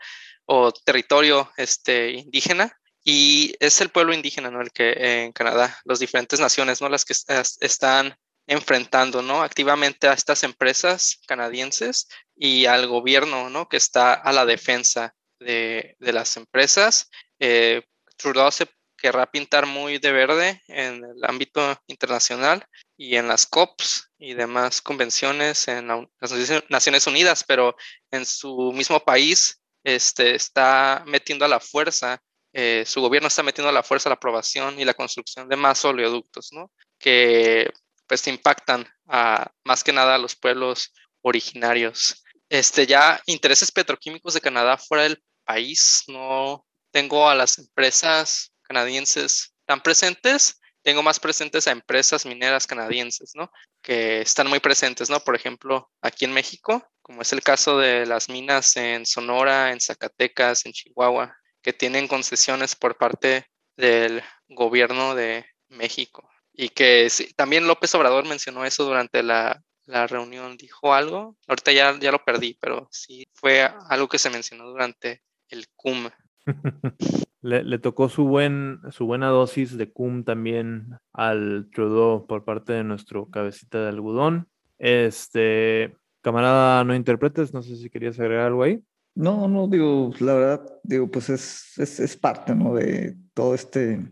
o 0.47 0.71
territorio 0.71 1.51
este, 1.57 2.11
indígena 2.11 2.75
y 3.03 3.53
es 3.59 3.79
el 3.79 3.89
pueblo 3.89 4.13
indígena, 4.13 4.49
¿no? 4.49 4.61
El 4.61 4.71
que 4.71 5.23
en 5.23 5.31
Canadá, 5.31 5.79
las 5.85 5.99
diferentes 5.99 6.39
naciones, 6.39 6.81
¿no? 6.81 6.89
Las 6.89 7.05
que 7.05 7.13
están 7.13 8.17
enfrentando, 8.47 9.21
¿no? 9.21 9.43
Activamente 9.43 10.07
a 10.07 10.13
estas 10.13 10.43
empresas 10.43 11.21
canadienses 11.27 12.07
y 12.35 12.65
al 12.65 12.87
gobierno, 12.87 13.49
¿no? 13.49 13.69
Que 13.69 13.77
está 13.77 14.13
a 14.13 14.33
la 14.33 14.45
defensa 14.45 15.13
de, 15.39 15.95
de 15.99 16.13
las 16.13 16.35
empresas. 16.37 17.09
Eh, 17.39 17.81
Trudeau 18.17 18.51
se 18.51 18.67
querrá 18.97 19.29
pintar 19.29 19.65
muy 19.67 19.99
de 19.99 20.11
verde 20.11 20.63
en 20.67 21.03
el 21.03 21.23
ámbito 21.23 21.79
internacional 21.87 22.65
y 22.97 23.15
en 23.15 23.27
las 23.27 23.45
COPs 23.45 24.09
y 24.17 24.33
demás 24.33 24.81
convenciones 24.81 25.67
en 25.67 25.87
las 25.87 26.69
Naciones 26.69 27.05
Unidas, 27.05 27.43
pero 27.47 27.75
en 28.11 28.25
su 28.25 28.73
mismo 28.73 28.99
país 28.99 29.61
este, 29.88 30.35
está 30.35 31.05
metiendo 31.07 31.45
a 31.45 31.47
la 31.47 31.61
fuerza, 31.61 32.22
eh, 32.51 32.84
su 32.85 32.99
gobierno 32.99 33.30
está 33.30 33.41
metiendo 33.41 33.69
a 33.69 33.72
la 33.73 33.84
fuerza 33.84 34.09
la 34.09 34.15
aprobación 34.15 34.77
y 34.77 34.84
la 34.84 34.93
construcción 34.93 35.47
de 35.47 35.55
más 35.55 35.85
oleoductos, 35.85 36.49
¿no? 36.51 36.69
Que 36.99 37.72
pues 38.05 38.27
impactan 38.27 38.85
más 39.05 39.84
que 39.85 39.93
nada 39.93 40.15
a 40.15 40.18
los 40.18 40.35
pueblos 40.35 40.93
originarios. 41.22 42.22
Este, 42.49 42.85
ya 42.85 43.22
intereses 43.27 43.72
petroquímicos 43.72 44.34
de 44.34 44.41
Canadá 44.41 44.77
fuera 44.77 45.03
del 45.03 45.23
país, 45.45 46.03
no 46.07 46.65
tengo 46.91 47.30
a 47.30 47.35
las 47.35 47.57
empresas 47.57 48.51
canadienses 48.64 49.53
tan 49.65 49.81
presentes, 49.81 50.59
tengo 50.81 51.01
más 51.01 51.19
presentes 51.19 51.65
a 51.68 51.72
empresas 51.72 52.26
mineras 52.26 52.68
canadienses, 52.68 53.31
¿no? 53.35 53.49
Que 53.81 54.19
están 54.19 54.47
muy 54.47 54.59
presentes, 54.59 55.09
¿no? 55.09 55.22
Por 55.22 55.35
ejemplo, 55.35 55.89
aquí 56.01 56.26
en 56.26 56.34
México, 56.34 56.85
como 57.07 57.21
es 57.21 57.31
el 57.31 57.41
caso 57.41 57.79
de 57.79 58.05
las 58.05 58.27
minas 58.27 58.75
en 58.75 59.05
Sonora, 59.05 59.71
en 59.71 59.79
Zacatecas, 59.79 60.65
en 60.65 60.73
Chihuahua, 60.73 61.38
que 61.61 61.71
tienen 61.71 62.09
concesiones 62.09 62.75
por 62.75 62.97
parte 62.97 63.45
del 63.77 64.21
gobierno 64.49 65.15
de 65.15 65.45
México. 65.69 66.29
Y 66.51 66.67
que 66.69 67.07
también 67.38 67.65
López 67.65 67.95
Obrador 67.95 68.27
mencionó 68.27 68.65
eso 68.65 68.84
durante 68.84 69.23
la, 69.23 69.63
reunión. 70.09 70.57
¿Dijo 70.57 70.93
algo? 70.93 71.38
Ahorita 71.47 71.71
ya, 71.71 71.97
ya 71.97 72.11
lo 72.11 72.25
perdí, 72.25 72.57
pero 72.59 72.89
sí 72.91 73.25
fue 73.34 73.61
algo 73.88 74.09
que 74.09 74.17
se 74.17 74.29
mencionó 74.29 74.67
durante 74.67 75.21
el 75.47 75.65
CUM. 75.77 76.09
Le, 77.41 77.79
tocó 77.79 78.09
su, 78.09 78.25
buen, 78.25 78.81
su 78.91 79.05
buena 79.05 79.29
dosis 79.29 79.77
de 79.77 79.93
cum 79.93 80.25
también 80.25 80.97
al 81.13 81.69
Trudeau 81.71 82.27
por 82.27 82.43
parte 82.43 82.73
de 82.73 82.84
nuestro 82.84 83.29
cabecita 83.29 83.81
de 83.81 83.88
algodón. 83.88 84.49
Este, 84.77 85.95
camarada, 86.22 86.84
no 86.84 86.95
interpretes, 86.95 87.53
no 87.53 87.61
sé 87.61 87.76
si 87.76 87.89
querías 87.89 88.19
agregar 88.19 88.48
algo 88.48 88.64
ahí. 88.64 88.81
No, 89.15 89.48
no, 89.48 89.68
digo, 89.68 90.11
la 90.19 90.34
verdad, 90.34 90.80
digo, 90.84 91.10
pues 91.10 91.30
es, 91.30 91.77
es, 91.80 92.15
parte, 92.18 92.53
¿no? 92.53 92.76
De 92.76 93.18
todo 93.34 93.56
este, 93.56 94.06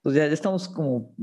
pues 0.00 0.14
ya, 0.14 0.26
ya 0.26 0.32
estamos 0.32 0.68
como 0.68 1.14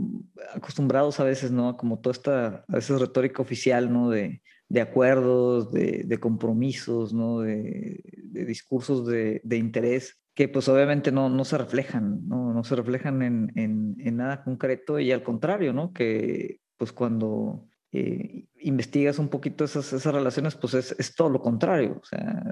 acostumbrados 0.54 1.20
a 1.20 1.24
veces, 1.24 1.50
¿no? 1.50 1.78
Como 1.78 2.00
toda 2.00 2.12
esta, 2.12 2.66
a 2.68 2.76
veces 2.76 3.00
retórica 3.00 3.42
oficial, 3.42 3.92
¿no? 3.94 4.10
De, 4.10 4.42
de 4.68 4.82
acuerdos, 4.82 5.72
de, 5.72 6.04
de, 6.06 6.20
compromisos, 6.20 7.14
¿no? 7.14 7.40
De, 7.40 8.02
de 8.32 8.46
discursos 8.46 9.06
de, 9.06 9.42
interés 9.52 10.18
que 10.34 10.48
pues 10.48 10.68
obviamente 10.70 11.12
no, 11.12 11.30
no 11.30 11.46
se 11.46 11.58
reflejan, 11.58 12.28
¿no? 12.28 12.54
no 12.54 12.64
se 12.64 12.76
reflejan 12.76 13.22
en, 13.22 13.52
en, 13.56 13.98
en, 14.00 14.16
nada 14.16 14.44
concreto 14.44 14.98
y 14.98 15.12
al 15.12 15.24
contrario, 15.24 15.74
¿no? 15.74 15.92
Que 15.92 16.62
pues 16.78 16.94
cuando 16.94 17.68
eh, 17.94 18.46
investigas 18.60 19.20
un 19.20 19.30
poquito 19.30 19.66
esas, 19.66 19.92
esas 19.92 20.14
relaciones, 20.14 20.56
pues 20.56 20.74
es, 20.76 20.96
es, 20.98 21.14
todo 21.14 21.30
lo 21.30 21.42
contrario, 21.42 22.00
o 22.02 22.06
sea, 22.06 22.44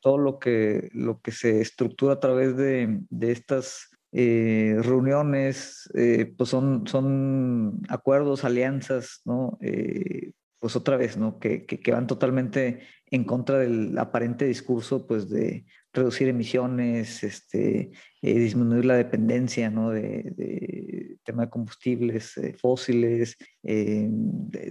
todo 0.00 0.18
lo 0.18 0.38
que, 0.38 0.90
lo 0.92 1.20
que 1.20 1.30
se 1.32 1.60
estructura 1.60 2.14
a 2.14 2.20
través 2.20 2.56
de, 2.56 3.00
de 3.08 3.32
estas 3.32 3.90
eh, 4.12 4.76
reuniones, 4.80 5.88
eh, 5.94 6.32
pues 6.36 6.50
son, 6.50 6.86
son 6.86 7.80
acuerdos, 7.88 8.44
alianzas, 8.44 9.20
¿no? 9.24 9.58
pues 10.58 10.76
otra 10.76 10.98
vez, 10.98 11.16
¿no? 11.16 11.38
Que, 11.38 11.64
que, 11.64 11.80
que, 11.80 11.92
van 11.92 12.06
totalmente 12.06 12.80
en 13.06 13.24
contra 13.24 13.58
del 13.58 13.96
aparente 13.96 14.44
discurso, 14.44 15.06
pues 15.06 15.30
de 15.30 15.64
reducir 15.92 16.28
emisiones, 16.28 17.22
este, 17.24 17.90
eh, 18.22 18.34
disminuir 18.34 18.84
la 18.84 18.96
dependencia 18.96 19.70
¿no? 19.70 19.90
de, 19.90 21.16
tema 21.24 21.44
de 21.44 21.50
combustibles 21.50 22.36
eh, 22.36 22.54
fósiles, 22.54 23.36
eh, 23.62 24.08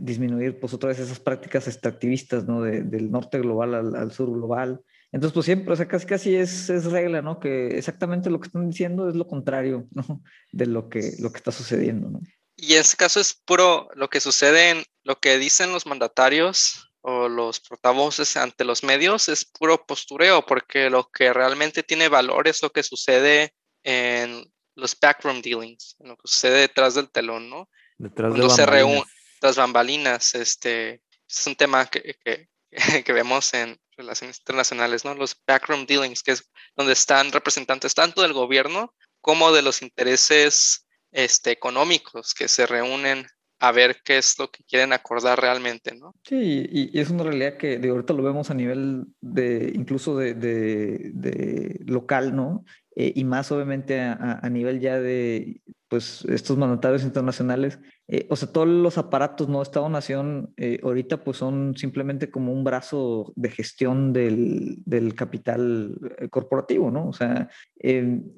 disminuir 0.02 0.60
pues 0.60 0.74
otra 0.74 0.90
vez 0.90 1.00
esas 1.00 1.20
prácticas 1.20 1.68
extractivistas 1.68 2.48
¿no? 2.48 2.62
del 2.62 3.12
norte 3.12 3.40
global 3.40 3.96
al, 3.96 4.12
sur 4.12 4.32
global. 4.32 4.82
Entonces, 5.12 5.34
pues 5.34 5.46
siempre, 5.46 5.74
o 5.74 5.76
sea, 5.76 5.88
casi, 5.88 6.06
casi 6.06 6.36
es, 6.36 6.70
regla, 6.86 7.24
¿no? 7.24 7.40
Que 7.40 7.80
exactamente 7.80 8.30
lo 8.30 8.40
que 8.40 8.46
están 8.46 8.70
diciendo 8.70 9.10
es 9.10 9.16
lo 9.16 9.26
contrario, 9.26 9.88
¿no? 9.92 10.22
De 10.52 10.68
lo 10.68 10.88
que, 10.88 11.14
lo 11.20 11.32
que 11.32 11.38
está 11.38 11.52
sucediendo. 11.52 12.20
Y 12.56 12.74
este 12.74 12.96
caso 12.96 13.20
es 13.20 13.34
puro 13.34 13.90
lo 13.96 14.10
que 14.10 14.20
sucede 14.20 14.70
en 14.70 14.84
lo 15.04 15.20
que 15.20 15.40
dicen 15.40 15.72
los 15.72 15.88
mandatarios 15.88 16.89
o 17.10 17.28
los 17.28 17.60
portavoces 17.60 18.38
ante 18.38 18.64
los 18.64 18.84
medios 18.84 19.30
es 19.30 19.46
puro 19.46 19.84
postureo, 19.86 20.46
porque 20.46 20.90
lo 20.90 21.10
que 21.10 21.34
realmente 21.34 21.82
tiene 21.82 22.08
valor 22.08 22.48
es 22.48 22.62
lo 22.62 22.70
que 22.70 22.84
sucede 22.84 23.54
en 23.84 24.46
los 24.76 24.98
backroom 25.00 25.42
dealings, 25.42 25.96
lo 26.00 26.16
que 26.16 26.28
sucede 26.28 26.60
detrás 26.60 26.94
del 26.94 27.10
telón, 27.10 27.50
¿no? 27.50 27.70
Detrás 27.98 28.30
Cuando 28.30 28.50
se 28.50 28.66
reúnen 28.66 29.04
las 29.42 29.56
bambalinas, 29.56 30.36
este 30.36 31.02
es 31.28 31.48
un 31.48 31.56
tema 31.56 31.86
que, 31.88 32.16
que, 32.24 32.48
que, 33.04 33.14
vemos 33.14 33.54
en 33.54 33.80
relaciones 33.98 34.38
internacionales, 34.38 35.04
¿no? 35.04 35.16
Los 35.16 35.36
backroom 35.48 35.86
dealings, 35.86 36.22
que 36.22 36.32
es 36.32 36.50
donde 36.76 36.94
están 36.94 37.32
representantes 37.32 37.96
tanto 37.96 38.22
del 38.22 38.34
gobierno 38.34 38.94
como 39.22 39.52
de 39.52 39.64
los 39.64 39.82
intereses 39.82 40.86
este, 41.12 41.52
económicos 41.52 42.34
que 42.34 42.48
se 42.48 42.68
reúnen 42.68 43.28
a 43.60 43.72
ver 43.72 43.98
qué 44.04 44.18
es 44.18 44.40
lo 44.40 44.50
que 44.50 44.64
quieren 44.64 44.94
acordar 44.94 45.40
realmente, 45.40 45.94
¿no? 45.96 46.16
Sí, 46.24 46.68
y, 46.72 47.00
es 47.00 47.10
una 47.10 47.24
realidad 47.24 47.58
que 47.58 47.78
de 47.78 47.90
ahorita 47.90 48.14
lo 48.14 48.24
vemos 48.24 48.50
a 48.50 48.54
nivel 48.54 49.06
de, 49.22 49.72
incluso 49.76 50.18
de, 50.18 50.34
de, 50.34 51.80
local, 51.86 52.36
¿no? 52.36 52.64
Eh, 52.96 53.12
y 53.16 53.24
más 53.26 53.52
obviamente 53.52 54.00
a, 54.00 54.40
a, 54.42 54.50
nivel 54.50 54.80
ya 54.80 55.00
de, 55.00 55.62
pues, 55.88 56.26
estos 56.26 56.58
mandatarios 56.58 57.04
internacionales 57.04 57.80
eh, 58.12 58.26
o 58.32 58.36
sea, 58.36 58.52
todos 58.52 58.68
los 58.68 58.98
aparatos, 58.98 59.48
¿no? 59.50 59.62
Estado-Nación, 59.62 60.52
eh, 60.58 60.80
ahorita 60.82 61.24
pues 61.24 61.38
son 61.38 61.78
simplemente 61.78 62.32
como 62.32 62.52
un 62.52 62.64
brazo 62.64 63.32
de 63.36 63.52
gestión 63.52 64.14
del, 64.14 64.78
del 64.84 65.14
capital 65.14 65.96
eh, 66.18 66.28
corporativo, 66.28 66.90
¿no? 66.90 67.08
O 67.08 67.14
sea, 67.14 67.50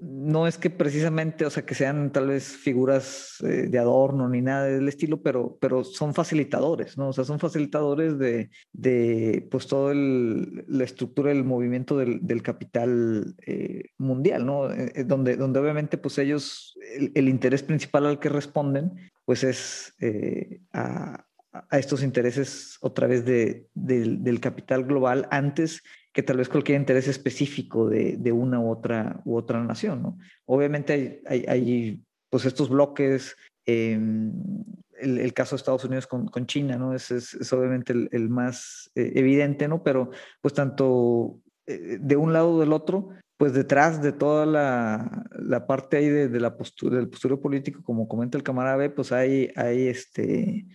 no 0.01 0.45
es 0.45 0.57
que 0.57 0.69
precisamente, 0.71 1.45
o 1.45 1.49
sea, 1.49 1.65
que 1.65 1.73
sean 1.73 2.11
tal 2.11 2.27
vez 2.27 2.47
figuras 2.47 3.37
de 3.39 3.79
adorno 3.79 4.27
ni 4.27 4.41
nada 4.41 4.65
del 4.65 4.89
estilo, 4.89 5.21
pero, 5.21 5.57
pero 5.61 5.85
son 5.85 6.13
facilitadores, 6.13 6.97
¿no? 6.97 7.07
O 7.07 7.13
sea, 7.13 7.23
son 7.23 7.39
facilitadores 7.39 8.19
de, 8.19 8.49
de 8.73 9.47
pues 9.49 9.67
toda 9.67 9.93
la 9.95 10.83
estructura 10.83 11.29
del 11.29 11.45
movimiento 11.45 11.97
del, 11.97 12.19
del 12.21 12.43
capital 12.43 13.35
mundial, 13.97 14.45
¿no? 14.45 14.67
donde, 15.05 15.37
donde 15.37 15.59
obviamente 15.59 15.97
pues 15.97 16.17
ellos, 16.17 16.77
el, 16.93 17.11
el 17.15 17.29
interés 17.29 17.63
principal 17.63 18.05
al 18.05 18.19
que 18.19 18.29
responden, 18.29 19.10
pues 19.25 19.43
es 19.43 19.93
eh, 19.99 20.61
a, 20.73 21.25
estos 21.71 22.01
intereses 22.03 22.77
otra 22.79 23.07
vez 23.07 23.25
de, 23.25 23.67
del 23.73 24.39
capital 24.39 24.85
global 24.85 25.27
antes 25.31 25.83
que 26.13 26.23
tal 26.23 26.37
vez 26.37 26.49
cualquier 26.49 26.79
interés 26.79 27.07
específico 27.07 27.89
de, 27.89 28.17
de 28.17 28.31
una 28.31 28.59
u 28.59 28.69
otra, 28.69 29.21
u 29.25 29.35
otra 29.35 29.63
nación. 29.63 30.01
¿no? 30.01 30.17
Obviamente 30.45 31.21
hay, 31.25 31.45
hay, 31.47 32.01
pues 32.29 32.45
estos 32.45 32.69
bloques, 32.69 33.35
em, 33.65 34.33
el, 34.99 35.33
caso 35.33 35.55
de 35.55 35.59
Estados 35.59 35.85
Unidos 35.85 36.07
con, 36.07 36.27
con 36.27 36.45
China, 36.45 36.77
¿no? 36.77 36.93
Es, 36.93 37.11
es, 37.11 37.51
obviamente 37.53 37.93
el, 38.11 38.29
más 38.29 38.91
eh, 38.95 39.13
evidente, 39.15 39.67
¿no? 39.67 39.83
Pero 39.83 40.11
pues 40.41 40.53
tanto 40.53 41.39
eh, 41.65 41.97
de 41.99 42.15
un 42.15 42.33
lado 42.33 42.53
o 42.53 42.59
del 42.59 42.71
otro, 42.71 43.09
pues 43.41 43.53
detrás 43.53 44.03
de 44.03 44.11
toda 44.11 44.45
la, 44.45 45.25
la 45.31 45.65
parte 45.65 45.97
ahí 45.97 46.07
de, 46.07 46.39
la 46.39 46.55
postura, 46.55 46.97
del 46.97 47.09
postura 47.09 47.37
político, 47.37 47.81
como 47.81 48.07
comenta 48.07 48.37
el 48.37 48.43
camarada 48.43 48.75
B, 48.75 48.91
pues 48.91 49.11
hay, 49.11 49.51
hay 49.55 49.87
este, 49.87 50.67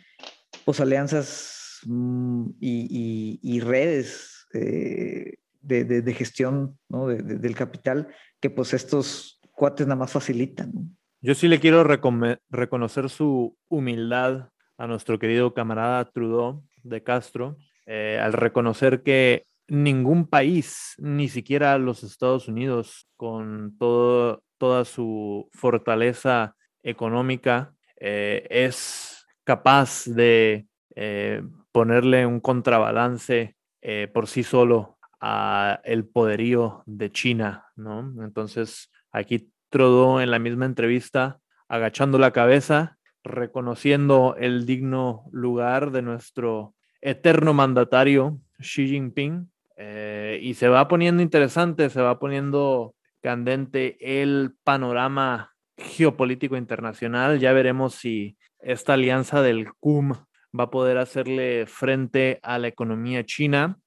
pues 0.64 0.80
alianzas 0.80 1.78
mm, 1.86 2.48
y, 2.58 3.60
redes 3.60 4.48
eh, 4.52 5.34
de, 5.60 5.84
de, 5.84 6.12
gestión 6.12 6.76
¿no? 6.88 7.06
del 7.06 7.54
capital 7.54 8.08
que 8.40 8.50
pues 8.50 8.74
estos 8.74 9.40
cuates 9.52 9.86
nada 9.86 10.00
más 10.00 10.10
facilitan. 10.10 10.72
Yo 11.20 11.36
sí 11.36 11.46
le 11.46 11.60
quiero 11.60 11.84
reconocer 11.84 13.10
su 13.10 13.56
humildad 13.68 14.48
a 14.76 14.88
nuestro 14.88 15.20
querido 15.20 15.54
camarada 15.54 16.10
Trudeau 16.10 16.64
de 16.82 17.00
Castro, 17.04 17.58
eh, 17.86 18.18
al 18.20 18.32
reconocer 18.32 19.04
que 19.04 19.46
ningún 19.68 20.26
país, 20.26 20.94
ni 20.98 21.28
siquiera 21.28 21.78
los 21.78 22.02
Estados 22.04 22.48
Unidos, 22.48 23.08
con 23.16 23.76
todo, 23.78 24.42
toda 24.58 24.84
su 24.84 25.48
fortaleza 25.52 26.54
económica, 26.82 27.74
eh, 27.96 28.46
es 28.50 29.26
capaz 29.44 30.04
de 30.06 30.66
eh, 30.94 31.42
ponerle 31.72 32.26
un 32.26 32.40
contrabalance 32.40 33.56
eh, 33.82 34.08
por 34.12 34.26
sí 34.26 34.42
solo 34.42 34.98
a 35.20 35.80
el 35.84 36.06
poderío 36.06 36.82
de 36.86 37.10
China, 37.10 37.66
¿no? 37.76 38.12
Entonces, 38.22 38.90
aquí 39.10 39.50
Trudeau 39.70 40.20
en 40.20 40.30
la 40.30 40.38
misma 40.38 40.66
entrevista, 40.66 41.40
agachando 41.68 42.18
la 42.18 42.32
cabeza, 42.32 42.98
reconociendo 43.24 44.36
el 44.38 44.66
digno 44.66 45.24
lugar 45.32 45.90
de 45.90 46.02
nuestro 46.02 46.74
eterno 47.00 47.54
mandatario 47.54 48.40
Xi 48.60 48.88
Jinping, 48.88 49.50
eh, 49.76 50.38
y 50.42 50.54
se 50.54 50.68
va 50.68 50.88
poniendo 50.88 51.22
interesante, 51.22 51.90
se 51.90 52.00
va 52.00 52.18
poniendo 52.18 52.94
candente 53.20 53.96
el 54.00 54.54
panorama 54.64 55.54
geopolítico 55.76 56.56
internacional. 56.56 57.38
Ya 57.38 57.52
veremos 57.52 57.94
si 57.94 58.36
esta 58.58 58.94
alianza 58.94 59.42
del 59.42 59.72
CUM 59.74 60.14
va 60.58 60.64
a 60.64 60.70
poder 60.70 60.98
hacerle 60.98 61.66
frente 61.66 62.40
a 62.42 62.58
la 62.58 62.68
economía 62.68 63.24
china. 63.24 63.78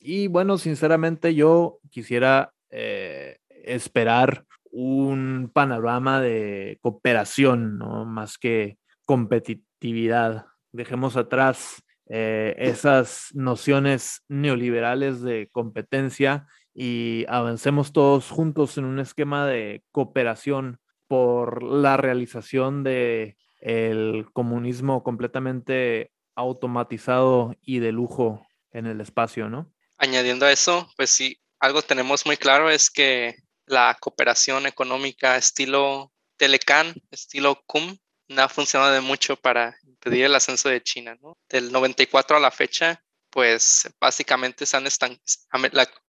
y 0.00 0.26
bueno, 0.28 0.58
sinceramente 0.58 1.34
yo 1.34 1.78
quisiera 1.90 2.52
eh, 2.70 3.38
esperar 3.48 4.44
un 4.70 5.50
panorama 5.54 6.20
de 6.20 6.78
cooperación, 6.82 7.78
¿no? 7.78 8.04
más 8.04 8.36
que 8.38 8.78
competitividad. 9.06 10.46
Dejemos 10.72 11.16
atrás 11.16 11.83
eh, 12.08 12.54
esas 12.58 13.28
nociones 13.32 14.22
neoliberales 14.28 15.22
de 15.22 15.48
competencia 15.50 16.46
y 16.74 17.24
avancemos 17.28 17.92
todos 17.92 18.30
juntos 18.30 18.76
en 18.78 18.84
un 18.84 18.98
esquema 18.98 19.46
de 19.46 19.82
cooperación 19.92 20.80
por 21.06 21.62
la 21.62 21.96
realización 21.96 22.82
de 22.82 23.36
el 23.60 24.26
comunismo 24.32 25.02
completamente 25.02 26.12
automatizado 26.34 27.54
y 27.62 27.78
de 27.78 27.92
lujo 27.92 28.46
en 28.72 28.86
el 28.86 29.00
espacio, 29.00 29.48
¿no? 29.48 29.72
Añadiendo 29.96 30.44
a 30.44 30.52
eso, 30.52 30.90
pues 30.96 31.10
sí, 31.10 31.40
algo 31.60 31.80
tenemos 31.80 32.26
muy 32.26 32.36
claro 32.36 32.68
es 32.68 32.90
que 32.90 33.36
la 33.66 33.96
cooperación 33.98 34.66
económica 34.66 35.36
estilo 35.36 36.12
Telecan, 36.36 36.94
estilo 37.10 37.62
CUM, 37.66 37.96
no 38.28 38.42
ha 38.42 38.48
funcionado 38.48 38.92
de 38.92 39.00
mucho 39.00 39.36
para 39.36 39.76
impedir 39.84 40.24
el 40.24 40.34
ascenso 40.34 40.68
de 40.68 40.82
China, 40.82 41.16
¿no? 41.20 41.36
Del 41.48 41.70
94 41.72 42.36
a 42.36 42.40
la 42.40 42.50
fecha, 42.50 43.02
pues 43.30 43.88
básicamente 44.00 44.66
se 44.66 44.76
han 44.76 44.86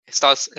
Estados, 0.04 0.50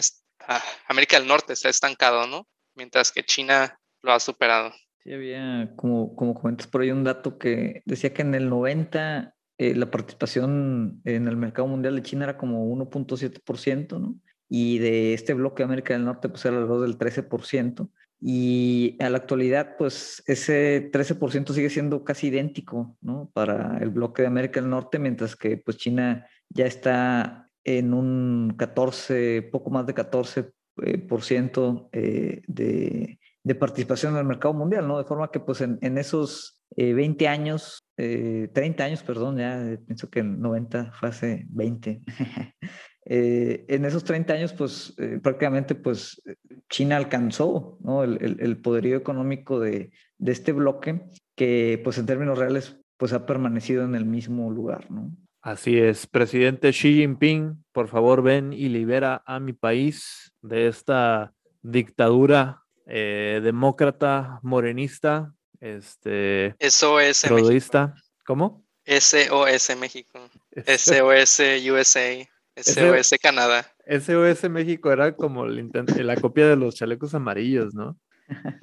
ah, 0.48 0.64
América 0.88 1.20
del 1.20 1.28
Norte 1.28 1.56
se 1.56 1.68
ha 1.68 1.72
estancado, 1.72 2.28
¿no? 2.28 2.48
Mientras 2.76 3.12
que 3.12 3.24
China 3.24 3.80
lo 4.02 4.14
ha 4.14 4.20
superado. 4.20 4.74
Sí, 5.04 5.14
había, 5.14 5.74
como, 5.76 6.16
como 6.16 6.34
comentas 6.34 6.68
por 6.68 6.82
ahí, 6.82 6.92
un 6.92 7.04
dato 7.04 7.38
que 7.38 7.82
decía 7.86 8.14
que 8.14 8.22
en 8.22 8.36
el 8.36 8.50
90 8.50 9.36
eh, 9.58 9.76
la 9.76 9.92
participación 9.92 11.02
en 11.04 11.28
el 11.28 11.36
mercado 11.36 11.68
mundial 11.68 11.96
de 11.96 12.04
China 12.04 12.24
era 12.24 12.38
como 12.38 12.66
1.7%, 12.66 14.00
¿no? 14.00 14.16
Y 14.50 14.80
de 14.80 15.14
este 15.14 15.34
bloque 15.34 15.62
de 15.62 15.66
América 15.66 15.94
del 15.94 16.06
Norte, 16.06 16.30
pues 16.30 16.46
era 16.46 16.58
alrededor 16.58 16.82
del 16.82 16.98
13%. 16.98 17.90
Y 18.26 18.96
a 19.04 19.10
la 19.10 19.18
actualidad, 19.18 19.76
pues 19.78 20.24
ese 20.28 20.90
13% 20.94 21.52
sigue 21.52 21.70
siendo 21.70 22.06
casi 22.06 22.28
idéntico, 22.28 22.96
¿no? 23.02 23.30
Para 23.34 23.80
el 23.80 23.90
bloque 23.90 24.22
de 24.22 24.30
América 24.30 24.62
del 24.62 24.70
Norte, 24.70 24.98
mientras 24.98 25.36
que 25.36 25.58
pues 25.58 25.76
China 25.76 26.26
ya 26.48 26.66
está 26.66 27.50
en 27.66 27.94
un 27.94 28.56
14, 28.58 29.42
poco 29.52 29.72
más 29.72 29.86
de 29.88 29.94
14% 29.94 30.54
eh, 30.84 31.00
por 31.00 31.22
ciento, 31.22 31.90
eh, 31.92 32.44
de, 32.48 33.20
de, 33.44 33.56
participación 33.56 34.14
en 34.14 34.20
el 34.20 34.26
mercado 34.26 34.54
mundial, 34.54 34.88
¿no? 34.88 35.00
De 35.00 35.04
forma 35.04 35.30
que 35.30 35.42
pues 35.42 35.60
en, 35.60 35.98
esos 35.98 36.64
20 36.78 37.26
eh, 37.26 37.28
años, 37.28 37.84
30 37.98 38.86
años, 38.86 39.04
perdón, 39.04 39.38
ya 39.38 39.78
pienso 39.86 40.10
que 40.10 40.22
en 40.22 40.40
90 40.40 40.94
fue 40.94 41.10
hace 41.10 41.46
20. 41.50 42.04
en 43.06 43.86
esos 43.86 44.04
30 44.04 44.34
años, 44.34 44.54
pues 44.54 44.96
prácticamente 45.22 45.76
pues 45.76 46.22
China 46.70 46.98
alcanzó 46.98 47.78
¿no? 47.82 48.04
el, 48.04 48.38
el, 48.40 48.58
poderío 48.58 48.96
económico 48.96 49.60
de, 49.60 49.92
de, 50.18 50.32
este 50.32 50.54
bloque 50.54 51.02
que 51.36 51.82
pues 51.84 51.98
en 51.98 52.06
términos 52.06 52.38
reales 52.38 52.78
pues 52.98 53.12
ha 53.12 53.26
permanecido 53.26 53.84
en 53.84 53.96
el 53.96 54.06
mismo 54.06 54.50
lugar, 54.52 54.90
¿no? 54.90 55.12
Así 55.42 55.78
es, 55.78 56.08
presidente 56.08 56.72
Xi 56.72 57.00
Jinping, 57.00 57.66
por 57.74 57.90
favor 57.90 58.22
ven 58.22 58.54
y 58.54 58.70
libera 58.70 59.24
a 59.26 59.42
mi 59.42 59.52
país 59.52 60.32
de 60.42 60.68
esta 60.70 61.34
dictadura 61.62 62.64
eh, 62.86 63.42
demócrata, 63.44 64.40
morenista, 64.42 65.34
este, 65.60 66.56
SOS 66.62 67.30
México. 67.30 67.94
¿Cómo? 68.26 68.66
SOS 68.86 69.76
México, 69.78 70.30
SOS 70.66 71.42
USA, 71.70 72.30
SOS 72.56 73.16
Canadá. 73.22 73.72
SOS 73.88 74.50
México 74.50 74.92
era 74.92 75.16
como 75.16 75.46
la 75.46 76.16
copia 76.18 76.48
de 76.48 76.56
los 76.56 76.76
chalecos 76.76 77.14
amarillos, 77.14 77.74
¿no? 77.74 77.98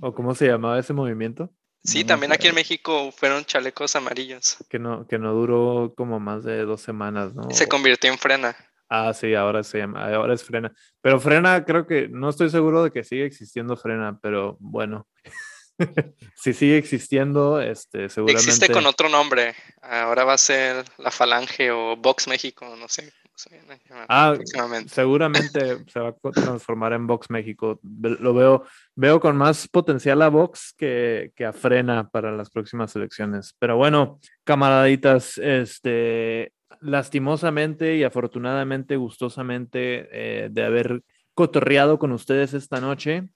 ¿O 0.01 0.15
cómo 0.15 0.35
se 0.35 0.47
llamaba 0.47 0.79
ese 0.79 0.93
movimiento? 0.93 1.53
Sí, 1.83 2.05
también 2.05 2.33
aquí 2.33 2.47
en 2.47 2.55
México 2.55 3.11
fueron 3.11 3.45
chalecos 3.45 3.97
amarillos. 3.97 4.59
Que 4.69 4.79
no, 4.79 5.07
que 5.07 5.19
no 5.19 5.33
duró 5.33 5.95
como 5.97 6.21
más 6.21 6.45
de 6.45 6.65
dos 6.65 6.83
semanas, 6.83 7.35
¿no? 7.35 7.51
Se 7.51 7.69
convirtió 7.69 8.11
en 8.11 8.19
frena. 8.19 8.55
Ah, 8.89 9.15
sí, 9.15 9.35
ahora 9.35 9.63
se 9.63 9.79
llama, 9.79 10.13
ahora 10.13 10.35
es 10.35 10.43
frena. 10.43 10.73
Pero 11.01 11.21
frena, 11.21 11.65
creo 11.65 11.87
que, 11.87 12.09
no 12.09 12.29
estoy 12.29 12.51
seguro 12.51 12.83
de 12.83 12.91
que 12.91 13.05
siga 13.05 13.25
existiendo 13.25 13.77
frena, 13.77 14.19
pero 14.21 14.57
bueno. 14.61 15.09
si 16.35 16.53
sigue 16.53 16.77
existiendo, 16.77 17.61
este, 17.61 18.09
seguramente. 18.09 18.51
Existe 18.51 18.73
con 18.73 18.87
otro 18.87 19.09
nombre. 19.09 19.55
Ahora 19.81 20.25
va 20.25 20.35
a 20.35 20.39
ser 20.39 20.85
la 20.99 21.11
Falange 21.11 21.71
o 21.71 21.97
Vox 21.97 22.29
México, 22.29 22.77
no 22.77 22.89
sé. 22.89 23.13
Ah, 24.09 24.37
seguramente 24.87 25.79
se 25.87 26.01
va 26.01 26.09
a 26.09 26.31
transformar 26.33 26.93
en 26.93 27.07
Vox 27.07 27.31
México. 27.31 27.81
Lo 27.83 28.35
veo, 28.35 28.65
veo 28.95 29.21
con 29.21 29.37
más 29.37 29.69
potencial 29.69 30.23
a 30.23 30.29
Vox 30.29 30.75
que, 30.77 31.33
que 31.35 31.45
a 31.45 31.53
Frena 31.53 32.09
para 32.09 32.33
las 32.33 32.51
próximas 32.51 32.95
elecciones. 32.97 33.55
Pero 33.59 33.77
bueno, 33.77 34.21
camaraditas, 34.45 35.39
este, 35.39 36.53
lastimosamente 36.81 37.97
y 37.97 38.05
afortunadamente, 38.05 38.97
gustosamente 38.97 40.09
eh, 40.13 40.49
de 40.51 40.65
haber 40.65 41.03
cotorreado 41.35 41.99
con 41.99 42.13
ustedes 42.13 42.55
esta 42.55 42.81
noche. 42.81 43.29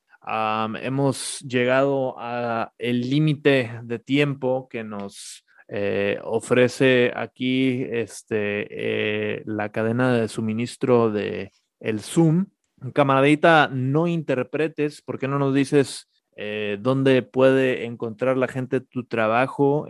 hemos 0.82 1.40
llegado 1.40 2.16
a 2.18 2.72
el 2.78 3.08
límite 3.08 3.80
de 3.82 3.98
tiempo 3.98 4.68
que 4.68 4.82
nos 4.84 5.43
eh, 5.68 6.18
ofrece 6.22 7.10
aquí 7.14 7.86
este, 7.90 8.66
eh, 8.70 9.42
la 9.46 9.70
cadena 9.70 10.12
de 10.12 10.28
suministro 10.28 11.10
de 11.10 11.52
el 11.80 12.00
Zoom. 12.00 12.46
Camaradita, 12.92 13.68
no 13.72 14.06
interpretes, 14.06 15.00
¿por 15.00 15.18
qué 15.18 15.26
no 15.26 15.38
nos 15.38 15.54
dices 15.54 16.10
eh, 16.36 16.78
dónde 16.80 17.22
puede 17.22 17.86
encontrar 17.86 18.36
la 18.36 18.48
gente 18.48 18.80
tu 18.80 19.04
trabajo? 19.04 19.86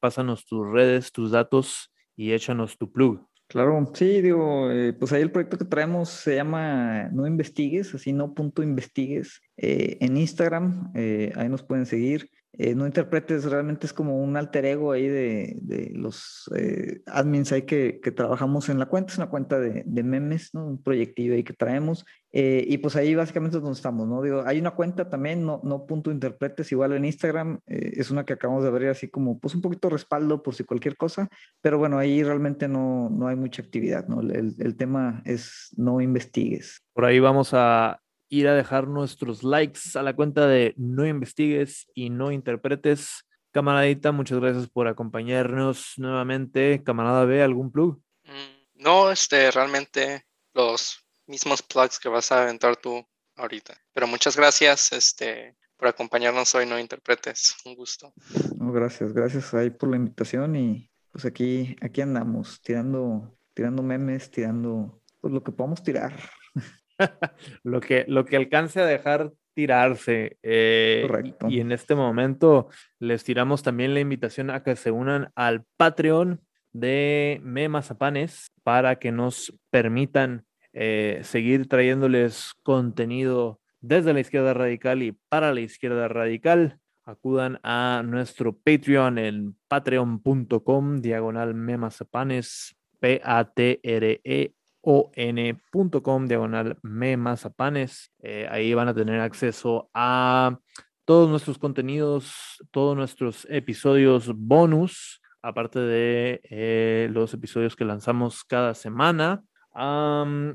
pásanos 0.00 0.46
tus 0.46 0.66
redes, 0.66 1.12
tus 1.12 1.32
datos 1.32 1.92
y 2.16 2.32
échanos 2.32 2.78
tu 2.78 2.90
plug. 2.90 3.26
Claro, 3.48 3.90
sí, 3.94 4.20
digo, 4.20 4.68
pues 4.98 5.12
ahí 5.12 5.22
el 5.22 5.30
proyecto 5.30 5.56
que 5.56 5.64
traemos 5.64 6.10
se 6.10 6.36
llama 6.36 7.08
No 7.12 7.26
Investigues, 7.26 7.94
así 7.94 8.12
no 8.12 8.34
punto 8.34 8.62
investigues. 8.62 9.40
en 9.56 10.16
Instagram, 10.16 10.92
ahí 10.94 11.48
nos 11.48 11.62
pueden 11.62 11.86
seguir. 11.86 12.30
Eh, 12.54 12.74
no 12.74 12.86
interpretes, 12.86 13.44
realmente 13.44 13.86
es 13.86 13.92
como 13.92 14.22
un 14.22 14.36
alter 14.36 14.64
ego 14.64 14.92
ahí 14.92 15.06
de, 15.06 15.92
los 15.94 16.50
eh, 16.56 17.02
admins 17.06 17.52
ahí 17.52 17.62
que, 17.62 18.00
trabajamos 18.16 18.68
en 18.68 18.78
la 18.78 18.86
cuenta, 18.86 19.12
es 19.12 19.18
una 19.18 19.28
cuenta 19.28 19.60
de, 19.60 19.84
memes, 20.02 20.54
¿no? 20.54 20.66
Un 20.66 20.82
proyectivo 20.82 21.34
ahí 21.34 21.44
que 21.44 21.52
traemos. 21.52 22.04
Eh, 22.32 22.64
y 22.66 22.78
pues 22.78 22.96
ahí 22.96 23.14
básicamente 23.14 23.58
es 23.58 23.62
donde 23.62 23.76
estamos, 23.76 24.08
¿no? 24.08 24.22
Digo, 24.22 24.42
hay 24.46 24.58
una 24.58 24.72
cuenta 24.72 25.08
también, 25.08 25.44
no, 25.44 25.60
no 25.62 25.86
punto 25.86 26.10
interpretes, 26.10 26.72
igual 26.72 26.94
en 26.94 27.04
Instagram, 27.04 27.60
es 27.66 28.10
una 28.10 28.24
que 28.24 28.32
acabamos 28.32 28.62
de 28.62 28.70
abrir 28.70 28.88
así 28.88 29.08
como, 29.08 29.38
pues 29.38 29.54
un 29.54 29.62
poquito 29.62 29.88
respaldo 29.88 30.42
por 30.42 30.54
si 30.54 30.64
cualquier 30.64 30.96
cosa, 30.96 31.28
pero 31.60 31.78
bueno, 31.78 31.98
ahí 31.98 32.22
realmente 32.22 32.66
no, 32.66 33.08
no 33.10 33.28
hay 33.28 33.36
mucha 33.36 33.62
actividad, 33.62 34.08
¿no? 34.08 34.20
El, 34.20 34.54
el 34.58 34.76
tema 34.76 35.22
es 35.24 35.68
no 35.76 36.00
investigues. 36.00 36.82
Por 36.92 37.04
ahí 37.04 37.18
vamos 37.20 37.50
a 37.52 38.00
ir 38.28 38.48
a 38.48 38.54
dejar 38.54 38.88
nuestros 38.88 39.42
likes 39.42 39.80
a 39.94 40.02
la 40.02 40.14
cuenta 40.14 40.46
de 40.46 40.74
No 40.76 41.06
investigues 41.06 41.86
y 41.94 42.10
no 42.10 42.30
interpretes. 42.32 43.24
Camaradita, 43.52 44.12
muchas 44.12 44.40
gracias 44.40 44.68
por 44.68 44.88
acompañarnos 44.88 45.94
nuevamente. 45.96 46.82
Camarada 46.84 47.24
B, 47.24 47.42
¿algún 47.42 47.72
plug? 47.72 48.00
Mm, 48.24 48.82
no, 48.82 49.10
este, 49.10 49.50
realmente 49.50 50.26
los 50.54 51.04
mismos 51.26 51.62
plugs 51.62 51.98
que 51.98 52.08
vas 52.08 52.30
a 52.32 52.42
aventar 52.42 52.76
tú 52.76 53.06
ahorita. 53.36 53.74
Pero 53.92 54.06
muchas 54.06 54.36
gracias, 54.36 54.92
este, 54.92 55.56
por 55.76 55.88
acompañarnos 55.88 56.54
hoy, 56.54 56.66
no 56.66 56.78
interpretes. 56.78 57.56
Un 57.64 57.74
gusto. 57.74 58.12
gracias, 58.58 59.12
gracias 59.12 59.54
ahí 59.54 59.70
por 59.70 59.90
la 59.90 59.96
invitación 59.96 60.56
y 60.56 60.90
pues 61.10 61.24
aquí, 61.24 61.76
aquí 61.80 62.00
andamos, 62.00 62.60
tirando, 62.60 63.36
tirando 63.54 63.82
memes, 63.82 64.30
tirando 64.30 65.00
pues 65.20 65.32
lo 65.32 65.42
que 65.42 65.52
podamos 65.52 65.82
tirar. 65.82 66.12
lo, 67.62 67.80
que, 67.80 68.04
lo 68.08 68.24
que 68.24 68.36
alcance 68.36 68.80
a 68.80 68.86
dejar 68.86 69.32
tirarse. 69.54 70.38
Eh, 70.42 71.04
Correcto. 71.06 71.48
Y, 71.48 71.60
en 71.60 71.72
este 71.72 71.94
momento 71.94 72.68
les 72.98 73.24
tiramos 73.24 73.62
también 73.62 73.94
la 73.94 74.00
invitación 74.00 74.50
a 74.50 74.62
que 74.62 74.76
se 74.76 74.90
unan 74.90 75.32
al 75.34 75.64
Patreon 75.76 76.40
de 76.72 77.40
Memazapanes 77.42 78.52
para 78.62 79.00
que 79.00 79.10
nos 79.10 79.52
permitan 79.70 80.44
eh, 80.72 81.20
seguir 81.24 81.68
trayéndoles 81.68 82.52
contenido 82.62 83.60
desde 83.80 84.12
la 84.12 84.20
izquierda 84.20 84.54
radical 84.54 85.02
y 85.02 85.12
para 85.28 85.52
la 85.52 85.60
izquierda 85.60 86.08
radical. 86.08 86.78
Acudan 87.04 87.58
a 87.62 88.02
nuestro 88.04 88.52
Patreon 88.52 89.18
en 89.18 89.56
patreon.com 89.66 91.00
diagonal 91.00 91.54
memazapanes, 91.54 92.76
P-A-T-R-E 93.00 94.52
on.com 94.82 96.26
diagonal 96.26 96.78
memazapanes. 96.82 98.12
Eh, 98.20 98.46
ahí 98.50 98.74
van 98.74 98.88
a 98.88 98.94
tener 98.94 99.20
acceso 99.20 99.90
a 99.94 100.58
todos 101.04 101.28
nuestros 101.28 101.58
contenidos, 101.58 102.34
todos 102.70 102.96
nuestros 102.96 103.46
episodios 103.50 104.32
bonus, 104.34 105.20
aparte 105.42 105.80
de 105.80 106.40
eh, 106.44 107.08
los 107.12 107.32
episodios 107.34 107.76
que 107.76 107.84
lanzamos 107.84 108.44
cada 108.44 108.74
semana. 108.74 109.42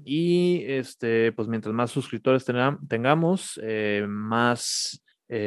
y 0.05 0.63
este, 0.67 1.31
pues 1.31 1.47
mientras 1.47 1.73
más 1.73 1.91
suscriptores 1.91 2.45
tengamos, 2.89 3.59
eh, 3.63 4.05
más 4.07 5.01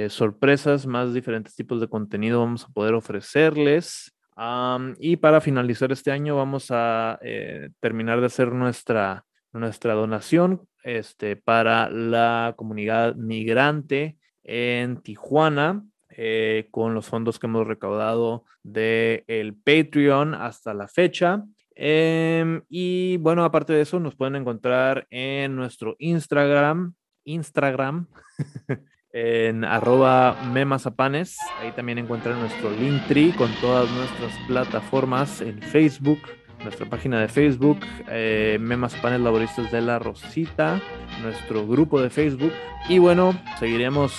sorpresas, 0.08 0.84
más 0.86 1.14
diferentes 1.14 1.54
tipos 1.54 1.80
de 1.80 1.88
contenido 1.88 2.40
vamos 2.40 2.64
a 2.64 2.68
poder 2.68 2.94
ofrecerles. 2.94 4.15
Y 4.98 5.16
para 5.16 5.40
finalizar 5.40 5.92
este 5.92 6.12
año 6.12 6.36
vamos 6.36 6.68
a 6.70 7.18
eh, 7.22 7.70
terminar 7.80 8.20
de 8.20 8.26
hacer 8.26 8.52
nuestra, 8.52 9.24
nuestra 9.52 9.94
donación 9.94 10.68
este, 10.82 11.36
para 11.36 11.88
la 11.88 12.54
comunidad 12.56 13.14
migrante 13.14 14.18
en 14.44 15.00
Tijuana. 15.02 15.84
eh, 16.18 16.68
con 16.70 16.94
los 16.94 17.08
fondos 17.08 17.38
que 17.38 17.46
hemos 17.46 17.66
recaudado 17.66 18.44
del 18.62 19.24
el 19.26 19.54
Patreon 19.54 20.34
hasta 20.34 20.72
la 20.72 20.88
fecha. 20.88 21.44
Em, 21.74 22.62
y 22.70 23.18
bueno, 23.18 23.44
aparte 23.44 23.74
de 23.74 23.82
eso, 23.82 24.00
nos 24.00 24.14
pueden 24.14 24.36
encontrar 24.36 25.06
en 25.10 25.54
nuestro 25.56 25.94
Instagram, 25.98 26.94
Instagram, 27.24 28.06
en 29.12 29.64
arroba 29.64 30.36
memazapanes. 30.52 31.38
Ahí 31.60 31.72
también 31.72 31.98
encuentran 31.98 32.38
nuestro 32.40 32.70
Linktree 32.70 33.32
con 33.32 33.50
todas 33.60 33.90
nuestras 33.90 34.32
plataformas 34.46 35.40
en 35.40 35.60
Facebook, 35.62 36.20
nuestra 36.62 36.86
página 36.86 37.20
de 37.20 37.28
Facebook, 37.28 37.78
eh, 38.08 38.58
Memazapanes 38.60 39.20
Laboristas 39.20 39.70
de 39.70 39.80
la 39.80 39.98
Rosita, 39.98 40.80
nuestro 41.22 41.66
grupo 41.66 42.00
de 42.00 42.10
Facebook. 42.10 42.52
Y 42.88 42.98
bueno, 42.98 43.38
seguiremos 43.58 44.12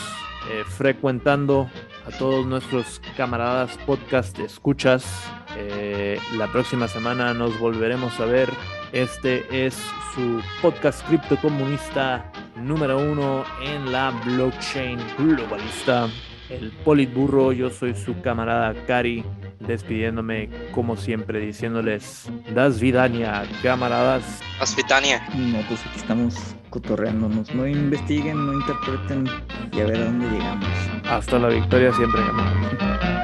eh, 0.52 0.64
frecuentando 0.66 1.70
a 2.08 2.18
todos 2.18 2.46
nuestros 2.46 3.02
camaradas 3.18 3.78
podcast 3.86 4.40
escuchas. 4.40 5.30
Eh, 5.58 6.20
la 6.38 6.48
próxima 6.48 6.88
semana 6.88 7.34
nos 7.34 7.60
volveremos 7.60 8.20
a 8.20 8.26
ver. 8.26 8.50
Este 8.94 9.66
es 9.66 9.76
su 10.16 10.42
podcast 10.62 11.06
criptocomunista 11.08 12.32
número 12.58 12.98
uno 12.98 13.44
en 13.62 13.92
la 13.92 14.12
blockchain 14.26 15.00
globalista. 15.18 16.08
El 16.50 16.72
Politburro, 16.72 17.52
yo 17.52 17.70
soy 17.70 17.94
su 17.94 18.22
camarada 18.22 18.74
Cari, 18.86 19.24
despidiéndome 19.60 20.50
como 20.72 20.96
siempre, 20.96 21.40
diciéndoles 21.40 22.30
Das 22.54 22.80
Vidania, 22.80 23.44
camaradas. 23.62 24.40
Hospitania. 24.62 25.28
No, 25.36 25.60
pues 25.68 25.86
aquí 25.86 25.98
estamos 25.98 26.56
cotorreándonos. 26.70 27.54
No 27.54 27.68
investiguen, 27.68 28.46
no 28.46 28.54
interpreten 28.54 29.28
y 29.74 29.82
a 29.82 29.86
ver 29.86 29.98
a 29.98 30.06
dónde 30.06 30.30
llegamos. 30.30 30.70
Hasta 31.10 31.38
la 31.38 31.50
victoria 31.50 31.92
siempre, 31.94 32.22
camaradas. 32.26 33.17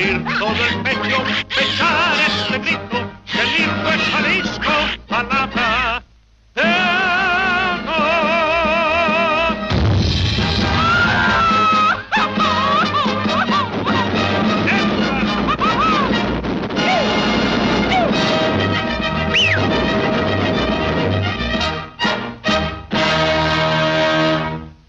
abrir 0.00 0.38
todo 0.38 0.64
el 0.66 0.82
pecho, 0.82 1.22
echar 1.60 2.14
este 2.26 2.58
grito, 2.58 2.98
el 3.34 3.48
lindo 3.58 3.88
es 3.90 4.02
Jalisco, 4.10 4.72
a 5.10 5.22